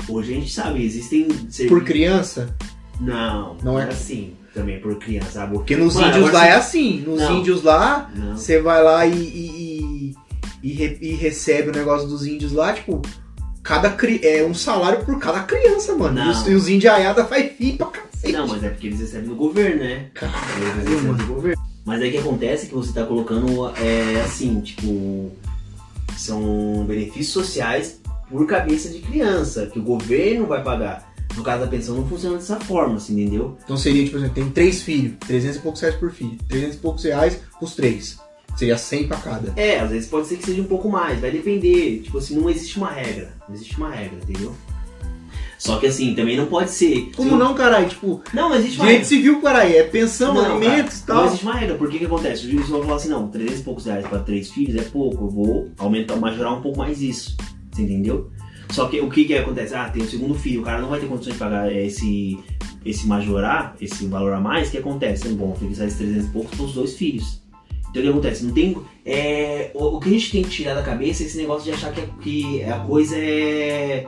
hoje 0.08 0.32
a 0.32 0.36
gente 0.36 0.52
sabe, 0.52 0.84
existem 0.86 1.26
Por 1.26 1.52
serviços... 1.52 1.84
criança? 1.84 2.56
Não, 3.00 3.58
Não 3.64 3.80
é? 3.80 3.86
é 3.86 3.90
assim 3.90 4.34
também 4.54 4.80
por 4.82 4.96
criança, 4.98 5.32
sabe? 5.32 5.54
Porque 5.54 5.76
nos 5.78 5.96
Mano, 5.96 6.08
índios 6.10 6.32
lá 6.32 6.40
você- 6.42 6.48
é 6.48 6.52
assim. 6.54 7.00
Nos 7.08 7.20
Não. 7.22 7.38
índios 7.40 7.64
lá. 7.64 8.12
Você 8.36 8.62
vai 8.62 8.84
lá 8.84 9.06
e, 9.06 9.14
e, 9.14 9.71
e, 10.64 10.72
re- 10.74 10.98
e 11.02 11.12
recebe 11.14 11.70
o 11.70 11.72
negócio 11.74 12.08
dos 12.08 12.26
índios 12.26 12.52
lá, 12.52 12.74
tipo, 12.74 13.02
cada 13.64 13.90
cri- 13.92 14.22
é 14.24 14.46
um 14.46 14.54
salário 14.54 15.04
por 15.06 15.18
cada 15.20 15.42
criança, 15.44 15.96
mano. 15.96 16.16
Não. 16.16 16.28
E 16.28 16.30
os, 16.32 16.48
e 16.48 16.54
os 16.54 16.68
indiaiada 16.70 17.26
faz 17.26 17.52
fim 17.58 17.76
pra 17.78 17.88
cacete. 17.88 18.34
Não, 18.34 18.48
mas 18.48 18.64
é 18.64 18.70
porque 18.70 18.88
eles 18.88 19.00
recebem 19.00 19.30
do 19.30 19.36
governo, 19.36 19.84
né? 19.84 19.94
Eles 19.94 20.12
Caralho, 20.14 20.76
recebem 20.78 21.02
mano. 21.04 21.18
do 21.18 21.26
governo. 21.34 21.62
Mas 21.84 22.02
aí 22.02 22.10
o 22.10 22.12
que 22.12 22.18
acontece 22.20 22.66
é 22.66 22.70
que 22.70 22.76
você 22.76 22.94
tá 22.94 23.04
colocando, 23.06 23.68
é, 23.78 24.22
assim, 24.22 24.62
tipo, 24.62 25.32
são 26.18 26.86
benefícios 26.88 27.30
sociais 27.30 28.00
por 28.30 28.46
cabeça 28.46 28.90
de 28.90 29.00
criança, 29.00 29.66
que 29.66 29.80
o 29.80 29.84
governo 29.84 30.46
vai 30.46 30.64
pagar. 30.64 31.12
No 31.36 31.44
caso 31.44 31.62
da 31.64 31.68
pensão 31.68 31.96
não 31.96 32.08
funciona 32.08 32.36
dessa 32.38 32.60
forma, 32.60 32.96
assim, 32.96 33.14
entendeu? 33.22 33.58
Então 33.64 33.78
seria, 33.78 34.04
tipo, 34.04 34.18
assim, 34.18 34.30
tem 34.30 34.50
três 34.50 34.82
filhos, 34.82 35.14
300 35.22 35.58
e 35.58 35.60
poucos 35.62 35.82
reais 35.82 35.96
por 35.96 36.12
filho. 36.12 36.38
300 36.50 36.76
e 36.76 36.80
poucos 36.80 37.04
reais 37.06 37.40
pros 37.58 37.74
três. 37.74 38.18
Seria 38.56 38.78
100 38.78 39.08
pra 39.08 39.18
cada. 39.18 39.54
É, 39.56 39.80
às 39.80 39.90
vezes 39.90 40.08
pode 40.10 40.28
ser 40.28 40.38
que 40.38 40.46
seja 40.46 40.62
um 40.62 40.66
pouco 40.66 40.90
mais, 40.90 41.20
vai 41.20 41.32
depender. 41.32 42.02
Tipo 42.04 42.18
assim, 42.20 42.36
não 42.36 42.50
existe 42.50 42.78
uma 42.78 42.90
regra. 42.92 43.34
Não 43.48 43.56
existe 43.56 43.76
uma 43.78 43.90
regra, 43.90 44.18
entendeu? 44.22 44.54
Só 45.58 45.78
que 45.78 45.86
assim, 45.86 46.16
também 46.16 46.36
não 46.36 46.48
pode 46.48 46.72
ser. 46.72 47.12
Como 47.16 47.38
não, 47.38 47.54
caralho? 47.54 47.88
Tipo, 47.88 48.22
Não, 48.34 48.50
não 48.50 48.56
existe 48.56 48.78
uma 48.78 48.86
direito 48.88 49.04
regra. 49.04 49.08
civil, 49.18 49.42
caralho, 49.42 49.76
é 49.76 49.84
pensão, 49.84 50.34
Não, 50.34 50.56
alimentos 50.56 51.00
e 51.00 51.04
cara, 51.04 51.14
Não 51.14 51.24
tal. 51.24 51.26
existe 51.28 51.46
uma 51.46 51.54
regra. 51.56 51.76
Por 51.76 51.90
que 51.90 52.00
que 52.00 52.06
acontece? 52.06 52.48
O 52.48 52.52
juiz 52.52 52.68
vai 52.68 52.82
falar 52.82 52.96
assim, 52.96 53.10
não, 53.10 53.28
300 53.28 53.60
e 53.60 53.64
poucos 53.64 53.86
reais 53.86 54.08
para 54.08 54.20
três 54.20 54.50
filhos 54.50 54.76
é 54.76 54.84
pouco, 54.90 55.26
eu 55.26 55.30
vou 55.30 55.70
aumentar, 55.78 56.16
majorar 56.16 56.58
um 56.58 56.62
pouco 56.62 56.80
mais 56.80 57.00
isso. 57.02 57.38
Você 57.72 57.84
entendeu? 57.84 58.32
Só 58.72 58.88
que 58.88 59.00
o 59.02 59.10
que 59.10 59.26
que 59.26 59.36
acontece? 59.38 59.76
Ah, 59.76 59.90
tem 59.90 60.02
o 60.02 60.10
segundo 60.10 60.34
filho, 60.34 60.62
o 60.62 60.64
cara 60.64 60.82
não 60.82 60.90
vai 60.90 61.00
ter 61.00 61.06
condições 61.06 61.34
de 61.34 61.40
pagar 61.40 61.72
esse, 61.72 62.40
esse 62.86 63.06
majorar, 63.06 63.76
esse 63.80 64.06
valor 64.08 64.34
a 64.34 64.40
mais, 64.40 64.70
o 64.70 64.72
que 64.72 64.78
acontece? 64.80 65.28
Bom, 65.30 65.54
vou 65.54 65.56
fixar 65.70 65.86
esses 65.88 66.00
300 66.00 66.26
e 66.26 66.30
poucos 66.30 66.56
para 66.56 66.66
os 66.66 66.74
dois 66.74 66.94
filhos. 66.96 67.41
Então 67.92 68.02
o 68.02 68.06
que 68.06 68.10
acontece? 68.10 68.46
Não 68.46 68.54
tem. 68.54 68.78
É, 69.06 69.72
o, 69.74 69.98
o 69.98 70.00
que 70.00 70.10
a 70.10 70.14
gente 70.14 70.32
tem 70.32 70.44
que 70.44 70.50
tirar 70.50 70.74
da 70.74 70.82
cabeça 70.82 71.24
é 71.24 71.26
esse 71.26 71.38
negócio 71.38 71.66
de 71.66 71.72
achar 71.72 71.92
que, 71.92 72.02
que 72.22 72.64
a 72.64 72.80
coisa 72.80 73.16
é, 73.18 74.06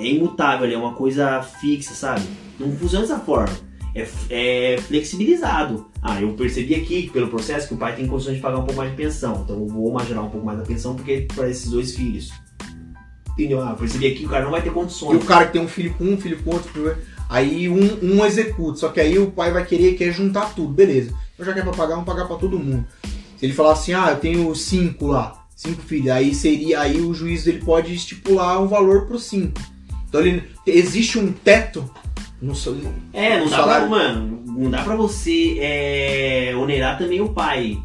é 0.00 0.06
imutável, 0.06 0.68
é 0.70 0.76
uma 0.76 0.94
coisa 0.94 1.42
fixa, 1.42 1.94
sabe? 1.94 2.22
Não 2.58 2.72
funciona 2.76 3.06
dessa 3.06 3.20
forma. 3.20 3.54
É, 3.94 4.08
é 4.30 4.78
flexibilizado. 4.78 5.90
Ah, 6.00 6.20
eu 6.20 6.32
percebi 6.32 6.74
aqui 6.74 7.10
pelo 7.10 7.28
processo 7.28 7.68
que 7.68 7.74
o 7.74 7.76
pai 7.76 7.94
tem 7.94 8.06
condições 8.06 8.36
de 8.36 8.40
pagar 8.40 8.56
um 8.58 8.64
pouco 8.64 8.76
mais 8.76 8.90
de 8.90 8.96
pensão. 8.96 9.42
Então 9.44 9.56
eu 9.56 9.66
vou 9.66 9.92
majorar 9.92 10.24
um 10.24 10.30
pouco 10.30 10.46
mais 10.46 10.58
da 10.58 10.64
pensão 10.64 10.96
porque 10.96 11.26
para 11.34 11.48
esses 11.50 11.70
dois 11.70 11.94
filhos. 11.94 12.32
Entendeu? 13.32 13.60
Ah, 13.62 13.74
percebi 13.74 14.06
aqui 14.06 14.20
que 14.20 14.26
o 14.26 14.30
cara 14.30 14.44
não 14.44 14.50
vai 14.50 14.62
ter 14.62 14.68
E 14.68 14.72
condições. 14.72 15.22
o 15.22 15.26
cara 15.26 15.46
que 15.46 15.52
tem 15.52 15.62
um 15.62 15.68
filho 15.68 15.94
com 15.94 16.04
um, 16.04 16.16
filho 16.18 16.42
com 16.42 16.50
outro, 16.50 16.96
aí 17.28 17.68
um, 17.68 17.98
um 18.02 18.24
executa. 18.24 18.78
Só 18.78 18.88
que 18.88 19.00
aí 19.00 19.18
o 19.18 19.30
pai 19.30 19.52
vai 19.52 19.64
querer 19.64 19.94
quer 19.94 20.12
juntar 20.12 20.54
tudo, 20.54 20.72
beleza. 20.72 21.14
Já 21.44 21.52
quer 21.52 21.62
pra 21.62 21.72
pagar, 21.72 21.94
vamos 21.94 22.04
pagar 22.06 22.26
pra 22.26 22.36
todo 22.36 22.58
mundo. 22.58 22.84
Se 23.36 23.46
ele 23.46 23.52
falar 23.52 23.72
assim, 23.72 23.92
ah, 23.92 24.08
eu 24.10 24.16
tenho 24.16 24.54
cinco 24.54 25.06
lá, 25.08 25.44
cinco 25.56 25.82
filhos, 25.82 26.08
aí 26.10 26.34
seria, 26.34 26.80
aí 26.80 27.00
o 27.00 27.12
juiz 27.12 27.46
ele 27.46 27.58
pode 27.58 27.92
estipular 27.94 28.62
um 28.62 28.68
valor 28.68 29.06
pro 29.06 29.18
cinco. 29.18 29.60
Então 30.08 30.20
ele, 30.20 30.44
existe 30.66 31.18
um 31.18 31.32
teto 31.32 31.88
no 32.40 32.54
seu- 32.54 32.76
É, 33.12 33.38
não 33.38 33.46
O 33.46 33.50
dá 33.50 33.56
salário- 33.56 33.88
pra, 33.88 33.96
mano, 33.98 34.42
não 34.46 34.70
dá 34.70 34.82
pra 34.82 34.94
você 34.94 35.56
é, 35.60 36.54
onerar 36.56 36.98
também 36.98 37.20
o 37.20 37.30
pai. 37.30 37.78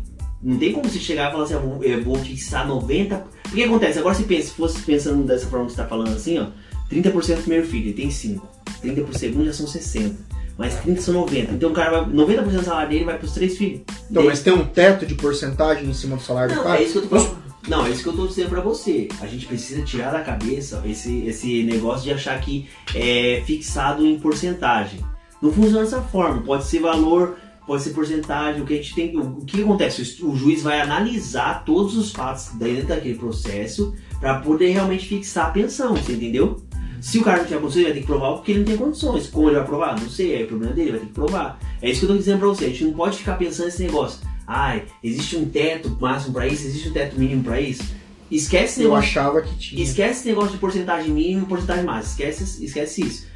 Não 0.44 0.58
tem 0.58 0.72
como 0.72 0.88
você 0.88 1.00
chegar 1.00 1.30
e 1.30 1.32
falar 1.32 1.44
assim, 1.46 1.54
eu 1.56 1.62
vou, 1.62 1.84
eu 1.84 2.04
vou 2.04 2.16
fixar 2.18 2.68
90%. 2.68 3.24
Porque 3.44 3.58
que 3.58 3.64
acontece? 3.64 3.98
Agora 4.00 4.14
você 4.14 4.24
pensa, 4.24 4.50
se 4.50 4.54
fosse 4.54 4.82
pensando 4.82 5.24
dessa 5.24 5.48
forma 5.48 5.66
que 5.66 5.72
você 5.72 5.78
tá 5.78 5.88
falando 5.88 6.10
assim, 6.14 6.38
ó, 6.38 6.48
30% 6.92 7.36
do 7.38 7.42
primeiro 7.42 7.66
filho, 7.66 7.86
ele 7.86 7.94
tem 7.94 8.12
5. 8.12 8.48
30 8.82 9.02
pro 9.02 9.18
segundo 9.18 9.46
já 9.46 9.54
são 9.54 9.66
60. 9.66 10.16
Mas 10.58 10.76
30 10.82 11.02
são 11.02 11.14
90. 11.14 11.54
Então 11.54 11.70
o 11.70 11.74
cara 11.74 12.02
vai. 12.02 12.14
90% 12.14 12.44
do 12.52 12.64
salário 12.64 12.90
dele 12.90 13.06
vai 13.06 13.18
pros 13.18 13.32
três 13.34 13.58
filhos. 13.58 13.82
Então, 14.10 14.24
Dele- 14.24 14.28
mas 14.30 14.42
tem 14.42 14.54
um 14.54 14.66
teto 14.66 15.06
de 15.06 15.14
porcentagem 15.16 15.88
em 15.90 15.94
cima 15.94 16.16
do 16.18 16.24
salário 16.24 16.50
do 16.54 16.58
Não, 16.58 16.64
cara? 16.64 16.80
é 16.80 16.84
isso 16.84 16.94
que 16.94 16.98
eu 17.00 17.02
tô 17.04 17.20
falando. 17.20 17.38
Não, 17.68 17.86
é 17.86 17.90
isso 17.90 18.02
que 18.04 18.10
eu 18.10 18.14
tô 18.14 18.26
dizendo 18.28 18.50
pra 18.50 18.62
você. 18.62 19.10
A 19.22 19.28
gente 19.28 19.46
precisa 19.46 19.82
tirar 19.84 20.12
da 20.12 20.22
cabeça 20.22 20.82
esse, 20.86 21.26
esse 21.28 21.64
negócio 21.64 22.04
de 22.06 22.14
achar 22.14 22.40
que 22.40 22.68
é 22.96 23.44
fixado 23.46 24.06
em 24.08 24.18
porcentagem. 24.20 25.02
Não 25.42 25.52
funciona 25.52 25.84
dessa 25.84 26.02
forma. 26.02 26.42
Pode 26.42 26.64
ser 26.66 26.80
valor, 26.80 27.36
pode 27.68 27.84
ser 27.84 27.90
porcentagem. 27.92 28.62
O 28.62 28.66
que 28.66 28.74
a 28.74 28.78
gente 28.78 28.96
tem. 28.96 29.16
O 29.18 29.44
que 29.46 29.62
acontece? 29.62 30.24
O 30.24 30.36
juiz 30.36 30.64
vai 30.64 30.80
analisar 30.80 31.66
todos 31.66 31.98
os 31.98 32.12
fatos 32.12 32.48
dentro 32.56 32.88
daquele 32.88 33.16
processo 33.16 33.94
pra 34.20 34.40
poder 34.40 34.70
realmente 34.72 35.06
fixar 35.08 35.48
a 35.48 35.52
pensão, 35.52 35.96
você 35.96 36.14
entendeu? 36.14 36.58
Se 37.02 37.20
o 37.20 37.24
cara 37.24 37.38
não 37.40 37.46
tiver 37.46 37.60
condições, 37.60 37.82
ele 37.82 37.86
vai 37.86 37.94
ter 37.94 38.02
que 38.02 38.08
provar 38.08 38.34
porque 38.34 38.52
ele 38.52 38.60
não 38.60 38.66
tem 38.68 38.78
condições. 38.78 39.28
Como 39.28 39.50
ele 39.50 39.58
vai 39.58 39.66
provar? 39.66 40.00
Não 40.00 40.10
sei, 40.10 40.42
é 40.42 40.44
o 40.44 40.48
problema 40.48 40.74
dele, 40.74 40.92
vai 40.92 41.00
ter 41.00 41.06
que 41.08 41.14
provar. 41.14 41.60
É 41.82 41.90
isso 41.90 42.00
que 42.00 42.06
eu 42.06 42.10
tô 42.10 42.18
dizendo 42.18 42.40
pra 42.40 42.48
você. 42.48 42.66
A 42.66 42.70
gente 42.70 42.84
não 42.86 42.94
pode 42.94 43.18
ficar 43.18 43.36
pensando 43.36 43.66
nesse 43.66 43.84
negócio. 43.84 44.20
Ai, 44.46 44.86
existe 45.04 45.36
um 45.36 45.46
teto 45.46 45.96
máximo 46.00 46.34
pra 46.34 46.48
isso, 46.48 46.66
existe 46.66 46.90
um 46.90 46.94
teto 46.94 47.20
mínimo 47.20 47.44
pra 47.44 47.60
isso. 47.60 47.84
Esquece 48.32 48.66
esse 48.66 48.82
Eu 48.82 48.90
negócio, 48.90 49.10
achava 49.10 49.42
que 49.42 49.56
tinha. 49.56 49.84
esquece 49.84 50.20
esse 50.20 50.28
negócio 50.28 50.52
de 50.52 50.58
porcentagem 50.58 51.12
mínima 51.12 51.44
e 51.44 51.46
porcentagem 51.46 51.84
máxima. 51.86 52.12
Esquece, 52.12 52.64
esquece 52.66 53.06
isso. 53.06 53.28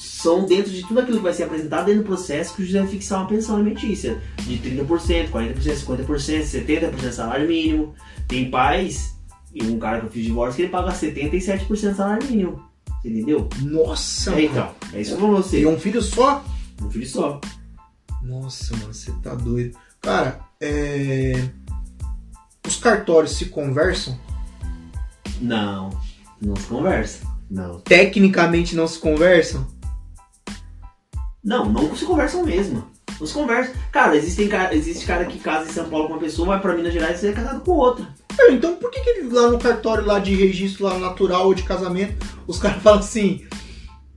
São 0.00 0.46
dentro 0.46 0.70
de 0.70 0.82
tudo 0.86 1.00
aquilo 1.00 1.18
que 1.18 1.22
vai 1.24 1.32
ser 1.32 1.44
apresentado 1.44 1.86
dentro 1.86 2.02
do 2.02 2.06
processo 2.06 2.54
que 2.54 2.62
o 2.62 2.64
juiz 2.64 2.80
vai 2.80 2.86
fixar 2.90 3.20
uma 3.20 3.28
pensão 3.28 3.56
alimentícia. 3.56 4.20
De 4.38 4.56
30%, 4.58 5.30
40%, 5.30 5.54
50%, 5.60 6.06
70% 6.06 6.90
de 6.96 7.12
salário 7.14 7.48
mínimo. 7.48 7.94
Tem 8.28 8.48
pais, 8.50 9.14
e 9.54 9.64
um 9.64 9.78
cara 9.78 10.00
que 10.00 10.06
eu 10.06 10.10
fiz 10.10 10.24
divórcio, 10.24 10.56
que 10.56 10.62
ele 10.62 10.70
paga 10.70 10.92
77% 10.92 11.66
do 11.66 11.76
salário 11.96 12.28
mínimo. 12.28 12.71
Você 13.02 13.08
entendeu? 13.08 13.48
Nossa, 13.62 14.34
É, 14.34 14.44
então, 14.44 14.72
é 14.92 15.00
isso 15.00 15.16
pra 15.16 15.26
você. 15.26 15.56
Tem 15.56 15.66
um 15.66 15.78
filho 15.78 16.00
só? 16.00 16.44
Um 16.80 16.88
filho 16.88 17.06
só. 17.06 17.40
Nossa, 18.22 18.76
mano, 18.76 18.94
você 18.94 19.10
tá 19.22 19.34
doido. 19.34 19.76
Cara, 20.00 20.40
é... 20.60 21.32
os 22.66 22.76
cartórios 22.76 23.32
se 23.32 23.46
conversam? 23.46 24.16
Não, 25.40 25.90
não 26.40 26.54
se 26.54 26.66
conversa. 26.66 27.26
Não. 27.50 27.80
Tecnicamente 27.80 28.76
não 28.76 28.86
se 28.86 28.98
conversam? 28.98 29.66
Não, 31.42 31.68
não 31.68 31.94
se 31.96 32.04
conversam 32.04 32.44
mesmo. 32.44 32.91
Não 33.18 33.26
se 33.26 33.34
conversa. 33.34 33.72
Cara, 33.90 34.16
existem, 34.16 34.48
existe 34.72 35.06
cara 35.06 35.24
que 35.24 35.38
casa 35.38 35.68
em 35.68 35.72
São 35.72 35.88
Paulo 35.88 36.06
com 36.06 36.14
uma 36.14 36.20
pessoa, 36.20 36.48
vai 36.48 36.60
pra 36.60 36.74
Minas 36.74 36.92
Gerais 36.92 37.22
e 37.22 37.28
é 37.28 37.32
casado 37.32 37.60
com 37.60 37.72
outra. 37.72 38.06
É, 38.38 38.52
Então 38.52 38.76
por 38.76 38.90
que, 38.90 39.00
que 39.00 39.10
ele, 39.10 39.28
lá 39.32 39.50
no 39.50 39.58
cartório 39.58 40.04
lá 40.04 40.18
de 40.18 40.34
registro 40.34 40.84
lá 40.84 40.98
natural 40.98 41.46
ou 41.46 41.54
de 41.54 41.62
casamento, 41.62 42.26
os 42.46 42.58
caras 42.58 42.80
falam 42.82 43.00
assim. 43.00 43.42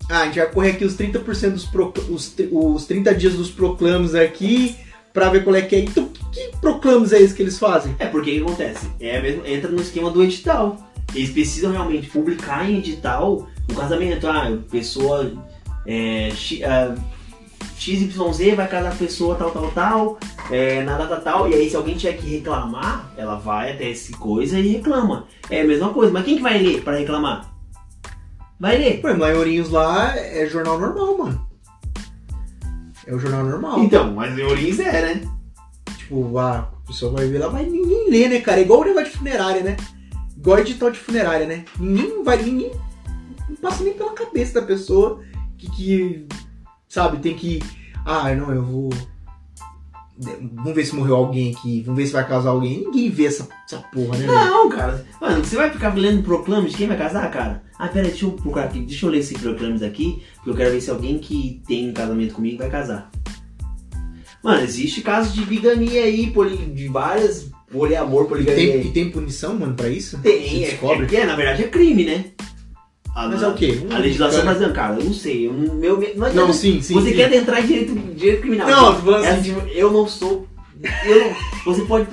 Ah, 0.10 0.22
a 0.22 0.26
gente 0.26 0.38
vai 0.38 0.52
correr 0.52 0.72
aqui 0.72 0.86
os 0.86 0.96
30% 0.96 1.52
dos 1.52 1.66
pro, 1.66 1.92
os, 2.10 2.36
os 2.52 2.86
30 2.86 3.16
dias 3.16 3.34
dos 3.34 3.50
proclames 3.50 4.14
aqui 4.14 4.76
pra 5.12 5.30
ver 5.30 5.44
qual 5.44 5.56
é 5.56 5.64
que 5.64 5.76
é. 5.76 5.80
Então 5.80 6.12
que, 6.32 6.52
proclames 6.62 7.12
é 7.14 7.22
esse 7.22 7.34
que 7.34 7.42
eles 7.42 7.58
fazem? 7.58 7.96
É 7.98 8.06
porque 8.06 8.32
o 8.32 8.34
que 8.34 8.42
acontece? 8.42 8.88
É 9.00 9.20
mesmo, 9.20 9.46
entra 9.48 9.72
no 9.72 9.82
esquema 9.82 10.12
do 10.12 10.24
edital. 10.24 10.78
Eles 11.14 11.32
precisam 11.32 11.72
realmente 11.72 12.08
publicar 12.08 12.70
em 12.70 12.78
edital 12.78 13.48
o 13.70 13.74
casamento. 13.74 14.28
Ah, 14.28 14.56
pessoa 14.70 15.32
é, 15.88 16.30
ah, 16.66 16.96
XYZ 17.78 18.56
vai 18.56 18.68
casar 18.68 18.90
com 18.90 18.96
a 18.96 19.00
pessoa 19.00 19.36
tal, 19.36 19.52
tal, 19.52 19.72
tal, 19.72 20.20
é, 20.50 20.84
na 20.84 20.98
data 20.98 21.18
tal. 21.18 21.50
E 21.50 21.54
aí, 21.54 21.70
se 21.70 21.76
alguém 21.76 21.96
tiver 21.96 22.14
que 22.14 22.38
reclamar, 22.38 23.12
ela 23.18 23.36
vai 23.36 23.74
até 23.74 23.92
essa 23.92 24.16
coisa 24.18 24.60
e 24.60 24.74
reclama. 24.74 25.28
É 25.50 25.62
a 25.62 25.66
mesma 25.66 25.94
coisa. 25.94 26.12
Mas 26.12 26.26
quem 26.26 26.38
que 26.38 26.44
vai 26.44 26.58
ler 26.58 26.82
pra 26.82 26.98
reclamar? 26.98 27.54
Vai 28.60 28.78
ler. 28.78 29.02
Pô, 29.02 29.14
maiorinhos 29.14 29.70
lá 29.70 30.16
é 30.16 30.48
jornal 30.48 30.80
normal, 30.80 31.18
mano. 31.18 31.48
É 33.06 33.14
o 33.14 33.20
jornal 33.20 33.44
normal. 33.44 33.80
Então, 33.80 34.14
mas 34.14 34.38
em 34.38 34.44
Orins 34.44 34.80
é, 34.80 35.02
né? 35.02 35.22
Tipo, 35.98 36.38
a 36.40 36.72
pessoa 36.88 37.12
vai 37.12 37.28
ver 37.28 37.40
lá, 37.40 37.50
mas 37.50 37.72
ninguém 37.72 38.10
lê, 38.10 38.28
né, 38.28 38.40
cara? 38.40 38.60
É 38.60 38.64
igual 38.64 38.82
o 38.82 38.86
negócio 38.86 39.12
de 39.12 39.18
funerária, 39.18 39.62
né? 39.62 39.78
Igual 40.36 40.60
edital 40.60 40.90
de 40.90 41.00
funerária, 41.00 41.46
né? 41.46 41.66
Ninguém 41.78 42.24
vai, 42.24 42.42
ninguém. 42.42 42.72
Não 43.50 43.56
passa 43.58 43.84
nem 43.84 43.94
pela 43.94 44.14
cabeça 44.14 44.60
da 44.60 44.66
pessoa 44.66 45.22
que, 45.58 45.70
que 45.70 46.28
sabe, 46.96 47.18
tem 47.18 47.36
que. 47.36 47.62
Ah, 48.06 48.34
não, 48.34 48.54
eu 48.54 48.64
vou. 48.64 48.90
Vamos 50.18 50.74
ver 50.74 50.86
se 50.86 50.96
morreu 50.96 51.16
alguém 51.18 51.52
aqui, 51.52 51.82
vamos 51.82 52.00
ver 52.00 52.08
se 52.08 52.14
vai 52.14 52.26
casar 52.26 52.52
alguém. 52.52 52.86
Ninguém 52.86 53.10
vê 53.10 53.26
essa, 53.26 53.46
essa 53.66 53.80
porra, 53.80 54.18
né? 54.18 54.26
Não, 54.26 54.70
cara. 54.70 55.06
Mano, 55.20 55.44
você 55.44 55.58
vai 55.58 55.70
ficar 55.70 55.94
lendo 55.94 56.24
proclames 56.24 56.72
de 56.72 56.78
quem 56.78 56.88
vai 56.88 56.98
casar, 56.98 57.30
cara? 57.30 57.64
Ah, 57.78 57.90
pera, 57.90 58.08
deixa 58.08 58.24
eu 58.24 58.32
procurar 58.32 58.66
aqui. 58.66 58.80
Deixa 58.80 59.06
eu 59.06 59.10
ler 59.10 59.18
esses 59.18 59.38
proclames 59.38 59.84
aqui, 59.84 60.24
porque 60.36 60.52
eu 60.52 60.56
quero 60.56 60.72
ver 60.72 60.80
se 60.80 60.90
alguém 60.90 61.20
que 61.20 61.62
tem 61.68 61.90
um 61.90 61.94
casamento 61.94 62.34
comigo 62.36 62.60
vai 62.60 62.70
casar. 62.70 63.12
Mano, 64.42 64.62
existe 64.62 65.02
casos 65.02 65.34
de 65.34 65.44
bigamia 65.44 66.04
aí, 66.04 66.32
de 66.74 66.88
várias 66.88 67.50
poliamor, 67.70 68.24
E 68.24 68.28
poligamia 68.28 68.56
tem, 68.56 68.72
aí. 68.74 68.88
e 68.88 68.92
tem 68.92 69.12
punição, 69.12 69.60
mano, 69.60 69.74
pra 69.74 69.90
isso? 69.90 70.18
Tem, 70.20 70.64
é, 70.64 70.70
descobre? 70.70 71.14
é, 71.14 71.20
é, 71.20 71.26
na 71.26 71.36
verdade 71.36 71.64
é 71.64 71.68
crime, 71.68 72.06
né? 72.06 72.26
A- 73.16 73.30
Mas 73.30 73.42
é 73.42 73.48
o 73.48 73.54
quê? 73.54 73.80
A 73.90 73.98
legislação 73.98 74.42
Cara- 74.42 74.46
brasileira, 74.52 74.74
cara, 74.74 75.00
eu 75.00 75.06
não 75.06 75.14
sei. 75.14 75.48
Eu, 75.48 75.54
não- 75.54 75.76
meu, 75.76 76.14
não, 76.18 76.34
Não, 76.34 76.54
sim, 76.54 76.82
sim. 76.82 76.94
Você 76.94 77.10
sim. 77.12 77.16
quer 77.16 77.34
entrar 77.34 77.62
em 77.62 77.66
direito, 77.66 77.96
direito 78.14 78.42
criminal? 78.42 78.68
Não, 78.68 78.96
tô 78.96 79.02
falando 79.04 79.24
É 79.24 79.30
assim, 79.30 79.52
assim, 79.56 79.70
eu 79.72 79.92
não 79.92 80.06
sou. 80.08 80.46
Eu 81.06 81.20
não, 81.22 81.36
você 81.64 81.82
pode. 81.84 82.08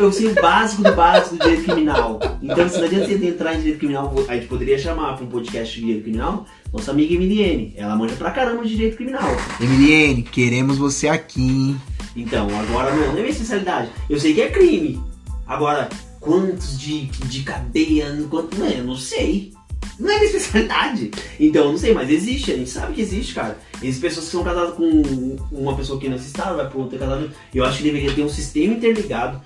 Eu 0.00 0.12
sei 0.12 0.26
o 0.26 0.34
básico 0.34 0.82
do 0.82 0.92
básico 0.92 1.36
do 1.36 1.42
direito 1.44 1.62
criminal. 1.64 2.18
Então, 2.42 2.68
se 2.68 2.76
não 2.78 2.84
adianta 2.86 3.06
você 3.06 3.26
entrar 3.26 3.54
em 3.54 3.58
direito 3.58 3.78
criminal, 3.78 4.12
a 4.26 4.34
gente 4.34 4.48
poderia 4.48 4.76
chamar 4.76 5.14
para 5.14 5.24
um 5.24 5.28
podcast 5.28 5.74
de 5.76 5.80
direito 5.86 6.02
criminal 6.02 6.44
nossa 6.72 6.90
amiga 6.90 7.14
Emiliene. 7.14 7.72
Ela 7.76 7.94
manja 7.96 8.16
pra 8.16 8.32
caramba 8.32 8.64
de 8.64 8.70
direito 8.74 8.96
criminal. 8.96 9.30
Emiliene, 9.60 10.22
queremos 10.22 10.76
você 10.76 11.08
aqui, 11.08 11.40
hein? 11.40 11.80
Então, 12.16 12.48
agora 12.58 12.90
não, 12.94 13.06
não 13.06 13.12
é 13.12 13.20
minha 13.20 13.28
especialidade. 13.28 13.90
Eu 14.10 14.18
sei 14.18 14.34
que 14.34 14.42
é 14.42 14.50
crime. 14.50 15.00
Agora, 15.46 15.88
quantos 16.20 16.78
de, 16.78 17.06
de 17.06 17.42
cadeia, 17.42 18.06
quanto. 18.28 18.58
Não, 18.58 18.68
eu 18.68 18.84
não 18.84 18.96
sei. 18.96 19.52
Não 19.98 20.10
é 20.10 20.14
minha 20.14 20.24
especialidade. 20.26 21.10
Então, 21.40 21.64
eu 21.66 21.70
não 21.72 21.78
sei, 21.78 21.92
mas 21.94 22.10
existe, 22.10 22.52
a 22.52 22.56
gente 22.56 22.70
sabe 22.70 22.94
que 22.94 23.00
existe, 23.00 23.34
cara. 23.34 23.58
Existem 23.82 24.08
pessoas 24.08 24.26
que 24.26 24.32
são 24.32 24.44
casadas 24.44 24.74
com 24.74 25.36
uma 25.52 25.76
pessoa 25.76 25.98
aqui 25.98 26.08
nesse 26.08 26.26
estado, 26.26 26.56
vai 26.56 26.68
pro 26.68 26.80
outro 26.80 26.98
casamento. 26.98 27.32
Eu 27.54 27.64
acho 27.64 27.78
que 27.78 27.84
deveria 27.84 28.12
ter 28.14 28.22
um 28.22 28.28
sistema 28.28 28.74
interligado 28.74 29.40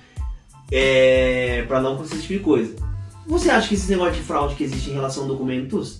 é, 0.71 1.63
pra 1.67 1.81
não 1.81 1.93
acontecer 1.93 2.15
esse 2.15 2.23
tipo 2.23 2.33
de 2.39 2.39
coisa. 2.39 2.75
Você 3.27 3.49
acha 3.49 3.67
que 3.69 3.75
esse 3.75 3.89
negócio 3.89 4.13
de 4.15 4.21
fraude 4.21 4.55
que 4.55 4.63
existe 4.63 4.89
em 4.89 4.93
relação 4.93 5.23
a 5.23 5.27
documentos 5.27 5.99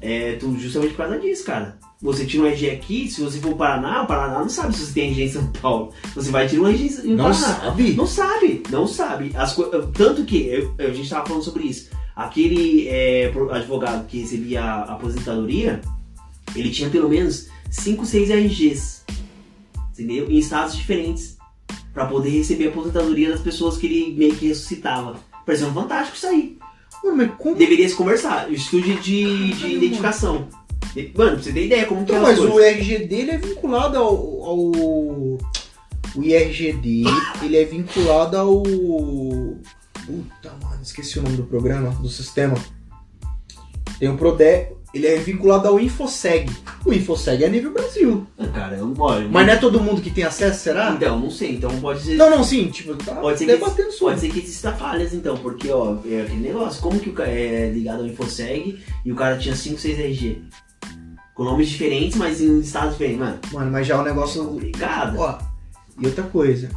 é 0.00 0.32
tu- 0.34 0.56
justamente 0.58 0.90
por 0.92 0.98
causa 0.98 1.18
disso, 1.18 1.44
cara? 1.44 1.78
Você 2.00 2.24
tira 2.24 2.42
um 2.42 2.46
RG 2.46 2.70
aqui, 2.70 3.08
se 3.08 3.20
você 3.20 3.38
for 3.38 3.54
para 3.54 3.78
Paraná, 3.78 4.02
o 4.02 4.06
Paraná 4.06 4.40
não 4.40 4.48
sabe 4.48 4.74
se 4.74 4.86
você 4.86 4.92
tem 4.92 5.10
RG 5.10 5.22
em 5.24 5.28
São 5.28 5.46
Paulo. 5.60 5.92
Você 6.16 6.30
vai 6.32 6.48
tirar 6.48 6.62
um 6.62 6.68
RG 6.68 7.02
em 7.06 7.14
Não 7.14 7.26
Paraná. 7.26 7.34
sabe? 7.60 7.92
Não 7.92 8.06
sabe, 8.06 8.62
não 8.70 8.86
sabe. 8.88 9.30
As 9.36 9.54
Tanto 9.94 10.24
que, 10.24 10.46
eu- 10.48 10.74
a 10.78 10.90
gente 10.92 11.08
tava 11.08 11.26
falando 11.26 11.44
sobre 11.44 11.64
isso. 11.64 11.90
Aquele 12.14 12.88
é, 12.88 13.32
advogado 13.50 14.06
que 14.06 14.20
recebia 14.20 14.62
a 14.62 14.92
aposentadoria, 14.92 15.80
ele 16.54 16.70
tinha 16.70 16.90
pelo 16.90 17.08
menos 17.08 17.48
5, 17.70 18.04
6 18.04 18.30
RGs. 18.30 19.02
Entendeu? 19.92 20.30
Em 20.30 20.38
estados 20.38 20.76
diferentes. 20.76 21.36
Pra 21.94 22.06
poder 22.06 22.30
receber 22.30 22.66
a 22.66 22.68
aposentadoria 22.70 23.30
das 23.30 23.40
pessoas 23.40 23.76
que 23.76 23.86
ele 23.86 24.14
meio 24.16 24.34
que 24.34 24.48
ressuscitava. 24.48 25.16
Parecendo 25.44 25.72
fantástico 25.72 26.16
isso 26.16 26.26
aí. 26.26 26.56
Mano, 27.04 27.16
mas 27.16 27.30
como 27.36 27.56
Deveria 27.56 27.88
se 27.88 27.94
conversar. 27.94 28.50
Estude 28.50 28.94
de, 28.96 29.52
de 29.54 29.66
identificação. 29.74 30.48
De- 30.94 31.12
Mano, 31.16 31.32
pra 31.32 31.42
você 31.42 31.52
ter 31.52 31.66
ideia 31.66 31.84
como 31.86 32.04
que 32.04 32.12
é 32.12 32.14
Então, 32.16 32.26
as 32.30 32.38
mas 32.38 32.38
coisas. 32.38 32.54
o 32.56 32.60
RG 32.60 32.98
dele 33.06 33.30
é 33.32 33.38
vinculado 33.38 33.98
ao, 33.98 34.14
ao. 34.44 34.58
O 36.14 36.22
IRG 36.22 36.74
dele, 36.74 37.04
ele 37.42 37.56
é 37.56 37.64
vinculado 37.64 38.36
ao. 38.36 38.62
Puta, 40.06 40.52
mano, 40.62 40.82
esqueci 40.82 41.18
o 41.18 41.22
nome 41.22 41.36
do 41.36 41.44
programa, 41.44 41.90
do 41.90 42.08
sistema. 42.08 42.54
Tem 43.98 44.08
o 44.08 44.16
Prode. 44.16 44.68
Ele 44.92 45.06
é 45.06 45.16
vinculado 45.16 45.68
ao 45.68 45.80
Infoseg. 45.80 46.50
O 46.84 46.92
Infoseg 46.92 47.42
é 47.42 47.48
nível 47.48 47.72
Brasil. 47.72 48.26
Ah, 48.36 48.46
Cara, 48.48 48.76
eu 48.76 48.86
não 48.88 49.02
olha, 49.02 49.26
Mas 49.26 49.46
não 49.46 49.54
é 49.54 49.56
todo 49.56 49.80
mundo 49.80 50.02
que 50.02 50.10
tem 50.10 50.24
acesso, 50.24 50.60
será? 50.60 50.90
Então, 50.90 51.18
não 51.18 51.30
sei. 51.30 51.54
Então 51.54 51.70
pode 51.80 52.02
ser. 52.02 52.16
Não, 52.16 52.28
não, 52.28 52.44
sim, 52.44 52.68
tipo, 52.68 52.94
tá 52.96 53.14
Pode 53.14 53.38
ser 53.38 53.46
que 53.46 53.52
debatendo 53.52 53.90
sobre. 53.92 54.16
Pode 54.16 54.20
ser 54.20 54.32
que 54.32 54.40
exista 54.40 54.72
falhas 54.72 55.14
então, 55.14 55.38
porque 55.38 55.70
ó, 55.70 55.96
é 56.04 56.20
aquele 56.22 56.40
negócio, 56.40 56.82
como 56.82 57.00
que 57.00 57.08
o 57.08 57.14
cara 57.14 57.30
é 57.30 57.70
ligado 57.70 58.00
ao 58.00 58.06
Infoseg 58.06 58.80
e 59.04 59.12
o 59.12 59.14
cara 59.14 59.38
tinha 59.38 59.56
5, 59.56 59.80
6 59.80 59.98
RG? 59.98 60.42
Com 61.34 61.44
nomes 61.44 61.70
diferentes, 61.70 62.18
mas 62.18 62.42
em 62.42 62.60
estados 62.60 62.92
diferentes, 62.92 63.20
mano. 63.20 63.38
Mano, 63.50 63.70
mas 63.70 63.86
já 63.86 63.94
é 63.94 63.98
um 63.98 64.04
negócio. 64.04 64.44
Complicado. 64.44 65.18
Ó, 65.18 65.38
e 65.98 66.06
outra 66.06 66.24
coisa. 66.24 66.68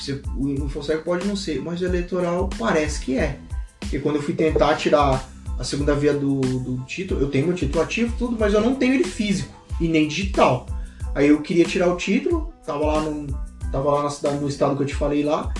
Você, 0.00 0.22
o 0.36 0.48
Infosec 0.48 1.02
pode 1.02 1.26
não 1.26 1.36
ser, 1.36 1.60
mas 1.60 1.80
o 1.80 1.84
eleitoral 1.84 2.48
parece 2.58 3.00
que 3.00 3.16
é. 3.16 3.38
Porque 3.80 3.98
quando 3.98 4.16
eu 4.16 4.22
fui 4.22 4.34
tentar 4.34 4.76
tirar 4.76 5.28
a 5.58 5.64
segunda 5.64 5.94
via 5.94 6.14
do, 6.14 6.40
do 6.40 6.84
título, 6.84 7.20
eu 7.20 7.28
tenho 7.28 7.46
meu 7.46 7.56
título 7.56 7.82
ativo, 7.82 8.14
tudo, 8.18 8.36
mas 8.38 8.54
eu 8.54 8.60
não 8.60 8.74
tenho 8.74 8.94
ele 8.94 9.04
físico 9.04 9.52
e 9.80 9.88
nem 9.88 10.06
digital. 10.06 10.66
Aí 11.14 11.28
eu 11.28 11.40
queria 11.40 11.64
tirar 11.64 11.92
o 11.92 11.96
título, 11.96 12.52
tava 12.64 12.86
lá 12.86 13.00
no, 13.02 13.26
tava 13.72 13.90
lá 13.90 14.02
na 14.04 14.10
cidade, 14.10 14.38
no 14.38 14.48
estado 14.48 14.76
que 14.76 14.82
eu 14.82 14.86
te 14.86 14.94
falei 14.94 15.24
lá. 15.24 15.52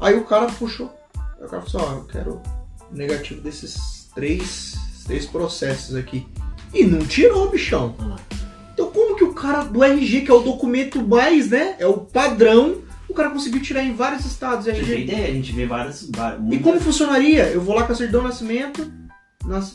Aí 0.00 0.16
o 0.16 0.24
cara 0.24 0.46
puxou. 0.46 0.90
Aí 1.38 1.44
o 1.44 1.48
cara 1.48 1.62
falou 1.62 1.88
assim, 1.88 1.92
ó, 1.92 1.98
eu 1.98 2.04
quero 2.04 2.42
o 2.90 2.96
negativo 2.96 3.40
desses 3.40 4.08
três, 4.14 4.78
três 5.06 5.26
processos 5.26 5.96
aqui. 5.96 6.26
E 6.72 6.84
não 6.84 7.00
tirou, 7.00 7.50
bichão. 7.50 7.94
Então 8.72 8.90
como 8.90 9.16
que 9.16 9.24
o 9.24 9.34
cara 9.34 9.64
do 9.64 9.82
RG, 9.84 10.22
que 10.22 10.30
é 10.30 10.34
o 10.34 10.40
documento 10.40 11.02
mais, 11.06 11.50
né? 11.50 11.76
É 11.78 11.86
o 11.86 11.98
padrão, 11.98 12.78
o 13.10 13.14
cara 13.14 13.30
conseguiu 13.30 13.60
tirar 13.62 13.82
em 13.82 13.94
vários 13.94 14.24
estados 14.24 14.64
você 14.64 14.72
ter 14.72 14.78
RG. 14.80 15.02
ideia, 15.02 15.28
a 15.28 15.32
gente 15.32 15.52
vê 15.52 15.66
várias. 15.66 16.08
várias 16.10 16.40
E 16.52 16.58
como 16.58 16.80
funcionaria? 16.80 17.44
Eu 17.48 17.60
vou 17.60 17.74
lá 17.74 17.84
com 17.84 17.92
a 17.92 17.96
certidão 17.96 18.22
de 18.22 18.28
nascimento. 18.28 18.92
Nas... 19.44 19.74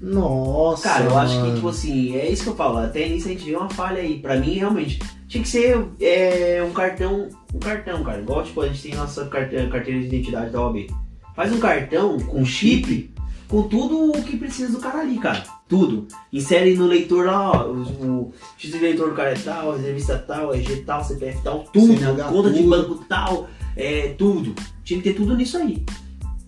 Nossa. 0.00 0.82
Cara, 0.82 1.04
eu 1.04 1.18
acho 1.18 1.42
que, 1.42 1.54
tipo 1.54 1.68
assim, 1.68 2.16
é 2.16 2.28
isso 2.30 2.42
que 2.42 2.48
eu 2.50 2.56
falo. 2.56 2.78
Até 2.78 3.08
nisso 3.08 3.28
a 3.28 3.30
gente 3.30 3.44
vê 3.44 3.56
uma 3.56 3.70
falha 3.70 4.00
aí. 4.00 4.18
Pra 4.18 4.36
mim, 4.36 4.54
realmente, 4.54 4.98
tinha 5.28 5.42
que 5.42 5.48
ser 5.48 5.82
é, 6.00 6.62
um 6.68 6.72
cartão. 6.72 7.28
Um 7.54 7.58
cartão, 7.58 8.02
cara. 8.04 8.20
Igual, 8.20 8.42
tipo, 8.44 8.60
a 8.60 8.68
gente 8.68 8.82
tem 8.82 8.94
nossa 8.94 9.24
carte- 9.26 9.56
carteira 9.68 10.00
de 10.00 10.06
identidade 10.06 10.50
da 10.50 10.60
OAB. 10.60 10.86
Faz 11.34 11.52
um 11.52 11.58
cartão 11.58 12.18
com 12.20 12.44
chip, 12.44 13.12
com 13.48 13.62
tudo 13.62 14.10
o 14.10 14.22
que 14.22 14.36
precisa 14.36 14.72
do 14.72 14.78
cara 14.78 15.00
ali, 15.00 15.18
cara. 15.18 15.42
Tudo. 15.76 16.06
Insere 16.32 16.74
no 16.76 16.86
leitor 16.86 17.26
lá, 17.26 17.50
ó, 17.50 17.66
o, 17.68 17.82
o 17.82 18.32
X 18.58 18.70
de 18.70 18.78
leitor 18.78 19.08
do 19.10 19.14
cara 19.14 19.30
é 19.30 19.34
tal, 19.34 19.72
a 19.72 19.76
revista 19.76 20.16
tal, 20.18 20.54
RG 20.54 20.76
tal, 20.86 21.02
CPF 21.04 21.38
tal, 21.42 21.64
tudo. 21.72 21.96
CNH 21.98 22.24
conta 22.28 22.50
de 22.50 22.58
tudo. 22.58 22.68
banco 22.70 23.04
tal, 23.08 23.48
é 23.76 24.14
tudo. 24.16 24.54
Tinha 24.84 25.00
que 25.00 25.10
ter 25.10 25.16
tudo 25.16 25.36
nisso 25.36 25.56
aí. 25.56 25.82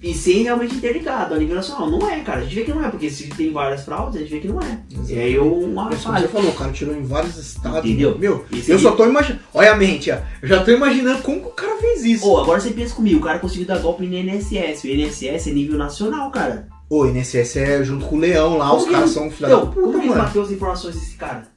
E 0.02 0.12
ser 0.12 0.42
realmente 0.42 0.74
interligado 0.76 1.34
a 1.34 1.38
nível 1.38 1.56
nacional. 1.56 1.90
Não 1.90 2.08
é, 2.08 2.20
cara. 2.20 2.40
A 2.40 2.42
gente 2.44 2.54
vê 2.54 2.64
que 2.64 2.70
não 2.70 2.84
é, 2.84 2.90
porque 2.90 3.08
se 3.10 3.28
tem 3.30 3.50
várias 3.50 3.82
fraudes, 3.82 4.16
a 4.16 4.18
gente 4.20 4.30
vê 4.30 4.40
que 4.40 4.46
não 4.46 4.60
é. 4.60 4.78
Exato. 4.92 5.10
E 5.10 5.18
aí 5.18 5.34
eu 5.34 5.52
uma 5.52 5.86
Mas 5.86 6.02
como 6.02 6.14
falha. 6.14 6.26
você 6.26 6.32
falou, 6.32 6.50
o 6.50 6.54
cara 6.54 6.70
tirou 6.72 6.94
em 6.94 7.02
vários 7.02 7.36
estados. 7.38 7.78
Entendeu? 7.78 8.16
Meu, 8.18 8.44
Esse 8.52 8.70
eu 8.70 8.76
aí- 8.76 8.82
só 8.82 8.92
tô 8.92 9.06
imaginando. 9.06 9.40
Olha 9.54 9.72
a 9.72 9.76
mente, 9.76 10.10
ó. 10.12 10.18
Eu 10.42 10.48
já 10.48 10.62
tô 10.62 10.70
imaginando 10.70 11.22
como 11.22 11.40
que 11.40 11.46
o 11.46 11.50
cara 11.50 11.76
fez 11.80 12.04
isso. 12.04 12.28
Ô, 12.28 12.38
agora 12.38 12.60
você 12.60 12.70
pensa 12.70 12.94
comigo, 12.94 13.18
o 13.18 13.22
cara 13.22 13.38
conseguiu 13.38 13.66
dar 13.66 13.78
golpe 13.78 14.06
no 14.06 14.14
INSS. 14.14 14.84
O 14.84 14.86
INSS 14.86 15.48
é 15.48 15.50
nível 15.52 15.78
nacional, 15.78 16.30
cara. 16.30 16.68
O 16.88 17.04
INSS 17.06 17.56
é 17.56 17.84
junto 17.84 18.06
com 18.06 18.16
o 18.16 18.18
Leão 18.18 18.56
lá, 18.58 18.68
Como 18.70 18.82
os 18.82 18.88
caras 18.90 19.10
são 19.10 19.30
filha 19.30 19.48
da 19.48 19.56
como 19.58 19.72
puta, 19.72 19.90
que 19.92 19.96
ele 20.04 20.08
mano. 20.08 20.22
bateu 20.22 20.42
as 20.42 20.50
informações 20.50 20.94
desse 20.94 21.16
cara? 21.16 21.48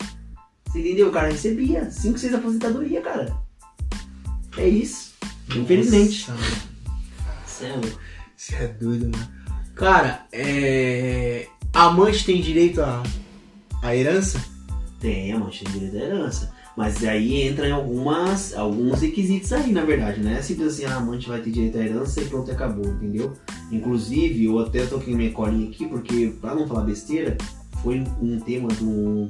Você 0.68 0.80
entendeu? 0.80 1.10
O 1.10 1.12
cara 1.12 1.30
recebia 1.30 1.90
5, 1.90 2.18
6 2.18 2.34
aposentadoria, 2.34 3.02
cara. 3.02 3.36
É 4.58 4.68
isso. 4.68 5.14
Infelizmente. 5.56 6.30
Nossa, 6.30 6.42
mano. 6.42 6.64
Cê 7.46 7.66
é 7.66 7.72
louco. 7.74 8.00
Você 8.36 8.56
é 8.56 8.68
doido, 8.68 9.10
mano. 9.12 9.30
Cara, 9.76 10.26
é. 10.32 11.48
Amante 11.74 12.26
tem 12.26 12.42
direito 12.42 12.82
à, 12.82 13.04
à 13.84 13.96
herança? 13.96 14.44
Tem, 15.00 15.32
a 15.32 15.38
mancha 15.40 15.64
direito 15.66 15.94
da 15.94 16.00
herança. 16.06 16.52
Mas 16.80 17.04
aí 17.04 17.42
entra 17.42 17.68
em 17.68 17.74
algumas, 17.74 18.56
alguns 18.56 19.02
requisitos 19.02 19.52
aí, 19.52 19.74
na 19.74 19.84
verdade, 19.84 20.22
né? 20.22 20.38
É 20.40 20.42
simples 20.42 20.70
assim, 20.70 20.86
a 20.86 20.96
amante 20.96 21.28
vai 21.28 21.42
ter 21.42 21.52
direito 21.52 21.78
à 21.78 21.82
herança 21.82 22.22
e 22.22 22.26
pronto, 22.26 22.50
acabou, 22.50 22.86
entendeu? 22.86 23.34
Inclusive, 23.70 24.46
eu 24.46 24.60
até 24.60 24.86
toquei 24.86 25.14
minha 25.14 25.30
colinha 25.30 25.70
aqui, 25.70 25.86
porque, 25.86 26.34
pra 26.40 26.56
não 26.56 26.66
falar 26.66 26.86
besteira, 26.86 27.38
foi 27.84 28.02
um 28.22 28.40
tema 28.40 28.70
do, 28.70 29.28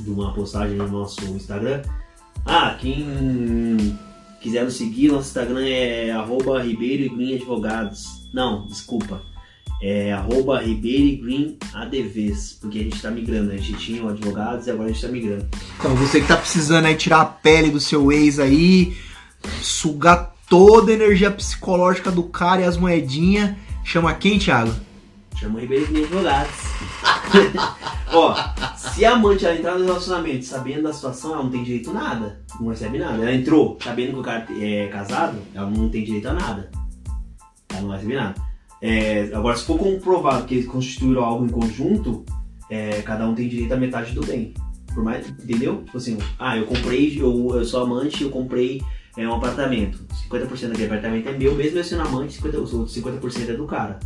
de 0.00 0.10
uma 0.10 0.34
postagem 0.34 0.76
no 0.76 0.88
nosso 0.88 1.24
Instagram. 1.26 1.82
Ah, 2.44 2.76
quem 2.80 3.96
quiser 4.40 4.64
nos 4.64 4.74
seguir, 4.74 5.06
nosso 5.06 5.28
Instagram 5.28 5.64
é 5.64 6.10
arroba 6.10 6.60
Ribeiro 6.60 7.14
e 7.22 7.36
Advogados. 7.36 8.28
Não, 8.34 8.66
desculpa. 8.66 9.22
É 9.82 10.12
arroba 10.12 10.62
Ribeiro 10.62 11.04
e 11.04 11.16
Green 11.16 11.58
ADVs, 11.74 12.58
porque 12.60 12.78
a 12.78 12.82
gente 12.82 13.00
tá 13.00 13.10
migrando. 13.10 13.52
A 13.52 13.56
gente 13.56 13.74
tinha 13.74 14.02
o 14.02 14.08
advogados 14.08 14.66
e 14.66 14.70
agora 14.70 14.88
a 14.88 14.92
gente 14.92 15.02
tá 15.02 15.08
migrando. 15.08 15.46
Então, 15.78 15.94
você 15.94 16.20
que 16.20 16.28
tá 16.28 16.36
precisando 16.36 16.86
aí 16.86 16.94
tirar 16.94 17.20
a 17.20 17.26
pele 17.26 17.70
do 17.70 17.78
seu 17.78 18.10
ex 18.10 18.38
aí, 18.38 18.96
sugar 19.60 20.34
toda 20.48 20.90
a 20.92 20.94
energia 20.94 21.30
psicológica 21.30 22.10
do 22.10 22.22
cara 22.22 22.62
e 22.62 22.64
as 22.64 22.76
moedinhas, 22.76 23.54
chama 23.84 24.14
quem, 24.14 24.38
Thiago? 24.38 24.74
Chama 25.38 25.58
o 25.58 25.60
Ribeiro 25.60 25.86
Green 25.88 26.04
Advogados. 26.04 26.54
Ó, 28.12 28.34
se 28.76 29.04
a 29.04 29.12
amante 29.12 29.44
ela 29.44 29.56
entrar 29.56 29.78
no 29.78 29.84
relacionamento 29.84 30.44
sabendo 30.46 30.84
da 30.84 30.92
situação, 30.92 31.34
ela 31.34 31.42
não 31.42 31.50
tem 31.50 31.62
direito 31.62 31.90
a 31.90 31.92
nada. 31.92 32.40
Não 32.58 32.68
recebe 32.68 32.98
nada. 32.98 33.22
Ela 33.22 33.34
entrou 33.34 33.76
sabendo 33.82 34.12
que 34.14 34.18
o 34.20 34.22
cara 34.22 34.46
é 34.58 34.86
casado, 34.86 35.38
ela 35.54 35.68
não 35.68 35.90
tem 35.90 36.04
direito 36.04 36.28
a 36.28 36.32
nada. 36.32 36.70
Ela 37.68 37.80
não 37.82 37.88
vai 37.88 37.98
receber 37.98 38.14
nada. 38.14 38.45
É, 38.80 39.30
agora, 39.32 39.56
se 39.56 39.64
for 39.64 39.78
comprovado 39.78 40.46
que 40.46 40.54
eles 40.54 40.66
constituíram 40.66 41.24
algo 41.24 41.44
em 41.44 41.48
conjunto, 41.48 42.24
é, 42.70 43.02
cada 43.02 43.26
um 43.28 43.34
tem 43.34 43.48
direito 43.48 43.72
a 43.72 43.76
metade 43.76 44.12
do 44.12 44.24
bem. 44.24 44.52
Por 44.92 45.04
mais, 45.04 45.28
entendeu? 45.28 45.82
Tipo 45.84 45.98
assim, 45.98 46.18
ah, 46.38 46.56
eu 46.56 46.66
comprei, 46.66 47.20
eu, 47.20 47.54
eu 47.54 47.64
sou 47.64 47.82
amante, 47.82 48.22
eu 48.22 48.30
comprei 48.30 48.80
é, 49.16 49.26
um 49.26 49.34
apartamento. 49.34 50.06
50% 50.30 50.68
daquele 50.68 50.86
apartamento 50.86 51.28
é 51.28 51.32
meu, 51.32 51.54
mesmo 51.54 51.78
eu 51.78 51.84
sendo 51.84 52.02
amante, 52.02 52.40
50%, 52.40 52.62
os 52.62 52.74
outros 52.74 52.96
50% 52.96 53.50
é 53.50 53.52
do 53.54 53.66
cara. 53.66 53.98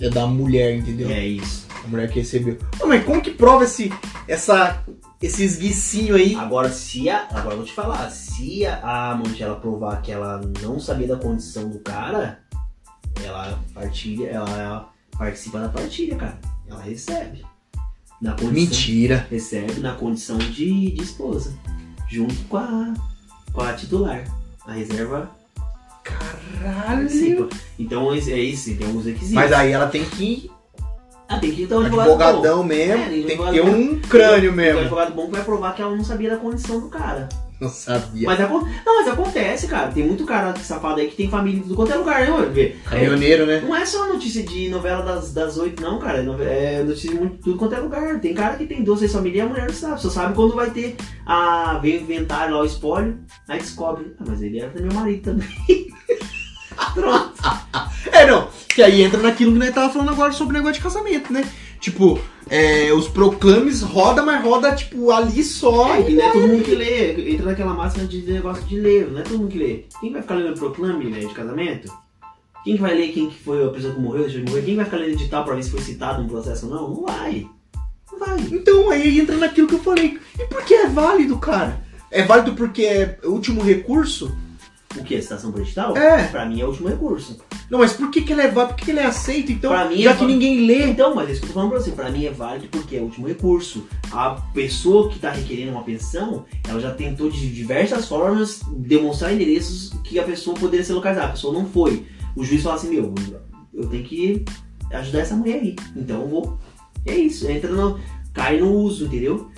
É 0.00 0.08
da 0.08 0.26
mulher, 0.26 0.76
entendeu? 0.76 1.08
É 1.10 1.24
isso. 1.24 1.66
A 1.84 1.88
mulher 1.88 2.08
que 2.10 2.20
recebeu. 2.20 2.58
Ô, 2.80 2.86
mas 2.86 3.04
como 3.04 3.20
que 3.20 3.30
prova 3.30 3.64
esse, 3.64 3.92
essa, 4.26 4.82
esse 5.20 5.44
esguicinho 5.44 6.16
aí? 6.16 6.34
Agora, 6.34 6.70
se 6.70 7.08
a. 7.08 7.28
Agora 7.30 7.54
eu 7.54 7.58
vou 7.58 7.66
te 7.66 7.72
falar, 7.72 8.10
se 8.10 8.66
a, 8.66 8.78
a 8.78 9.10
amante 9.12 9.42
ela 9.42 9.56
provar 9.56 10.00
que 10.02 10.10
ela 10.10 10.40
não 10.60 10.80
sabia 10.80 11.06
da 11.06 11.16
condição 11.16 11.68
do 11.68 11.78
cara, 11.78 12.40
ela 13.24 13.58
partilha, 13.74 14.28
ela 14.28 14.88
participa 15.18 15.58
da 15.60 15.68
partilha, 15.68 16.16
cara. 16.16 16.38
Ela 16.68 16.80
recebe. 16.80 17.44
Na 18.20 18.32
condição, 18.32 18.52
Mentira. 18.52 19.26
Recebe 19.30 19.80
na 19.80 19.94
condição 19.94 20.38
de, 20.38 20.92
de 20.92 21.02
esposa. 21.02 21.52
Junto 22.08 22.34
com 22.44 22.56
a, 22.56 22.94
com 23.52 23.60
a 23.62 23.72
titular. 23.72 24.24
A 24.66 24.72
reserva 24.72 25.28
Caralho. 26.04 27.48
Então 27.78 28.12
é 28.12 28.18
é 28.18 28.38
isso, 28.38 28.76
tem 28.76 28.86
alguns 28.86 29.04
requisitos. 29.06 29.34
Mas 29.34 29.52
aí 29.52 29.72
ela 29.72 29.86
tem 29.88 30.04
que 30.04 30.50
Ah, 31.28 31.38
tem 31.38 31.52
que 31.52 31.66
ter 31.66 31.74
um 31.74 31.80
advogado 31.80 32.06
bom. 32.08 32.12
advogadão 32.14 32.64
mesmo, 32.64 33.02
É, 33.02 33.08
tem 33.08 33.22
que 33.24 33.32
advogado 33.32 33.54
ter 33.54 33.62
bom. 33.62 33.70
um 33.76 34.00
crânio 34.00 34.40
Tem 34.40 34.50
um 34.50 34.52
mesmo. 34.54 34.80
advogado 34.80 35.14
bom 35.14 35.26
que 35.26 35.32
vai 35.32 35.44
provar 35.44 35.74
que 35.74 35.82
ela 35.82 35.96
não 35.96 36.04
sabia 36.04 36.30
da 36.30 36.36
condição 36.36 36.80
do 36.80 36.88
cara. 36.88 37.28
Não 37.62 37.68
sabia. 37.68 38.26
Mas, 38.26 38.38
não, 38.40 38.60
mas 38.98 39.06
acontece, 39.08 39.68
cara. 39.68 39.92
Tem 39.92 40.04
muito 40.04 40.24
cara 40.26 40.52
safado 40.56 41.00
aí 41.00 41.06
que 41.06 41.14
tem 41.14 41.30
família 41.30 41.60
em 41.60 41.62
tudo 41.62 41.76
quanto 41.76 41.92
é 41.92 41.96
lugar, 41.96 42.20
né, 42.22 42.30
mano? 42.30 42.50
Vê, 42.52 42.74
é, 42.86 42.90
Caminhoneiro, 42.90 43.46
né? 43.46 43.60
não 43.64 43.76
é 43.76 43.86
só 43.86 44.08
notícia 44.08 44.42
de 44.42 44.68
novela 44.68 45.02
das, 45.04 45.32
das 45.32 45.56
8, 45.56 45.80
não, 45.80 46.00
cara. 46.00 46.18
É 46.18 46.22
nove- 46.22 46.42
É 46.44 46.82
notícia 46.82 47.10
de 47.10 47.16
muito, 47.16 47.36
tudo 47.36 47.56
quanto 47.56 47.76
é 47.76 47.78
lugar. 47.78 48.18
Tem 48.20 48.34
cara 48.34 48.56
que 48.56 48.66
tem 48.66 48.82
duas, 48.82 48.98
três 48.98 49.12
famílias 49.12 49.38
e 49.44 49.46
a 49.46 49.48
mulher 49.48 49.66
não 49.68 49.74
sabe. 49.74 50.02
Só 50.02 50.10
sabe 50.10 50.34
quando 50.34 50.56
vai 50.56 50.70
ter 50.70 50.96
a. 51.24 51.78
Vem 51.80 51.98
o 51.98 52.00
inventário 52.00 52.54
lá, 52.56 52.62
o 52.62 52.66
espólio. 52.66 53.18
Aí 53.46 53.58
descobre. 53.60 54.12
Ah, 54.18 54.24
mas 54.26 54.42
ele 54.42 54.58
era 54.58 54.72
meu 54.80 54.92
marido 54.92 55.22
também. 55.22 55.86
Pronto. 56.94 57.32
É, 58.10 58.26
não. 58.26 58.48
Que 58.68 58.82
aí 58.82 59.02
entra 59.02 59.20
naquilo 59.22 59.52
que 59.52 59.58
nós 59.58 59.70
tava 59.72 59.90
falando 59.92 60.10
agora 60.10 60.32
sobre 60.32 60.54
negócio 60.54 60.74
de 60.74 60.80
casamento, 60.80 61.32
né? 61.32 61.48
Tipo, 61.82 62.16
é, 62.48 62.92
os 62.92 63.08
proclames 63.08 63.82
roda, 63.82 64.22
mas 64.22 64.40
roda, 64.40 64.72
tipo, 64.72 65.10
ali 65.10 65.42
só. 65.42 65.96
É, 65.96 66.08
e 66.08 66.14
não 66.14 66.24
é 66.24 66.30
todo 66.30 66.46
mundo 66.46 66.62
que 66.62 66.76
lê. 66.76 67.32
Entra 67.32 67.46
naquela 67.46 67.74
máxima 67.74 68.06
de 68.06 68.22
negócio 68.22 68.62
de 68.64 68.78
ler. 68.78 69.10
Não 69.10 69.18
é 69.18 69.22
todo 69.22 69.36
mundo 69.36 69.50
que 69.50 69.58
lê. 69.58 69.84
Quem 70.00 70.12
vai 70.12 70.22
ficar 70.22 70.36
lendo 70.36 70.56
proclame 70.56 71.06
né, 71.06 71.18
de 71.18 71.34
casamento? 71.34 71.92
Quem 72.62 72.76
que 72.76 72.80
vai 72.80 72.94
ler 72.94 73.08
quem 73.08 73.28
que 73.28 73.42
foi 73.42 73.66
a 73.66 73.70
pessoa 73.70 73.92
que 73.92 74.00
morreu, 74.00 74.22
deixou 74.22 74.44
de 74.44 74.48
morrer? 74.48 74.62
Quem 74.62 74.76
vai 74.76 74.84
ficar 74.84 74.96
lendo 74.98 75.10
edital 75.10 75.44
pra 75.44 75.56
ver 75.56 75.64
se 75.64 75.70
foi 75.72 75.80
citado 75.80 76.22
no 76.22 76.28
processo 76.28 76.66
ou 76.66 76.72
não? 76.72 76.88
Não 76.88 77.02
vai. 77.02 77.48
Não 78.12 78.18
vai. 78.20 78.38
Então 78.52 78.88
aí 78.88 79.18
entra 79.18 79.36
naquilo 79.36 79.66
que 79.66 79.74
eu 79.74 79.82
falei. 79.82 80.20
E 80.38 80.44
por 80.44 80.64
que 80.64 80.74
é 80.74 80.86
válido, 80.86 81.36
cara? 81.38 81.82
É 82.12 82.22
válido 82.22 82.52
porque 82.52 82.84
é 82.84 83.18
último 83.24 83.60
recurso? 83.60 84.32
O 84.96 85.04
que? 85.04 85.20
Citação 85.22 85.50
por 85.50 85.60
edital? 85.60 85.96
É. 85.96 86.28
Pra 86.28 86.44
mim 86.44 86.60
é 86.60 86.64
o 86.64 86.68
último 86.68 86.88
recurso. 86.88 87.38
Não, 87.70 87.78
mas 87.78 87.94
por 87.94 88.10
que, 88.10 88.20
que 88.20 88.32
ele 88.32 88.42
é 88.42 88.48
válido? 88.48 88.74
Por 88.74 88.76
que, 88.76 88.84
que 88.84 88.90
ele 88.90 89.00
é 89.00 89.06
aceito? 89.06 89.50
Então, 89.52 89.70
Pra 89.70 89.88
mim 89.88 90.02
já 90.02 90.10
é 90.10 90.14
que 90.14 90.24
ninguém 90.26 90.66
lê. 90.66 90.84
Então, 90.84 91.14
mas 91.14 91.28
é 91.28 91.32
isso 91.32 91.40
que 91.40 91.46
eu 91.46 91.48
tô 91.48 91.54
falando 91.54 91.70
pra 91.70 91.80
você. 91.80 91.90
Pra 91.92 92.10
mim 92.10 92.26
é 92.26 92.30
válido 92.30 92.68
porque 92.70 92.96
é 92.96 93.00
o 93.00 93.04
último 93.04 93.26
recurso. 93.26 93.86
A 94.10 94.30
pessoa 94.52 95.08
que 95.08 95.18
tá 95.18 95.30
requerendo 95.30 95.72
uma 95.72 95.82
pensão, 95.82 96.44
ela 96.68 96.78
já 96.80 96.92
tentou 96.92 97.30
de 97.30 97.50
diversas 97.52 98.06
formas 98.06 98.60
demonstrar 98.76 99.32
endereços 99.32 99.92
que 100.04 100.18
a 100.18 100.22
pessoa 100.22 100.56
poderia 100.56 100.84
ser 100.84 100.92
localizada. 100.92 101.28
A 101.28 101.32
pessoa 101.32 101.54
não 101.54 101.66
foi. 101.66 102.04
O 102.36 102.44
juiz 102.44 102.62
fala 102.62 102.76
assim, 102.76 102.90
meu, 102.90 103.14
eu 103.72 103.86
tenho 103.88 104.04
que 104.04 104.44
ajudar 104.92 105.20
essa 105.20 105.34
mulher 105.34 105.60
aí. 105.60 105.76
Então 105.96 106.22
eu 106.22 106.28
vou. 106.28 106.58
É 107.06 107.14
isso. 107.14 107.50
Entra 107.50 107.70
no. 107.70 107.98
Cai 108.34 108.58
no 108.58 108.72
uso, 108.72 109.04
entendeu? 109.06 109.50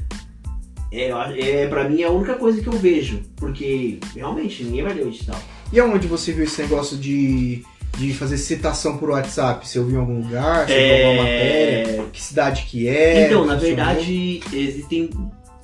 É, 0.95 1.63
é, 1.63 1.67
pra 1.67 1.89
mim 1.89 2.03
é 2.03 2.05
a 2.05 2.11
única 2.11 2.35
coisa 2.35 2.61
que 2.61 2.69
eu 2.69 2.75
vejo. 2.75 3.21
Porque 3.37 3.99
realmente 4.15 4.63
ninguém 4.63 4.83
vai 4.83 4.95
ler 4.95 5.05
o 5.05 5.09
edital. 5.09 5.41
E 5.73 5.81
aonde 5.81 6.07
você 6.07 6.33
viu 6.33 6.45
esse 6.45 6.63
negócio 6.63 6.97
de, 6.97 7.63
de 7.99 8.15
fazer 8.15 8.39
citação 8.39 8.97
por 8.97 9.11
WhatsApp? 9.11 9.67
Você 9.67 9.79
ouviu 9.79 9.97
em 9.97 10.01
algum 10.01 10.21
lugar? 10.21 10.69
Você 10.69 10.75
viu 10.75 11.07
alguma 11.07 11.23
matéria? 11.23 12.05
Que 12.13 12.23
cidade 12.23 12.67
que 12.69 12.89
é? 12.89 13.27
Então, 13.27 13.45
na 13.45 13.57
verdade, 13.57 14.41
existem. 14.53 15.11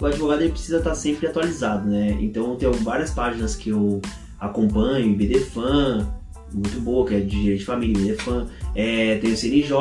O 0.00 0.06
advogado 0.06 0.40
ele 0.40 0.50
precisa 0.50 0.78
estar 0.78 0.94
sempre 0.94 1.26
atualizado, 1.26 1.88
né? 1.88 2.16
Então, 2.20 2.56
tem 2.56 2.70
várias 2.70 3.10
páginas 3.10 3.54
que 3.54 3.68
eu 3.68 4.00
acompanho, 4.40 5.10
IBDFan, 5.10 6.10
muito 6.52 6.80
boa, 6.80 7.06
que 7.06 7.14
é 7.14 7.20
de 7.20 7.26
direito 7.26 7.58
de 7.60 7.64
família, 7.66 8.00
IBDFan. 8.00 8.46
É, 8.74 9.16
tem 9.16 9.32
o 9.32 9.36
CNJ, 9.36 9.76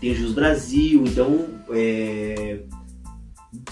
tem 0.00 0.12
o 0.12 0.14
Jus 0.14 0.32
Brasil, 0.32 1.04
então, 1.06 1.46
é, 1.70 2.60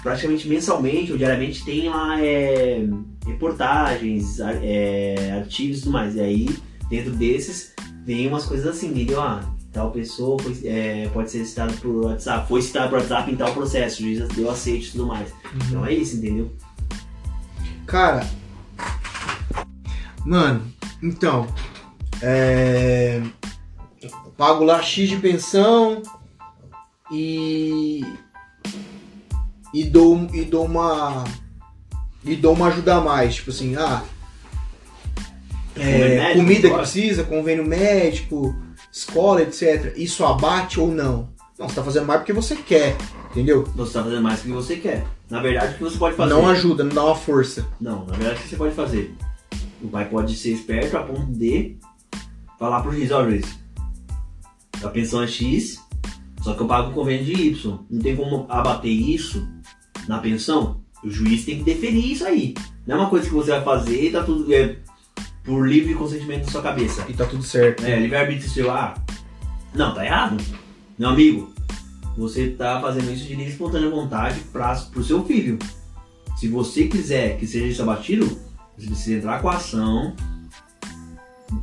praticamente 0.02 0.48
mensalmente 0.48 1.12
ou 1.12 1.18
diariamente 1.18 1.64
tem 1.64 1.88
lá 1.88 2.20
é, 2.20 2.86
reportagens, 3.26 4.40
ar- 4.40 4.58
é, 4.62 5.32
artigos 5.32 5.78
e 5.78 5.80
tudo 5.82 5.92
mais. 5.92 6.14
E 6.16 6.20
aí, 6.20 6.48
dentro 6.88 7.12
desses, 7.12 7.74
vem 8.04 8.26
umas 8.26 8.44
coisas 8.44 8.66
assim, 8.66 8.88
entendeu? 8.88 9.20
Ah, 9.20 9.44
tal 9.72 9.90
pessoa 9.90 10.38
foi, 10.42 10.60
é, 10.64 11.08
pode 11.12 11.30
ser 11.30 11.44
citada 11.44 11.72
por 11.74 12.06
WhatsApp, 12.06 12.48
foi 12.48 12.62
citada 12.62 12.88
por 12.88 12.98
WhatsApp 12.98 13.30
em 13.30 13.36
tal 13.36 13.52
processo, 13.52 14.00
o 14.00 14.04
juiz 14.04 14.26
deu 14.28 14.50
aceite 14.50 14.88
e 14.88 14.92
tudo 14.92 15.06
mais. 15.06 15.32
Então 15.66 15.84
é 15.84 15.92
isso, 15.92 16.16
entendeu? 16.16 16.50
Cara, 17.86 18.26
mano, 20.24 20.62
então, 21.02 21.46
é, 22.20 23.22
pago 24.36 24.64
lá 24.64 24.82
X 24.82 25.08
de 25.08 25.16
pensão 25.16 26.02
e 27.12 28.04
e 29.72 29.84
dou 29.84 30.28
e 30.32 30.44
dou 30.44 30.64
uma 30.64 31.24
e 32.24 32.36
dou 32.36 32.54
uma 32.54 32.68
ajuda 32.68 32.96
a 32.96 33.00
mais, 33.00 33.36
tipo 33.36 33.50
assim, 33.50 33.76
ah, 33.76 34.02
é, 35.76 36.16
médico, 36.16 36.40
comida 36.40 36.68
que 36.68 36.76
precisa, 36.76 37.24
convênio 37.24 37.64
médico, 37.64 38.54
escola, 38.92 39.42
etc. 39.42 39.94
Isso 39.96 40.24
abate 40.24 40.80
ou 40.80 40.88
não? 40.88 41.28
Não, 41.58 41.68
você 41.68 41.76
tá 41.76 41.82
fazendo 41.82 42.06
mais 42.06 42.20
porque 42.20 42.32
você 42.32 42.56
quer, 42.56 42.96
entendeu? 43.30 43.64
Você 43.76 43.90
está 43.90 44.02
fazendo 44.02 44.22
mais 44.22 44.40
do 44.40 44.46
que 44.46 44.52
você 44.52 44.76
quer. 44.76 45.06
Na 45.30 45.40
verdade, 45.40 45.74
o 45.74 45.78
que 45.78 45.84
você 45.84 45.98
pode 45.98 46.16
fazer? 46.16 46.32
Não 46.32 46.48
ajuda, 46.48 46.84
não 46.84 46.94
dá 46.94 47.04
uma 47.04 47.16
força. 47.16 47.66
Não, 47.80 48.04
na 48.06 48.16
verdade, 48.16 48.40
o 48.40 48.42
que 48.42 48.48
você 48.48 48.56
pode 48.56 48.74
fazer? 48.74 49.14
O 49.82 49.88
pai 49.88 50.08
pode 50.08 50.36
ser 50.36 50.52
esperto 50.52 50.96
a 50.96 51.02
ponto 51.02 51.26
de 51.32 51.76
falar 52.58 52.80
pro 52.80 52.92
juiz, 52.92 53.10
ó 53.12 53.24
juiz, 53.24 53.58
a 54.82 54.88
pensão 54.88 55.22
é 55.22 55.26
X, 55.26 55.80
só 56.42 56.54
que 56.54 56.60
eu 56.60 56.66
pago 56.66 56.90
o 56.90 56.94
convênio 56.94 57.24
de 57.24 57.32
Y. 57.32 57.78
Não 57.88 58.00
tem 58.00 58.16
como 58.16 58.46
abater 58.48 58.90
isso 58.90 59.46
na 60.08 60.18
pensão? 60.18 60.80
O 61.04 61.10
juiz 61.10 61.44
tem 61.44 61.58
que 61.58 61.64
deferir 61.64 62.12
isso 62.12 62.24
aí. 62.24 62.54
Não 62.86 62.96
é 62.96 62.98
uma 63.00 63.10
coisa 63.10 63.28
que 63.28 63.34
você 63.34 63.50
vai 63.50 63.62
fazer 63.62 64.04
e 64.04 64.10
tá 64.10 64.24
tudo 64.24 64.52
é, 64.52 64.76
por 65.44 65.68
livre 65.68 65.94
consentimento 65.94 66.46
da 66.46 66.50
sua 66.50 66.62
cabeça. 66.62 67.04
E 67.08 67.12
tá 67.12 67.24
tudo 67.24 67.42
certo. 67.42 67.84
É, 67.84 67.98
livre-arbítrio 68.00 68.50
seu, 68.50 68.70
ah, 68.70 68.94
não, 69.74 69.94
tá 69.94 70.04
errado. 70.04 70.36
Meu 70.98 71.10
amigo, 71.10 71.52
você 72.16 72.48
tá 72.48 72.80
fazendo 72.80 73.12
isso 73.12 73.24
de 73.24 73.30
livre 73.30 73.44
e 73.44 73.48
espontânea 73.50 73.90
vontade 73.90 74.40
pra, 74.52 74.74
pro 74.74 75.04
seu 75.04 75.24
filho. 75.24 75.58
Se 76.36 76.48
você 76.48 76.86
quiser 76.88 77.38
que 77.38 77.46
seja 77.46 77.66
isso 77.66 77.82
abatido, 77.82 78.26
você 78.76 78.86
precisa 78.86 79.18
entrar 79.18 79.40
com 79.40 79.48
a 79.48 79.56
ação, 79.56 80.14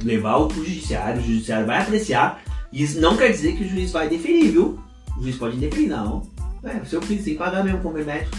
levar 0.03 0.37
o 0.37 0.49
judiciário, 0.49 1.21
o 1.21 1.25
judiciário 1.25 1.65
vai 1.65 1.81
apreciar. 1.81 2.41
Isso 2.71 2.99
não 2.99 3.15
quer 3.15 3.31
dizer 3.31 3.55
que 3.55 3.63
o 3.63 3.67
juiz 3.67 3.91
vai 3.91 4.09
deferir, 4.09 4.51
viu? 4.51 4.79
O 5.17 5.23
juiz 5.23 5.37
pode 5.37 5.57
deferir, 5.57 5.89
não. 5.89 6.23
É, 6.65 6.83
seu 6.83 7.01
filho 7.01 7.23
tem 7.23 7.33
que 7.33 7.39
pagar 7.39 7.63
mesmo 7.63 7.79
com 7.79 7.89
o 7.89 7.93
médico. 7.93 8.35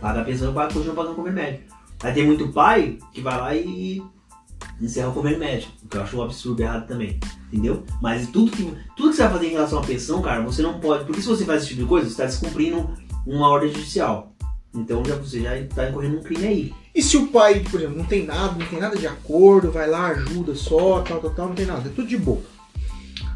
Paga 0.00 0.20
a 0.20 0.24
pensão 0.24 0.52
paga, 0.52 0.74
continua 0.74 0.94
pagando 0.94 1.14
com 1.14 1.22
o 1.22 1.32
médico. 1.32 1.74
Aí 2.02 2.12
tem 2.12 2.26
muito 2.26 2.48
pai 2.52 2.98
que 3.12 3.20
vai 3.20 3.38
lá 3.38 3.54
e 3.54 4.02
encerra 4.80 5.08
o 5.08 5.12
convênio 5.12 5.38
médico, 5.38 5.72
o 5.84 5.88
que 5.88 5.96
eu 5.96 6.02
acho 6.02 6.16
um 6.16 6.22
absurdo 6.22 6.60
errado 6.60 6.86
também, 6.86 7.18
entendeu? 7.52 7.84
Mas 8.00 8.26
tudo 8.28 8.50
que, 8.50 8.64
tudo 8.96 9.10
que 9.10 9.16
você 9.16 9.22
vai 9.22 9.32
fazer 9.32 9.46
em 9.46 9.52
relação 9.52 9.78
à 9.78 9.82
pensão, 9.82 10.20
cara, 10.20 10.42
você 10.42 10.60
não 10.60 10.80
pode, 10.80 11.04
porque 11.04 11.20
se 11.20 11.28
você 11.28 11.44
faz 11.44 11.60
esse 11.62 11.70
tipo 11.70 11.82
de 11.82 11.88
coisa, 11.88 12.06
você 12.06 12.12
está 12.12 12.24
descumprindo 12.24 12.92
uma 13.26 13.48
ordem 13.48 13.72
judicial. 13.72 14.34
Então 14.74 15.04
já, 15.04 15.14
você 15.16 15.40
já 15.40 15.56
está 15.56 15.88
incorrendo 15.88 16.18
um 16.18 16.22
crime 16.22 16.46
aí. 16.46 16.74
E 16.94 17.02
se 17.02 17.16
o 17.16 17.28
pai, 17.28 17.60
por 17.60 17.78
exemplo, 17.78 17.96
não 17.96 18.04
tem 18.04 18.26
nada, 18.26 18.58
não 18.58 18.66
tem 18.66 18.80
nada 18.80 18.96
de 18.96 19.06
acordo, 19.06 19.70
vai 19.70 19.88
lá, 19.88 20.08
ajuda 20.08 20.54
só, 20.54 21.00
tal, 21.02 21.20
tal, 21.20 21.30
tal, 21.30 21.48
não 21.48 21.54
tem 21.54 21.66
nada, 21.66 21.88
é 21.88 21.92
tudo 21.92 22.08
de 22.08 22.18
boa. 22.18 22.42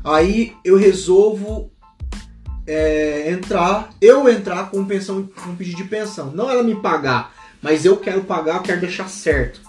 Aí 0.02 0.54
eu 0.64 0.76
resolvo 0.76 1.70
é, 2.66 3.30
entrar, 3.30 3.90
eu 4.00 4.28
entrar 4.28 4.70
com 4.70 4.84
pensão, 4.84 5.28
com 5.44 5.54
pedido 5.54 5.76
de 5.76 5.84
pensão. 5.84 6.30
Não 6.32 6.50
ela 6.50 6.62
me 6.62 6.74
pagar, 6.74 7.34
mas 7.62 7.84
eu 7.84 7.96
quero 7.96 8.24
pagar, 8.24 8.56
eu 8.56 8.62
quero 8.62 8.80
deixar 8.80 9.08
certo. 9.08 9.60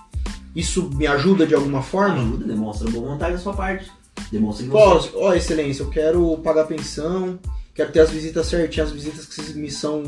Isso 0.55 0.89
me 0.95 1.05
ajuda 1.05 1.45
de 1.45 1.53
alguma 1.53 1.81
forma? 1.83 2.15
Ajuda, 2.15 2.45
demonstra 2.45 2.89
boa 2.89 3.11
vontade 3.11 3.33
da 3.33 3.39
sua 3.39 3.53
parte. 3.53 3.91
Demonstra 4.31 4.65
que 4.65 4.71
Ó, 4.73 4.95
você. 4.95 5.11
ó, 5.15 5.33
excelência, 5.33 5.83
eu 5.83 5.89
quero 5.89 6.37
pagar 6.37 6.65
pensão, 6.65 7.37
quero 7.75 7.91
ter 7.91 7.99
as 7.99 8.09
visitas 8.09 8.47
certinhas, 8.47 8.89
as 8.89 8.93
visitas 8.95 9.25
que 9.25 9.53
me 9.53 9.69
são, 9.69 10.01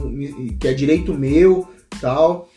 que 0.60 0.68
é 0.68 0.74
direito 0.74 1.14
meu, 1.14 1.68
tal. 2.02 2.49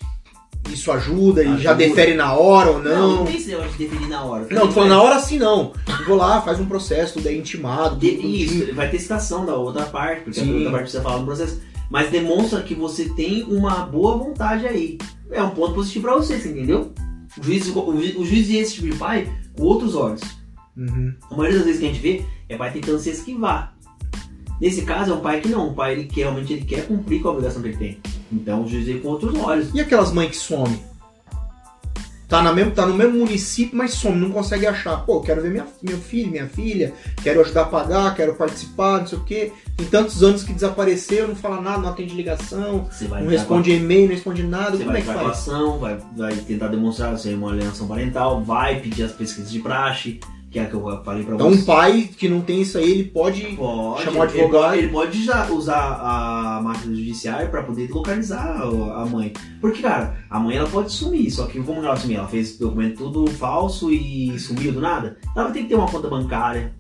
Isso 0.71 0.91
ajuda 0.93 1.43
e 1.45 1.59
já 1.59 1.75
defere 1.75 2.15
na 2.15 2.33
hora 2.35 2.71
ou 2.71 2.83
Não, 2.83 2.91
não 3.09 3.17
não. 3.17 3.25
tem 3.27 3.37
esse 3.37 3.49
negócio 3.49 3.73
de 3.73 3.79
definir 3.87 4.09
na 4.09 4.23
hora. 4.25 4.47
Não, 4.51 4.67
tô 4.69 4.73
falando 4.73 4.91
na 4.91 5.03
hora 5.03 5.17
assim 5.17 5.39
não. 5.39 5.73
Eu 6.01 6.07
vou 6.07 6.17
lá, 6.17 6.41
faz 6.41 6.59
um 6.61 6.67
processo, 6.67 7.15
tudo 7.15 7.29
é 7.29 7.35
intimado. 7.35 7.97
De- 7.97 8.13
tudo 8.13 8.29
isso, 8.29 8.75
vai 8.75 8.89
ter 8.91 8.99
citação 8.99 9.45
da 9.45 9.55
outra 9.55 9.85
parte, 9.85 10.23
porque 10.23 10.41
Sim. 10.41 10.51
a 10.51 10.55
outra 10.55 10.71
parte 10.71 10.83
precisa 10.85 11.03
falar 11.03 11.19
no 11.19 11.27
processo. 11.27 11.61
Mas 11.91 12.11
demonstra 12.11 12.63
que 12.63 12.75
você 12.75 13.07
tem 13.11 13.43
uma 13.45 13.81
boa 13.87 14.17
vontade 14.17 14.67
aí. 14.67 14.97
É 15.31 15.43
um 15.43 15.51
ponto 15.51 15.75
positivo 15.75 16.05
pra 16.07 16.15
você, 16.17 16.39
você 16.39 16.49
entendeu? 16.49 16.93
O 17.39 17.43
juiz, 17.45 17.67
o, 17.69 17.93
juiz- 17.93 18.17
o 18.17 18.25
juiz 18.25 18.47
vê 18.49 18.57
esse 18.59 18.75
tipo 18.75 18.89
de 18.89 18.97
pai 18.97 19.31
com 19.57 19.63
outros 19.65 19.95
olhos. 19.95 20.23
Uhum. 20.77 21.13
A 21.31 21.37
maioria 21.37 21.59
das 21.59 21.67
vezes 21.67 21.81
que 21.81 21.87
a 21.87 21.93
gente 21.93 22.01
vê 22.01 22.25
é 22.49 22.57
pai 22.57 22.73
tentando 22.73 22.99
se 22.99 23.11
esquivar. 23.11 23.75
Nesse 24.63 24.83
caso 24.83 25.11
é 25.11 25.15
um 25.15 25.21
pai 25.21 25.41
que 25.41 25.49
não, 25.49 25.71
um 25.71 25.75
pai 25.75 25.91
ele 25.93 26.05
quer, 26.05 26.21
realmente 26.23 26.53
ele 26.53 26.65
quer 26.65 26.87
cumprir 26.87 27.21
com 27.21 27.29
a 27.29 27.33
obrigação 27.33 27.61
que 27.61 27.69
ele 27.69 27.77
tem. 27.77 27.99
Então 28.33 28.63
o 28.63 28.69
juiz 28.69 28.87
vê 28.87 28.95
com 29.01 29.09
outros 29.09 29.35
olhos. 29.41 29.75
E 29.75 29.81
aquelas 29.81 30.13
mães 30.13 30.31
que 30.31 30.37
somem? 30.37 30.81
Tá, 32.29 32.41
na 32.43 32.51
mesmo, 32.53 32.71
tá 32.71 32.87
no 32.87 32.95
mesmo 32.95 33.19
município, 33.19 33.77
mas 33.77 33.93
some, 33.93 34.17
não 34.19 34.31
consegue 34.31 34.67
achar. 34.67 35.05
Pô, 35.05 35.21
quero 35.21 35.43
ver 35.43 35.51
minha, 35.51 35.67
meu 35.83 35.99
filho, 35.99 36.31
minha 36.31 36.47
filha, 36.47 36.95
quero 37.23 37.41
ajudar 37.43 37.63
a 37.63 37.67
pagar, 37.67 38.15
quero 38.15 38.35
participar, 38.35 39.01
não 39.01 39.07
sei 39.07 39.19
o 39.19 39.25
quê. 39.25 39.53
Tem 39.77 39.87
tantos 39.89 40.23
anos 40.23 40.43
que 40.45 40.53
desapareceu, 40.55 41.27
não 41.29 41.35
fala 41.35 41.61
nada, 41.61 41.79
não 41.79 41.89
atende 41.91 42.15
ligação, 42.15 42.89
não 43.03 43.17
a- 43.17 43.31
responde 43.31 43.73
e-mail, 43.73 44.03
não 44.07 44.15
responde 44.15 44.43
nada. 44.45 44.71
Você 44.71 44.79
Como 44.79 44.93
vai 44.93 45.01
é 45.03 45.05
que 45.05 45.13
faz? 45.13 45.27
ação, 45.29 45.79
vai, 45.79 45.99
vai 46.17 46.35
tentar 46.37 46.69
demonstrar 46.69 47.11
você 47.11 47.33
é 47.33 47.35
uma 47.35 47.51
alienação 47.51 47.87
parental, 47.87 48.43
vai 48.43 48.81
pedir 48.81 49.03
as 49.03 49.13
pesquisas 49.13 49.51
de 49.51 49.59
praxe, 49.59 50.19
que 50.53 50.59
é 50.59 50.65
a 50.65 50.67
que 50.67 50.75
eu 50.75 51.03
falei 51.03 51.25
pra 51.25 51.35
Então 51.35 51.49
você. 51.49 51.63
um 51.63 51.65
pai 51.65 52.11
que 52.17 52.29
não 52.29 52.43
tem 52.43 52.61
isso 52.61 52.77
aí, 52.77 52.91
ele 52.91 53.05
pode. 53.05 53.43
Pode, 53.57 54.03
Chamar 54.05 54.19
o 54.19 54.23
advogado. 54.23 54.75
Ele 54.75 54.89
pode 54.89 55.25
já 55.25 55.51
usar 55.51 55.99
a 56.01 56.61
máquina 56.63 56.95
judiciária 56.95 57.49
pra 57.49 57.63
poder 57.63 57.91
localizar 57.91 58.61
a 58.61 59.07
mãe. 59.07 59.33
Porque, 59.61 59.81
cara, 59.81 60.15
a 60.29 60.39
mãe 60.39 60.57
ela 60.57 60.69
pode 60.69 60.93
sumir, 60.93 61.31
só 61.31 61.47
que 61.47 61.59
como 61.63 61.81
ela 61.83 61.97
sumir? 61.97 62.19
Ela 62.19 62.29
fez 62.29 62.59
documento 62.59 62.99
tudo 62.99 63.31
falso 63.33 63.91
e 63.91 64.39
sumiu 64.39 64.73
do 64.73 64.81
nada? 64.81 65.17
Ela 65.35 65.45
vai 65.47 65.53
ter 65.55 65.63
que 65.63 65.69
ter 65.71 65.75
uma 65.75 65.89
conta 65.89 66.09
bancária. 66.09 66.75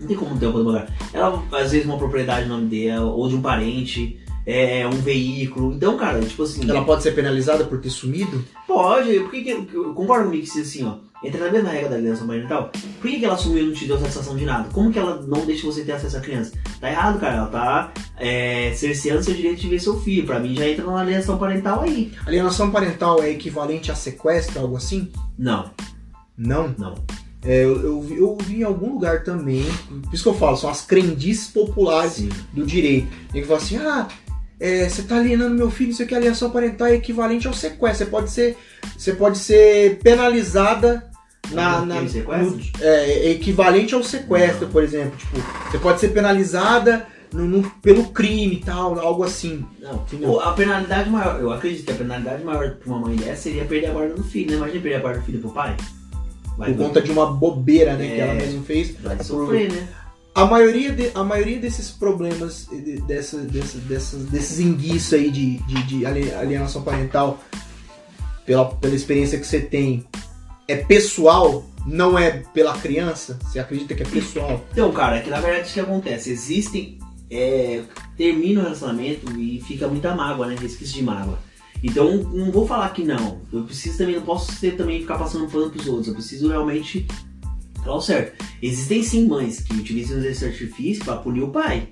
Não 0.00 0.06
tem 0.08 0.16
como 0.16 0.38
ter 0.38 0.46
uma 0.46 0.52
conta 0.52 0.64
bancária. 0.64 0.94
Ela, 1.12 1.42
às 1.52 1.72
vezes, 1.72 1.86
uma 1.86 1.98
propriedade 1.98 2.48
no 2.48 2.56
nome 2.56 2.68
dela, 2.68 3.12
ou 3.12 3.28
de 3.28 3.34
um 3.36 3.42
parente, 3.42 4.18
é, 4.46 4.86
um 4.86 4.90
veículo. 4.92 5.74
Então, 5.74 5.96
cara, 5.98 6.20
tipo 6.22 6.42
assim. 6.42 6.68
Ela 6.68 6.84
pode 6.84 7.02
ser 7.02 7.12
penalizada 7.12 7.64
por 7.64 7.80
ter 7.80 7.90
sumido? 7.90 8.42
Pode, 8.66 9.20
por 9.20 9.30
que 9.30 9.42
que, 9.42 9.54
concorda 9.94 10.24
comigo 10.24 10.42
que 10.42 10.48
se 10.50 10.60
assim, 10.62 10.84
ó, 10.84 10.96
entra 11.24 11.46
na 11.46 11.50
mesma 11.50 11.70
regra 11.70 11.90
da 11.90 11.96
alienação 11.96 12.26
parental, 12.26 12.70
por 13.00 13.10
que, 13.10 13.18
que 13.18 13.24
ela 13.24 13.36
sumiu 13.36 13.64
e 13.64 13.66
não 13.66 13.74
te 13.74 13.86
deu 13.86 13.98
satisfação 13.98 14.36
de 14.36 14.44
nada? 14.44 14.68
Como 14.72 14.92
que 14.92 14.98
ela 14.98 15.22
não 15.22 15.44
deixa 15.44 15.66
você 15.66 15.82
ter 15.82 15.92
acesso 15.92 16.16
à 16.16 16.20
criança? 16.20 16.52
Tá 16.80 16.90
errado, 16.90 17.18
cara, 17.18 17.36
ela 17.36 17.46
tá 17.46 17.92
é, 18.18 18.72
cerceando 18.74 19.22
seu 19.22 19.34
direito 19.34 19.60
de 19.60 19.68
ver 19.68 19.80
seu 19.80 19.98
filho, 20.00 20.26
pra 20.26 20.38
mim 20.38 20.54
já 20.54 20.68
entra 20.68 20.84
na 20.84 21.00
alienação 21.00 21.38
parental 21.38 21.82
aí. 21.82 22.12
Alienação 22.26 22.70
parental 22.70 23.22
é 23.22 23.30
equivalente 23.30 23.90
a 23.90 23.94
sequestro, 23.94 24.60
algo 24.60 24.76
assim? 24.76 25.10
Não, 25.38 25.70
Não. 26.36 26.74
não. 26.78 26.94
É, 27.46 27.62
eu, 27.62 27.82
eu, 27.82 28.00
vi, 28.00 28.18
eu 28.18 28.38
vi 28.40 28.60
em 28.60 28.62
algum 28.62 28.94
lugar 28.94 29.22
também, 29.22 29.64
por 30.04 30.14
isso 30.14 30.22
que 30.22 30.28
eu 30.30 30.34
falo, 30.34 30.56
são 30.56 30.70
as 30.70 30.80
crendices 30.80 31.48
populares 31.48 32.14
Sim. 32.14 32.30
do 32.54 32.64
direito. 32.64 33.06
Tem 33.30 33.42
que 33.42 33.46
falar 33.46 33.60
assim, 33.60 33.76
ah, 33.76 34.08
é, 34.58 34.88
você 34.88 35.02
tá 35.02 35.16
alienando 35.16 35.54
meu 35.54 35.70
filho, 35.70 35.90
isso 35.90 36.02
aqui, 36.02 36.14
alienação 36.14 36.50
parental 36.50 36.86
é 36.86 36.94
equivalente 36.94 37.46
ao 37.46 37.52
sequestro. 37.52 38.06
Você 38.06 38.10
pode 38.10 38.30
ser, 38.30 38.56
você 38.96 39.12
pode 39.12 39.36
ser 39.36 39.98
penalizada 39.98 41.10
na, 41.50 41.84
na- 41.84 42.00
no- 42.00 42.60
é, 42.80 42.86
é 43.26 43.30
equivalente 43.30 43.94
ao 43.94 44.02
sequestro, 44.02 44.66
Não. 44.66 44.72
por 44.72 44.82
exemplo. 44.82 45.16
Tipo, 45.16 45.36
você 45.70 45.78
pode 45.78 46.00
ser 46.00 46.08
penalizada 46.08 47.06
no- 47.32 47.46
no- 47.46 47.70
pelo 47.82 48.04
crime 48.08 48.54
e 48.56 48.60
tal, 48.60 48.98
algo 48.98 49.22
assim. 49.24 49.64
Não, 49.80 49.94
Entendeu? 49.94 50.30
O- 50.30 50.40
a 50.40 50.52
penalidade 50.52 51.10
maior, 51.10 51.40
eu 51.40 51.52
acredito 51.52 51.84
que 51.84 51.92
a 51.92 51.96
penalidade 51.96 52.42
maior 52.44 52.70
pra 52.76 52.88
uma 52.88 53.00
mãe 53.00 53.16
dessa 53.16 53.42
seria 53.42 53.64
perder 53.64 53.88
a 53.88 53.92
guarda 53.92 54.14
do 54.14 54.24
filho, 54.24 54.50
né? 54.52 54.56
Imagina 54.56 54.80
perder 54.82 54.96
a 54.96 55.00
guarda 55.00 55.20
do 55.20 55.26
filho 55.26 55.40
pro 55.40 55.50
pai. 55.50 55.76
Vai, 56.56 56.72
Por 56.72 56.86
conta 56.86 57.02
de 57.02 57.10
uma 57.10 57.26
bobeira, 57.32 57.94
né, 57.96 58.06
que 58.06 58.12
É. 58.12 58.18
ela 58.20 58.34
mesma 58.34 58.62
fez. 58.62 58.94
vai 59.00 59.20
sofrer, 59.22 59.72
né? 59.72 59.88
A 60.36 60.44
maioria, 60.46 60.92
de- 60.92 61.10
a 61.14 61.22
maioria 61.24 61.58
desses 61.60 61.90
problemas, 61.90 62.68
de- 62.70 63.00
dessa, 63.02 63.38
dessa, 63.38 63.78
dessas, 63.78 64.22
desses 64.26 64.58
enguiços 64.60 65.12
aí 65.14 65.30
de, 65.30 65.58
de, 65.58 65.82
de 65.84 66.06
ali- 66.06 66.32
alienação 66.32 66.82
parental, 66.82 67.38
pela, 68.46 68.64
pela 68.66 68.94
experiência 68.94 69.38
que 69.38 69.46
você 69.46 69.60
tem, 69.60 70.04
é 70.66 70.76
pessoal, 70.76 71.64
não 71.86 72.18
é 72.18 72.30
pela 72.30 72.76
criança? 72.78 73.38
Você 73.42 73.58
acredita 73.58 73.94
que 73.94 74.02
é 74.02 74.06
pessoal? 74.06 74.64
Então, 74.72 74.90
cara, 74.92 75.16
é 75.16 75.20
que 75.20 75.30
na 75.30 75.40
verdade 75.40 75.70
o 75.70 75.72
que 75.72 75.80
acontece? 75.80 76.30
Existem. 76.30 76.98
É, 77.30 77.82
termina 78.16 78.60
o 78.60 78.62
relacionamento 78.64 79.32
e 79.40 79.60
fica 79.62 79.88
muita 79.88 80.14
mágoa, 80.14 80.46
né? 80.46 80.56
Resquício 80.60 80.94
de 80.94 81.02
mágoa. 81.02 81.38
Então, 81.82 82.16
não 82.16 82.52
vou 82.52 82.66
falar 82.66 82.90
que 82.90 83.02
não. 83.02 83.40
Eu 83.52 83.64
preciso 83.64 83.98
também, 83.98 84.14
não 84.16 84.22
posso 84.22 84.52
ser, 84.52 84.76
também 84.76 85.00
ficar 85.00 85.18
passando 85.18 85.50
pano 85.50 85.70
pros 85.70 85.86
outros. 85.86 86.08
Eu 86.08 86.14
preciso 86.14 86.48
realmente 86.48 87.06
falar 87.82 87.96
o 87.96 88.00
certo. 88.00 88.44
Existem 88.62 89.02
sim 89.02 89.26
mães 89.26 89.60
que 89.60 89.74
utilizam 89.74 90.24
esse 90.24 90.44
artifício 90.44 91.04
pra 91.04 91.16
punir 91.16 91.42
o 91.42 91.50
pai. 91.50 91.88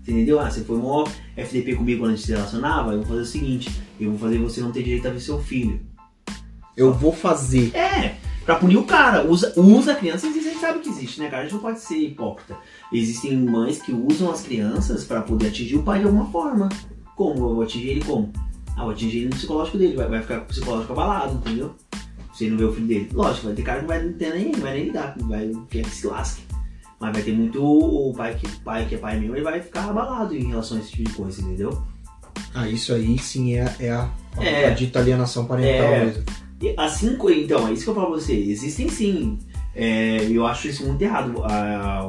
Entendeu? 0.00 0.40
Ah, 0.40 0.50
você 0.50 0.62
foi 0.62 0.78
mó 0.78 1.06
FDP 1.36 1.74
comigo 1.74 2.00
quando 2.00 2.12
a 2.12 2.16
gente 2.16 2.24
se 2.24 2.32
relacionava, 2.32 2.92
eu 2.92 2.98
vou 2.98 3.08
fazer 3.08 3.20
o 3.20 3.26
seguinte: 3.26 3.70
eu 4.00 4.10
vou 4.10 4.18
fazer 4.18 4.38
você 4.38 4.60
não 4.60 4.72
ter 4.72 4.82
direito 4.82 5.06
a 5.06 5.10
ver 5.10 5.20
seu 5.20 5.38
filho. 5.38 5.80
Eu 6.78 6.92
vou 6.92 7.12
fazer. 7.12 7.74
É, 7.76 8.14
pra 8.46 8.54
punir 8.56 8.76
o 8.76 8.84
cara. 8.84 9.26
Usa, 9.28 9.52
usa 9.56 9.92
a 9.92 9.96
criança, 9.96 10.26
a 10.26 10.30
gente 10.30 10.58
sabe 10.60 10.78
que 10.78 10.88
existe, 10.88 11.20
né, 11.20 11.28
cara? 11.28 11.42
A 11.42 11.44
gente 11.44 11.54
não 11.54 11.60
pode 11.60 11.80
ser 11.80 11.96
hipócrita. 11.96 12.56
Existem 12.92 13.36
mães 13.36 13.82
que 13.82 13.92
usam 13.92 14.30
as 14.30 14.40
crianças 14.42 15.04
pra 15.04 15.20
poder 15.22 15.48
atingir 15.48 15.76
o 15.76 15.82
pai 15.82 15.98
de 15.98 16.06
alguma 16.06 16.26
forma. 16.30 16.68
Como? 17.16 17.34
Eu 17.50 17.54
vou 17.56 17.62
atingir 17.62 17.88
ele 17.90 18.04
como? 18.04 18.32
Ah, 18.76 18.82
vou 18.82 18.92
atingir 18.92 19.18
ele 19.18 19.24
no 19.26 19.34
psicológico 19.34 19.76
dele, 19.76 19.96
vai, 19.96 20.08
vai 20.08 20.22
ficar 20.22 20.40
psicológico 20.42 20.92
abalado, 20.92 21.34
entendeu? 21.34 21.74
Se 22.32 22.44
ele 22.44 22.52
não 22.52 22.58
vê 22.58 22.64
o 22.64 22.72
filho 22.72 22.86
dele. 22.86 23.10
Lógico, 23.12 23.46
vai 23.46 23.54
ter 23.56 23.62
cara 23.62 23.80
que 23.80 23.86
não 23.86 23.88
vai 23.88 24.08
ter 24.12 24.32
nem, 24.32 24.52
não 24.52 24.60
vai 24.60 24.74
nem 24.74 24.84
lidar, 24.84 25.16
vai 25.18 25.50
quer 25.68 25.82
que 25.82 25.90
se 25.90 26.06
lasque. 26.06 26.42
Mas 27.00 27.12
vai 27.12 27.22
ter 27.22 27.32
muito 27.32 27.60
o 27.62 28.14
pai 28.16 28.36
que, 28.36 28.48
pai 28.60 28.86
que 28.86 28.94
é 28.94 28.98
pai 28.98 29.18
mesmo, 29.18 29.34
ele 29.34 29.42
vai 29.44 29.60
ficar 29.60 29.90
abalado 29.90 30.34
em 30.36 30.44
relação 30.48 30.76
a 30.76 30.80
esse 30.80 30.92
tipo 30.92 31.10
de 31.10 31.16
coisa, 31.16 31.42
entendeu? 31.42 31.82
Ah, 32.54 32.68
isso 32.68 32.92
aí 32.94 33.18
sim 33.18 33.54
é, 33.56 33.74
é 33.80 33.90
a, 33.90 34.08
a, 34.36 34.44
É. 34.44 34.66
a 34.66 34.70
dita 34.70 35.00
alienação 35.00 35.44
parental 35.44 35.86
É. 35.88 36.04
mesmo. 36.04 36.22
Assim, 36.76 37.16
então, 37.36 37.68
é 37.68 37.72
isso 37.72 37.84
que 37.84 37.90
eu 37.90 37.94
falo 37.94 38.12
pra 38.12 38.20
você. 38.20 38.34
Existem 38.34 38.88
sim. 38.88 39.38
É, 39.74 40.26
eu 40.28 40.44
acho 40.44 40.66
isso 40.66 40.84
muito 40.84 41.00
errado. 41.02 41.42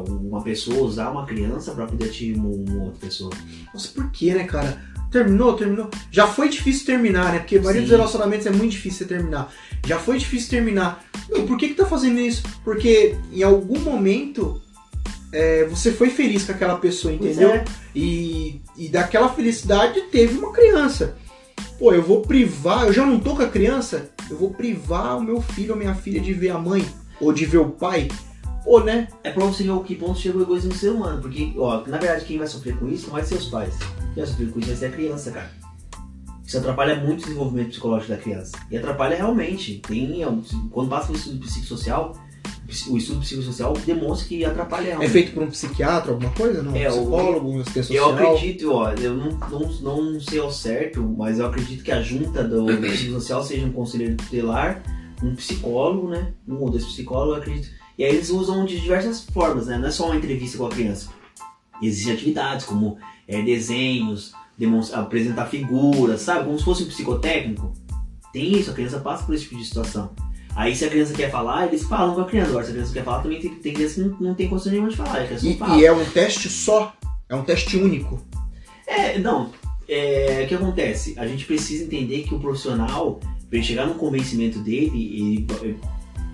uma 0.07 0.41
pessoa 0.41 0.81
usar 0.81 1.11
uma 1.11 1.25
criança 1.25 1.71
pra 1.73 1.85
poder 1.85 2.05
atingir 2.05 2.33
uma, 2.33 2.49
outra 2.85 2.99
pessoa. 2.99 3.31
Nossa, 3.73 3.89
por 3.89 4.09
que, 4.11 4.33
né, 4.33 4.45
cara? 4.45 4.81
Terminou, 5.11 5.53
terminou. 5.53 5.89
Já 6.11 6.27
foi 6.27 6.49
difícil 6.49 6.85
terminar, 6.85 7.31
né? 7.31 7.39
Porque 7.39 7.57
a 7.57 7.61
maioria 7.61 7.81
dos 7.81 7.91
relacionamentos 7.91 8.47
é 8.47 8.51
muito 8.51 8.71
difícil 8.71 8.99
você 8.99 9.05
terminar. 9.05 9.53
Já 9.85 9.99
foi 9.99 10.17
difícil 10.17 10.49
terminar. 10.49 11.03
Por 11.47 11.57
que 11.57 11.69
que 11.69 11.75
tá 11.75 11.85
fazendo 11.85 12.19
isso? 12.19 12.43
Porque 12.63 13.15
em 13.31 13.43
algum 13.43 13.79
momento 13.79 14.61
é, 15.31 15.65
você 15.65 15.91
foi 15.91 16.09
feliz 16.09 16.43
com 16.43 16.51
aquela 16.51 16.77
pessoa, 16.77 17.13
entendeu? 17.13 17.51
É. 17.51 17.65
E, 17.95 18.61
e 18.77 18.87
daquela 18.87 19.29
felicidade 19.29 20.01
teve 20.11 20.37
uma 20.37 20.51
criança. 20.51 21.17
Pô, 21.79 21.93
eu 21.93 22.03
vou 22.03 22.21
privar, 22.21 22.87
eu 22.87 22.91
já 22.91 23.05
não 23.05 23.17
tô 23.17 23.37
com 23.37 23.41
a 23.41 23.47
criança, 23.47 24.09
eu 24.29 24.37
vou 24.37 24.49
privar 24.49 25.17
o 25.17 25.23
meu 25.23 25.39
filho 25.39 25.71
ou 25.71 25.79
minha 25.79 25.95
filha 25.95 26.19
de 26.19 26.33
ver 26.33 26.49
a 26.49 26.57
mãe 26.57 26.85
ou 27.21 27.31
de 27.31 27.45
ver 27.45 27.59
o 27.59 27.69
pai. 27.69 28.09
Pô, 28.65 28.81
né? 28.81 29.07
É 29.23 29.31
pra 29.31 29.45
você 29.45 29.63
ver 29.63 29.69
o 29.69 29.79
que 29.79 29.95
ponto 29.95 30.19
chega 30.19 30.37
o 30.37 30.41
egoísmo 30.41 30.71
do 30.71 30.75
ser 30.75 30.89
humano. 30.89 31.21
Porque, 31.21 31.53
ó, 31.57 31.77
na 31.87 31.97
verdade, 31.97 32.25
quem 32.25 32.37
vai 32.37 32.47
sofrer 32.47 32.77
com 32.77 32.89
isso 32.89 33.05
não 33.05 33.13
vai 33.13 33.23
ser 33.23 33.35
os 33.35 33.45
pais. 33.45 33.77
Quem 33.77 34.15
vai 34.17 34.25
sofrer 34.25 34.51
com 34.51 34.59
isso 34.59 34.67
vai 34.67 34.77
ser 34.77 34.85
a 34.87 34.91
criança, 34.91 35.31
cara. 35.31 35.49
Isso 36.45 36.57
atrapalha 36.57 36.95
muito 36.97 37.21
o 37.21 37.23
desenvolvimento 37.23 37.69
psicológico 37.69 38.11
da 38.11 38.17
criança. 38.17 38.57
E 38.69 38.77
atrapalha 38.77 39.15
realmente. 39.15 39.81
Tem, 39.87 40.21
quando 40.71 40.89
passa 40.89 41.07
por 41.07 41.15
isso 41.15 41.31
do 41.31 41.39
psicossocial, 41.39 42.13
o 42.87 42.97
estudo 42.97 43.19
psicossocial 43.19 43.73
demonstra 43.85 44.27
que 44.27 44.45
atrapalha 44.45 44.97
É 45.01 45.09
feito 45.09 45.33
por 45.33 45.43
um 45.43 45.47
psiquiatra, 45.49 46.11
alguma 46.11 46.31
coisa? 46.31 46.61
Não? 46.61 46.75
É, 46.75 46.91
um 46.91 47.01
psicólogo, 47.01 47.49
um 47.49 47.61
assistente 47.61 47.93
Eu 47.95 48.03
social? 48.09 48.33
acredito, 48.35 48.71
ó, 48.71 48.91
eu 48.91 49.15
não, 49.15 49.31
não, 49.81 50.01
não 50.11 50.19
sei 50.21 50.39
ao 50.39 50.51
certo, 50.51 51.03
mas 51.17 51.39
eu 51.39 51.47
acredito 51.47 51.83
que 51.83 51.91
a 51.91 52.01
junta 52.01 52.43
do, 52.43 52.65
do 52.65 52.77
psicossocial 52.77 53.43
seja 53.43 53.65
um 53.65 53.71
conselheiro 53.71 54.15
tutelar, 54.15 54.83
um 55.23 55.35
psicólogo, 55.35 56.09
né? 56.09 56.33
Um 56.47 56.55
ou 56.55 56.69
dois 56.69 56.85
psicólogos, 56.85 57.37
eu 57.37 57.41
acredito. 57.41 57.69
E 57.97 58.03
aí 58.03 58.13
eles 58.13 58.29
usam 58.29 58.65
de 58.65 58.79
diversas 58.79 59.25
formas, 59.25 59.67
né? 59.67 59.77
Não 59.77 59.87
é 59.87 59.91
só 59.91 60.05
uma 60.05 60.15
entrevista 60.15 60.57
com 60.57 60.65
a 60.65 60.69
criança. 60.69 61.09
Existem 61.81 62.13
atividades 62.13 62.65
como 62.65 62.97
é, 63.27 63.41
desenhos, 63.41 64.33
apresentar 64.93 65.45
figuras, 65.47 66.21
sabe? 66.21 66.45
Como 66.45 66.57
se 66.57 66.65
fosse 66.65 66.83
um 66.83 66.87
psicotécnico. 66.87 67.73
Tem 68.31 68.57
isso, 68.57 68.71
a 68.71 68.73
criança 68.73 68.99
passa 68.99 69.25
por 69.25 69.33
esse 69.33 69.43
tipo 69.45 69.57
de 69.57 69.65
situação. 69.65 70.11
Aí 70.55 70.75
se 70.75 70.85
a 70.85 70.89
criança 70.89 71.13
quer 71.13 71.31
falar, 71.31 71.67
eles 71.67 71.83
falam 71.83 72.15
com 72.15 72.21
a 72.21 72.25
criança. 72.25 72.49
Agora, 72.49 72.65
se 72.65 72.71
a 72.71 72.73
criança 72.73 72.93
quer 72.93 73.03
falar, 73.03 73.21
também 73.21 73.39
tem, 73.39 73.55
tem 73.55 73.73
criança 73.73 73.95
que 73.95 74.01
não, 74.01 74.17
não 74.19 74.35
tem 74.35 74.47
condição 74.47 74.71
nenhuma 74.71 74.89
de 74.89 74.97
falar. 74.97 75.25
E, 75.41 75.79
e 75.79 75.85
é 75.85 75.91
um 75.91 76.05
teste 76.05 76.49
só? 76.49 76.93
É 77.29 77.35
um 77.35 77.43
teste 77.43 77.77
único? 77.77 78.21
É, 78.85 79.19
não. 79.19 79.51
É, 79.87 80.41
o 80.43 80.47
que 80.47 80.55
acontece? 80.55 81.15
A 81.17 81.27
gente 81.27 81.45
precisa 81.45 81.83
entender 81.83 82.23
que 82.23 82.33
o 82.33 82.39
profissional, 82.39 83.19
para 83.47 83.57
ele 83.57 83.63
chegar 83.63 83.85
no 83.85 83.95
convencimento 83.95 84.59
dele, 84.59 85.47
ele, 85.61 85.79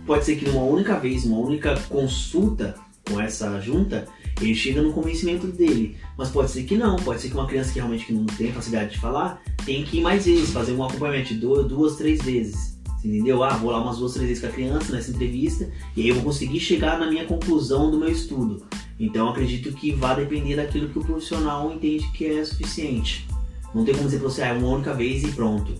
pode 0.05 0.25
ser 0.25 0.35
que 0.35 0.45
numa 0.49 0.63
única 0.63 0.97
vez, 0.99 1.25
uma 1.25 1.39
única 1.39 1.79
consulta 1.89 2.75
com 3.07 3.19
essa 3.21 3.59
junta, 3.61 4.07
ele 4.41 4.55
chega 4.55 4.81
no 4.81 4.91
convencimento 4.91 5.47
dele. 5.47 5.97
Mas 6.17 6.29
pode 6.29 6.51
ser 6.51 6.63
que 6.63 6.75
não, 6.75 6.95
pode 6.97 7.21
ser 7.21 7.29
que 7.29 7.35
uma 7.35 7.47
criança 7.47 7.71
que 7.71 7.79
realmente 7.79 8.05
que 8.05 8.13
não 8.13 8.25
tem 8.25 8.51
facilidade 8.51 8.91
de 8.91 8.99
falar, 8.99 9.41
tem 9.65 9.83
que 9.83 9.99
ir 9.99 10.01
mais 10.01 10.25
vezes, 10.25 10.51
fazer 10.51 10.73
um 10.73 10.83
acompanhamento 10.83 11.33
duas 11.35 11.95
três 11.95 12.21
vezes. 12.21 12.74
Entendeu? 13.05 13.43
Ah, 13.43 13.49
vou 13.49 13.69
lá 13.69 13.79
umas 13.79 13.99
duas, 13.99 14.13
três 14.13 14.27
vezes 14.27 14.41
com 14.43 14.49
a 14.49 14.51
criança 14.51 14.91
nessa 14.91 15.11
entrevista, 15.11 15.69
e 15.95 16.01
aí 16.01 16.07
eu 16.07 16.15
vou 16.15 16.23
conseguir 16.23 16.59
chegar 16.59 16.97
na 16.99 17.07
minha 17.07 17.25
conclusão 17.25 17.91
do 17.91 17.99
meu 17.99 18.09
estudo. 18.09 18.65
Então 18.99 19.29
acredito 19.29 19.71
que 19.73 19.91
vai 19.91 20.15
depender 20.15 20.55
daquilo 20.55 20.89
que 20.89 20.97
o 20.97 21.03
profissional 21.03 21.71
entende 21.71 22.09
que 22.13 22.25
é 22.25 22.43
suficiente. 22.43 23.27
Não 23.75 23.85
tem 23.85 23.93
como 23.93 24.07
dizer 24.07 24.17
pra 24.19 24.29
você, 24.29 24.41
ah, 24.41 24.47
é 24.47 24.53
uma 24.53 24.69
única 24.69 24.91
vez 24.91 25.23
e 25.23 25.27
pronto. 25.27 25.75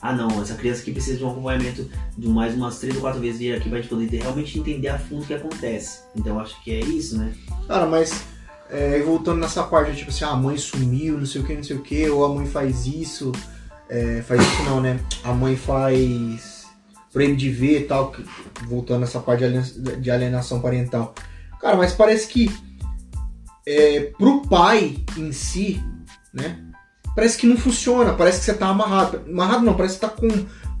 Ah 0.00 0.14
não, 0.14 0.40
essa 0.40 0.54
criança 0.54 0.80
aqui 0.80 0.92
precisa 0.92 1.18
de 1.18 1.24
um 1.24 1.30
acompanhamento 1.30 1.86
de 2.16 2.26
mais 2.26 2.54
umas 2.54 2.78
três 2.78 2.94
ou 2.94 3.02
quatro 3.02 3.20
vezes 3.20 3.54
aqui 3.54 3.68
gente 3.68 3.88
poder 3.88 4.16
realmente 4.16 4.58
entender 4.58 4.88
a 4.88 4.98
fundo 4.98 5.22
o 5.22 5.26
que 5.26 5.34
acontece. 5.34 6.00
Então 6.16 6.40
acho 6.40 6.62
que 6.62 6.70
é 6.70 6.80
isso, 6.80 7.18
né? 7.18 7.34
Cara, 7.68 7.84
mas 7.84 8.24
é, 8.70 9.02
voltando 9.02 9.40
nessa 9.40 9.62
parte, 9.64 9.94
tipo 9.94 10.10
assim, 10.10 10.24
ah, 10.24 10.30
a 10.30 10.36
mãe 10.36 10.56
sumiu, 10.56 11.18
não 11.18 11.26
sei 11.26 11.42
o 11.42 11.44
que, 11.44 11.54
não 11.54 11.62
sei 11.62 11.76
o 11.76 11.82
que, 11.82 12.08
ou 12.08 12.24
a 12.24 12.34
mãe 12.34 12.46
faz 12.46 12.86
isso, 12.86 13.32
é, 13.90 14.22
faz 14.22 14.40
isso 14.40 14.62
não, 14.62 14.80
né? 14.80 14.98
A 15.22 15.34
mãe 15.34 15.56
faz 15.56 16.59
proíbe 17.12 17.36
de 17.36 17.50
ver 17.50 17.80
e 17.80 17.84
tal, 17.84 18.10
que- 18.12 18.24
voltando 18.66 19.00
nessa 19.00 19.20
parte 19.20 19.40
de 19.40 19.44
alien- 19.46 20.00
de 20.00 20.10
alienação 20.10 20.60
parental. 20.60 21.14
Cara, 21.60 21.76
mas 21.76 21.92
parece 21.92 22.28
que 22.28 22.50
é, 23.66 24.12
pro 24.18 24.42
pai 24.42 24.98
em 25.16 25.32
si, 25.32 25.82
né? 26.32 26.58
Parece 27.14 27.36
que 27.38 27.46
não 27.46 27.56
funciona, 27.56 28.12
parece 28.14 28.38
que 28.40 28.44
você 28.46 28.54
tá 28.54 28.68
amarrado. 28.68 29.22
Amarrado 29.28 29.64
não, 29.64 29.74
parece 29.74 29.96
que 29.96 30.00
tá 30.00 30.08
com, 30.08 30.28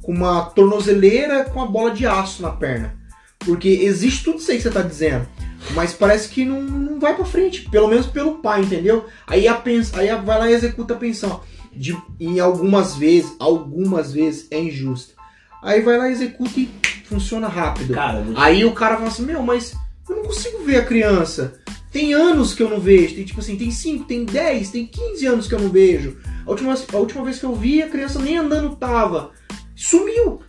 com 0.00 0.12
uma 0.12 0.42
tornozeleira 0.46 1.44
com 1.44 1.60
a 1.60 1.66
bola 1.66 1.90
de 1.90 2.06
aço 2.06 2.40
na 2.42 2.50
perna. 2.50 2.96
Porque 3.40 3.68
existe 3.68 4.24
tudo 4.24 4.38
isso 4.38 4.50
aí 4.50 4.56
que 4.56 4.62
você 4.62 4.70
tá 4.70 4.82
dizendo. 4.82 5.26
Mas 5.74 5.92
parece 5.92 6.28
que 6.28 6.44
não, 6.44 6.62
não 6.62 6.98
vai 7.00 7.14
pra 7.14 7.24
frente, 7.24 7.68
pelo 7.68 7.88
menos 7.88 8.06
pelo 8.06 8.36
pai, 8.38 8.62
entendeu? 8.62 9.06
Aí 9.26 9.46
a 9.48 9.54
pens, 9.54 9.92
aí 9.94 10.08
a- 10.08 10.16
vai 10.16 10.38
lá 10.38 10.50
e 10.50 10.54
executa 10.54 10.94
a 10.94 10.96
pensão. 10.98 11.40
De, 11.72 11.96
em 12.18 12.40
algumas 12.40 12.96
vezes, 12.96 13.34
algumas 13.38 14.12
vezes 14.12 14.46
é 14.50 14.58
injusta. 14.60 15.14
Aí 15.62 15.80
vai 15.82 15.98
lá 15.98 16.08
executa 16.10 16.58
e 16.58 16.68
funciona 17.04 17.48
rápido. 17.48 17.92
Cara, 17.94 18.24
Aí 18.36 18.64
o 18.64 18.72
cara 18.72 18.96
fala 18.96 19.08
assim, 19.08 19.24
meu, 19.24 19.42
mas 19.42 19.74
eu 20.08 20.16
não 20.16 20.22
consigo 20.24 20.64
ver 20.64 20.76
a 20.76 20.84
criança. 20.84 21.54
Tem 21.92 22.14
anos 22.14 22.54
que 22.54 22.62
eu 22.62 22.70
não 22.70 22.78
vejo. 22.80 23.14
Tem 23.16 23.24
tipo 23.24 23.40
assim, 23.40 23.56
tem 23.56 23.70
5, 23.70 24.04
tem 24.04 24.24
10, 24.24 24.70
tem 24.70 24.86
15 24.86 25.26
anos 25.26 25.48
que 25.48 25.54
eu 25.54 25.60
não 25.60 25.68
vejo. 25.68 26.18
A 26.46 26.50
última, 26.50 26.72
a 26.92 26.96
última 26.96 27.24
vez 27.24 27.38
que 27.38 27.44
eu 27.44 27.54
vi, 27.54 27.82
a 27.82 27.88
criança 27.88 28.18
nem 28.20 28.36
andando 28.38 28.76
tava. 28.76 29.32
Sumiu. 29.74 30.40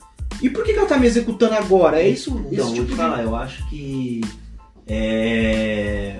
E 0.41 0.49
por 0.49 0.63
que, 0.63 0.73
que 0.73 0.79
ela 0.79 0.87
tá 0.87 0.97
me 0.97 1.07
executando 1.07 1.55
agora? 1.55 1.99
É 2.01 2.07
isso? 2.07 2.29
Então, 2.51 2.65
vou 2.65 2.73
tipo 2.73 2.85
te 2.85 2.91
de- 2.91 2.95
falar, 2.95 3.23
eu 3.23 3.35
acho 3.35 3.67
que 3.69 4.21
é, 4.87 6.19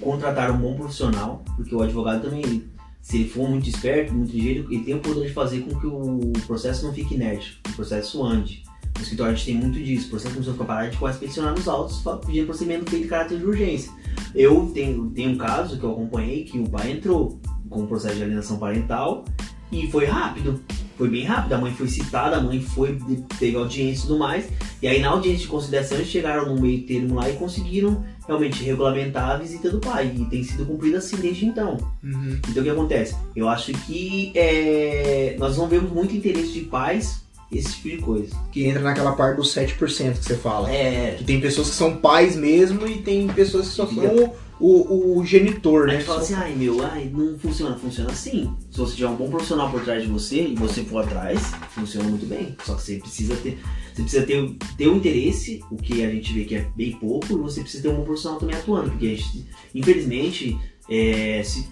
contratar 0.00 0.50
um 0.50 0.56
bom 0.58 0.74
profissional, 0.76 1.44
porque 1.56 1.74
o 1.74 1.82
advogado 1.82 2.22
também, 2.22 2.64
se 3.10 3.16
ele 3.16 3.28
for 3.28 3.50
muito 3.50 3.68
esperto, 3.68 4.14
muito 4.14 4.32
ligeiro, 4.32 4.72
ele 4.72 4.84
tem 4.84 4.94
o 4.94 5.00
poder 5.00 5.26
de 5.26 5.32
fazer 5.32 5.62
com 5.62 5.80
que 5.80 5.86
o 5.88 6.32
processo 6.46 6.86
não 6.86 6.94
fique 6.94 7.16
inerte, 7.16 7.60
o 7.68 7.72
processo 7.72 8.22
ande. 8.22 8.62
No 8.94 9.02
escritório 9.02 9.32
a 9.32 9.34
gente 9.34 9.46
tem 9.46 9.54
muito 9.56 9.82
disso, 9.82 10.06
o 10.06 10.10
processo 10.10 10.34
começou 10.34 10.52
a 10.52 10.54
ficar 10.54 10.64
parado, 10.66 10.86
a 10.86 10.90
gente 10.90 11.34
começa 11.34 11.50
nos 11.50 11.66
autos, 11.66 12.02
pedindo 12.24 12.46
procedimento 12.46 12.88
feito 12.88 13.02
de 13.02 13.08
caráter 13.08 13.38
de 13.38 13.44
urgência. 13.44 13.90
Eu 14.32 14.70
tenho, 14.72 15.10
tenho 15.10 15.30
um 15.32 15.36
caso 15.36 15.76
que 15.76 15.82
eu 15.82 15.90
acompanhei 15.90 16.44
que 16.44 16.60
o 16.60 16.70
pai 16.70 16.92
entrou 16.92 17.40
com 17.68 17.82
o 17.82 17.86
processo 17.88 18.14
de 18.14 18.22
alienação 18.22 18.58
parental 18.58 19.24
e 19.72 19.90
foi 19.90 20.04
rápido. 20.04 20.60
Foi 21.00 21.08
bem 21.08 21.24
rápido, 21.24 21.54
a 21.54 21.58
mãe 21.58 21.72
foi 21.72 21.88
citada, 21.88 22.36
a 22.36 22.42
mãe 22.42 22.60
foi, 22.60 22.98
teve 23.38 23.56
audiência 23.56 24.00
e 24.00 24.06
tudo 24.06 24.18
mais. 24.18 24.50
E 24.82 24.86
aí 24.86 25.00
na 25.00 25.08
audiência 25.08 25.40
de 25.40 25.46
conciliação 25.46 25.96
eles 25.96 26.10
chegaram 26.10 26.44
num 26.44 26.60
meio 26.60 26.82
termo 26.82 27.14
lá 27.14 27.26
e 27.30 27.36
conseguiram 27.36 28.04
realmente 28.28 28.62
regulamentar 28.62 29.30
a 29.30 29.38
visita 29.38 29.70
do 29.70 29.78
pai. 29.78 30.14
E 30.14 30.26
tem 30.26 30.44
sido 30.44 30.66
cumprida 30.66 30.98
assim 30.98 31.16
desde 31.16 31.46
então. 31.46 31.78
Uhum. 32.04 32.38
Então 32.46 32.60
o 32.60 32.62
que 32.62 32.68
acontece? 32.68 33.16
Eu 33.34 33.48
acho 33.48 33.72
que 33.72 34.30
é, 34.34 35.36
nós 35.38 35.56
não 35.56 35.66
vemos 35.68 35.90
muito 35.90 36.14
interesse 36.14 36.52
de 36.52 36.60
pais 36.60 37.22
esse 37.50 37.76
tipo 37.76 37.88
de 37.88 37.96
coisa. 37.96 38.36
Que 38.52 38.66
entra 38.66 38.82
naquela 38.82 39.12
parte 39.12 39.36
dos 39.36 39.54
7% 39.54 39.78
que 39.78 40.22
você 40.22 40.36
fala. 40.36 40.70
É. 40.70 41.14
Que 41.16 41.24
tem 41.24 41.40
pessoas 41.40 41.70
que 41.70 41.76
são 41.76 41.96
pais 41.96 42.36
mesmo 42.36 42.86
e 42.86 42.98
tem 42.98 43.26
pessoas 43.28 43.68
que 43.68 43.74
só 43.74 43.86
são 43.86 44.34
o, 44.60 45.18
o, 45.18 45.24
genitor, 45.24 45.84
A 45.84 45.86
né? 45.86 45.92
gente 45.94 46.04
fala 46.04 46.20
assim, 46.20 46.34
ai 46.34 46.54
meu, 46.54 46.84
ai, 46.84 47.10
não 47.12 47.38
funciona. 47.38 47.76
Funciona 47.76 48.12
sim. 48.14 48.54
Se 48.70 48.78
você 48.78 48.94
tiver 48.94 49.08
um 49.08 49.16
bom 49.16 49.30
profissional 49.30 49.70
por 49.70 49.82
trás 49.82 50.02
de 50.02 50.08
você 50.08 50.48
e 50.48 50.54
você 50.54 50.84
for 50.84 51.02
atrás, 51.04 51.40
funciona 51.70 52.08
muito 52.08 52.26
bem. 52.26 52.54
Só 52.64 52.74
que 52.74 52.82
você 52.82 52.98
precisa 52.98 53.34
ter. 53.36 53.58
Você 53.94 54.02
precisa 54.02 54.26
ter, 54.26 54.56
ter 54.76 54.88
o 54.88 54.96
interesse, 54.96 55.60
o 55.70 55.76
que 55.76 56.04
a 56.04 56.10
gente 56.10 56.32
vê 56.32 56.44
que 56.44 56.54
é 56.54 56.68
bem 56.76 56.92
pouco, 56.92 57.26
e 57.32 57.36
você 57.36 57.62
precisa 57.62 57.82
ter 57.84 57.88
um 57.88 57.96
bom 57.96 58.04
profissional 58.04 58.38
também 58.38 58.56
atuando. 58.56 58.90
Porque 58.90 59.06
a 59.06 59.08
gente, 59.08 59.46
infelizmente, 59.74 60.58
é, 60.88 61.42
se, 61.42 61.66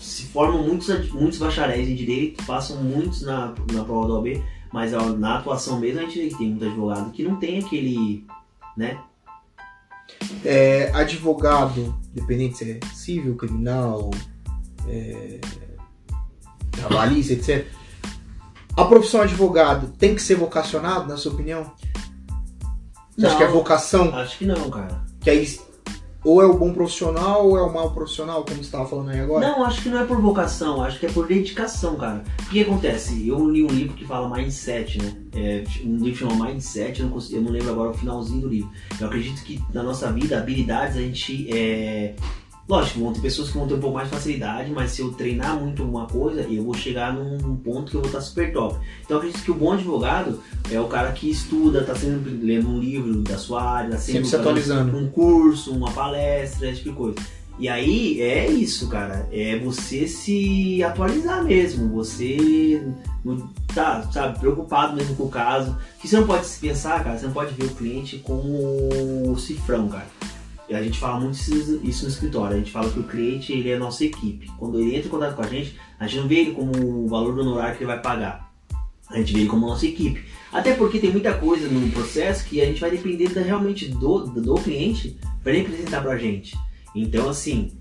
se 0.00 0.22
formam 0.24 0.66
muitos, 0.66 0.88
muitos 1.12 1.38
bacharéis 1.38 1.88
em 1.88 1.94
direito, 1.94 2.44
passam 2.44 2.82
muitos 2.82 3.22
na, 3.22 3.54
na 3.72 3.84
prova 3.84 4.08
da 4.08 4.14
OAB, 4.14 4.42
mas 4.72 4.92
na 4.92 5.38
atuação 5.38 5.78
mesmo 5.78 6.00
a 6.00 6.02
gente 6.02 6.18
vê 6.18 6.28
que 6.28 6.38
tem 6.38 6.48
muito 6.48 6.64
advogado 6.64 7.12
que 7.12 7.22
não 7.22 7.36
tem 7.36 7.60
aquele. 7.60 8.26
né? 8.76 8.98
É, 10.44 10.90
advogado, 10.94 11.94
dependente 12.12 12.58
se 12.58 12.70
é 12.72 12.80
civil, 12.94 13.36
criminal, 13.36 14.10
é, 14.88 15.40
trabalhista, 16.70 17.32
etc. 17.34 17.66
A 18.76 18.84
profissão 18.84 19.20
advogado 19.20 19.92
tem 19.98 20.14
que 20.14 20.22
ser 20.22 20.34
vocacionado, 20.34 21.08
na 21.08 21.16
sua 21.16 21.32
opinião? 21.32 21.72
Você 23.16 23.26
acha 23.26 23.36
que 23.36 23.42
é 23.42 23.48
vocação? 23.48 24.14
Acho 24.16 24.38
que 24.38 24.46
não, 24.46 24.68
cara. 24.70 25.04
Que 25.20 25.30
aí 25.30 25.58
ou 26.24 26.42
é 26.42 26.46
o 26.46 26.56
bom 26.56 26.72
profissional 26.72 27.46
ou 27.48 27.58
é 27.58 27.62
o 27.62 27.72
mau 27.72 27.90
profissional, 27.92 28.42
como 28.44 28.56
você 28.56 28.62
estava 28.62 28.86
falando 28.86 29.10
aí 29.10 29.20
agora? 29.20 29.46
Não, 29.46 29.64
acho 29.64 29.82
que 29.82 29.88
não 29.88 29.98
é 30.00 30.04
por 30.04 30.20
vocação, 30.20 30.82
acho 30.82 30.98
que 30.98 31.06
é 31.06 31.10
por 31.10 31.26
dedicação, 31.26 31.96
cara. 31.96 32.24
O 32.46 32.50
que 32.50 32.62
acontece? 32.62 33.28
Eu 33.28 33.48
li 33.50 33.62
um 33.62 33.68
livro 33.68 33.94
que 33.94 34.04
fala 34.04 34.28
Mindset, 34.34 34.98
né? 35.02 35.12
É, 35.36 35.64
um 35.84 35.96
livro 35.98 36.20
chamado 36.28 36.44
Mindset, 36.44 37.00
eu 37.00 37.06
não, 37.06 37.12
consigo- 37.12 37.38
eu 37.38 37.42
não 37.42 37.50
lembro 37.50 37.70
agora 37.70 37.90
o 37.90 37.94
finalzinho 37.94 38.40
do 38.42 38.48
livro. 38.48 38.70
Eu 39.00 39.06
acredito 39.08 39.42
que 39.42 39.60
na 39.72 39.82
nossa 39.82 40.10
vida, 40.12 40.38
habilidades, 40.38 40.96
a 40.96 41.00
gente. 41.00 41.46
É... 41.52 42.14
Lógico, 42.66 43.00
vão 43.00 43.12
ter 43.12 43.20
pessoas 43.20 43.50
que 43.50 43.58
vão 43.58 43.68
ter 43.68 43.74
um 43.74 43.80
pouco 43.80 43.96
mais 43.96 44.08
de 44.08 44.14
facilidade, 44.14 44.70
mas 44.70 44.92
se 44.92 45.02
eu 45.02 45.12
treinar 45.12 45.60
muito 45.60 45.82
uma 45.82 46.06
coisa, 46.06 46.40
eu 46.40 46.64
vou 46.64 46.72
chegar 46.72 47.12
num 47.12 47.56
ponto 47.56 47.90
que 47.90 47.96
eu 47.96 48.00
vou 48.00 48.08
estar 48.08 48.22
super 48.22 48.52
top. 48.52 48.78
Então 49.02 49.16
eu 49.16 49.18
acredito 49.18 49.44
que 49.44 49.50
o 49.50 49.54
bom 49.54 49.72
advogado 49.72 50.40
é 50.70 50.80
o 50.80 50.86
cara 50.86 51.12
que 51.12 51.30
estuda, 51.30 51.84
tá 51.84 51.94
sempre 51.94 52.30
lendo 52.30 52.68
um 52.68 52.78
livro 52.78 53.20
da 53.20 53.36
sua 53.36 53.62
área, 53.62 53.90
tá 53.90 53.98
Sempre 53.98 54.12
sempre 54.12 54.28
se 54.30 54.36
atualizando. 54.36 54.96
um 54.96 55.08
curso, 55.10 55.72
uma 55.72 55.90
palestra, 55.90 56.70
esse 56.70 56.78
tipo 56.78 56.90
de 56.90 56.96
coisa. 56.96 57.18
E 57.58 57.68
aí 57.68 58.20
é 58.20 58.50
isso, 58.50 58.88
cara. 58.88 59.28
É 59.30 59.58
você 59.58 60.08
se 60.08 60.82
atualizar 60.82 61.44
mesmo. 61.44 61.88
Você 61.90 62.82
tá, 63.72 64.02
sabe, 64.10 64.40
preocupado 64.40 64.96
mesmo 64.96 65.14
com 65.14 65.24
o 65.24 65.28
caso. 65.28 65.76
Que 66.00 66.08
você 66.08 66.16
não 66.16 66.26
pode 66.26 66.46
se 66.46 66.58
pensar, 66.58 67.04
cara, 67.04 67.16
você 67.16 67.26
não 67.26 67.32
pode 67.32 67.54
ver 67.54 67.66
o 67.66 67.74
cliente 67.74 68.18
como 68.18 68.48
o 69.30 69.38
cifrão, 69.38 69.86
cara. 69.88 70.06
E 70.68 70.74
a 70.74 70.82
gente 70.82 70.98
fala 70.98 71.20
muito 71.20 71.36
isso 71.36 72.04
no 72.04 72.10
escritório. 72.10 72.56
A 72.56 72.58
gente 72.58 72.70
fala 72.70 72.90
que 72.90 72.98
o 72.98 73.04
cliente 73.04 73.52
ele 73.52 73.70
é 73.70 73.76
a 73.76 73.78
nossa 73.78 74.04
equipe. 74.04 74.50
Quando 74.58 74.80
ele 74.80 74.96
entra 74.96 75.08
em 75.08 75.10
contato 75.10 75.36
com 75.36 75.42
a 75.42 75.46
gente, 75.46 75.78
a 75.98 76.06
gente 76.06 76.20
não 76.20 76.28
vê 76.28 76.36
ele 76.36 76.52
como 76.52 77.04
o 77.04 77.08
valor 77.08 77.34
do 77.34 77.42
honorário 77.42 77.76
que 77.76 77.82
ele 77.82 77.92
vai 77.92 78.00
pagar. 78.00 78.52
A 79.10 79.18
gente 79.18 79.34
vê 79.34 79.40
ele 79.40 79.48
como 79.48 79.66
nossa 79.66 79.86
equipe. 79.86 80.24
Até 80.50 80.74
porque 80.74 80.98
tem 80.98 81.10
muita 81.10 81.34
coisa 81.34 81.68
no 81.68 81.90
processo 81.90 82.44
que 82.46 82.60
a 82.60 82.64
gente 82.64 82.80
vai 82.80 82.90
depender 82.90 83.28
da- 83.28 83.42
realmente 83.42 83.88
do, 83.88 84.20
do, 84.24 84.54
cliente 84.54 85.18
para 85.42 85.52
ele 85.52 85.66
apresentar 85.66 86.00
pra 86.00 86.16
gente. 86.16 86.56
Então, 86.94 87.28
assim, 87.28 87.72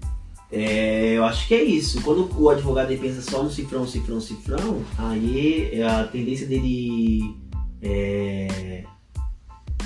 é, 0.51 1.14
eu 1.14 1.23
acho 1.23 1.47
que 1.47 1.53
é 1.53 1.64
isso. 1.64 2.01
Quando 2.01 2.30
o 2.38 2.49
advogado 2.49 2.88
pensa 2.97 3.22
só 3.22 3.41
no 3.41 3.49
cifrão, 3.49 3.88
cifrão, 3.88 4.19
cifrão, 4.19 4.84
aí 4.97 5.81
a 5.81 6.03
tendência 6.03 6.45
dele 6.45 7.35
é, 7.81 8.84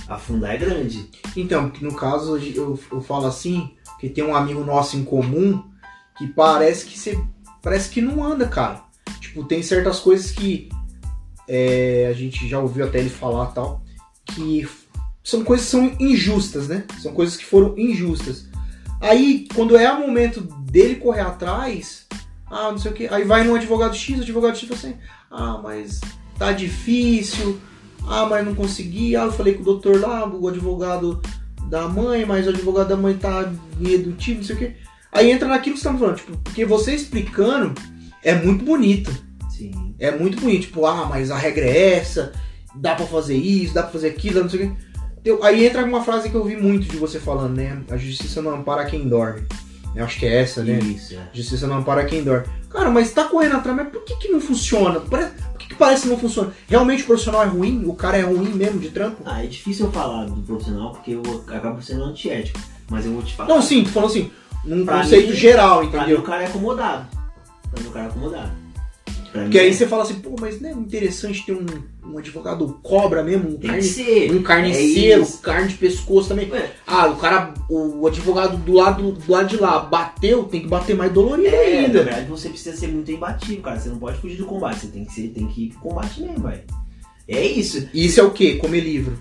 afundar 0.07 0.55
é 0.55 0.57
grande. 0.57 1.09
Então, 1.35 1.69
porque 1.69 1.85
no 1.85 1.93
caso 1.93 2.37
eu, 2.37 2.79
eu 2.91 3.01
falo 3.01 3.27
assim, 3.27 3.71
que 3.99 4.09
tem 4.09 4.23
um 4.23 4.35
amigo 4.35 4.63
nosso 4.63 4.97
em 4.97 5.03
comum 5.03 5.63
que 6.17 6.27
parece 6.27 6.85
que 6.85 6.97
você 6.97 7.19
parece 7.61 7.89
que 7.89 8.01
não 8.01 8.23
anda, 8.23 8.47
cara. 8.47 8.83
Tipo, 9.19 9.43
tem 9.43 9.61
certas 9.61 9.99
coisas 9.99 10.31
que 10.31 10.69
é, 11.47 12.07
a 12.09 12.13
gente 12.13 12.47
já 12.47 12.59
ouviu 12.59 12.85
até 12.85 12.99
ele 12.99 13.09
falar 13.09 13.47
tal, 13.47 13.81
que 14.25 14.67
são 15.23 15.43
coisas 15.43 15.65
que 15.65 15.71
são 15.71 15.95
injustas, 15.99 16.67
né? 16.67 16.85
São 17.01 17.13
coisas 17.13 17.35
que 17.35 17.45
foram 17.45 17.77
injustas. 17.77 18.47
Aí, 18.99 19.47
quando 19.53 19.77
é 19.77 19.91
o 19.91 19.99
momento 19.99 20.41
dele 20.41 20.95
correr 20.95 21.21
atrás, 21.21 22.07
ah, 22.49 22.71
não 22.71 22.77
sei 22.77 22.91
o 22.91 22.93
que, 22.93 23.07
aí 23.07 23.23
vai 23.23 23.43
no 23.43 23.55
advogado 23.55 23.95
X, 23.95 24.19
o 24.19 24.21
advogado 24.21 24.57
X 24.57 24.67
fala 24.67 24.79
assim, 24.79 24.95
ah, 25.29 25.59
mas 25.61 26.01
tá 26.37 26.51
difícil, 26.51 27.59
ah, 28.07 28.25
mas 28.25 28.45
não 28.45 28.55
consegui, 28.55 29.15
ah, 29.15 29.25
eu 29.25 29.31
falei 29.31 29.53
com 29.53 29.61
o 29.61 29.65
doutor 29.65 29.99
lá, 29.99 30.27
o 30.27 30.47
advogado 30.47 31.21
da 31.69 31.87
mãe, 31.87 32.25
mas 32.25 32.45
o 32.47 32.49
advogado 32.49 32.87
da 32.89 32.95
mãe 32.97 33.15
tá 33.15 33.51
redutivo, 33.81 34.37
não 34.39 34.45
sei 34.45 34.55
o 34.55 34.59
que. 34.59 34.71
Aí 35.11 35.31
entra 35.31 35.47
naquilo 35.47 35.75
que 35.75 35.81
você 35.81 35.89
tá 35.89 35.97
falando, 35.97 36.15
tipo, 36.17 36.37
porque 36.37 36.65
você 36.65 36.93
explicando 36.95 37.73
é 38.23 38.33
muito 38.35 38.63
bonito. 38.65 39.11
Sim. 39.49 39.95
É 39.99 40.11
muito 40.11 40.39
bonito, 40.39 40.63
tipo, 40.63 40.85
ah, 40.85 41.05
mas 41.09 41.31
a 41.31 41.37
regra 41.37 41.65
é 41.65 41.93
essa, 41.95 42.31
dá 42.75 42.95
pra 42.95 43.05
fazer 43.07 43.35
isso, 43.35 43.73
dá 43.73 43.83
pra 43.83 43.91
fazer 43.91 44.09
aquilo, 44.09 44.41
não 44.41 44.49
sei 44.49 44.65
o 44.65 44.69
que. 44.71 44.87
Eu- 45.25 45.43
aí 45.43 45.65
entra 45.65 45.83
uma 45.83 46.03
frase 46.03 46.29
que 46.29 46.35
eu 46.35 46.41
ouvi 46.41 46.55
muito 46.55 46.87
de 46.87 46.95
você 46.97 47.19
falando, 47.19 47.55
né? 47.57 47.81
A 47.89 47.97
justiça 47.97 48.41
não 48.41 48.51
ampara 48.55 48.85
quem 48.85 49.07
dorme. 49.07 49.43
Eu 49.95 50.05
acho 50.05 50.19
que 50.19 50.25
é 50.27 50.41
essa, 50.41 50.63
né? 50.63 50.77
Isso, 50.79 51.15
é. 51.15 51.29
Justiça 51.33 51.65
não 51.67 51.77
ampara 51.77 52.05
quem 52.05 52.23
dorme. 52.23 52.45
Cara, 52.69 52.89
mas 52.91 53.11
tá 53.11 53.23
correndo 53.25 53.55
atrás, 53.55 53.75
mas 53.75 53.89
por 53.89 54.03
que, 54.05 54.15
que 54.17 54.27
não 54.29 54.39
funciona? 54.39 54.99
Pare- 54.99 55.31
Por 55.51 55.56
que, 55.67 55.75
parece 55.75 56.03
que 56.03 56.09
não 56.09 56.17
funciona? 56.17 56.51
Realmente 56.67 57.03
o 57.03 57.05
profissional 57.07 57.43
é 57.43 57.47
ruim? 57.47 57.83
O 57.85 57.93
cara 57.93 58.17
é 58.17 58.21
ruim 58.21 58.49
mesmo 58.49 58.79
de 58.79 58.89
trampo? 58.89 59.17
Ah, 59.25 59.43
é 59.43 59.47
difícil 59.47 59.85
eu 59.87 59.91
falar 59.91 60.25
do 60.25 60.41
profissional 60.41 60.91
porque 60.91 61.11
eu 61.11 61.23
acabo 61.47 61.81
sendo 61.81 62.03
antiético. 62.05 62.59
Mas 62.89 63.05
eu 63.05 63.11
vou 63.13 63.21
te 63.21 63.33
falar. 63.35 63.49
Não, 63.49 63.61
sim, 63.61 63.83
tô 63.83 63.89
falando 63.89 64.09
assim, 64.11 64.31
num 64.63 64.85
Pra 64.85 65.01
conceito 65.01 65.29
mim- 65.31 65.35
geral, 65.35 65.79
Pra 65.79 65.81
mim 65.83 65.95
o 65.95 65.99
entendeu? 65.99 66.21
cara 66.23 66.43
é 66.43 66.45
acomodado. 66.47 67.07
Pra 67.69 67.81
mim 67.83 67.89
o 67.89 67.91
cara 67.91 68.05
é 68.05 68.07
acomodado. 68.09 68.51
Porque 69.31 69.59
aí 69.59 69.73
você 69.73 69.85
fala 69.87 70.03
assim, 70.03 70.15
pô, 70.15 70.35
mas 70.39 70.59
não 70.59 70.69
é 70.69 70.73
interessante 70.73 71.45
ter 71.45 71.51
um, 71.53 71.65
um 72.11 72.17
advogado 72.17 72.79
cobra 72.81 73.21
mesmo, 73.23 73.49
um, 73.49 73.51
tem 73.51 73.59
que 73.59 73.67
carne, 73.67 73.83
ser. 73.83 74.31
um 74.31 74.41
carniceiro, 74.41 75.21
É 75.23 75.27
carne 75.43 75.67
de 75.67 75.75
pescoço 75.75 76.29
também. 76.29 76.49
Ué, 76.51 76.71
Ah, 76.87 77.07
o 77.07 77.15
cara, 77.17 77.53
o 77.69 78.07
advogado 78.07 78.57
do 78.57 78.73
lado, 78.73 79.11
do 79.11 79.31
lado 79.31 79.47
de 79.49 79.57
lá 79.57 79.79
bateu, 79.79 80.43
tem 80.45 80.61
que 80.61 80.67
bater 80.67 80.95
mais 80.95 81.11
dolorido 81.11 81.47
É, 81.47 81.73
na 81.81 81.85
ainda. 81.87 82.03
verdade 82.03 82.27
você 82.27 82.49
precisa 82.49 82.75
ser 82.75 82.87
muito 82.87 83.11
imbatível, 83.11 83.61
cara. 83.61 83.79
Você 83.79 83.89
não 83.89 83.99
pode 83.99 84.17
fugir 84.19 84.37
do 84.37 84.45
combate. 84.45 84.79
Você 84.81 84.87
tem 84.87 85.05
que, 85.05 85.13
ser, 85.13 85.27
tem 85.29 85.47
que 85.47 85.65
ir 85.65 85.69
pro 85.69 85.79
combate 85.81 86.21
mesmo, 86.21 86.39
velho. 86.47 86.63
É 87.27 87.45
isso. 87.45 87.87
Isso 87.93 88.19
é 88.19 88.23
o 88.23 88.31
quê? 88.31 88.55
Comer 88.55 88.79
livro. 88.79 89.19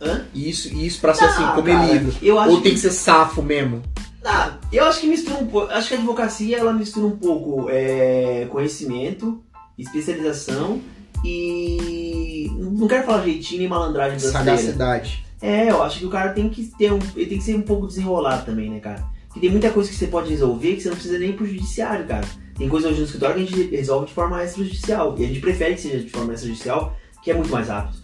Hã? 0.00 0.24
Isso, 0.34 0.72
isso 0.74 1.00
pra 1.00 1.14
ser 1.14 1.24
Ah, 1.24 1.28
assim, 1.28 1.54
comer 1.54 1.72
cara, 1.72 1.92
livro. 1.92 2.12
Ou 2.50 2.60
tem 2.60 2.72
que 2.74 2.80
ser 2.80 2.90
safo 2.90 3.42
mesmo. 3.42 3.82
Ah, 4.24 4.58
eu 4.72 4.84
acho 4.84 5.00
que 5.00 5.06
mistura 5.06 5.38
um 5.38 5.46
pouco. 5.46 5.72
Acho 5.72 5.88
que 5.88 5.94
a 5.94 5.98
advocacia 5.98 6.58
ela 6.58 6.72
mistura 6.72 7.06
um 7.06 7.16
pouco 7.16 7.68
é, 7.70 8.46
conhecimento, 8.50 9.42
especialização 9.78 10.80
e. 11.24 12.50
Não 12.58 12.88
quero 12.88 13.04
falar 13.06 13.24
jeitinho 13.24 13.60
nem 13.60 13.68
malandragem 13.68 14.18
brasileira. 14.18 14.56
Sagacidade. 14.56 15.24
É, 15.40 15.70
eu 15.70 15.82
acho 15.82 16.00
que 16.00 16.06
o 16.06 16.10
cara 16.10 16.32
tem 16.32 16.48
que 16.48 16.64
ter 16.64 16.92
um. 16.92 16.98
Ele 17.14 17.26
tem 17.26 17.38
que 17.38 17.44
ser 17.44 17.54
um 17.54 17.62
pouco 17.62 17.86
desenrolado 17.86 18.44
também, 18.44 18.70
né, 18.70 18.80
cara? 18.80 19.04
Porque 19.26 19.40
tem 19.40 19.50
muita 19.50 19.70
coisa 19.70 19.88
que 19.88 19.96
você 19.96 20.06
pode 20.06 20.30
resolver 20.30 20.74
que 20.74 20.82
você 20.82 20.88
não 20.88 20.96
precisa 20.96 21.18
nem 21.18 21.32
pro 21.32 21.46
judiciário, 21.46 22.06
cara. 22.06 22.26
Tem 22.56 22.68
coisa 22.68 22.88
hoje 22.88 22.98
no 22.98 23.04
escritório 23.04 23.36
que 23.36 23.42
a 23.42 23.46
gente 23.46 23.76
resolve 23.76 24.06
de 24.06 24.12
forma 24.12 24.42
extrajudicial. 24.42 25.14
E 25.16 25.24
a 25.24 25.28
gente 25.28 25.40
prefere 25.40 25.74
que 25.76 25.80
seja 25.80 26.00
de 26.00 26.10
forma 26.10 26.34
extrajudicial, 26.34 26.96
que 27.22 27.30
é 27.30 27.34
muito 27.34 27.50
mais 27.50 27.68
rápido. 27.68 27.98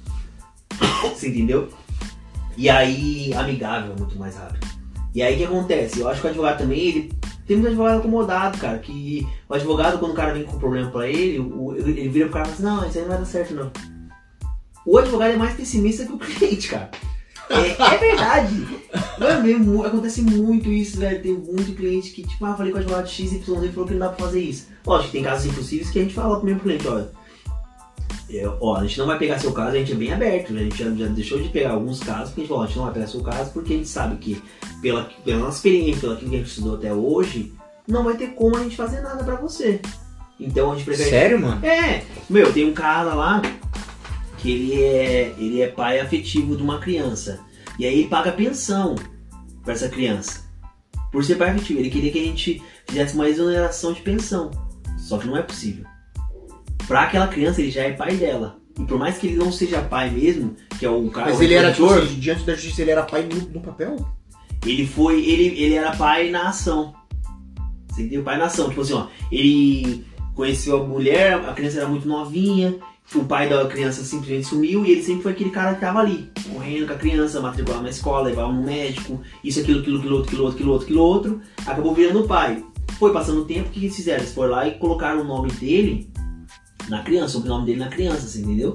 Você 1.13 1.29
entendeu? 1.29 1.69
E 2.57 2.71
aí, 2.71 3.35
amigável 3.35 3.95
é 3.95 3.99
muito 3.99 4.17
mais 4.17 4.37
rápido. 4.37 4.74
E 5.15 5.23
aí 5.23 5.35
o 5.35 5.39
que 5.39 5.45
acontece? 5.45 6.01
Eu 6.01 6.09
acho 6.09 6.21
que 6.21 6.27
o 6.27 6.31
advogado 6.31 6.59
também, 6.59 6.81
ele 6.81 7.13
tem 7.47 7.57
muito 7.57 7.69
advogado 7.69 7.99
acomodado, 7.99 8.59
cara. 8.59 8.79
Que 8.79 9.27
o 9.49 9.55
advogado, 9.55 9.99
quando 9.99 10.13
o 10.13 10.15
cara 10.17 10.35
vem 10.35 10.43
com 10.45 10.57
um 10.57 10.59
problema 10.59 10.91
pra 10.91 11.09
ele, 11.09 11.39
o- 11.39 11.75
ele 11.77 12.09
vira 12.09 12.25
pro 12.27 12.35
cara 12.35 12.49
e 12.49 12.53
fala 12.53 12.55
assim, 12.55 12.63
não, 12.83 12.89
isso 12.89 12.99
aí 12.99 13.03
não 13.05 13.11
vai 13.11 13.19
dar 13.19 13.25
certo, 13.27 13.55
não. 13.55 13.71
O 14.87 14.99
advogado 14.99 15.33
é 15.33 15.37
mais 15.37 15.55
pessimista 15.55 16.05
que 16.05 16.13
o 16.13 16.19
cliente, 16.19 16.69
cara. 16.69 16.91
É, 17.49 17.95
é 17.95 17.99
verdade. 17.99 18.67
Mano, 19.19 19.85
é 19.85 19.87
acontece 19.87 20.23
muito 20.23 20.71
isso, 20.71 20.99
velho. 20.99 21.23
Tem 21.23 21.33
muito 21.33 21.75
cliente 21.77 22.11
que, 22.11 22.23
tipo, 22.27 22.45
ah, 22.45 22.55
falei 22.57 22.73
com 22.73 22.79
o 22.79 22.81
advogado 22.81 23.09
X 23.09 23.33
e 23.33 23.39
falou 23.41 23.61
que 23.87 23.93
não 23.93 24.01
dá 24.01 24.09
pra 24.09 24.27
fazer 24.27 24.41
isso. 24.41 24.69
Lógico 24.87 25.13
tem 25.13 25.23
casos 25.23 25.47
impossíveis 25.47 25.91
que 25.91 25.99
a 25.99 26.03
gente 26.03 26.15
fala 26.15 26.37
pro 26.37 26.47
mesmo 26.47 26.61
cliente, 26.61 26.89
olha. 26.89 27.11
É, 28.31 28.49
ó, 28.61 28.77
a 28.77 28.83
gente 28.87 28.99
não 28.99 29.07
vai 29.07 29.19
pegar 29.19 29.39
seu 29.39 29.53
caso, 29.53 29.77
a 29.77 29.79
gente 29.79 29.93
é 29.93 29.95
bem 29.95 30.13
aberto, 30.13 30.53
né? 30.53 30.61
a 30.61 30.65
gente 30.65 30.79
já, 30.79 30.91
já 30.91 31.07
deixou 31.07 31.41
de 31.41 31.49
pegar 31.49 31.73
alguns 31.73 32.01
casos, 32.01 32.29
porque 32.29 32.41
a 32.41 32.45
gente 32.45 32.49
falou, 32.49 32.65
a 32.65 32.67
gente 32.67 32.77
não 32.77 32.85
vai 32.85 32.95
pegar 32.95 33.07
seu 33.07 33.23
caso 33.23 33.53
porque 33.53 33.75
a 33.75 33.77
gente 33.77 33.89
sabe 33.89 34.17
que, 34.17 34.43
pela, 34.81 35.05
pela 35.25 35.39
nossa 35.39 35.59
experiência, 35.59 36.01
pelo 36.01 36.17
que 36.17 36.25
a 36.25 36.29
gente 36.29 36.49
estudou 36.49 36.77
até 36.77 36.93
hoje, 36.93 37.53
não 37.87 38.03
vai 38.03 38.17
ter 38.17 38.29
como 38.29 38.57
a 38.57 38.63
gente 38.63 38.77
fazer 38.77 39.01
nada 39.03 39.23
pra 39.23 39.37
você. 39.37 39.81
Então 40.41 40.73
a 40.73 40.75
gente 40.75 40.85
prefere 40.85 41.11
Sério, 41.11 41.41
mano? 41.41 41.65
é, 41.65 42.03
meu, 42.29 42.53
tem 42.53 42.65
um 42.65 42.75
cara 42.75 43.15
lá 43.15 43.43
que 44.39 44.51
ele 44.51 44.83
é, 44.83 45.35
ele 45.39 45.61
é 45.61 45.69
pai 45.69 46.01
afetivo 46.01 46.57
de 46.57 46.63
uma 46.63 46.79
criança. 46.79 47.41
E 47.79 47.87
aí 47.87 48.01
ele 48.01 48.09
paga 48.09 48.33
pensão 48.33 48.95
pra 49.63 49.75
essa 49.75 49.89
criança. 49.89 50.45
Por 51.13 51.25
ser 51.25 51.37
pai 51.37 51.51
afetivo, 51.51 51.81
ele 51.81 51.91
queria 51.91 52.11
que 52.11 52.19
a 52.19 52.25
gente 52.25 52.63
fizesse 52.87 53.15
uma 53.15 53.29
exoneração 53.29 53.93
de 53.93 54.01
pensão. 54.03 54.51
Só 54.99 55.19
que 55.19 55.27
não 55.27 55.37
é 55.37 55.43
possível. 55.43 55.85
Pra 56.87 57.03
aquela 57.03 57.29
criança, 57.29 57.61
ele 57.61 57.71
já 57.71 57.83
é 57.83 57.93
pai 57.93 58.15
dela. 58.17 58.59
E 58.79 58.85
por 58.85 58.99
mais 58.99 59.19
que 59.19 59.29
ele 59.29 59.37
não 59.37 59.53
seja 59.53 59.81
pai 59.81 60.11
mesmo, 60.11 60.57
que 60.79 60.85
é 60.85 60.91
o 60.91 61.09
cara. 61.11 61.31
Mas 61.31 61.39
o 61.39 61.43
ele 61.43 61.55
era, 61.55 61.73
tipo, 61.73 61.89
assim, 61.93 62.19
diante 62.19 62.45
da 62.45 62.55
justiça, 62.55 62.83
ele 62.83 62.91
era 62.91 63.03
pai 63.03 63.23
no, 63.23 63.37
no 63.49 63.61
papel? 63.61 63.97
ele 64.67 64.87
foi. 64.87 65.21
Ele, 65.25 65.63
ele 65.63 65.75
era 65.75 65.95
pai 65.97 66.31
na 66.31 66.49
ação. 66.49 66.95
Você 67.89 68.03
entendeu? 68.03 68.23
Pai 68.23 68.39
na 68.39 68.47
ação. 68.47 68.69
Tipo 68.69 68.81
assim, 68.81 68.95
ó. 68.95 69.07
Ele 69.31 70.05
conheceu 70.35 70.83
a 70.83 70.87
mulher, 70.87 71.35
a 71.35 71.53
criança 71.53 71.79
era 71.79 71.89
muito 71.89 72.09
novinha. 72.09 72.77
O 73.15 73.25
pai 73.25 73.49
da 73.49 73.67
criança 73.67 74.03
simplesmente 74.03 74.47
sumiu 74.47 74.85
e 74.85 74.91
ele 74.91 75.03
sempre 75.03 75.23
foi 75.23 75.33
aquele 75.33 75.51
cara 75.51 75.75
que 75.75 75.81
tava 75.83 76.01
ali, 76.01 76.31
correndo 76.51 76.87
com 76.87 76.95
a 76.95 76.97
criança, 76.97 77.39
matriculava 77.39 77.83
na 77.83 77.91
escola, 77.91 78.29
levava 78.29 78.51
no 78.51 78.63
médico, 78.63 79.21
isso, 79.45 79.61
aquilo, 79.61 79.81
aquilo, 79.81 79.99
aquilo, 79.99 80.17
outro, 80.17 80.31
aquilo, 80.31 80.45
outro, 80.45 80.57
aquilo, 80.57 80.73
outro, 80.73 80.87
aquilo, 80.87 81.03
outro. 81.03 81.41
Acabou 81.67 81.95
virando 81.95 82.25
o 82.25 82.27
pai. 82.27 82.65
Foi 82.99 83.13
passando 83.13 83.43
o 83.43 83.45
tempo, 83.45 83.69
o 83.69 83.71
que 83.71 83.81
eles 83.81 83.95
fizeram? 83.95 84.21
Eles 84.21 84.33
foram 84.33 84.53
lá 84.53 84.67
e 84.67 84.79
colocaram 84.79 85.21
o 85.21 85.25
nome 85.25 85.53
dele 85.53 86.09
na 86.89 87.03
criança, 87.03 87.39
o 87.39 87.45
nome 87.45 87.67
dele 87.67 87.79
na 87.79 87.89
criança, 87.89 88.27
você 88.27 88.41
entendeu? 88.41 88.75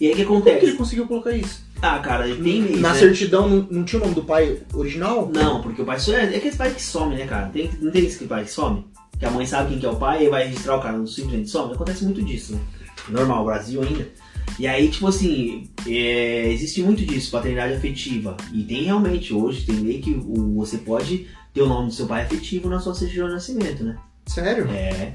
E 0.00 0.06
aí 0.06 0.12
o 0.12 0.16
que 0.16 0.24
Como 0.24 0.42
que 0.42 0.48
ele 0.48 0.56
acontece? 0.56 0.76
conseguiu 0.76 1.06
colocar 1.06 1.32
isso? 1.32 1.64
Ah, 1.80 1.98
cara, 1.98 2.24
tem 2.24 2.62
meio. 2.62 2.80
Na 2.80 2.92
né? 2.92 2.98
certidão 2.98 3.48
não, 3.48 3.66
não 3.70 3.84
tinha 3.84 4.00
o 4.00 4.04
nome 4.04 4.14
do 4.14 4.24
pai 4.24 4.60
original? 4.74 5.30
Não, 5.32 5.62
porque 5.62 5.82
o 5.82 5.84
pai 5.84 5.98
só 5.98 6.12
é, 6.12 6.34
é 6.34 6.36
aquele 6.36 6.56
pai 6.56 6.70
que 6.72 6.82
some, 6.82 7.14
né, 7.14 7.26
cara? 7.26 7.48
Tem, 7.48 7.70
não 7.80 7.90
tem 7.90 8.04
esse 8.04 8.24
pai 8.24 8.44
que 8.44 8.50
some? 8.50 8.84
Que 9.18 9.24
a 9.24 9.30
mãe 9.30 9.46
sabe 9.46 9.70
quem 9.70 9.78
que 9.78 9.86
é 9.86 9.90
o 9.90 9.96
pai 9.96 10.26
e 10.26 10.28
vai 10.28 10.46
registrar 10.46 10.76
o 10.76 10.80
cara, 10.80 10.96
não 10.96 11.06
simplesmente 11.06 11.50
some. 11.50 11.72
Acontece 11.72 12.04
muito 12.04 12.22
disso, 12.22 12.54
né? 12.54 12.60
Normal, 13.08 13.44
Brasil 13.44 13.82
ainda. 13.82 14.06
E 14.58 14.66
aí, 14.66 14.88
tipo 14.88 15.06
assim, 15.06 15.68
é, 15.86 16.50
existe 16.50 16.82
muito 16.82 17.04
disso, 17.04 17.30
paternidade 17.30 17.74
afetiva. 17.74 18.36
E 18.52 18.62
tem 18.62 18.84
realmente, 18.84 19.34
hoje, 19.34 19.66
tem 19.66 19.76
lei 19.76 20.00
que 20.00 20.12
o, 20.12 20.54
você 20.54 20.78
pode 20.78 21.26
ter 21.52 21.62
o 21.62 21.66
nome 21.66 21.88
do 21.88 21.94
seu 21.94 22.06
pai 22.06 22.22
afetivo 22.22 22.68
na 22.68 22.80
sua 22.80 22.94
certidão 22.94 23.28
de 23.28 23.34
nascimento, 23.34 23.84
né? 23.84 23.96
Sério? 24.26 24.66
É. 24.70 25.12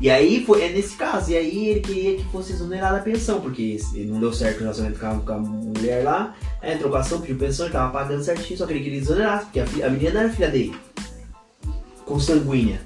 E 0.00 0.08
aí 0.08 0.44
foi, 0.44 0.62
é 0.62 0.68
nesse 0.72 0.94
caso, 0.96 1.32
e 1.32 1.36
aí 1.36 1.68
ele 1.70 1.80
queria 1.80 2.16
que 2.16 2.24
fosse 2.26 2.52
exonerada 2.52 2.98
a 2.98 3.02
pensão, 3.02 3.40
porque 3.40 3.78
não 4.06 4.20
deu 4.20 4.32
certo 4.32 4.58
o 4.58 4.60
relacionamento 4.60 5.00
com 5.00 5.06
a, 5.06 5.14
com 5.18 5.40
mulher 5.40 6.04
lá, 6.04 6.36
aí 6.62 6.74
entrou 6.74 6.90
com 6.90 6.96
ação, 6.98 7.20
pediu 7.20 7.36
pensão, 7.36 7.66
ele 7.66 7.72
tava 7.72 7.92
pagando 7.92 8.22
certinho, 8.22 8.56
só 8.56 8.64
que 8.64 8.74
ele 8.74 8.84
queria 8.84 8.98
exonerar, 8.98 9.40
porque 9.42 9.58
a, 9.58 9.66
fi- 9.66 9.82
a 9.82 9.90
menina 9.90 10.12
não 10.12 10.20
era 10.20 10.30
filha 10.30 10.50
dele. 10.50 10.74
Consanguínea. 12.04 12.80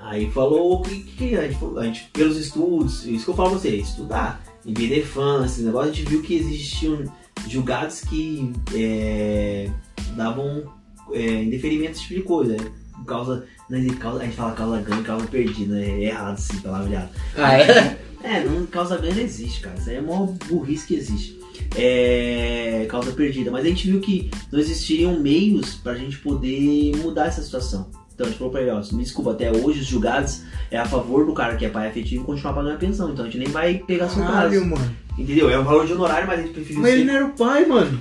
Aí 0.00 0.30
falou 0.30 0.82
que, 0.82 1.00
que 1.02 1.36
a 1.36 1.48
gente, 1.48 1.58
a 1.78 1.82
gente, 1.84 2.10
pelos 2.12 2.36
estudos, 2.36 3.06
isso 3.06 3.24
que 3.24 3.30
eu 3.30 3.34
falo 3.34 3.50
pra 3.50 3.58
você, 3.60 3.76
estudar, 3.76 4.44
em 4.66 4.72
BDFAN, 4.72 5.46
esse 5.46 5.62
negócio, 5.62 5.90
a 5.90 5.94
gente 5.94 6.08
viu 6.08 6.22
que 6.22 6.34
existiam 6.34 7.04
julgados 7.48 8.00
que 8.00 8.52
é, 8.74 9.70
davam 10.16 10.64
é, 11.12 11.42
indeferimento 11.42 11.92
esse 11.92 12.02
tipo 12.02 12.14
de 12.14 12.22
coisa, 12.22 12.56
né? 12.56 12.70
Por 12.96 13.04
causa 13.04 13.46
não 13.68 13.78
existe 13.78 13.96
causa, 13.96 14.20
a 14.20 14.24
gente 14.24 14.36
fala 14.36 14.52
causa 14.52 14.80
ganho 14.80 15.00
e 15.00 15.04
causa 15.04 15.26
perdida, 15.26 15.74
né? 15.74 15.88
É 15.88 16.04
errado 16.04 16.38
sim, 16.38 16.58
palavreado. 16.58 17.08
Ah, 17.36 17.58
é? 17.58 17.98
É, 18.24 18.42
não, 18.42 18.64
causa 18.64 18.96
ganho 18.96 19.16
não 19.16 19.22
existe, 19.22 19.60
cara. 19.60 19.76
Isso 19.78 19.90
aí 19.90 19.96
é 19.96 19.98
a 19.98 20.02
maior 20.02 20.26
burrice 20.48 20.86
que 20.86 20.94
existe. 20.94 21.38
É. 21.76 22.86
causa 22.88 23.12
perdida. 23.12 23.50
Mas 23.50 23.66
a 23.66 23.68
gente 23.68 23.86
viu 23.86 24.00
que 24.00 24.30
não 24.50 24.58
existiriam 24.58 25.20
meios 25.20 25.74
pra 25.74 25.94
gente 25.94 26.16
poder 26.18 26.96
mudar 26.96 27.26
essa 27.26 27.42
situação. 27.42 27.90
Então 28.14 28.26
a 28.26 28.30
gente 28.30 28.38
falou 28.38 28.50
pra 28.50 28.62
ele, 28.62 28.70
ó, 28.70 28.80
me 28.92 29.02
desculpa, 29.02 29.32
até 29.32 29.50
hoje 29.50 29.80
os 29.80 29.86
julgados 29.86 30.42
é 30.70 30.78
a 30.78 30.86
favor 30.86 31.26
do 31.26 31.34
cara 31.34 31.56
que 31.56 31.66
é 31.66 31.68
pai 31.68 31.88
afetivo 31.88 32.24
continuar 32.24 32.54
pagando 32.54 32.76
a 32.76 32.78
pensão. 32.78 33.10
Então 33.10 33.24
a 33.24 33.28
gente 33.28 33.38
nem 33.38 33.48
vai 33.48 33.74
pegar 33.74 34.08
seu 34.08 34.22
Caralho, 34.22 34.60
caso. 34.60 34.70
mano. 34.70 34.96
Entendeu? 35.18 35.50
É 35.50 35.58
um 35.58 35.64
valor 35.64 35.86
de 35.86 35.92
honorário, 35.92 36.26
mas 36.26 36.38
a 36.38 36.42
gente 36.42 36.54
preferiu 36.54 36.80
Mas 36.80 36.92
ele 36.94 37.02
ser... 37.02 37.08
não 37.08 37.14
era 37.14 37.26
o 37.26 37.32
pai, 37.32 37.66
mano. 37.66 38.00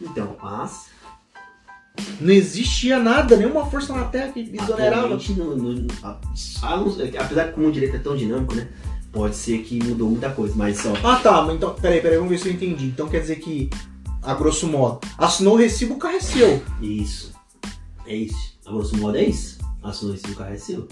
Então, 0.00 0.36
mas. 0.42 0.93
Não 2.20 2.30
existia 2.32 2.98
nada, 2.98 3.36
nenhuma 3.36 3.66
força 3.66 3.92
na 3.94 4.04
terra 4.04 4.32
que 4.32 4.40
exonerava. 4.52 5.08
No, 5.36 5.56
no- 5.56 5.86
a- 6.02 6.18
a 6.62 6.76
não- 6.76 6.96
apesar 7.20 7.44
que 7.46 7.52
como 7.52 7.68
o 7.68 7.72
direito 7.72 7.96
é 7.96 7.98
tão 8.00 8.16
dinâmico, 8.16 8.54
né? 8.54 8.68
pode 9.12 9.36
ser 9.36 9.58
que 9.62 9.80
mudou 9.84 10.10
muita 10.10 10.28
coisa, 10.30 10.54
mas 10.56 10.78
só. 10.78 10.92
Ah 11.04 11.20
tá, 11.20 11.40
mas 11.42 11.54
então, 11.54 11.72
peraí, 11.74 12.00
peraí, 12.00 12.16
vamos 12.16 12.30
ver 12.32 12.38
se 12.38 12.48
eu 12.48 12.52
entendi. 12.52 12.86
Então 12.86 13.08
quer 13.08 13.20
dizer 13.20 13.36
que, 13.36 13.70
a 14.20 14.34
grosso 14.34 14.66
modo, 14.66 14.98
assinou 15.16 15.54
o 15.54 15.56
recibo, 15.56 15.94
o 15.94 15.98
carro 15.98 16.16
é 16.16 16.20
seu. 16.20 16.60
Isso. 16.82 17.32
É 18.06 18.16
isso. 18.16 18.58
A 18.66 18.72
grosso 18.72 18.96
modo 18.96 19.16
é 19.16 19.22
isso. 19.24 19.58
Assinou 19.84 20.16
esse 20.16 20.26
do 20.26 20.34
carro 20.34 20.52
é 20.52 20.56
seu. 20.56 20.88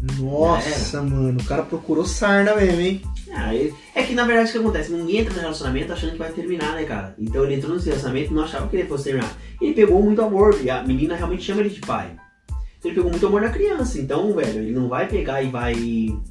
Nossa, 0.00 1.02
mano, 1.02 1.40
o 1.40 1.44
cara 1.44 1.62
procurou 1.62 2.04
sarna 2.04 2.54
mesmo, 2.54 2.80
hein? 2.80 3.02
Ah, 3.32 3.52
é 3.54 4.02
que 4.02 4.14
na 4.14 4.24
verdade 4.24 4.48
o 4.48 4.52
que 4.52 4.58
acontece? 4.58 4.92
Ninguém 4.92 5.18
entra 5.18 5.34
no 5.34 5.40
relacionamento 5.40 5.92
achando 5.92 6.12
que 6.12 6.18
vai 6.18 6.32
terminar, 6.32 6.74
né, 6.74 6.84
cara? 6.84 7.14
Então 7.18 7.44
ele 7.44 7.54
entrou 7.54 7.74
nesse 7.74 7.88
relacionamento 7.88 8.30
e 8.30 8.34
não 8.34 8.44
achava 8.44 8.68
que 8.68 8.76
ele 8.76 8.88
fosse 8.88 9.04
terminar. 9.04 9.36
Ele 9.60 9.74
pegou 9.74 10.02
muito 10.02 10.22
amor, 10.22 10.56
e 10.62 10.70
a 10.70 10.82
menina 10.84 11.16
realmente 11.16 11.42
chama 11.42 11.60
ele 11.60 11.70
de 11.70 11.80
pai. 11.80 12.12
Então 12.78 12.90
ele 12.90 12.94
pegou 12.94 13.10
muito 13.10 13.26
amor 13.26 13.42
na 13.42 13.50
criança. 13.50 13.98
Então, 13.98 14.32
velho, 14.34 14.60
ele 14.60 14.72
não 14.72 14.88
vai 14.88 15.08
pegar 15.08 15.42
e 15.42 15.50
vai. 15.50 15.72
Ele 15.72 16.22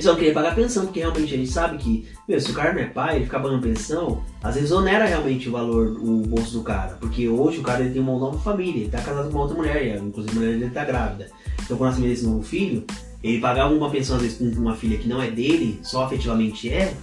só 0.00 0.10
não 0.10 0.16
queria 0.16 0.32
pagar 0.32 0.54
pensão, 0.54 0.84
porque 0.84 1.00
realmente 1.00 1.34
a 1.34 1.36
gente 1.36 1.50
sabe 1.50 1.76
que, 1.78 2.08
meu, 2.28 2.40
se 2.40 2.52
o 2.52 2.54
cara 2.54 2.72
não 2.72 2.80
é 2.80 2.86
pai, 2.86 3.16
ele 3.16 3.24
ficar 3.24 3.40
pagando 3.40 3.60
pensão, 3.60 4.22
às 4.40 4.54
vezes 4.54 4.70
onera 4.70 5.04
realmente 5.04 5.48
o 5.48 5.52
valor, 5.52 5.98
o 6.00 6.22
bolso 6.22 6.58
do 6.58 6.62
cara. 6.62 6.96
Porque 7.00 7.28
hoje 7.28 7.58
o 7.58 7.62
cara 7.62 7.80
ele 7.80 7.92
tem 7.92 8.00
uma 8.00 8.16
nova 8.16 8.38
família, 8.38 8.82
ele 8.82 8.90
tá 8.90 9.00
casado 9.00 9.24
com 9.24 9.32
uma 9.32 9.40
outra 9.40 9.56
mulher, 9.56 9.96
inclusive 9.96 10.36
a 10.36 10.40
mulher 10.40 10.58
dele 10.58 10.70
tá 10.70 10.84
grávida. 10.84 11.28
Então 11.68 11.76
quando 11.76 11.90
nasceu 11.90 12.10
esse 12.10 12.24
novo 12.24 12.42
filho, 12.42 12.82
ele 13.22 13.40
pagava 13.40 13.74
uma 13.74 13.90
pensão 13.90 14.16
às 14.16 14.22
vezes 14.22 14.38
com 14.38 14.44
uma 14.60 14.74
filha 14.74 14.96
que 14.96 15.06
não 15.06 15.20
é 15.20 15.30
dele, 15.30 15.78
só 15.82 16.04
afetivamente 16.04 16.70
é, 16.70 16.94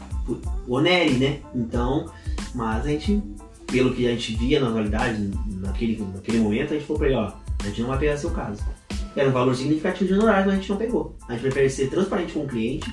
onere, 0.68 1.12
né? 1.16 1.40
Então, 1.54 2.10
mas 2.56 2.84
a 2.86 2.90
gente, 2.90 3.22
pelo 3.68 3.94
que 3.94 4.08
a 4.08 4.12
gente 4.12 4.36
via 4.36 4.60
na 4.60 4.72
realidade, 4.72 5.30
naquele, 5.62 6.04
naquele 6.14 6.40
momento, 6.40 6.72
a 6.72 6.78
gente 6.78 6.86
falou 6.88 6.98
pra 7.00 7.08
ele, 7.08 7.18
ó, 7.18 7.32
a 7.62 7.68
gente 7.68 7.82
não 7.82 7.90
vai 7.90 8.00
pegar 8.00 8.18
seu 8.18 8.32
caso. 8.32 8.64
Era 9.16 9.30
um 9.30 9.32
valor 9.32 9.56
significativo 9.56 10.08
de 10.08 10.14
honorário, 10.16 10.46
mas 10.48 10.56
a 10.56 10.58
gente 10.58 10.70
não 10.70 10.78
pegou. 10.78 11.16
A 11.28 11.34
gente 11.34 11.42
prefere 11.42 11.70
ser 11.70 11.90
transparente 11.90 12.34
com 12.34 12.42
o 12.42 12.48
cliente 12.48 12.92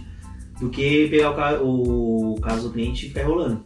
do 0.60 0.68
que 0.68 1.08
pegar 1.08 1.30
o, 1.30 1.34
ca- 1.34 1.60
o 1.62 2.40
caso 2.42 2.68
do 2.68 2.72
cliente 2.74 3.06
e 3.06 3.08
ficar 3.08 3.22
enrolando. 3.22 3.62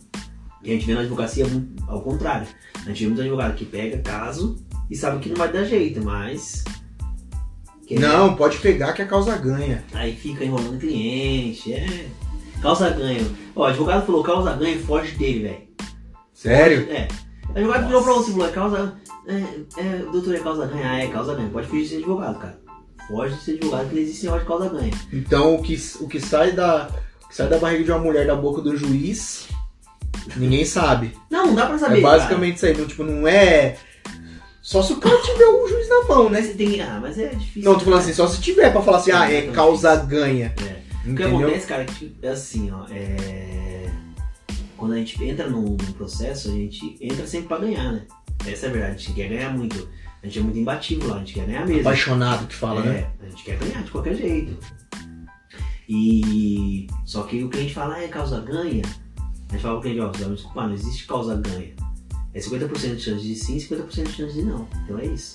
E 0.63 0.71
a 0.71 0.75
gente 0.75 0.87
vê 0.87 0.95
na 0.95 1.01
advocacia 1.01 1.45
ao 1.89 2.01
contrário. 2.01 2.47
A 2.85 2.89
gente 2.89 3.01
vê 3.01 3.07
muito 3.09 3.21
advogado 3.21 3.55
que 3.57 3.65
pega 3.65 3.99
caso 3.99 4.57
e 4.91 4.97
sabe 4.97 5.19
que 5.19 5.29
não 5.29 5.37
vai 5.37 5.53
dar 5.53 5.65
jeito, 5.65 6.03
mas. 6.03 6.65
Que- 7.87 7.99
Não, 7.99 8.35
pode 8.35 8.59
pegar 8.59 8.93
que 8.93 9.03
a 9.03 9.07
causa 9.07 9.37
ganha. 9.37 9.85
Aí 9.95 10.15
fica 10.17 10.45
enrolando 10.45 10.79
cliente, 10.79 11.73
é. 11.73 12.07
Causa 12.61 12.91
ganha. 12.91 13.25
Ó, 13.55 13.63
o 13.63 13.65
advogado 13.65 14.05
falou 14.07 14.23
causa 14.23 14.53
ganha, 14.55 14.79
foge 14.81 15.13
dele, 15.13 15.43
velho. 15.43 15.67
Sério? 16.35 16.89
É. 16.91 17.09
O 17.49 17.59
advogado 17.59 17.87
virou 17.87 18.03
pra 18.03 18.13
você 18.15 18.31
e 18.31 18.33
falou, 18.33 18.49
é 18.49 18.53
causa. 18.53 18.95
É, 19.27 19.81
é, 19.81 19.99
doutor, 20.13 20.35
é 20.35 20.39
causa 20.39 20.67
ganha? 20.67 20.91
Ah, 20.91 20.99
é 21.01 21.07
causa 21.09 21.35
ganha. 21.35 21.49
Pode 21.49 21.67
fugir 21.69 21.83
de 21.85 21.89
ser 21.91 21.97
advogado, 21.97 22.39
cara. 22.39 22.59
Foge 23.09 23.35
de 23.35 23.41
ser 23.43 23.53
advogado 23.53 23.89
que 23.89 23.95
não 23.95 24.03
existe 24.03 24.25
negócio 24.25 24.43
de 24.43 24.49
causa 24.49 24.69
ganha. 24.69 24.93
Então 25.13 25.55
o 25.55 25.63
que, 25.63 25.77
o 26.01 26.09
que 26.09 26.21
sai 26.21 26.53
da. 26.53 26.89
que 27.29 27.37
sai 27.37 27.49
da 27.49 27.59
barriga 27.59 27.85
de 27.85 27.91
uma 27.93 28.01
mulher 28.01 28.27
da 28.27 28.35
boca 28.35 28.61
do 28.61 28.77
juiz, 28.77 29.49
ninguém 30.37 30.65
sabe. 30.65 31.13
Não, 31.31 31.47
não 31.49 31.55
dá 31.55 31.67
pra 31.67 31.79
saber. 31.79 31.99
é 31.99 32.03
basicamente 32.03 32.57
isso 32.57 32.67
aí. 32.67 32.77
Não, 32.77 32.87
tipo, 32.87 33.05
não 33.05 33.27
é. 33.29 33.77
Só 34.67 34.83
se 34.83 34.95
o 34.95 34.97
cara 34.97 35.17
tiver 35.23 35.47
um 35.47 35.69
juiz 35.69 35.89
na 35.89 36.03
mão, 36.09 36.29
né? 36.29 36.43
Você 36.43 36.55
tem. 36.55 36.81
Ah, 36.81 36.99
mas 37.01 37.17
é 37.17 37.29
difícil. 37.29 37.63
Não, 37.63 37.79
tô 37.79 37.85
falando 37.85 38.01
assim, 38.01 38.13
só 38.13 38.27
se 38.27 38.41
tiver 38.41 38.73
pra 38.73 38.83
falar 38.83 38.97
assim, 38.97 39.13
ah, 39.13 39.33
é 39.33 39.43
causa 39.53 39.95
ganha. 39.95 40.53
É. 40.61 41.09
O 41.09 41.15
que 41.15 41.23
acontece, 41.23 41.67
cara, 41.69 41.83
é 41.83 41.85
que 41.87 42.17
é 42.21 42.29
assim, 42.31 42.69
ó, 42.73 42.85
é... 42.91 43.89
Quando 44.77 44.95
a 44.95 44.97
gente 44.97 45.23
entra 45.23 45.49
num, 45.49 45.77
processo, 45.77 46.49
a 46.49 46.51
gente 46.51 46.97
entra 47.01 47.25
sempre 47.29 47.47
pra 47.47 47.59
ganhar, 47.59 47.93
né? 47.93 48.07
Essa 48.45 48.67
é 48.67 48.69
a 48.69 48.73
verdade, 48.73 48.95
a 48.95 48.99
gente 48.99 49.13
quer 49.13 49.29
ganhar 49.29 49.57
muito. 49.57 49.89
A 50.21 50.27
gente 50.27 50.41
é 50.41 50.43
muito 50.43 50.59
imbatível 50.59 51.11
lá, 51.11 51.17
a 51.17 51.19
gente 51.21 51.35
quer 51.35 51.47
ganhar 51.47 51.65
mesmo. 51.65 51.83
Apaixonado 51.83 52.49
que 52.49 52.55
fala, 52.57 52.81
é, 52.81 52.89
né? 52.89 53.11
a 53.23 53.29
gente 53.29 53.45
quer 53.45 53.59
ganhar 53.59 53.85
de 53.85 53.91
qualquer 53.93 54.17
jeito. 54.17 54.59
E 55.89 56.89
só 57.05 57.23
que 57.23 57.45
o 57.45 57.49
cliente 57.49 57.73
fala, 57.73 57.95
ah, 57.95 58.03
é 58.03 58.09
causa 58.09 58.41
ganha. 58.41 58.83
A 59.49 59.53
gente 59.53 59.63
fala 59.63 59.81
pro 59.81 59.83
cliente, 59.83 60.01
ó, 60.01 60.09
desculpar, 60.09 60.67
não 60.67 60.75
existe 60.75 61.07
causa 61.07 61.37
ganha. 61.37 61.73
É 62.37 62.39
50% 62.39 62.97
de 62.97 63.01
chance 63.01 63.23
de 63.23 63.35
sim, 63.35 63.57
50% 63.57 63.89
de 63.89 64.13
chance 64.13 64.35
de 64.35 64.43
não. 64.43 64.69
Então 64.85 64.99
é 64.99 65.07
isso. 65.07 65.35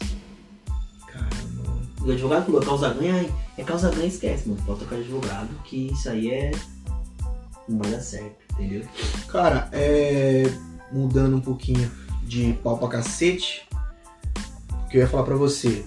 Caramba. 1.07 1.81
O 1.99 2.11
advogado 2.11 2.45
falou, 2.45 2.61
causa 2.61 2.93
ganha, 2.93 3.15
ai, 3.15 3.33
é 3.57 3.63
causa 3.63 3.89
ganha, 3.89 4.05
esquece, 4.05 4.47
mano. 4.47 4.61
Pode 4.63 4.81
tocar 4.81 4.97
de 4.97 5.01
advogado, 5.01 5.49
que 5.63 5.87
isso 5.87 6.07
aí 6.07 6.29
é. 6.29 6.51
Não 7.67 7.79
vai 7.79 7.89
dar 7.89 8.01
certo, 8.01 8.35
entendeu? 8.53 8.87
Cara, 9.27 9.67
é. 9.71 10.43
Mudando 10.91 11.37
um 11.37 11.41
pouquinho 11.41 11.91
de 12.23 12.53
pau 12.61 12.77
pra 12.77 12.87
cacete, 12.89 13.67
o 14.71 14.87
que 14.87 14.97
eu 14.97 15.01
ia 15.01 15.07
falar 15.07 15.23
pra 15.23 15.35
você. 15.35 15.83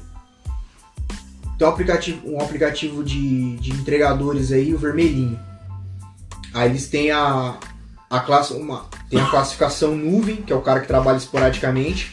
Tem 1.56 1.68
um 1.68 1.70
aplicativo, 1.70 2.28
um 2.28 2.40
aplicativo 2.40 3.04
de, 3.04 3.56
de 3.58 3.70
entregadores 3.70 4.50
aí, 4.50 4.74
o 4.74 4.78
vermelhinho. 4.78 5.38
Aí 6.52 6.70
eles 6.70 6.88
têm 6.88 7.12
a, 7.12 7.56
a 8.10 8.20
classe, 8.20 8.52
uma, 8.54 8.86
tem 9.10 9.20
a 9.20 9.26
classificação 9.26 9.96
nuvem, 9.96 10.36
que 10.36 10.52
é 10.52 10.56
o 10.56 10.60
cara 10.62 10.80
que 10.80 10.86
trabalha 10.86 11.16
esporadicamente, 11.16 12.10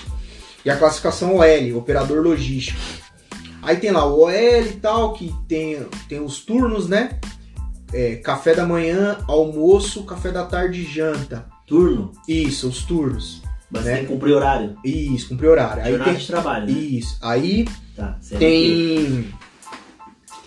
e 0.64 0.70
a 0.70 0.78
classificação 0.78 1.36
OL, 1.38 1.78
operador 1.78 2.24
logístico. 2.24 2.80
Aí 3.62 3.78
tem 3.78 3.92
lá 3.92 4.06
o 4.06 4.22
OL 4.22 4.32
e 4.32 4.80
tal, 4.82 5.14
que 5.14 5.34
tem, 5.48 5.86
tem 6.10 6.20
os 6.20 6.40
turnos, 6.40 6.88
né? 6.90 7.20
É, 7.94 8.16
café 8.16 8.56
da 8.56 8.66
manhã, 8.66 9.18
almoço, 9.28 10.04
café 10.06 10.32
da 10.32 10.46
tarde 10.46 10.82
e 10.82 10.86
janta. 10.86 11.46
Turno, 11.68 12.12
Isso, 12.28 12.68
os 12.68 12.84
turnos. 12.84 13.42
mas 13.70 13.86
Né? 13.86 13.96
tem 13.98 14.02
que 14.06 14.12
cumprir 14.14 14.34
horário. 14.34 14.76
Isso, 14.84 15.30
cumprir 15.30 15.50
horário. 15.50 15.84
Aí 15.84 15.90
Jornada 15.92 16.12
tem, 16.12 16.20
de 16.20 16.28
trabalho, 16.28 16.66
né? 16.66 16.72
isso. 16.72 17.18
Aí 17.22 17.66
Tá, 17.96 18.18
certo. 18.22 18.40
tem. 18.40 19.32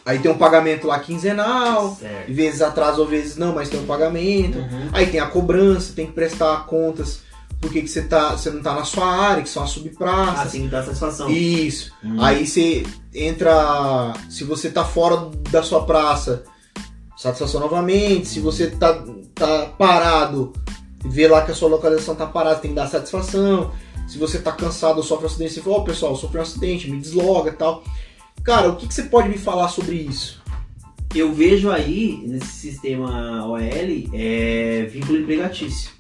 Aí 0.07 0.19
tem 0.19 0.31
um 0.31 0.37
pagamento 0.37 0.87
lá 0.87 0.99
quinzenal. 0.99 1.97
Certo. 1.99 2.33
Vezes 2.33 2.61
atrasa 2.63 3.01
ou 3.01 3.07
vezes 3.07 3.37
não, 3.37 3.55
mas 3.55 3.69
tem 3.69 3.81
um 3.81 3.87
pagamento. 3.87 4.59
Uhum. 4.59 4.89
Aí 4.93 5.07
tem 5.07 5.19
a 5.21 5.27
cobrança, 5.27 5.93
tem 5.95 6.07
que 6.07 6.13
prestar 6.13 6.67
contas 6.67 7.23
porque 7.65 7.81
que 7.81 7.89
você, 7.89 8.03
tá, 8.03 8.33
você 8.33 8.51
não 8.51 8.63
tá 8.63 8.75
na 8.75 8.85
sua 8.85 9.07
área, 9.07 9.43
que 9.43 9.49
são 9.49 9.63
as 9.63 9.71
Ah, 9.71 9.73
subpraças. 9.73 10.53
tem 10.53 10.63
que 10.65 10.69
dar 10.69 10.85
satisfação. 10.85 11.31
Isso. 11.31 11.93
Hum. 12.05 12.21
Aí 12.21 12.47
você 12.47 12.85
entra. 13.15 14.13
Se 14.29 14.45
você 14.45 14.71
tá 14.71 14.85
fora 14.85 15.31
da 15.51 15.63
sua 15.63 15.85
praça, 15.87 16.45
satisfação 17.17 17.61
novamente. 17.61 18.29
Se 18.29 18.41
você 18.41 18.67
tá, 18.67 19.03
tá 19.35 19.73
parado, 19.79 20.53
vê 21.07 21.27
lá 21.27 21.43
que 21.43 21.53
a 21.53 21.55
sua 21.55 21.71
localização 21.71 22.15
tá 22.15 22.27
parada, 22.27 22.57
tem 22.61 22.71
que 22.71 22.77
dar 22.77 22.87
satisfação. 22.87 23.73
Se 24.07 24.19
você 24.19 24.39
tá 24.39 24.53
cansado 24.53 24.99
ou 24.99 25.03
sofre 25.03 25.25
um 25.25 25.29
acidente, 25.29 25.55
você 25.55 25.63
fala, 25.63 25.77
ó 25.77 25.81
pessoal, 25.81 26.15
sofri 26.17 26.39
um 26.39 26.43
acidente, 26.43 26.91
me 26.91 27.01
desloga 27.01 27.49
e 27.49 27.55
tal. 27.55 27.83
Cara, 28.45 28.69
o 28.69 28.77
que, 28.77 28.87
que 28.87 28.93
você 28.93 29.05
pode 29.05 29.31
me 29.31 29.39
falar 29.39 29.69
sobre 29.69 29.97
isso? 29.97 30.43
Eu 31.15 31.33
vejo 31.33 31.71
aí, 31.71 32.23
nesse 32.27 32.49
sistema 32.49 33.47
OL, 33.47 33.59
é, 34.13 34.83
vínculo 34.91 35.19
empregatício 35.19 35.91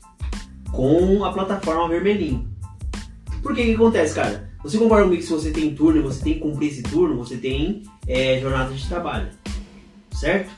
com 0.71 1.25
a 1.25 1.33
plataforma 1.33 1.89
vermelhinho. 1.89 2.47
Por 3.43 3.55
que 3.55 3.65
que 3.65 3.75
acontece, 3.75 4.15
cara? 4.15 4.51
Você 4.63 4.77
concorda 4.77 5.05
comigo 5.05 5.23
que 5.23 5.27
se 5.27 5.33
você 5.33 5.51
tem 5.51 5.75
turno, 5.75 6.03
você 6.03 6.23
tem 6.23 6.35
que 6.35 6.41
cumprir 6.41 6.71
esse 6.71 6.83
turno, 6.83 7.17
você 7.17 7.39
tem 7.39 7.85
é, 8.07 8.39
jornada 8.41 8.75
de 8.75 8.87
trabalho, 8.87 9.29
certo? 10.13 10.51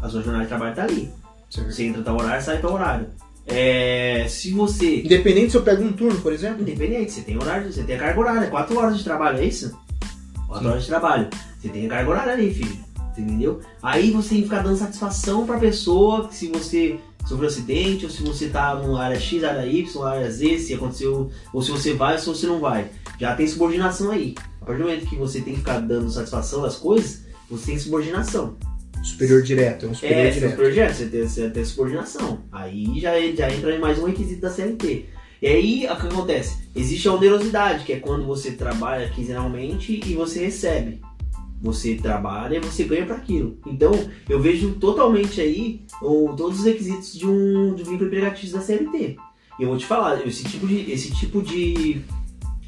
A 0.00 0.08
sua 0.08 0.22
jornada 0.22 0.44
de 0.44 0.48
trabalho 0.48 0.76
tá 0.76 0.84
ali. 0.84 1.10
Você 1.50 1.86
entra 1.86 2.02
tal 2.02 2.20
horário, 2.20 2.44
sai 2.44 2.60
tal 2.60 2.74
horário. 2.74 3.08
É, 3.46 4.26
se 4.28 4.52
você 4.52 5.02
Independente 5.02 5.50
se 5.50 5.56
eu 5.56 5.62
pego 5.62 5.82
um 5.82 5.92
turno, 5.92 6.20
por 6.20 6.32
exemplo. 6.32 6.62
Independente, 6.62 7.10
você 7.10 7.22
tem 7.22 7.36
horário, 7.36 7.72
você 7.72 7.82
tem 7.82 7.96
a 7.96 7.98
carga 7.98 8.20
horária, 8.20 8.50
4 8.50 8.78
horas 8.78 8.98
de 8.98 9.04
trabalho, 9.04 9.38
é 9.38 9.44
isso? 9.44 9.76
4 10.46 10.62
Sim. 10.64 10.70
horas 10.70 10.82
de 10.82 10.88
trabalho. 10.88 11.28
Você 11.60 11.68
tem 11.68 11.86
a 11.86 11.88
carga 11.88 12.10
horária 12.10 12.32
ali, 12.34 12.52
filho. 12.52 12.76
Entendeu? 13.16 13.60
Aí 13.82 14.10
você 14.10 14.28
tem 14.30 14.38
que 14.38 14.44
ficar 14.44 14.62
dando 14.62 14.76
satisfação 14.76 15.46
pra 15.46 15.58
pessoa 15.58 16.28
que 16.28 16.34
se 16.36 16.48
você 16.48 16.98
sofreu 17.26 17.48
acidente, 17.48 18.04
ou 18.04 18.10
se 18.10 18.22
você 18.22 18.48
tá 18.48 18.74
no 18.74 18.96
área 18.96 19.18
X, 19.18 19.42
área 19.42 19.66
Y, 19.66 20.02
área 20.04 20.30
Z, 20.30 20.58
se 20.58 20.74
aconteceu, 20.74 21.30
ou 21.52 21.62
se 21.62 21.70
você 21.70 21.92
vai 21.94 22.12
ou 22.12 22.18
se 22.18 22.26
você 22.26 22.46
não 22.46 22.60
vai. 22.60 22.88
Já 23.18 23.34
tem 23.34 23.48
subordinação 23.48 24.10
aí. 24.10 24.34
A 24.60 24.66
partir 24.66 24.82
do 24.82 24.88
momento 24.88 25.06
que 25.06 25.16
você 25.16 25.40
tem 25.40 25.54
que 25.54 25.60
ficar 25.60 25.80
dando 25.80 26.10
satisfação 26.10 26.62
das 26.62 26.76
coisas, 26.76 27.22
você 27.50 27.66
tem 27.66 27.78
subordinação. 27.78 28.56
Superior 29.02 29.40
direto, 29.42 29.86
é 29.86 29.88
um 29.88 29.94
superior 29.94 30.18
É, 30.26 30.30
direto. 30.30 30.48
seu 30.50 30.58
projeto, 30.58 30.94
você 30.94 31.06
tem, 31.06 31.28
você 31.28 31.50
tem 31.50 31.64
subordinação. 31.64 32.38
Aí 32.52 33.00
já, 33.00 33.12
já 33.34 33.50
entra 33.50 33.74
em 33.74 33.78
mais 33.78 33.98
um 33.98 34.06
requisito 34.06 34.40
da 34.42 34.50
CLT. 34.50 35.06
E 35.40 35.46
aí, 35.46 35.86
o 35.86 35.96
que 35.96 36.06
acontece? 36.06 36.68
Existe 36.74 37.08
a 37.08 37.12
onerosidade, 37.12 37.84
que 37.84 37.92
é 37.92 38.00
quando 38.00 38.24
você 38.24 38.52
trabalha 38.52 39.10
quinzenalmente 39.10 40.00
e 40.04 40.14
você 40.14 40.44
recebe. 40.44 41.00
Você 41.60 41.94
trabalha 41.94 42.56
e 42.56 42.60
você 42.60 42.84
ganha 42.84 43.04
para 43.04 43.16
aquilo. 43.16 43.58
Então, 43.66 43.92
eu 44.28 44.40
vejo 44.40 44.74
totalmente 44.74 45.40
aí 45.40 45.82
o, 46.02 46.34
todos 46.36 46.60
os 46.60 46.64
requisitos 46.64 47.14
de 47.14 47.26
um, 47.26 47.74
de 47.74 47.82
um 47.82 47.86
vínculo 47.86 48.06
empregatício 48.06 48.56
da 48.56 48.62
CLT. 48.62 49.16
E 49.58 49.62
eu 49.62 49.68
vou 49.68 49.78
te 49.78 49.86
falar, 49.86 50.26
esse 50.26 50.44
tipo 50.44 50.66
de, 50.66 50.90
esse 50.90 51.12
tipo 51.14 51.42
de 51.42 52.02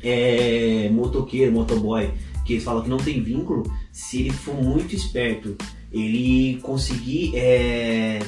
é, 0.02 0.88
motoqueiro, 0.90 1.52
motoboy, 1.52 2.10
que 2.44 2.54
eles 2.54 2.64
falam 2.64 2.82
que 2.82 2.88
não 2.88 2.96
tem 2.96 3.22
vínculo, 3.22 3.62
se 3.92 4.20
ele 4.20 4.30
for 4.30 4.54
muito 4.54 4.94
esperto, 4.94 5.56
ele 5.92 6.58
conseguir 6.62 7.32
é, 7.34 8.20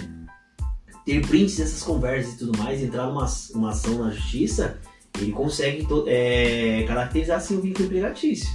ter 1.05 1.27
prints 1.27 1.57
dessas 1.57 1.83
conversas 1.83 2.35
e 2.35 2.39
tudo 2.39 2.59
mais, 2.59 2.83
entrar 2.83 3.07
numa 3.07 3.27
uma 3.55 3.71
ação 3.71 4.05
na 4.05 4.11
justiça, 4.11 4.79
ele 5.19 5.33
consegue 5.33 5.87
é, 6.07 6.85
caracterizar 6.87 7.39
assim 7.39 7.57
o 7.57 7.61
vínculo 7.61 7.87
empregatício. 7.87 8.49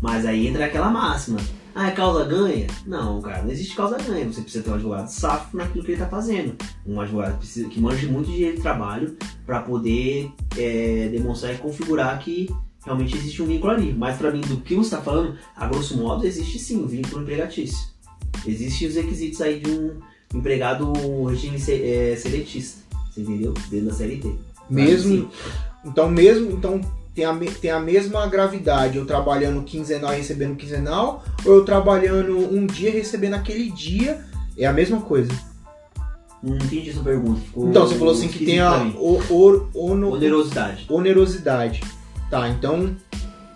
Mas 0.00 0.26
aí 0.26 0.46
entra 0.46 0.66
aquela 0.66 0.90
máxima. 0.90 1.38
Ah, 1.74 1.88
é 1.88 1.90
causa 1.92 2.24
ganha? 2.24 2.66
Não, 2.86 3.20
cara, 3.22 3.42
não 3.42 3.50
existe 3.50 3.74
causa 3.74 3.96
ganha. 3.96 4.26
Você 4.26 4.42
precisa 4.42 4.62
ter 4.62 4.70
um 4.70 4.74
advogado 4.74 5.08
safo 5.08 5.56
naquilo 5.56 5.84
que 5.84 5.92
ele 5.92 6.02
está 6.02 6.08
fazendo. 6.08 6.54
Um 6.86 7.00
advogado 7.00 7.38
precisa, 7.38 7.68
que 7.68 7.80
manje 7.80 8.06
muito 8.06 8.30
de 8.30 8.52
trabalho 8.60 9.16
para 9.46 9.62
poder 9.62 10.30
é, 10.58 11.08
demonstrar 11.10 11.54
e 11.54 11.58
configurar 11.58 12.18
que 12.18 12.50
realmente 12.84 13.16
existe 13.16 13.42
um 13.42 13.46
vínculo 13.46 13.72
ali. 13.72 13.94
Mas 13.94 14.18
para 14.18 14.30
mim, 14.30 14.42
do 14.42 14.58
que 14.58 14.74
você 14.74 14.94
está 14.94 15.00
falando, 15.00 15.38
a 15.56 15.66
grosso 15.66 15.96
modo, 15.96 16.26
existe 16.26 16.58
sim 16.58 16.82
um 16.82 16.86
vínculo 16.86 17.22
empregatício. 17.22 17.88
Existem 18.46 18.88
os 18.88 18.96
requisitos 18.96 19.40
aí 19.40 19.60
de 19.60 19.70
um 19.70 19.98
empregado 20.34 20.92
regime 21.24 21.56
é, 21.56 22.16
seletista, 22.16 22.80
você 23.10 23.20
entendeu? 23.20 23.54
Dentro 23.70 23.86
da 23.86 23.94
CLT. 23.94 24.34
Mesmo, 24.70 25.30
então 25.84 26.10
mesmo, 26.10 26.50
então 26.52 26.80
tem 27.14 27.24
a, 27.24 27.38
tem 27.60 27.70
a 27.70 27.80
mesma 27.80 28.26
gravidade 28.26 28.96
eu 28.96 29.04
trabalhando 29.04 29.62
quinzenal 29.62 30.12
e 30.14 30.16
recebendo 30.16 30.56
quinzenal, 30.56 31.22
ou 31.44 31.56
eu 31.56 31.64
trabalhando 31.64 32.38
um 32.38 32.66
dia 32.66 32.88
e 32.88 32.92
recebendo 32.92 33.34
aquele 33.34 33.70
dia, 33.70 34.24
é 34.56 34.66
a 34.66 34.72
mesma 34.72 35.00
coisa. 35.00 35.32
Não 36.42 36.56
entendi 36.56 36.90
essa 36.90 37.02
pergunta. 37.02 37.40
Ficou 37.40 37.68
então, 37.68 37.86
você 37.86 37.94
falou 37.94 38.14
assim 38.14 38.28
que 38.28 38.44
tem 38.44 38.58
a 38.58 38.82
o, 38.96 39.20
o, 39.30 39.68
ono, 39.74 40.12
onerosidade. 40.14 40.86
Onerosidade. 40.88 41.82
Tá, 42.28 42.48
então 42.48 42.96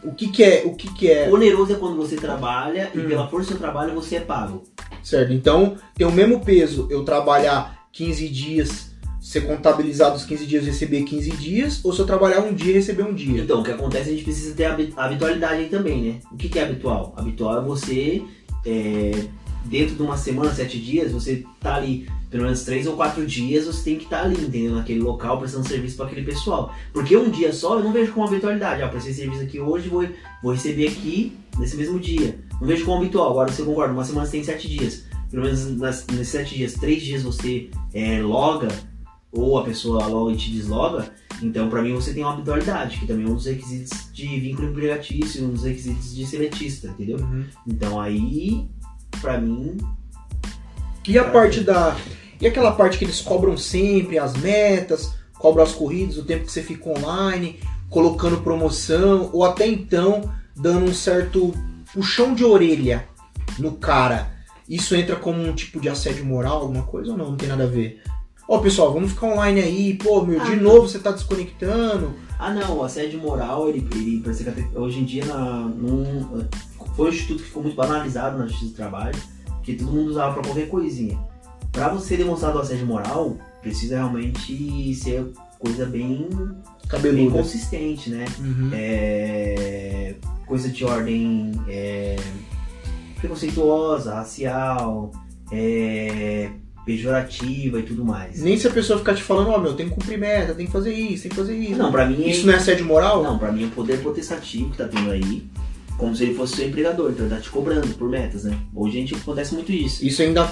o 0.06 0.14
que, 0.14 0.28
que 0.28 0.44
é? 0.44 0.62
O 0.64 0.74
que, 0.74 0.92
que 0.92 1.10
é? 1.10 1.30
Oneroso 1.30 1.72
é 1.72 1.76
quando 1.76 1.96
você 1.96 2.16
trabalha 2.16 2.90
hum. 2.94 3.00
e 3.00 3.02
pela 3.02 3.28
força 3.28 3.48
do 3.48 3.50
seu 3.52 3.58
trabalho 3.58 3.94
você 3.94 4.16
é 4.16 4.20
pago. 4.20 4.64
Certo. 5.02 5.32
Então, 5.32 5.76
tem 5.94 6.06
o 6.06 6.12
mesmo 6.12 6.40
peso 6.40 6.86
eu 6.90 7.04
trabalhar 7.04 7.86
15 7.92 8.28
dias 8.28 8.96
ser 9.26 9.40
contabilizado 9.40 10.14
os 10.14 10.24
15 10.24 10.46
dias 10.46 10.62
e 10.62 10.66
receber 10.66 11.02
15 11.02 11.30
dias, 11.32 11.84
ou 11.84 11.92
se 11.92 11.98
eu 11.98 12.06
trabalhar 12.06 12.42
um 12.42 12.54
dia 12.54 12.70
e 12.70 12.74
receber 12.74 13.02
um 13.02 13.12
dia. 13.12 13.42
Então, 13.42 13.60
o 13.60 13.64
que 13.64 13.72
acontece, 13.72 14.08
a 14.08 14.12
gente 14.12 14.22
precisa 14.22 14.54
ter 14.54 14.66
a 14.66 15.04
habitualidade 15.04 15.62
aí 15.62 15.68
também, 15.68 16.00
né? 16.00 16.20
O 16.30 16.36
que, 16.36 16.48
que 16.48 16.60
é 16.60 16.62
habitual? 16.62 17.12
Habitual 17.16 17.58
é 17.58 17.60
você, 17.60 18.22
é, 18.64 19.10
dentro 19.64 19.96
de 19.96 20.02
uma 20.02 20.16
semana, 20.16 20.54
sete 20.54 20.78
dias, 20.78 21.10
você 21.10 21.44
tá 21.60 21.74
ali 21.74 22.06
pelo 22.30 22.44
menos 22.44 22.64
três 22.64 22.86
ou 22.86 22.96
quatro 22.96 23.26
dias, 23.26 23.66
você 23.66 23.84
tem 23.84 23.96
que 23.96 24.04
estar 24.04 24.20
tá 24.20 24.24
ali, 24.24 24.40
entendeu? 24.40 24.74
Naquele 24.74 25.00
local, 25.00 25.38
prestando 25.38 25.66
serviço 25.66 25.96
para 25.96 26.06
aquele 26.06 26.24
pessoal. 26.24 26.74
Porque 26.92 27.16
um 27.16 27.30
dia 27.30 27.52
só 27.52 27.78
eu 27.78 27.84
não 27.84 27.92
vejo 27.92 28.12
como 28.12 28.26
habitualidade. 28.26 28.82
Ah, 28.82 28.88
prestei 28.88 29.14
serviço 29.14 29.42
aqui 29.42 29.60
hoje, 29.60 29.88
vou, 29.88 30.06
vou 30.42 30.52
receber 30.52 30.88
aqui 30.88 31.36
nesse 31.58 31.76
mesmo 31.76 31.98
dia. 31.98 32.38
Não 32.60 32.66
vejo 32.66 32.84
como 32.84 32.98
habitual. 32.98 33.30
Agora 33.30 33.52
você 33.52 33.62
concorda, 33.62 33.92
uma 33.92 34.04
semana 34.04 34.26
você 34.26 34.32
tem 34.32 34.44
sete 34.44 34.68
dias. 34.68 35.04
Pelo 35.30 35.44
menos 35.44 35.76
nas, 35.76 36.06
nesses 36.08 36.28
sete 36.28 36.54
dias, 36.54 36.74
três 36.74 37.02
dias 37.02 37.22
você 37.22 37.70
é, 37.92 38.20
loga 38.20 38.68
ou 39.32 39.58
a 39.58 39.64
pessoa 39.64 40.06
logo 40.06 40.34
te 40.34 40.50
desloga, 40.50 41.12
então 41.42 41.68
para 41.68 41.82
mim 41.82 41.92
você 41.92 42.14
tem 42.14 42.22
uma 42.22 42.32
habitualidade, 42.32 42.98
que 42.98 43.06
também 43.06 43.26
é 43.26 43.28
um 43.28 43.34
dos 43.34 43.44
requisitos 43.44 44.10
de 44.12 44.40
vínculo 44.40 44.70
empregatício, 44.70 45.44
um 45.44 45.50
dos 45.50 45.64
requisitos 45.64 46.14
de 46.14 46.26
seletista, 46.26 46.88
entendeu? 46.88 47.18
Uhum. 47.18 47.44
Então 47.66 48.00
aí, 48.00 48.66
para 49.20 49.38
mim. 49.38 49.76
E 51.06 51.18
a 51.18 51.24
parte 51.24 51.60
da. 51.60 51.96
E 52.40 52.46
aquela 52.46 52.72
parte 52.72 52.98
que 52.98 53.04
eles 53.04 53.20
cobram 53.20 53.56
sempre, 53.56 54.18
as 54.18 54.34
metas, 54.36 55.14
cobram 55.38 55.64
as 55.64 55.72
corridas, 55.72 56.18
o 56.18 56.24
tempo 56.24 56.44
que 56.44 56.52
você 56.52 56.62
fica 56.62 56.90
online, 56.90 57.60
colocando 57.88 58.42
promoção, 58.42 59.30
ou 59.32 59.44
até 59.44 59.66
então 59.66 60.30
dando 60.54 60.84
um 60.84 60.94
certo 60.94 61.54
puxão 61.94 62.34
de 62.34 62.44
orelha 62.44 63.06
no 63.58 63.72
cara. 63.72 64.34
Isso 64.68 64.94
entra 64.96 65.16
como 65.16 65.40
um 65.40 65.54
tipo 65.54 65.80
de 65.80 65.88
assédio 65.88 66.24
moral, 66.24 66.62
alguma 66.62 66.82
coisa 66.82 67.12
ou 67.12 67.16
não? 67.16 67.30
Não 67.30 67.36
tem 67.36 67.48
nada 67.48 67.64
a 67.64 67.68
ver? 67.68 68.02
Ó, 68.48 68.56
oh, 68.56 68.60
pessoal, 68.60 68.92
vamos 68.92 69.12
ficar 69.12 69.28
online 69.28 69.60
aí, 69.60 69.94
pô, 69.94 70.22
meu, 70.22 70.40
de 70.40 70.52
ah, 70.52 70.56
novo 70.56 70.88
você 70.88 70.98
tá 70.98 71.10
desconectando. 71.10 72.14
Ah, 72.38 72.52
não, 72.52 72.78
o 72.78 72.84
assédio 72.84 73.20
moral, 73.20 73.68
ele, 73.68 73.88
ele 73.92 74.22
hoje 74.74 75.00
em 75.00 75.04
dia, 75.04 75.24
na, 75.24 75.60
num, 75.60 76.46
foi 76.94 77.06
um 77.06 77.08
instituto 77.08 77.38
que 77.38 77.48
ficou 77.48 77.62
muito 77.62 77.74
banalizado 77.74 78.38
na 78.38 78.46
justiça 78.46 78.70
do 78.70 78.76
trabalho, 78.76 79.18
que 79.66 79.74
todo 79.74 79.90
mundo 79.90 80.10
usava 80.10 80.34
pra 80.34 80.44
qualquer 80.44 80.68
coisinha. 80.68 81.18
Pra 81.72 81.88
você 81.88 82.16
demonstrar 82.16 82.54
o 82.54 82.60
assédio 82.60 82.86
moral, 82.86 83.36
precisa 83.60 83.96
realmente 83.96 84.94
ser 84.94 85.26
coisa 85.58 85.84
bem, 85.84 86.28
bem 87.02 87.28
consistente, 87.28 88.08
né? 88.08 88.24
Uhum. 88.38 88.70
É, 88.72 90.14
coisa 90.46 90.68
de 90.68 90.84
ordem 90.84 91.50
é, 91.68 92.16
preconceituosa, 93.18 94.14
racial, 94.14 95.10
é, 95.50 96.50
pejorativa 96.86 97.80
e 97.80 97.82
tudo 97.82 98.04
mais. 98.04 98.40
Nem 98.40 98.56
se 98.56 98.68
a 98.68 98.70
pessoa 98.70 99.00
ficar 99.00 99.16
te 99.16 99.22
falando, 99.24 99.50
ó, 99.50 99.56
oh, 99.56 99.60
meu, 99.60 99.74
tem 99.74 99.88
que 99.88 99.96
cumprir 99.96 100.16
meta, 100.16 100.54
tem 100.54 100.66
que 100.66 100.72
fazer 100.72 100.94
isso, 100.94 101.24
tem 101.24 101.30
que 101.30 101.36
fazer 101.36 101.56
isso. 101.56 101.76
Não, 101.76 101.90
pra 101.90 102.06
mim. 102.06 102.24
Isso 102.28 102.42
é... 102.42 102.46
não 102.46 102.54
é 102.54 102.56
assédio 102.56 102.86
moral? 102.86 103.24
Não, 103.24 103.36
pra 103.36 103.50
mim 103.50 103.64
é 103.64 103.66
o 103.66 103.70
poder 103.70 104.00
potestativo 104.00 104.70
que 104.70 104.78
tá 104.78 104.86
tendo 104.86 105.10
aí. 105.10 105.44
Como 105.96 106.14
se 106.14 106.24
ele 106.24 106.34
fosse 106.34 106.56
seu 106.56 106.68
empregador, 106.68 107.10
então 107.10 107.26
ele 107.26 107.34
tá 107.34 107.40
te 107.40 107.50
cobrando 107.50 107.88
por 107.94 108.08
metas, 108.08 108.44
né? 108.44 108.56
Hoje 108.74 108.98
a 108.98 109.00
gente 109.00 109.14
acontece 109.14 109.54
muito 109.54 109.72
isso. 109.72 110.04
Isso 110.04 110.22
ainda 110.22 110.44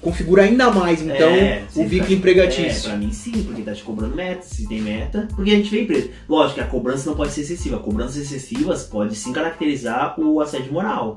configura 0.00 0.42
ainda 0.42 0.70
mais, 0.70 1.02
então, 1.02 1.30
é, 1.30 1.64
o 1.74 1.84
vínculo 1.84 2.10
tá, 2.10 2.14
empregatício. 2.14 2.86
É, 2.86 2.90
pra 2.90 2.96
mim 2.96 3.12
sim, 3.12 3.42
porque 3.42 3.62
tá 3.62 3.72
te 3.72 3.82
cobrando 3.82 4.14
metas, 4.14 4.46
se 4.46 4.68
tem 4.68 4.80
meta. 4.80 5.28
Porque 5.34 5.50
a 5.50 5.56
gente 5.56 5.70
vê 5.70 5.82
empresa. 5.82 6.10
Lógico 6.28 6.54
que 6.54 6.60
a 6.60 6.66
cobrança 6.66 7.08
não 7.08 7.16
pode 7.16 7.32
ser 7.32 7.40
excessiva. 7.40 7.78
Cobranças 7.78 8.16
excessivas 8.16 8.84
pode 8.84 9.16
sim 9.16 9.32
caracterizar 9.32 10.18
o 10.20 10.40
assédio 10.40 10.72
moral. 10.72 11.14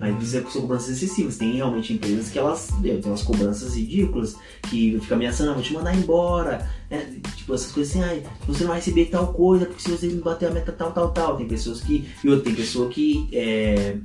Mas 0.00 0.16
precisa 0.16 0.40
com 0.40 0.50
cobranças 0.50 0.88
excessivas. 0.88 1.36
Tem 1.36 1.56
realmente 1.56 1.92
empresas 1.92 2.30
que 2.30 2.38
elas 2.38 2.70
tem 2.80 3.02
umas 3.04 3.22
cobranças 3.22 3.76
ridículas, 3.76 4.34
que 4.62 4.98
fica 4.98 5.14
ameaçando, 5.14 5.50
ah, 5.50 5.54
vou 5.54 5.62
te 5.62 5.74
mandar 5.74 5.94
embora. 5.94 6.66
É, 6.88 7.04
tipo, 7.36 7.52
essas 7.52 7.70
coisas 7.70 7.94
assim, 7.94 8.02
ah, 8.02 8.30
você 8.46 8.62
não 8.62 8.68
vai 8.68 8.78
receber 8.78 9.04
tal 9.06 9.34
coisa, 9.34 9.66
porque 9.66 9.82
se 9.82 9.90
você 9.90 10.06
não 10.06 10.22
bater 10.22 10.48
a 10.48 10.52
meta 10.52 10.72
tal, 10.72 10.90
tal, 10.92 11.10
tal. 11.10 11.36
Tem 11.36 11.46
pessoas 11.46 11.82
que. 11.82 12.08
E 12.24 12.28
outra, 12.30 12.44
tem 12.44 12.54
pessoa 12.54 12.88
que 12.88 13.28
é, 13.30 13.98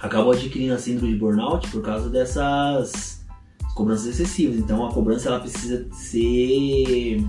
acabou 0.00 0.32
adquirindo 0.32 0.74
a 0.74 0.78
síndrome 0.78 1.12
de 1.12 1.18
burnout 1.18 1.68
por 1.70 1.82
causa 1.82 2.08
dessas 2.08 3.20
cobranças 3.74 4.06
excessivas. 4.06 4.58
Então 4.58 4.86
a 4.86 4.92
cobrança 4.92 5.28
ela 5.28 5.40
precisa 5.40 5.88
ser. 5.92 7.20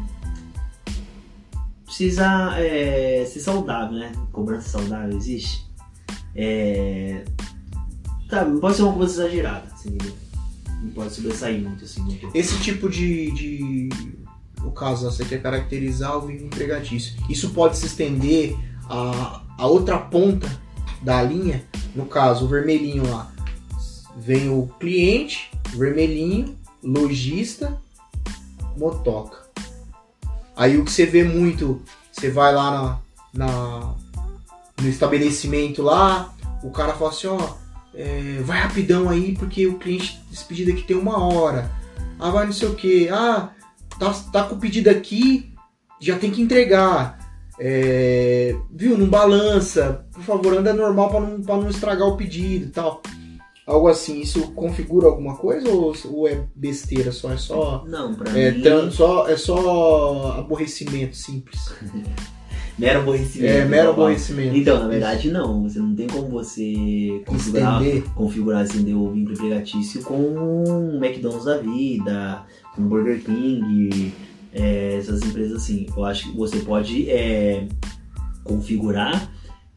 Precisa 1.84 2.60
é, 2.60 3.26
ser 3.26 3.40
saudável, 3.40 3.98
né? 3.98 4.11
Cobrança 4.32 4.69
saudável 4.69 5.18
existe. 5.18 5.65
É, 6.36 7.24
Tá, 8.29 8.43
não 8.43 8.59
pode 8.59 8.75
ser 8.75 8.83
uma 8.83 8.93
coisa 8.93 9.23
exagerada, 9.23 9.67
assim, 9.73 9.97
não 10.81 10.91
pode 10.91 11.13
sobressair 11.13 11.61
muito, 11.61 11.85
assim. 11.85 12.01
Muito. 12.01 12.29
Esse 12.33 12.59
tipo 12.59 12.89
de, 12.89 13.31
de. 13.31 13.89
No 14.61 14.71
caso, 14.71 15.09
você 15.09 15.23
quer 15.23 15.41
caracterizar 15.41 16.17
o 16.17 16.21
vínculo 16.21 16.47
empregatício. 16.47 17.15
Isso 17.29 17.51
pode 17.51 17.77
se 17.77 17.85
estender 17.85 18.57
a, 18.89 19.41
a 19.57 19.67
outra 19.67 19.97
ponta 19.97 20.49
da 21.01 21.21
linha, 21.21 21.63
no 21.95 22.05
caso, 22.05 22.45
o 22.45 22.47
vermelhinho 22.47 23.09
lá. 23.09 23.31
Vem 24.17 24.49
o 24.49 24.67
cliente, 24.79 25.51
vermelhinho, 25.69 26.57
lojista, 26.83 27.79
motoca. 28.75 29.47
Aí 30.55 30.77
o 30.77 30.83
que 30.83 30.91
você 30.91 31.05
vê 31.05 31.23
muito, 31.23 31.81
você 32.11 32.31
vai 32.31 32.53
lá 32.53 32.99
na, 33.33 33.45
na 33.47 33.95
no 34.81 34.89
estabelecimento 34.89 35.81
lá, 35.81 36.33
o 36.63 36.71
cara 36.71 36.93
fala 36.93 37.11
assim, 37.11 37.27
ó, 37.27 37.37
é, 37.98 38.41
vai 38.44 38.60
rapidão 38.60 39.10
aí 39.10 39.36
porque 39.36 39.65
o 39.65 39.80
cliente 39.80 40.22
despedido 40.30 40.72
aqui 40.72 40.84
tem 40.84 40.95
uma 40.95 41.18
hora. 41.18 41.72
Ah, 42.19 42.30
vai 42.30 42.45
não 42.45 42.53
sei 42.53 42.68
o 42.68 42.76
que. 42.76 43.10
Ah, 43.10 43.49
tá, 43.99 44.14
tá 44.32 44.44
com 44.44 44.56
o 44.56 44.60
pedido 44.60 44.88
aqui, 44.88 45.52
já 45.99 46.18
tem 46.18 46.30
que 46.30 46.41
entregar. 46.41 47.18
É, 47.60 48.56
viu? 48.72 48.95
Não 48.95 49.10
balança. 49.10 50.06
Por 50.14 50.24
favor, 50.24 50.56
anda 50.56 50.74
normal 50.74 51.10
para 51.10 51.19
não, 51.22 51.41
pra 51.41 51.57
não 51.57 51.69
estragar 51.69 52.07
o 52.07 52.15
pedido 52.15 52.68
e 52.68 52.69
tal. 52.69 53.02
Algo 53.65 53.88
assim, 53.88 54.22
isso 54.22 54.52
configura 54.52 55.07
alguma 55.07 55.36
coisa 55.36 55.68
ou, 55.68 55.94
ou 56.06 56.28
é 56.28 56.41
besteira 56.56 57.11
só? 57.11 57.34
É 57.34 57.38
só. 57.38 57.84
Não, 57.88 58.14
pra 58.14 58.38
é, 58.38 58.52
mim. 58.52 58.91
Só, 58.91 59.28
é 59.28 59.36
só 59.36 60.38
aborrecimento 60.38 61.18
simples. 61.18 61.74
Mero 62.77 62.99
aborrecimento. 62.99 63.53
É, 63.53 63.65
mero 63.65 63.89
aborrecimento. 63.89 64.55
Então, 64.55 64.79
na 64.79 64.87
verdade, 64.87 65.31
não. 65.31 65.63
Você 65.63 65.79
não 65.79 65.95
tem 65.95 66.05
como 66.05 66.27
você 66.29 67.23
configurar, 67.25 67.81
configurar 68.13 68.61
assim, 68.61 68.93
o 68.93 69.11
vínculo 69.11 69.33
empregatício 69.33 70.03
com 70.03 70.15
um 70.15 71.03
McDonald's 71.03 71.45
da 71.45 71.57
vida, 71.57 72.43
com 72.75 72.83
um 72.83 72.87
Burger 72.87 73.23
King, 73.23 74.13
é, 74.53 74.95
essas 74.97 75.23
empresas 75.23 75.63
assim. 75.63 75.87
Eu 75.95 76.05
acho 76.05 76.29
que 76.29 76.37
você 76.37 76.59
pode 76.59 77.09
é, 77.09 77.67
configurar 78.43 79.31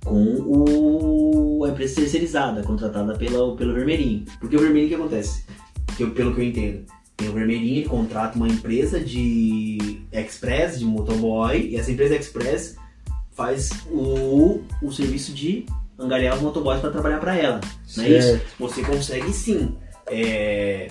com 0.04 0.24
o, 0.24 1.64
a 1.64 1.70
empresa 1.70 1.96
terceirizada, 1.96 2.62
contratada 2.62 3.14
pela, 3.14 3.56
pelo 3.56 3.72
Vermelhinho. 3.72 4.24
Porque 4.38 4.56
o 4.56 4.60
Vermelhinho 4.60 4.86
o 4.86 4.88
que 4.88 4.94
acontece? 5.02 5.44
Que 5.96 6.02
eu, 6.02 6.10
pelo 6.10 6.34
que 6.34 6.40
eu 6.40 6.44
entendo, 6.44 6.84
tem 7.16 7.28
o 7.28 7.32
Vermelhinho, 7.32 7.78
ele 7.78 7.88
contrata 7.88 8.36
uma 8.36 8.48
empresa 8.48 9.00
de 9.00 10.00
express, 10.12 10.78
de 10.78 10.84
motoboy, 10.84 11.68
e 11.68 11.76
essa 11.76 11.92
empresa 11.92 12.16
express 12.16 12.76
faz 13.34 13.70
o, 13.90 14.62
o 14.82 14.92
serviço 14.92 15.32
de 15.32 15.66
angariar 15.98 16.36
os 16.36 16.42
motoboys 16.42 16.80
para 16.80 16.90
trabalhar 16.90 17.18
para 17.18 17.36
ela. 17.36 17.60
Não 17.96 18.04
é 18.04 18.08
isso? 18.08 18.40
Você 18.58 18.82
consegue 18.82 19.32
sim 19.32 19.76
é, 20.06 20.88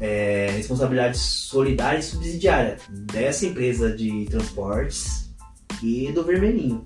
é, 0.00 0.50
responsabilidade 0.56 1.18
solidária 1.18 1.98
e 1.98 2.02
subsidiária 2.02 2.76
dessa 2.88 3.46
empresa 3.46 3.90
de 3.94 4.26
transportes 4.30 5.30
e 5.82 6.10
do 6.12 6.22
vermelhinho. 6.24 6.84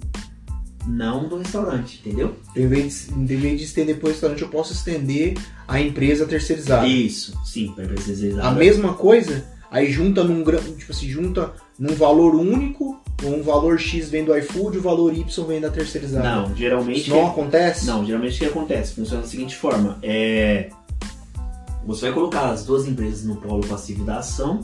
não 0.87 1.29
do 1.29 1.37
restaurante, 1.39 2.01
entendeu? 2.05 2.35
Em 2.57 2.67
vez, 2.67 3.09
de, 3.15 3.35
em 3.35 3.37
vez 3.37 3.59
de 3.59 3.65
estender 3.67 3.99
pro 3.99 4.09
restaurante, 4.09 4.43
eu 4.43 4.49
posso 4.49 4.73
estender 4.73 5.35
a 5.67 5.81
empresa 5.81 6.27
terceirizada. 6.27 6.87
Isso, 6.87 7.39
sim, 7.45 7.73
para 7.73 7.85
empresa 7.85 8.07
terceirizada. 8.07 8.49
A 8.49 8.53
mesma 8.53 8.95
coisa, 8.95 9.45
aí 9.71 9.93
junta 9.93 10.25
num 10.25 10.43
gra- 10.43 10.61
tipo 10.61 10.91
assim, 10.93 11.09
junta 11.09 11.53
num 11.79 11.95
valor 11.95 12.35
único, 12.35 13.01
um 13.23 13.43
valor 13.43 13.79
X 13.79 14.11
vem 14.11 14.25
do 14.25 14.37
iFood, 14.37 14.79
o 14.79 14.83
valor 14.83 15.15
Y 15.15 15.45
vem 15.47 15.61
da 15.61 15.71
terceirizada. 15.71 16.29
Não, 16.29 16.57
geralmente. 16.57 17.01
Isso 17.01 17.11
não 17.11 17.29
acontece? 17.29 17.87
Não, 17.87 18.05
geralmente 18.05 18.37
o 18.37 18.39
que 18.39 18.47
acontece? 18.47 18.95
Funciona 18.95 19.23
da 19.23 19.29
seguinte 19.29 19.57
forma: 19.57 19.99
é. 20.03 20.71
Você 21.87 22.07
vai 22.07 22.13
colocar 22.13 22.51
as 22.51 22.65
duas 22.65 22.87
empresas 22.87 23.25
no 23.25 23.37
polo 23.37 23.67
passivo 23.67 24.05
da 24.05 24.19
ação, 24.19 24.61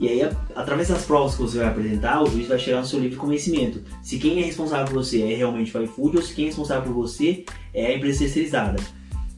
e 0.00 0.08
aí, 0.08 0.22
através 0.56 0.88
das 0.88 1.04
provas 1.04 1.34
que 1.34 1.42
você 1.42 1.58
vai 1.58 1.68
apresentar, 1.68 2.22
o 2.22 2.26
juiz 2.26 2.48
vai 2.48 2.58
chegar 2.58 2.80
no 2.80 2.86
seu 2.86 2.98
livre 2.98 3.16
convencimento. 3.16 3.82
Se 4.02 4.18
quem 4.18 4.40
é 4.40 4.46
responsável 4.46 4.86
por 4.86 4.94
você 4.94 5.20
é 5.20 5.34
realmente 5.34 5.76
o 5.76 5.82
iFood 5.82 6.16
ou 6.16 6.22
se 6.22 6.34
quem 6.34 6.44
é 6.44 6.48
responsável 6.48 6.84
por 6.84 6.94
você 6.94 7.44
é 7.74 7.86
a 7.86 7.96
empresa 7.96 8.20
terceirizada. 8.20 8.82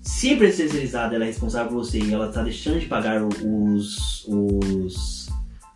Se 0.01 0.31
a 0.31 0.33
empresa 0.35 0.59
terceirizada 0.59 1.17
ela 1.17 1.25
é 1.25 1.27
responsável 1.27 1.73
por 1.73 1.79
você 1.79 1.99
e 1.99 2.15
ela 2.15 2.29
está 2.29 2.43
deixando 2.43 2.79
de 2.79 2.87
pagar 2.87 3.25
os, 3.25 4.25
os 4.29 5.22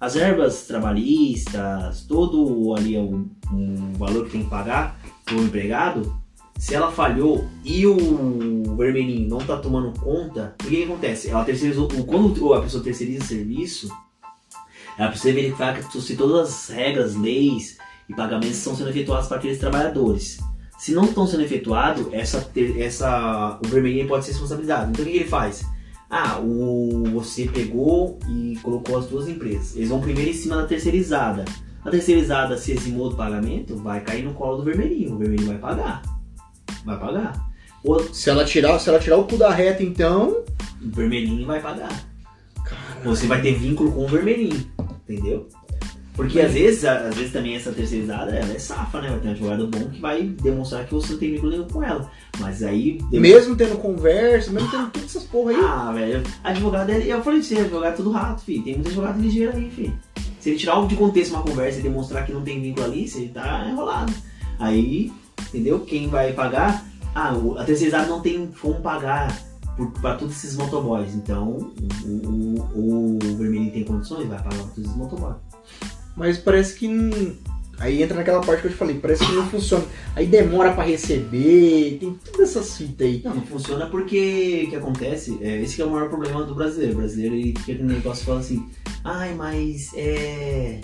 as 0.01 0.14
verbas 0.14 0.66
trabalhistas, 0.66 2.02
todo 2.02 2.74
ali 2.74 2.97
o, 2.97 3.28
o 3.52 3.98
valor 3.98 4.27
que 4.27 4.32
tem 4.32 4.44
que 4.44 4.51
pagar 4.51 4.98
para 5.24 5.36
o 5.36 5.43
empregado, 5.43 6.16
se 6.59 6.74
ela 6.74 6.90
falhou 6.90 7.47
e 7.64 7.86
o 7.86 8.77
vermelhinho 8.77 9.28
não 9.28 9.39
tá 9.39 9.56
tomando 9.56 9.98
conta, 9.98 10.55
o 10.60 10.64
que, 10.64 10.77
que 10.77 10.85
acontece? 10.85 11.28
Ela 11.28 11.44
terceirizou, 11.44 11.89
quando 12.06 12.55
a 12.55 12.62
pessoa 12.62 12.82
terceiriza 12.82 13.24
o 13.24 13.27
serviço, 13.27 13.90
ela 14.98 15.10
precisa 15.10 15.35
verificar 15.35 15.78
se 15.90 16.16
todas 16.16 16.48
as 16.48 16.68
regras, 16.68 17.14
leis 17.14 17.77
e 18.09 18.14
pagamentos 18.14 18.56
estão 18.59 18.74
sendo 18.74 18.90
efetuados 18.90 19.28
para 19.28 19.36
aqueles 19.39 19.59
trabalhadores. 19.59 20.39
Se 20.78 20.93
não 20.93 21.05
estão 21.05 21.27
sendo 21.27 21.43
efetuados, 21.43 22.06
essa, 22.12 22.51
essa, 22.78 23.59
o 23.64 23.68
vermelhinho 23.68 24.06
pode 24.06 24.24
ser 24.24 24.32
responsabilizado. 24.32 24.90
Então 24.90 25.02
o 25.02 25.06
que, 25.06 25.12
que 25.12 25.18
ele 25.18 25.28
faz? 25.28 25.64
Ah, 26.09 26.39
o, 26.39 27.05
você 27.12 27.47
pegou 27.47 28.19
e 28.28 28.57
colocou 28.62 28.99
as 28.99 29.07
duas 29.07 29.28
empresas. 29.28 29.74
Eles 29.77 29.89
vão 29.89 30.01
primeiro 30.01 30.31
em 30.31 30.35
cima 30.35 30.57
da 30.57 30.66
terceirizada. 30.66 31.45
A 31.85 31.91
terceirizada 31.91 32.57
se 32.57 32.73
eximou 32.73 33.11
do 33.11 33.16
pagamento, 33.16 33.77
vai 33.77 34.01
cair 34.01 34.24
no 34.24 34.35
colo 34.35 34.59
do 34.59 34.65
vermelhinho. 34.65 35.15
O 35.15 35.19
vermelhinho 35.19 35.49
vai 35.49 35.59
pagar. 35.59 36.03
Vai 36.85 36.99
pagar. 36.99 37.49
O 37.85 38.01
Se 38.01 38.31
ela 38.31 38.45
tirar, 38.45 38.78
se 38.78 38.89
ela 38.89 38.99
tirar 38.99 39.16
o 39.16 39.24
cu 39.24 39.37
da 39.37 39.51
reta, 39.51 39.83
então. 39.83 40.45
o 40.83 40.91
vermelhinho 40.91 41.47
vai 41.47 41.61
pagar. 41.61 42.05
Caralho. 42.65 43.05
Você 43.05 43.27
vai 43.27 43.41
ter 43.43 43.55
vínculo 43.55 43.93
com 43.93 44.05
o 44.05 44.09
vermelhinho. 44.09 44.69
Entendeu? 45.09 45.49
Porque 46.16 46.40
às 46.40 46.52
vezes, 46.52 46.84
às 46.84 47.14
vezes 47.14 47.32
também 47.32 47.55
essa 47.55 47.70
terceirizada, 47.70 48.32
ela 48.34 48.52
é 48.52 48.59
safa, 48.59 49.02
né? 49.02 49.10
Vai 49.10 49.20
ter 49.20 49.28
um 49.28 49.30
advogado 49.32 49.66
bom 49.66 49.90
que 49.90 50.01
vai 50.01 50.22
demonstrar 50.22 50.86
que 50.86 50.94
você 50.94 51.12
não 51.12 51.20
tem 51.20 51.32
vínculo 51.32 51.52
nenhum 51.52 51.68
com 51.68 51.82
ela. 51.82 52.10
Mas 52.40 52.62
aí... 52.62 52.98
Mesmo 53.12 53.55
tendo 53.55 53.76
conversa, 53.76 54.51
mesmo 54.51 54.70
tendo 54.70 54.90
todas 54.90 55.10
essas 55.14 55.24
porra 55.24 55.51
aí. 55.51 55.59
Ah, 55.62 55.93
velho, 55.93 56.22
advogado, 56.43 56.90
é- 56.90 57.06
eu 57.06 57.22
falei 57.22 57.40
pra 57.40 57.48
você, 57.48 57.59
advogado 57.59 57.93
é 57.93 57.97
tudo 57.97 58.10
rato, 58.10 58.43
filho. 58.43 58.64
Tem 58.64 58.74
muito 58.74 58.88
advogado 58.88 59.20
ligeiro 59.20 59.55
aí, 59.55 59.70
filho. 59.70 59.98
Se 60.40 60.51
ele 60.51 60.59
tirar 60.59 60.86
de 60.86 60.97
contexto 60.97 61.32
uma 61.32 61.43
conversa 61.43 61.80
e 61.80 61.82
demonstrar 61.82 62.24
que 62.24 62.32
não 62.32 62.43
tem 62.43 62.62
vínculo 62.62 62.86
ali, 62.86 63.06
você 63.06 63.28
tá 63.28 63.66
enrolado. 63.68 64.12
Aí, 64.59 65.12
entendeu? 65.48 65.80
Quem 65.80 66.09
vai 66.09 66.32
pagar? 66.32 66.82
Ah, 67.14 67.34
a 67.59 67.64
terceirizada 67.64 68.06
não 68.06 68.20
tem 68.20 68.47
como 68.62 68.80
pagar 68.80 69.36
por, 69.76 69.90
pra 70.01 70.14
todos 70.14 70.34
esses 70.36 70.56
motoboys. 70.56 71.14
Então, 71.14 71.72
o, 72.05 72.60
o, 72.74 73.18
o 73.22 73.36
vermelhinho 73.36 73.72
tem 73.72 73.84
condições, 73.84 74.26
vai 74.28 74.38
pagar 74.38 74.51
pra 74.56 74.68
todos 74.68 74.78
esses 74.78 74.97
motoboys. 74.97 75.36
Mas 76.16 76.38
parece 76.38 76.74
que. 76.74 76.88
não- 76.88 77.36
Aí 77.78 78.02
entra 78.02 78.16
naquela 78.16 78.40
parte 78.40 78.62
que 78.62 78.68
eu 78.68 78.70
te 78.70 78.76
falei, 78.78 78.98
parece 78.98 79.26
que 79.26 79.32
não 79.32 79.47
funciona. 79.51 79.84
Aí 80.14 80.26
demora 80.26 80.72
pra 80.72 80.82
receber, 80.82 81.98
tem 82.01 82.14
todas 82.32 82.48
essas 82.56 82.74
fitas 82.78 83.06
aí. 83.06 83.20
Não, 83.22 83.34
não 83.34 83.43
funciona 83.43 83.84
porque 83.86 84.64
o 84.66 84.70
que 84.70 84.76
acontece, 84.76 85.36
é, 85.43 85.60
esse 85.60 85.76
que 85.76 85.82
é 85.82 85.84
o 85.84 85.90
maior 85.90 86.09
problema 86.09 86.43
do 86.43 86.55
brasileiro. 86.55 86.94
O 86.94 86.97
brasileiro 86.97 87.34
ele 87.34 87.55
aquele 87.60 87.82
negócio 87.82 88.24
fala 88.24 88.40
assim, 88.40 88.66
ai, 89.05 89.34
mas 89.34 89.90
é. 89.94 90.80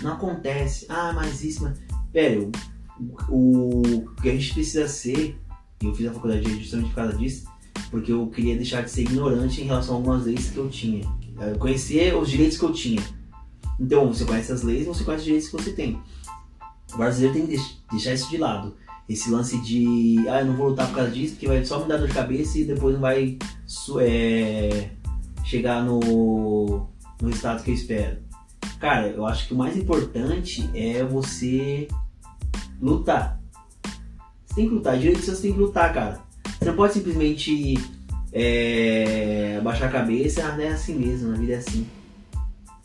Não 0.00 0.12
acontece, 0.12 0.86
ah, 0.88 1.12
mas 1.12 1.42
isso, 1.42 1.64
mas. 1.64 1.76
Velho, 2.12 2.52
o, 3.28 3.82
o 3.82 4.14
que 4.22 4.28
a 4.30 4.32
gente 4.32 4.54
precisa 4.54 4.86
ser, 4.86 5.36
e 5.82 5.86
eu 5.86 5.94
fiz 5.94 6.06
a 6.06 6.12
faculdade 6.12 6.48
justamente 6.58 6.88
por 6.90 6.94
causa 6.94 7.16
disso, 7.16 7.46
porque 7.90 8.12
eu 8.12 8.28
queria 8.28 8.54
deixar 8.54 8.82
de 8.82 8.90
ser 8.92 9.02
ignorante 9.02 9.60
em 9.60 9.64
relação 9.64 9.94
a 9.94 9.98
algumas 9.98 10.24
leis 10.24 10.50
que 10.50 10.58
eu 10.58 10.68
tinha. 10.68 11.04
Conhecer 11.58 12.14
os 12.14 12.30
direitos 12.30 12.56
que 12.58 12.64
eu 12.64 12.72
tinha. 12.72 13.02
Então, 13.82 14.12
você 14.12 14.24
conhece 14.24 14.52
as 14.52 14.62
leis, 14.62 14.86
você 14.86 15.04
conhece 15.04 15.22
os 15.22 15.24
direitos 15.24 15.48
que 15.50 15.56
você 15.56 15.72
tem. 15.72 16.00
O 16.94 16.96
brasileiro 16.96 17.34
tem 17.34 17.46
que 17.46 17.56
deix- 17.56 17.78
deixar 17.90 18.14
isso 18.14 18.30
de 18.30 18.38
lado 18.38 18.74
esse 19.08 19.30
lance 19.30 19.58
de 19.58 20.24
ah, 20.28 20.40
eu 20.40 20.46
não 20.46 20.56
vou 20.56 20.68
lutar 20.68 20.88
por 20.88 20.96
causa 20.96 21.10
disso, 21.10 21.34
porque 21.34 21.46
vai 21.46 21.64
só 21.64 21.80
me 21.80 21.88
dar 21.88 21.98
dor 21.98 22.08
de 22.08 22.14
cabeça 22.14 22.58
e 22.58 22.64
depois 22.64 22.94
não 22.94 23.00
vai 23.00 23.38
é, 24.00 24.90
chegar 25.44 25.82
no, 25.82 26.88
no 27.20 27.28
resultado 27.28 27.62
que 27.62 27.70
eu 27.70 27.74
espero. 27.74 28.18
Cara, 28.78 29.08
eu 29.08 29.26
acho 29.26 29.46
que 29.46 29.54
o 29.54 29.56
mais 29.56 29.76
importante 29.76 30.68
é 30.74 31.04
você 31.04 31.88
lutar. 32.80 33.40
Você 34.46 34.54
tem 34.54 34.68
que 34.68 34.74
lutar, 34.74 34.98
direito 34.98 35.20
você 35.20 35.42
tem 35.42 35.52
que 35.52 35.58
lutar, 35.58 35.92
cara. 35.92 36.20
Você 36.58 36.64
não 36.64 36.76
pode 36.76 36.94
simplesmente 36.94 37.74
é, 38.32 39.60
a 39.64 39.88
cabeça, 39.88 40.42
ah, 40.44 40.62
é 40.62 40.68
assim 40.68 40.94
mesmo, 40.94 41.30
na 41.30 41.36
vida 41.36 41.54
é 41.54 41.56
assim. 41.56 41.86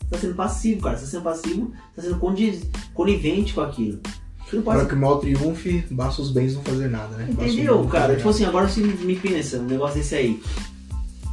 Você 0.08 0.14
tá 0.14 0.18
sendo 0.18 0.34
passivo, 0.34 0.82
cara. 0.82 0.96
Você 0.96 1.04
tá 1.04 1.10
sendo 1.10 1.22
passivo, 1.22 1.72
tá 1.94 2.02
sendo 2.02 2.18
condi- 2.18 2.62
conivente 2.94 3.52
com 3.52 3.60
aquilo. 3.60 4.00
Você 4.44 4.60
pode 4.60 4.78
Para 4.78 4.88
que 4.88 4.94
o 4.94 4.98
mal 4.98 5.18
triunfe, 5.18 5.84
basta 5.90 6.22
os 6.22 6.30
bens 6.30 6.54
não 6.54 6.62
fazer 6.62 6.88
nada, 6.88 7.14
né? 7.16 7.28
Entendeu, 7.30 7.84
cara? 7.86 8.14
Tipo 8.16 8.18
nada. 8.18 8.30
assim, 8.30 8.44
agora 8.46 8.66
você 8.66 8.80
me 8.80 9.16
pensa, 9.16 9.58
um 9.58 9.66
negócio 9.66 9.98
desse 9.98 10.14
aí. 10.14 10.42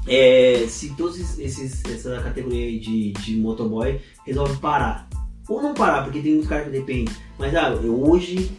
É, 0.06 0.66
se 0.68 0.90
todos 0.90 1.40
esses, 1.40 1.84
essa 1.86 2.22
categoria 2.22 2.66
aí 2.66 2.80
de, 2.80 3.14
de 3.14 3.38
motoboy 3.38 4.00
resolve 4.26 4.58
parar. 4.58 5.08
Ou 5.48 5.62
não 5.62 5.74
parar, 5.74 6.04
porque 6.04 6.20
tem 6.20 6.34
muito 6.34 6.50
cara 6.50 6.66
que 6.66 6.70
depende. 6.72 7.12
Mas 7.40 7.56
ah, 7.56 7.70
eu 7.70 8.04
hoje, 8.04 8.52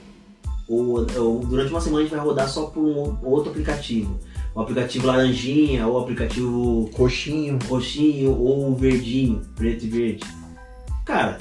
ou, 0.67 1.07
ou 1.17 1.41
durante 1.41 1.71
uma 1.71 1.81
semana 1.81 2.01
a 2.01 2.03
gente 2.07 2.17
vai 2.17 2.25
rodar 2.25 2.49
só 2.49 2.67
por 2.67 2.83
um 2.83 3.19
outro 3.29 3.51
aplicativo. 3.51 4.19
O 4.57 4.61
aplicativo 4.63 5.07
laranjinha, 5.07 5.87
ou 5.87 5.97
o 5.97 5.99
aplicativo 5.99 6.91
Coxinho. 6.95 7.59
roxinho, 7.69 8.31
ou 8.31 8.71
o 8.71 8.75
verdinho, 8.75 9.43
preto 9.55 9.85
e 9.85 9.89
verde. 9.89 10.25
Cara, 11.05 11.39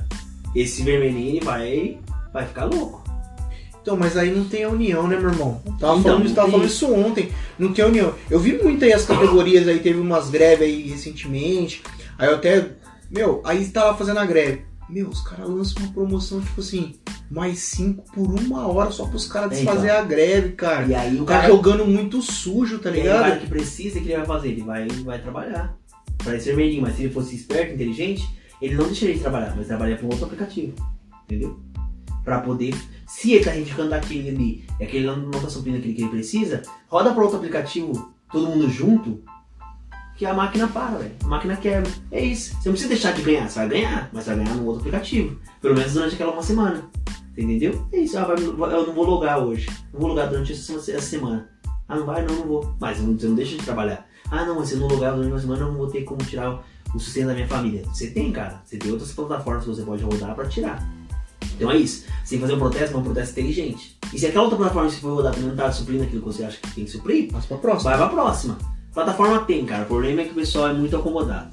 esse 0.53 0.83
vermelhinho 0.83 1.41
vai, 1.43 1.97
vai 2.33 2.45
ficar 2.45 2.65
louco. 2.65 3.01
Então, 3.81 3.95
mas 3.95 4.17
aí 4.17 4.31
não 4.31 4.43
tem 4.43 4.63
a 4.63 4.69
união, 4.69 5.07
né, 5.07 5.15
meu 5.17 5.29
irmão? 5.29 5.61
Tava, 5.79 5.97
Então, 5.97 6.01
falando, 6.01 6.33
tava 6.35 6.51
falando 6.51 6.67
isso 6.67 6.91
ontem. 6.93 7.29
Não 7.57 7.71
tem 7.71 7.85
união. 7.85 8.13
Eu 8.29 8.39
vi 8.39 8.61
muito 8.61 8.83
aí 8.83 8.91
as 8.91 9.05
categorias 9.05 9.65
aí, 9.67 9.79
teve 9.79 9.99
umas 9.99 10.29
greves 10.29 10.63
aí 10.67 10.89
recentemente. 10.89 11.83
Aí 12.17 12.27
eu 12.27 12.35
até. 12.35 12.71
Meu, 13.09 13.41
aí 13.45 13.65
tava 13.69 13.97
fazendo 13.97 14.19
a 14.19 14.25
greve. 14.25 14.65
Meu, 14.89 15.09
os 15.09 15.21
caras 15.21 15.49
lançam 15.49 15.81
uma 15.83 15.91
promoção, 15.93 16.39
tipo 16.41 16.61
assim, 16.61 16.93
mais 17.31 17.59
cinco 17.59 18.03
por 18.13 18.27
uma 18.39 18.67
hora 18.67 18.91
só 18.91 19.07
pros 19.07 19.27
caras 19.27 19.51
É, 19.51 19.55
desfazer 19.55 19.87
então. 19.87 19.99
a 19.99 20.03
greve, 20.03 20.49
cara. 20.51 20.85
E 20.85 20.93
aí 20.93 21.15
O 21.17 21.23
o 21.23 21.25
cara 21.25 21.41
cara 21.41 21.53
jogando 21.53 21.85
muito 21.85 22.21
sujo, 22.21 22.77
tá 22.79 22.89
aí 22.89 22.99
o 23.01 23.03
cara 23.03 23.23
ligado? 23.27 23.41
que 23.41 23.47
precisa, 23.47 23.97
o 23.97 24.01
que 24.03 24.09
ele 24.09 24.17
vai 24.17 24.25
fazer? 24.25 24.49
Ele 24.49 24.61
vai, 24.61 24.87
vai 24.87 25.19
trabalhar. 25.21 25.75
Parece 26.23 26.45
vermelhinho, 26.47 26.83
mas 26.83 26.95
se 26.95 27.03
ele 27.03 27.13
fosse 27.13 27.35
esperto, 27.35 27.73
inteligente, 27.73 28.27
ele 28.61 28.75
não 28.75 28.85
deixaria 28.85 29.15
de 29.15 29.21
trabalhar, 29.21 29.53
mas 29.55 29.67
trabalharia 29.67 29.97
para 29.97 30.05
um 30.05 30.09
outro 30.11 30.25
aplicativo. 30.25 30.73
Entendeu? 31.23 31.59
Pra 32.23 32.39
poder. 32.41 32.75
Se 33.07 33.33
ele 33.33 33.43
tá 33.43 33.51
reivindicando 33.51 33.89
daquele 33.89 34.29
ali, 34.29 34.63
e 34.79 34.83
aquele 34.83 35.05
não, 35.07 35.17
não 35.17 35.31
tá 35.31 35.49
suprindo 35.49 35.77
aquele 35.79 35.93
que 35.93 36.01
ele 36.03 36.09
precisa, 36.11 36.61
roda 36.87 37.11
para 37.13 37.23
outro 37.23 37.37
aplicativo, 37.37 38.13
todo 38.31 38.47
mundo 38.47 38.69
junto, 38.69 39.23
que 40.17 40.25
a 40.25 40.33
máquina 40.33 40.67
para, 40.67 40.97
velho. 40.97 41.11
A 41.23 41.27
máquina 41.27 41.55
quebra. 41.57 41.91
É 42.11 42.23
isso. 42.23 42.51
Você 42.55 42.69
não 42.69 42.73
precisa 42.73 42.89
deixar 42.89 43.11
de 43.13 43.21
ganhar, 43.21 43.49
você 43.49 43.59
vai 43.59 43.67
ganhar, 43.69 44.09
mas 44.13 44.25
vai 44.25 44.35
ganhar 44.37 44.53
no 44.55 44.65
outro 44.65 44.79
aplicativo. 44.81 45.37
Pelo 45.61 45.75
menos 45.75 45.93
durante 45.93 46.15
aquela 46.15 46.31
uma 46.31 46.43
semana. 46.43 46.83
Entendeu? 47.37 47.85
É 47.91 47.99
isso. 47.99 48.17
Ah, 48.17 48.23
vai- 48.23 48.37
eu 48.73 48.87
não 48.87 48.93
vou 48.93 49.05
logar 49.05 49.39
hoje. 49.39 49.67
Não 49.93 49.99
vou 49.99 50.09
logar 50.09 50.29
durante 50.29 50.53
essa, 50.53 50.73
essa 50.73 51.01
semana. 51.01 51.49
Ah, 51.87 51.97
não 51.97 52.05
vai? 52.05 52.25
Não, 52.25 52.33
não 52.35 52.45
vou. 52.47 52.75
Mas 52.79 52.97
você 52.97 53.27
não 53.27 53.35
deixa 53.35 53.57
de 53.57 53.63
trabalhar. 53.63 54.07
Ah, 54.31 54.45
não, 54.45 54.55
mas 54.55 54.69
se 54.69 54.75
eu 54.75 54.79
não 54.79 54.87
logar 54.87 55.13
durante 55.13 55.31
uma 55.33 55.39
semana, 55.39 55.61
eu 55.63 55.67
não 55.67 55.75
vou 55.75 55.87
ter 55.87 56.03
como 56.03 56.23
tirar 56.23 56.63
o- 56.93 56.99
sustento 56.99 57.27
da 57.27 57.33
minha 57.33 57.47
família. 57.47 57.83
Você 57.93 58.07
tem, 58.07 58.31
cara. 58.31 58.61
Você 58.63 58.77
tem 58.77 58.89
outras 58.91 59.11
plataformas 59.11 59.63
que 59.65 59.69
você 59.69 59.81
pode 59.83 60.01
rodar 60.03 60.33
pra 60.33 60.45
tirar. 60.47 60.81
Então 61.55 61.69
é 61.69 61.77
isso. 61.77 62.05
Você 62.23 62.29
tem 62.31 62.39
que 62.39 62.41
fazer 62.45 62.53
um 62.53 62.59
protesto, 62.59 62.95
mas 62.95 63.01
um 63.01 63.03
protesto 63.03 63.31
inteligente. 63.39 63.97
E 64.13 64.17
se 64.19 64.25
aquela 64.25 64.43
outra 64.45 64.57
plataforma 64.57 64.87
que 64.89 64.95
você 64.95 65.01
for 65.01 65.13
rodar 65.15 65.33
também 65.33 65.49
não 65.49 65.55
tá 65.57 65.69
suprindo 65.71 66.03
aquilo 66.03 66.21
que 66.21 66.27
você 66.27 66.43
acha 66.45 66.57
que 66.61 66.71
tem 66.71 66.85
que 66.85 66.91
suprir, 66.91 67.31
Passa 67.31 67.47
pra 67.47 67.57
próxima. 67.57 67.91
vai 67.91 67.99
pra 67.99 68.09
próxima. 68.09 68.57
Plataforma 68.95 69.39
tem, 69.41 69.65
cara. 69.65 69.83
O 69.83 69.87
problema 69.87 70.21
é 70.21 70.23
que 70.23 70.31
o 70.31 70.35
pessoal 70.35 70.69
é 70.69 70.73
muito 70.73 70.95
acomodado. 70.95 71.49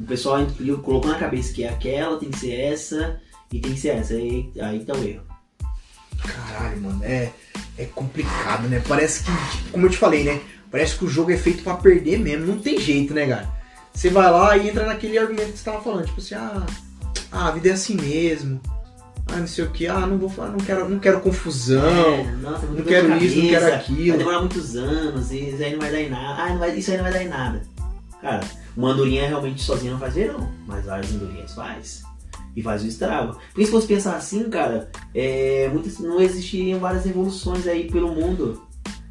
O 0.00 0.04
pessoal 0.04 0.44
colocou 0.82 1.10
na 1.10 1.18
cabeça 1.18 1.52
que 1.52 1.62
é 1.62 1.68
aquela, 1.68 2.18
tem 2.18 2.28
que 2.28 2.38
ser 2.38 2.54
essa 2.54 3.20
e 3.52 3.60
tem 3.60 3.72
que 3.72 3.80
ser 3.80 3.90
essa. 3.90 4.14
Aí, 4.14 4.52
aí 4.60 4.84
tá 4.84 4.92
o 4.92 5.04
erro. 5.04 5.22
Caralho, 6.18 6.80
mano, 6.80 7.04
é, 7.04 7.30
é 7.78 7.84
complicado, 7.84 8.68
né? 8.68 8.82
Parece 8.86 9.22
que, 9.22 9.30
tipo, 9.30 9.70
como 9.70 9.86
eu 9.86 9.90
te 9.90 9.96
falei, 9.96 10.24
né? 10.24 10.40
Parece 10.72 10.96
que 10.96 11.04
o 11.04 11.08
jogo 11.08 11.30
é 11.30 11.36
feito 11.36 11.62
pra 11.62 11.76
perder 11.76 12.18
mesmo. 12.18 12.46
Não 12.46 12.58
tem 12.58 12.80
jeito, 12.80 13.14
né, 13.14 13.28
cara? 13.28 13.48
Você 13.94 14.10
vai 14.10 14.30
lá 14.30 14.56
e 14.56 14.68
entra 14.68 14.84
naquele 14.84 15.18
argumento 15.18 15.52
que 15.52 15.58
você 15.58 15.64
tava 15.64 15.82
falando, 15.82 16.06
tipo 16.06 16.20
assim, 16.20 16.34
ah, 16.34 16.66
ah, 17.30 17.48
a 17.48 17.50
vida 17.52 17.68
é 17.68 17.72
assim 17.72 17.94
mesmo. 17.94 18.60
Ah, 19.28 19.36
não 19.36 19.46
sei 19.46 19.64
o 19.64 19.70
que, 19.70 19.86
ah, 19.86 20.06
não 20.06 20.18
vou 20.18 20.28
falar, 20.28 20.50
não 20.50 20.58
quero, 20.58 20.88
não 20.88 20.98
quero 20.98 21.20
confusão. 21.20 21.82
É, 21.88 22.22
nossa, 22.42 22.66
não 22.66 22.82
quero 22.84 23.16
isso, 23.16 23.38
não 23.38 23.48
quero 23.48 23.74
aquilo. 23.74 24.08
Vai 24.08 24.18
demorar 24.18 24.40
muitos 24.40 24.76
anos, 24.76 25.30
e 25.32 25.48
isso 25.50 25.62
aí 25.62 25.72
não 25.72 25.80
vai 25.80 25.90
dar 25.90 26.00
em 26.00 26.10
nada. 26.10 26.42
Ah, 26.42 26.48
não 26.50 26.58
vai- 26.58 26.76
isso 26.76 26.90
aí 26.90 26.96
não 26.96 27.04
vai 27.04 27.12
dar 27.12 27.22
em 27.24 27.28
nada. 27.28 27.62
Cara, 28.20 28.40
uma 28.76 28.90
andorinha 28.90 29.26
realmente 29.26 29.62
sozinha 29.62 29.92
não 29.92 29.98
faz 29.98 30.14
verão, 30.14 30.48
mas 30.66 30.84
várias 30.84 31.12
andorinhas 31.14 31.54
faz. 31.54 32.02
E 32.54 32.62
faz 32.62 32.82
o 32.82 32.86
estrago. 32.86 33.38
Porque 33.48 33.64
se 33.64 33.70
fosse 33.72 33.86
pensar 33.86 34.14
assim, 34.16 34.50
cara, 34.50 34.90
é, 35.14 35.68
muitas, 35.72 35.98
não 35.98 36.20
existiriam 36.20 36.78
várias 36.78 37.04
revoluções 37.04 37.66
aí 37.66 37.90
pelo 37.90 38.14
mundo. 38.14 38.62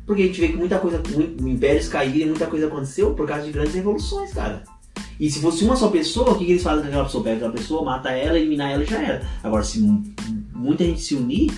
Porque 0.06 0.22
a 0.24 0.26
gente 0.28 0.40
vê 0.42 0.50
que 0.50 0.58
muita 0.58 0.78
coisa, 0.78 1.02
muito, 1.10 1.48
impérios 1.48 1.88
caíram 1.88 2.28
e 2.28 2.30
muita 2.30 2.46
coisa 2.46 2.68
aconteceu 2.68 3.14
por 3.16 3.28
causa 3.28 3.46
de 3.46 3.52
grandes 3.52 3.74
revoluções, 3.74 4.32
cara. 4.34 4.64
E 5.20 5.30
se 5.30 5.40
fosse 5.40 5.64
uma 5.64 5.76
só 5.76 5.90
pessoa, 5.90 6.32
o 6.32 6.38
que, 6.38 6.46
que 6.46 6.52
eles 6.54 6.64
fazem 6.64 6.82
com 6.82 6.88
aquela 6.88 7.04
pessoa? 7.06 7.24
Pega 7.24 7.36
aquela 7.38 7.52
pessoa, 7.54 7.84
mata 7.84 8.10
ela, 8.12 8.38
eliminar 8.38 8.72
ela 8.72 8.84
e 8.84 8.88
já 8.88 9.02
era. 9.02 9.28
Agora, 9.44 9.64
se 9.64 9.80
mu- 9.80 10.04
muita 10.54 10.84
gente 10.84 11.02
se 11.02 11.16
unir, 11.16 11.52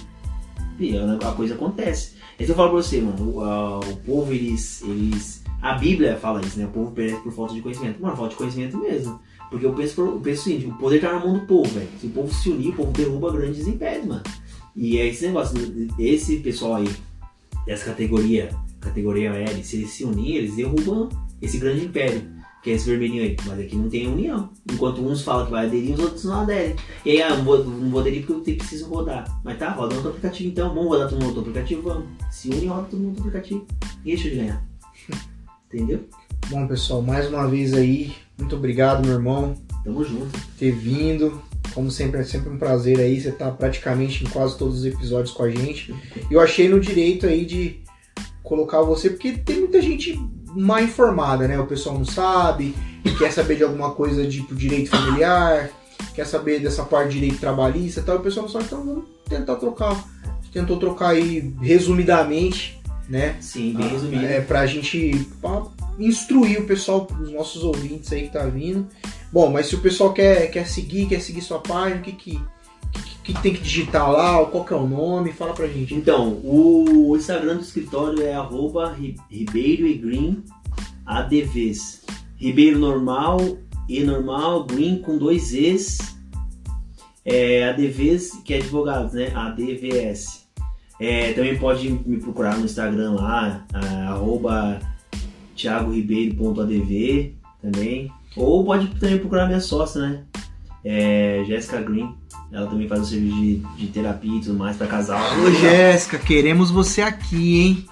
pi, 0.78 0.94
a 0.98 1.32
coisa 1.32 1.54
acontece. 1.54 2.14
Então 2.36 2.48
eu 2.48 2.56
falo 2.56 2.70
pra 2.72 2.82
você, 2.82 3.00
mano, 3.00 3.24
o, 3.24 3.80
o 3.80 3.98
povo, 3.98 4.34
eles, 4.34 4.82
eles. 4.82 5.44
A 5.62 5.76
Bíblia 5.76 6.18
fala 6.18 6.42
isso, 6.42 6.60
né? 6.60 6.66
O 6.66 6.70
povo 6.70 6.92
perece 6.92 7.22
por 7.22 7.32
falta 7.32 7.54
de 7.54 7.62
conhecimento. 7.62 8.02
Mano, 8.02 8.18
falta 8.18 8.32
de 8.32 8.36
conhecimento 8.36 8.78
mesmo. 8.78 9.20
Porque 9.50 9.66
eu 9.66 9.74
penso, 9.74 10.02
eu 10.02 10.20
penso 10.20 10.42
o 10.42 10.44
seguinte, 10.44 10.66
o 10.66 10.74
poder 10.74 11.00
tá 11.00 11.14
na 11.14 11.20
mão 11.20 11.34
do 11.36 11.46
povo, 11.46 11.70
velho. 11.70 11.88
Se 12.02 12.08
o 12.08 12.10
povo 12.10 12.34
se 12.34 12.50
unir, 12.50 12.70
o 12.70 12.74
povo 12.74 12.92
derruba 12.92 13.32
grandes 13.32 13.68
impérios, 13.68 14.08
mano. 14.08 14.24
E 14.76 14.98
é 14.98 15.08
esse 15.08 15.26
negócio, 15.28 15.56
esse 16.00 16.38
pessoal 16.38 16.76
aí, 16.78 16.90
dessa 17.66 17.86
categoria, 17.86 18.50
categoria 18.82 19.30
L, 19.30 19.64
se 19.64 19.78
eles 19.78 19.92
se 19.92 20.04
unirem, 20.04 20.38
eles 20.38 20.56
derrubam 20.56 21.08
esse 21.40 21.60
grande 21.60 21.86
império, 21.86 22.24
que 22.64 22.72
é 22.72 22.74
esse 22.74 22.90
vermelhinho 22.90 23.24
aí. 23.24 23.36
Mas 23.46 23.60
aqui 23.60 23.76
não 23.76 23.90
tem 23.90 24.08
união. 24.08 24.50
Enquanto 24.72 25.06
uns 25.06 25.22
falam 25.22 25.46
que 25.46 25.52
vai 25.52 25.66
aderir, 25.66 25.94
os 25.94 26.00
outros 26.00 26.24
não 26.24 26.42
aderem. 26.42 26.76
E 27.06 27.12
aí, 27.12 27.22
ah, 27.22 27.36
não 27.36 27.44
vou, 27.44 27.64
não 27.64 27.90
vou 27.90 28.00
aderir 28.00 28.26
porque 28.26 28.52
eu 28.52 28.56
preciso 28.56 28.88
rodar. 28.88 29.26
Mas 29.44 29.60
tá, 29.60 29.70
roda 29.70 29.90
no 29.90 29.96
outro 29.96 30.12
aplicativo 30.12 30.50
então. 30.50 30.74
Vamos 30.74 30.90
rodar 30.90 31.10
todo 31.10 31.22
mundo 31.22 31.34
no 31.34 31.36
outro 31.36 31.52
aplicativo? 31.52 31.82
Vamos. 31.82 32.06
Se 32.32 32.50
une 32.50 32.66
roda 32.66 32.88
todo 32.90 33.00
mundo 33.00 33.20
no 33.20 33.26
outro 33.26 33.28
aplicativo. 33.28 33.68
E 34.06 34.16
deixa 34.16 34.30
de 34.30 34.36
ganhar. 34.38 34.66
Entendeu? 35.68 36.06
Bom, 36.50 36.66
pessoal, 36.68 37.02
mais 37.02 37.28
uma 37.28 37.48
vez 37.48 37.74
aí, 37.74 38.14
muito 38.38 38.56
obrigado, 38.56 39.06
meu 39.06 39.16
irmão, 39.16 39.56
Tamo 39.84 40.04
junto. 40.04 40.40
ter 40.58 40.72
vindo. 40.72 41.42
Como 41.74 41.90
sempre, 41.90 42.20
é 42.20 42.24
sempre 42.24 42.50
um 42.50 42.58
prazer 42.58 43.00
aí. 43.00 43.20
Você 43.20 43.32
tá 43.32 43.50
praticamente 43.52 44.24
em 44.24 44.30
quase 44.30 44.58
todos 44.58 44.80
os 44.80 44.86
episódios 44.86 45.34
com 45.34 45.44
a 45.44 45.50
gente. 45.50 45.94
Eu 46.30 46.40
achei 46.40 46.70
no 46.70 46.80
direito 46.80 47.26
aí 47.26 47.46
de 47.46 47.82
colocar 48.44 48.82
você, 48.82 49.10
porque 49.10 49.32
tem 49.32 49.60
muita 49.60 49.82
gente 49.82 50.20
mal 50.56 50.82
informada, 50.82 51.48
né? 51.48 51.60
O 51.60 51.66
pessoal 51.66 51.98
não 51.98 52.06
sabe, 52.06 52.76
quer 53.18 53.32
saber 53.32 53.56
de 53.58 53.64
alguma 53.64 53.92
coisa 53.92 54.26
de 54.26 54.42
tipo, 54.42 54.56
direito 54.56 54.90
familiar, 54.90 55.70
quer 56.14 56.26
saber 56.26 56.60
dessa 56.60 56.84
parte 56.84 57.10
de 57.10 57.20
direito 57.20 57.40
trabalhista 57.40 58.00
e 58.00 58.04
tal. 58.04 58.16
E 58.16 58.20
o 58.20 58.22
pessoal 58.22 58.46
não 58.46 58.52
sabe, 58.52 58.66
então 58.66 58.86
vamos 58.86 59.06
tentar 59.28 59.56
trocar. 59.56 60.04
Tentou 60.52 60.78
trocar 60.78 61.10
aí 61.10 61.52
resumidamente, 61.62 62.80
né? 63.10 63.36
Sim, 63.42 63.74
bem 63.74 63.88
resumido. 63.88 64.24
É 64.24 64.40
pra 64.40 64.68
gente 64.68 65.28
pra 65.42 65.64
instruir 65.98 66.60
o 66.60 66.66
pessoal, 66.66 67.08
os 67.20 67.32
nossos 67.32 67.64
ouvintes 67.64 68.12
aí 68.14 68.24
que 68.24 68.34
tá 68.34 68.46
vindo. 68.46 68.88
Bom, 69.32 69.52
mas 69.52 69.66
se 69.66 69.76
o 69.76 69.80
pessoal 69.80 70.14
quer, 70.14 70.52
quer 70.52 70.68
seguir, 70.68 71.08
quer 71.08 71.20
seguir 71.20 71.42
sua 71.42 71.60
página, 71.60 72.02
o 72.02 72.04
que 72.04 72.12
que, 72.12 72.42
que, 73.24 73.34
tem 73.42 73.54
que 73.54 73.62
digitar 73.62 74.12
lá, 74.12 74.44
qual 74.46 74.66
que 74.66 74.74
é 74.74 74.78
o 74.78 74.88
nome, 74.88 75.32
fala 75.32 75.54
pra 75.54 75.68
gente. 75.68 75.94
Então, 75.96 76.40
o 76.44 77.16
Instagram 77.18 77.56
do 77.56 77.62
escritório 77.62 78.22
é 78.22 78.34
arroba 78.34 78.92
Ri- 78.94 79.16
Ribeiro 79.30 79.88
e 79.88 79.94
Green 79.94 80.44
ADVs. 81.06 82.04
Ribeiro 82.38 82.80
normal, 82.80 83.40
E 83.90 84.02
normal, 84.04 84.64
Green 84.66 85.00
com 85.02 85.18
dois 85.18 85.54
Es. 85.54 86.16
É, 87.26 87.70
ADVs, 87.70 88.32
que 88.44 88.54
é 88.54 88.58
advogados, 88.58 89.14
né? 89.14 89.32
ADVS. 89.34 90.44
É, 91.00 91.34
também 91.34 91.58
pode 91.58 91.90
me 91.90 92.18
procurar 92.18 92.58
no 92.58 92.66
Instagram 92.66 93.12
lá, 93.14 93.66
arroba 94.10 94.80
thiagoribeiro.adv 95.56 97.34
também. 97.62 98.12
Ou 98.36 98.64
pode 98.64 98.88
também 99.00 99.18
procurar 99.20 99.48
minha 99.48 99.60
sócia, 99.62 100.02
né? 100.02 100.24
É, 100.84 101.44
Jéssica 101.48 101.82
Green. 101.82 102.16
Ela 102.52 102.68
também 102.68 102.88
faz 102.88 103.02
o 103.02 103.06
serviço 103.06 103.36
de, 103.36 103.56
de 103.78 103.88
terapia 103.88 104.38
e 104.38 104.42
tudo 104.42 104.58
mais 104.58 104.78
pra 104.78 104.86
casal. 104.86 105.20
Ô 105.40 105.52
Jéssica, 105.52 106.20
queremos 106.20 106.70
você 106.70 107.02
aqui, 107.02 107.62
hein? 107.62 107.86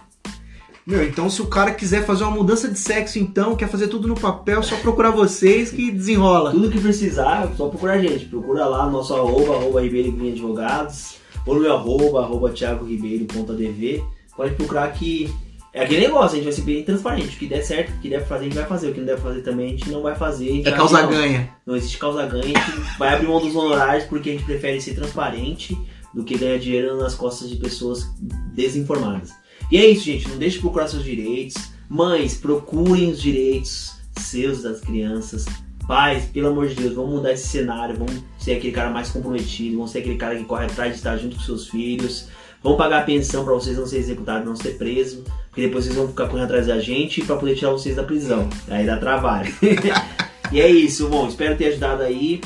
Meu, 0.86 1.04
então 1.04 1.30
se 1.30 1.42
o 1.42 1.48
cara 1.48 1.72
quiser 1.72 2.06
fazer 2.06 2.24
uma 2.24 2.36
mudança 2.36 2.68
de 2.68 2.78
sexo, 2.78 3.20
então, 3.20 3.56
quer 3.56 3.70
fazer 3.70 3.88
tudo 3.88 4.08
no 4.08 4.16
papel, 4.16 4.64
só 4.64 4.76
procurar 4.78 5.12
vocês 5.12 5.72
que 5.72 5.92
desenrola. 5.92 6.52
Tudo 6.52 6.72
que 6.72 6.80
precisar, 6.80 7.50
só 7.56 7.70
procurar 7.70 7.94
a 7.94 8.02
gente. 8.02 8.26
Procura 8.26 8.66
lá 8.66 8.86
no 8.86 8.94
nosso 8.94 9.14
arroba, 9.14 9.56
arroba 9.56 9.82
Ribeiro 9.82 10.12
Green 10.12 10.32
Advogados, 10.32 11.18
ou 11.46 11.56
no 11.56 11.62
meu 11.62 11.74
arroba, 11.74 12.24
arroba 12.24 12.50
thiagoribeiro.adv. 12.50 14.04
Pode 14.36 14.56
procurar 14.56 14.92
que 14.92 15.32
é 15.74 15.84
aquele 15.84 16.02
negócio, 16.02 16.32
a 16.34 16.36
gente 16.36 16.44
vai 16.44 16.54
ser 16.54 16.62
bem 16.64 16.84
transparente. 16.84 17.36
O 17.36 17.40
que 17.40 17.48
der 17.48 17.62
certo, 17.64 17.92
o 17.94 18.00
que 18.00 18.10
der 18.10 18.20
pra 18.20 18.28
fazer, 18.28 18.42
a 18.42 18.48
gente 18.48 18.56
vai 18.58 18.66
fazer. 18.66 18.90
O 18.90 18.94
que 18.94 19.00
não 19.00 19.06
der 19.08 19.16
pra 19.16 19.24
fazer 19.30 19.42
também, 19.42 19.66
a 19.68 19.70
gente 19.70 19.90
não 19.90 20.02
vai 20.02 20.16
fazer. 20.16 20.60
É 20.60 20.64
vai- 20.64 20.74
causa 20.76 21.02
não, 21.02 21.10
ganha. 21.10 21.50
Não 21.66 21.76
existe 21.76 21.98
causa 21.98 22.26
ganha, 22.26 22.44
a 22.58 22.62
gente 22.72 22.98
vai 23.00 23.14
abrir 23.14 23.28
mão 23.28 23.40
dos 23.40 23.56
honorários 23.56 24.06
porque 24.06 24.30
a 24.30 24.34
gente 24.34 24.44
prefere 24.46 24.82
ser 24.82 24.96
transparente 24.96 25.78
do 26.14 26.24
que 26.24 26.38
ganhar 26.38 26.58
dinheiro 26.60 26.98
nas 26.98 27.16
costas 27.16 27.50
de 27.50 27.56
pessoas 27.56 28.06
desinformadas. 28.54 29.32
E 29.72 29.78
é 29.78 29.86
isso, 29.88 30.04
gente. 30.06 30.28
Não 30.28 30.38
deixe 30.38 30.56
de 30.58 30.62
procurar 30.62 30.88
seus 30.88 31.04
direitos. 31.04 31.56
Mães, 31.90 32.36
procurem 32.36 33.12
os 33.12 33.22
direitos 33.22 33.94
seus 34.18 34.62
das 34.64 34.82
crianças. 34.82 35.46
Pais, 35.88 36.26
pelo 36.26 36.50
amor 36.50 36.68
de 36.68 36.76
Deus, 36.76 36.94
vamos 36.94 37.12
mudar 37.12 37.32
esse 37.34 37.48
cenário. 37.48 37.96
Vamos 37.98 38.22
ser 38.38 38.54
aquele 38.58 38.72
cara 38.74 38.90
mais 38.90 39.10
comprometido. 39.10 39.78
Vamos 39.78 39.92
ser 39.92 40.00
aquele 40.00 40.18
cara 40.18 40.36
que 40.36 40.44
corre 40.44 40.66
atrás 40.66 40.92
de 40.92 40.98
estar 40.98 41.18
junto 41.18 41.36
com 41.38 41.42
seus 41.42 41.68
filhos. 41.68 42.28
Vamos 42.64 42.78
pagar 42.78 43.00
a 43.00 43.04
pensão 43.04 43.44
para 43.44 43.54
vocês 43.54 43.78
não 43.78 43.86
serem 43.88 44.04
executados, 44.04 44.46
não 44.46 44.56
ser 44.56 44.78
presos. 44.78 45.24
Porque 45.52 45.68
depois 45.68 45.84
vocês 45.84 45.98
vão 45.98 46.08
ficar 46.08 46.28
correndo 46.28 46.46
atrás 46.46 46.68
da 46.68 46.80
gente 46.80 47.22
para 47.22 47.36
poder 47.36 47.56
tirar 47.56 47.72
vocês 47.72 47.98
da 47.98 48.04
prisão. 48.04 48.50
Aí 48.70 48.86
dá 48.86 48.98
trabalho. 48.98 49.54
e 50.50 50.62
é 50.62 50.70
isso, 50.70 51.10
bom. 51.10 51.28
Espero 51.28 51.58
ter 51.58 51.68
ajudado 51.68 52.04
aí. 52.04 52.40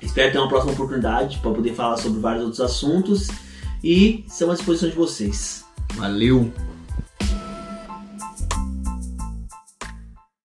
Espero 0.00 0.30
ter 0.30 0.38
uma 0.38 0.48
próxima 0.48 0.72
oportunidade 0.72 1.38
para 1.38 1.50
poder 1.50 1.74
falar 1.74 1.96
sobre 1.96 2.20
vários 2.20 2.44
outros 2.44 2.60
assuntos. 2.60 3.28
E 3.82 4.24
estamos 4.28 4.54
à 4.54 4.56
disposição 4.58 4.88
de 4.88 4.94
vocês. 4.94 5.64
Valeu. 5.96 6.52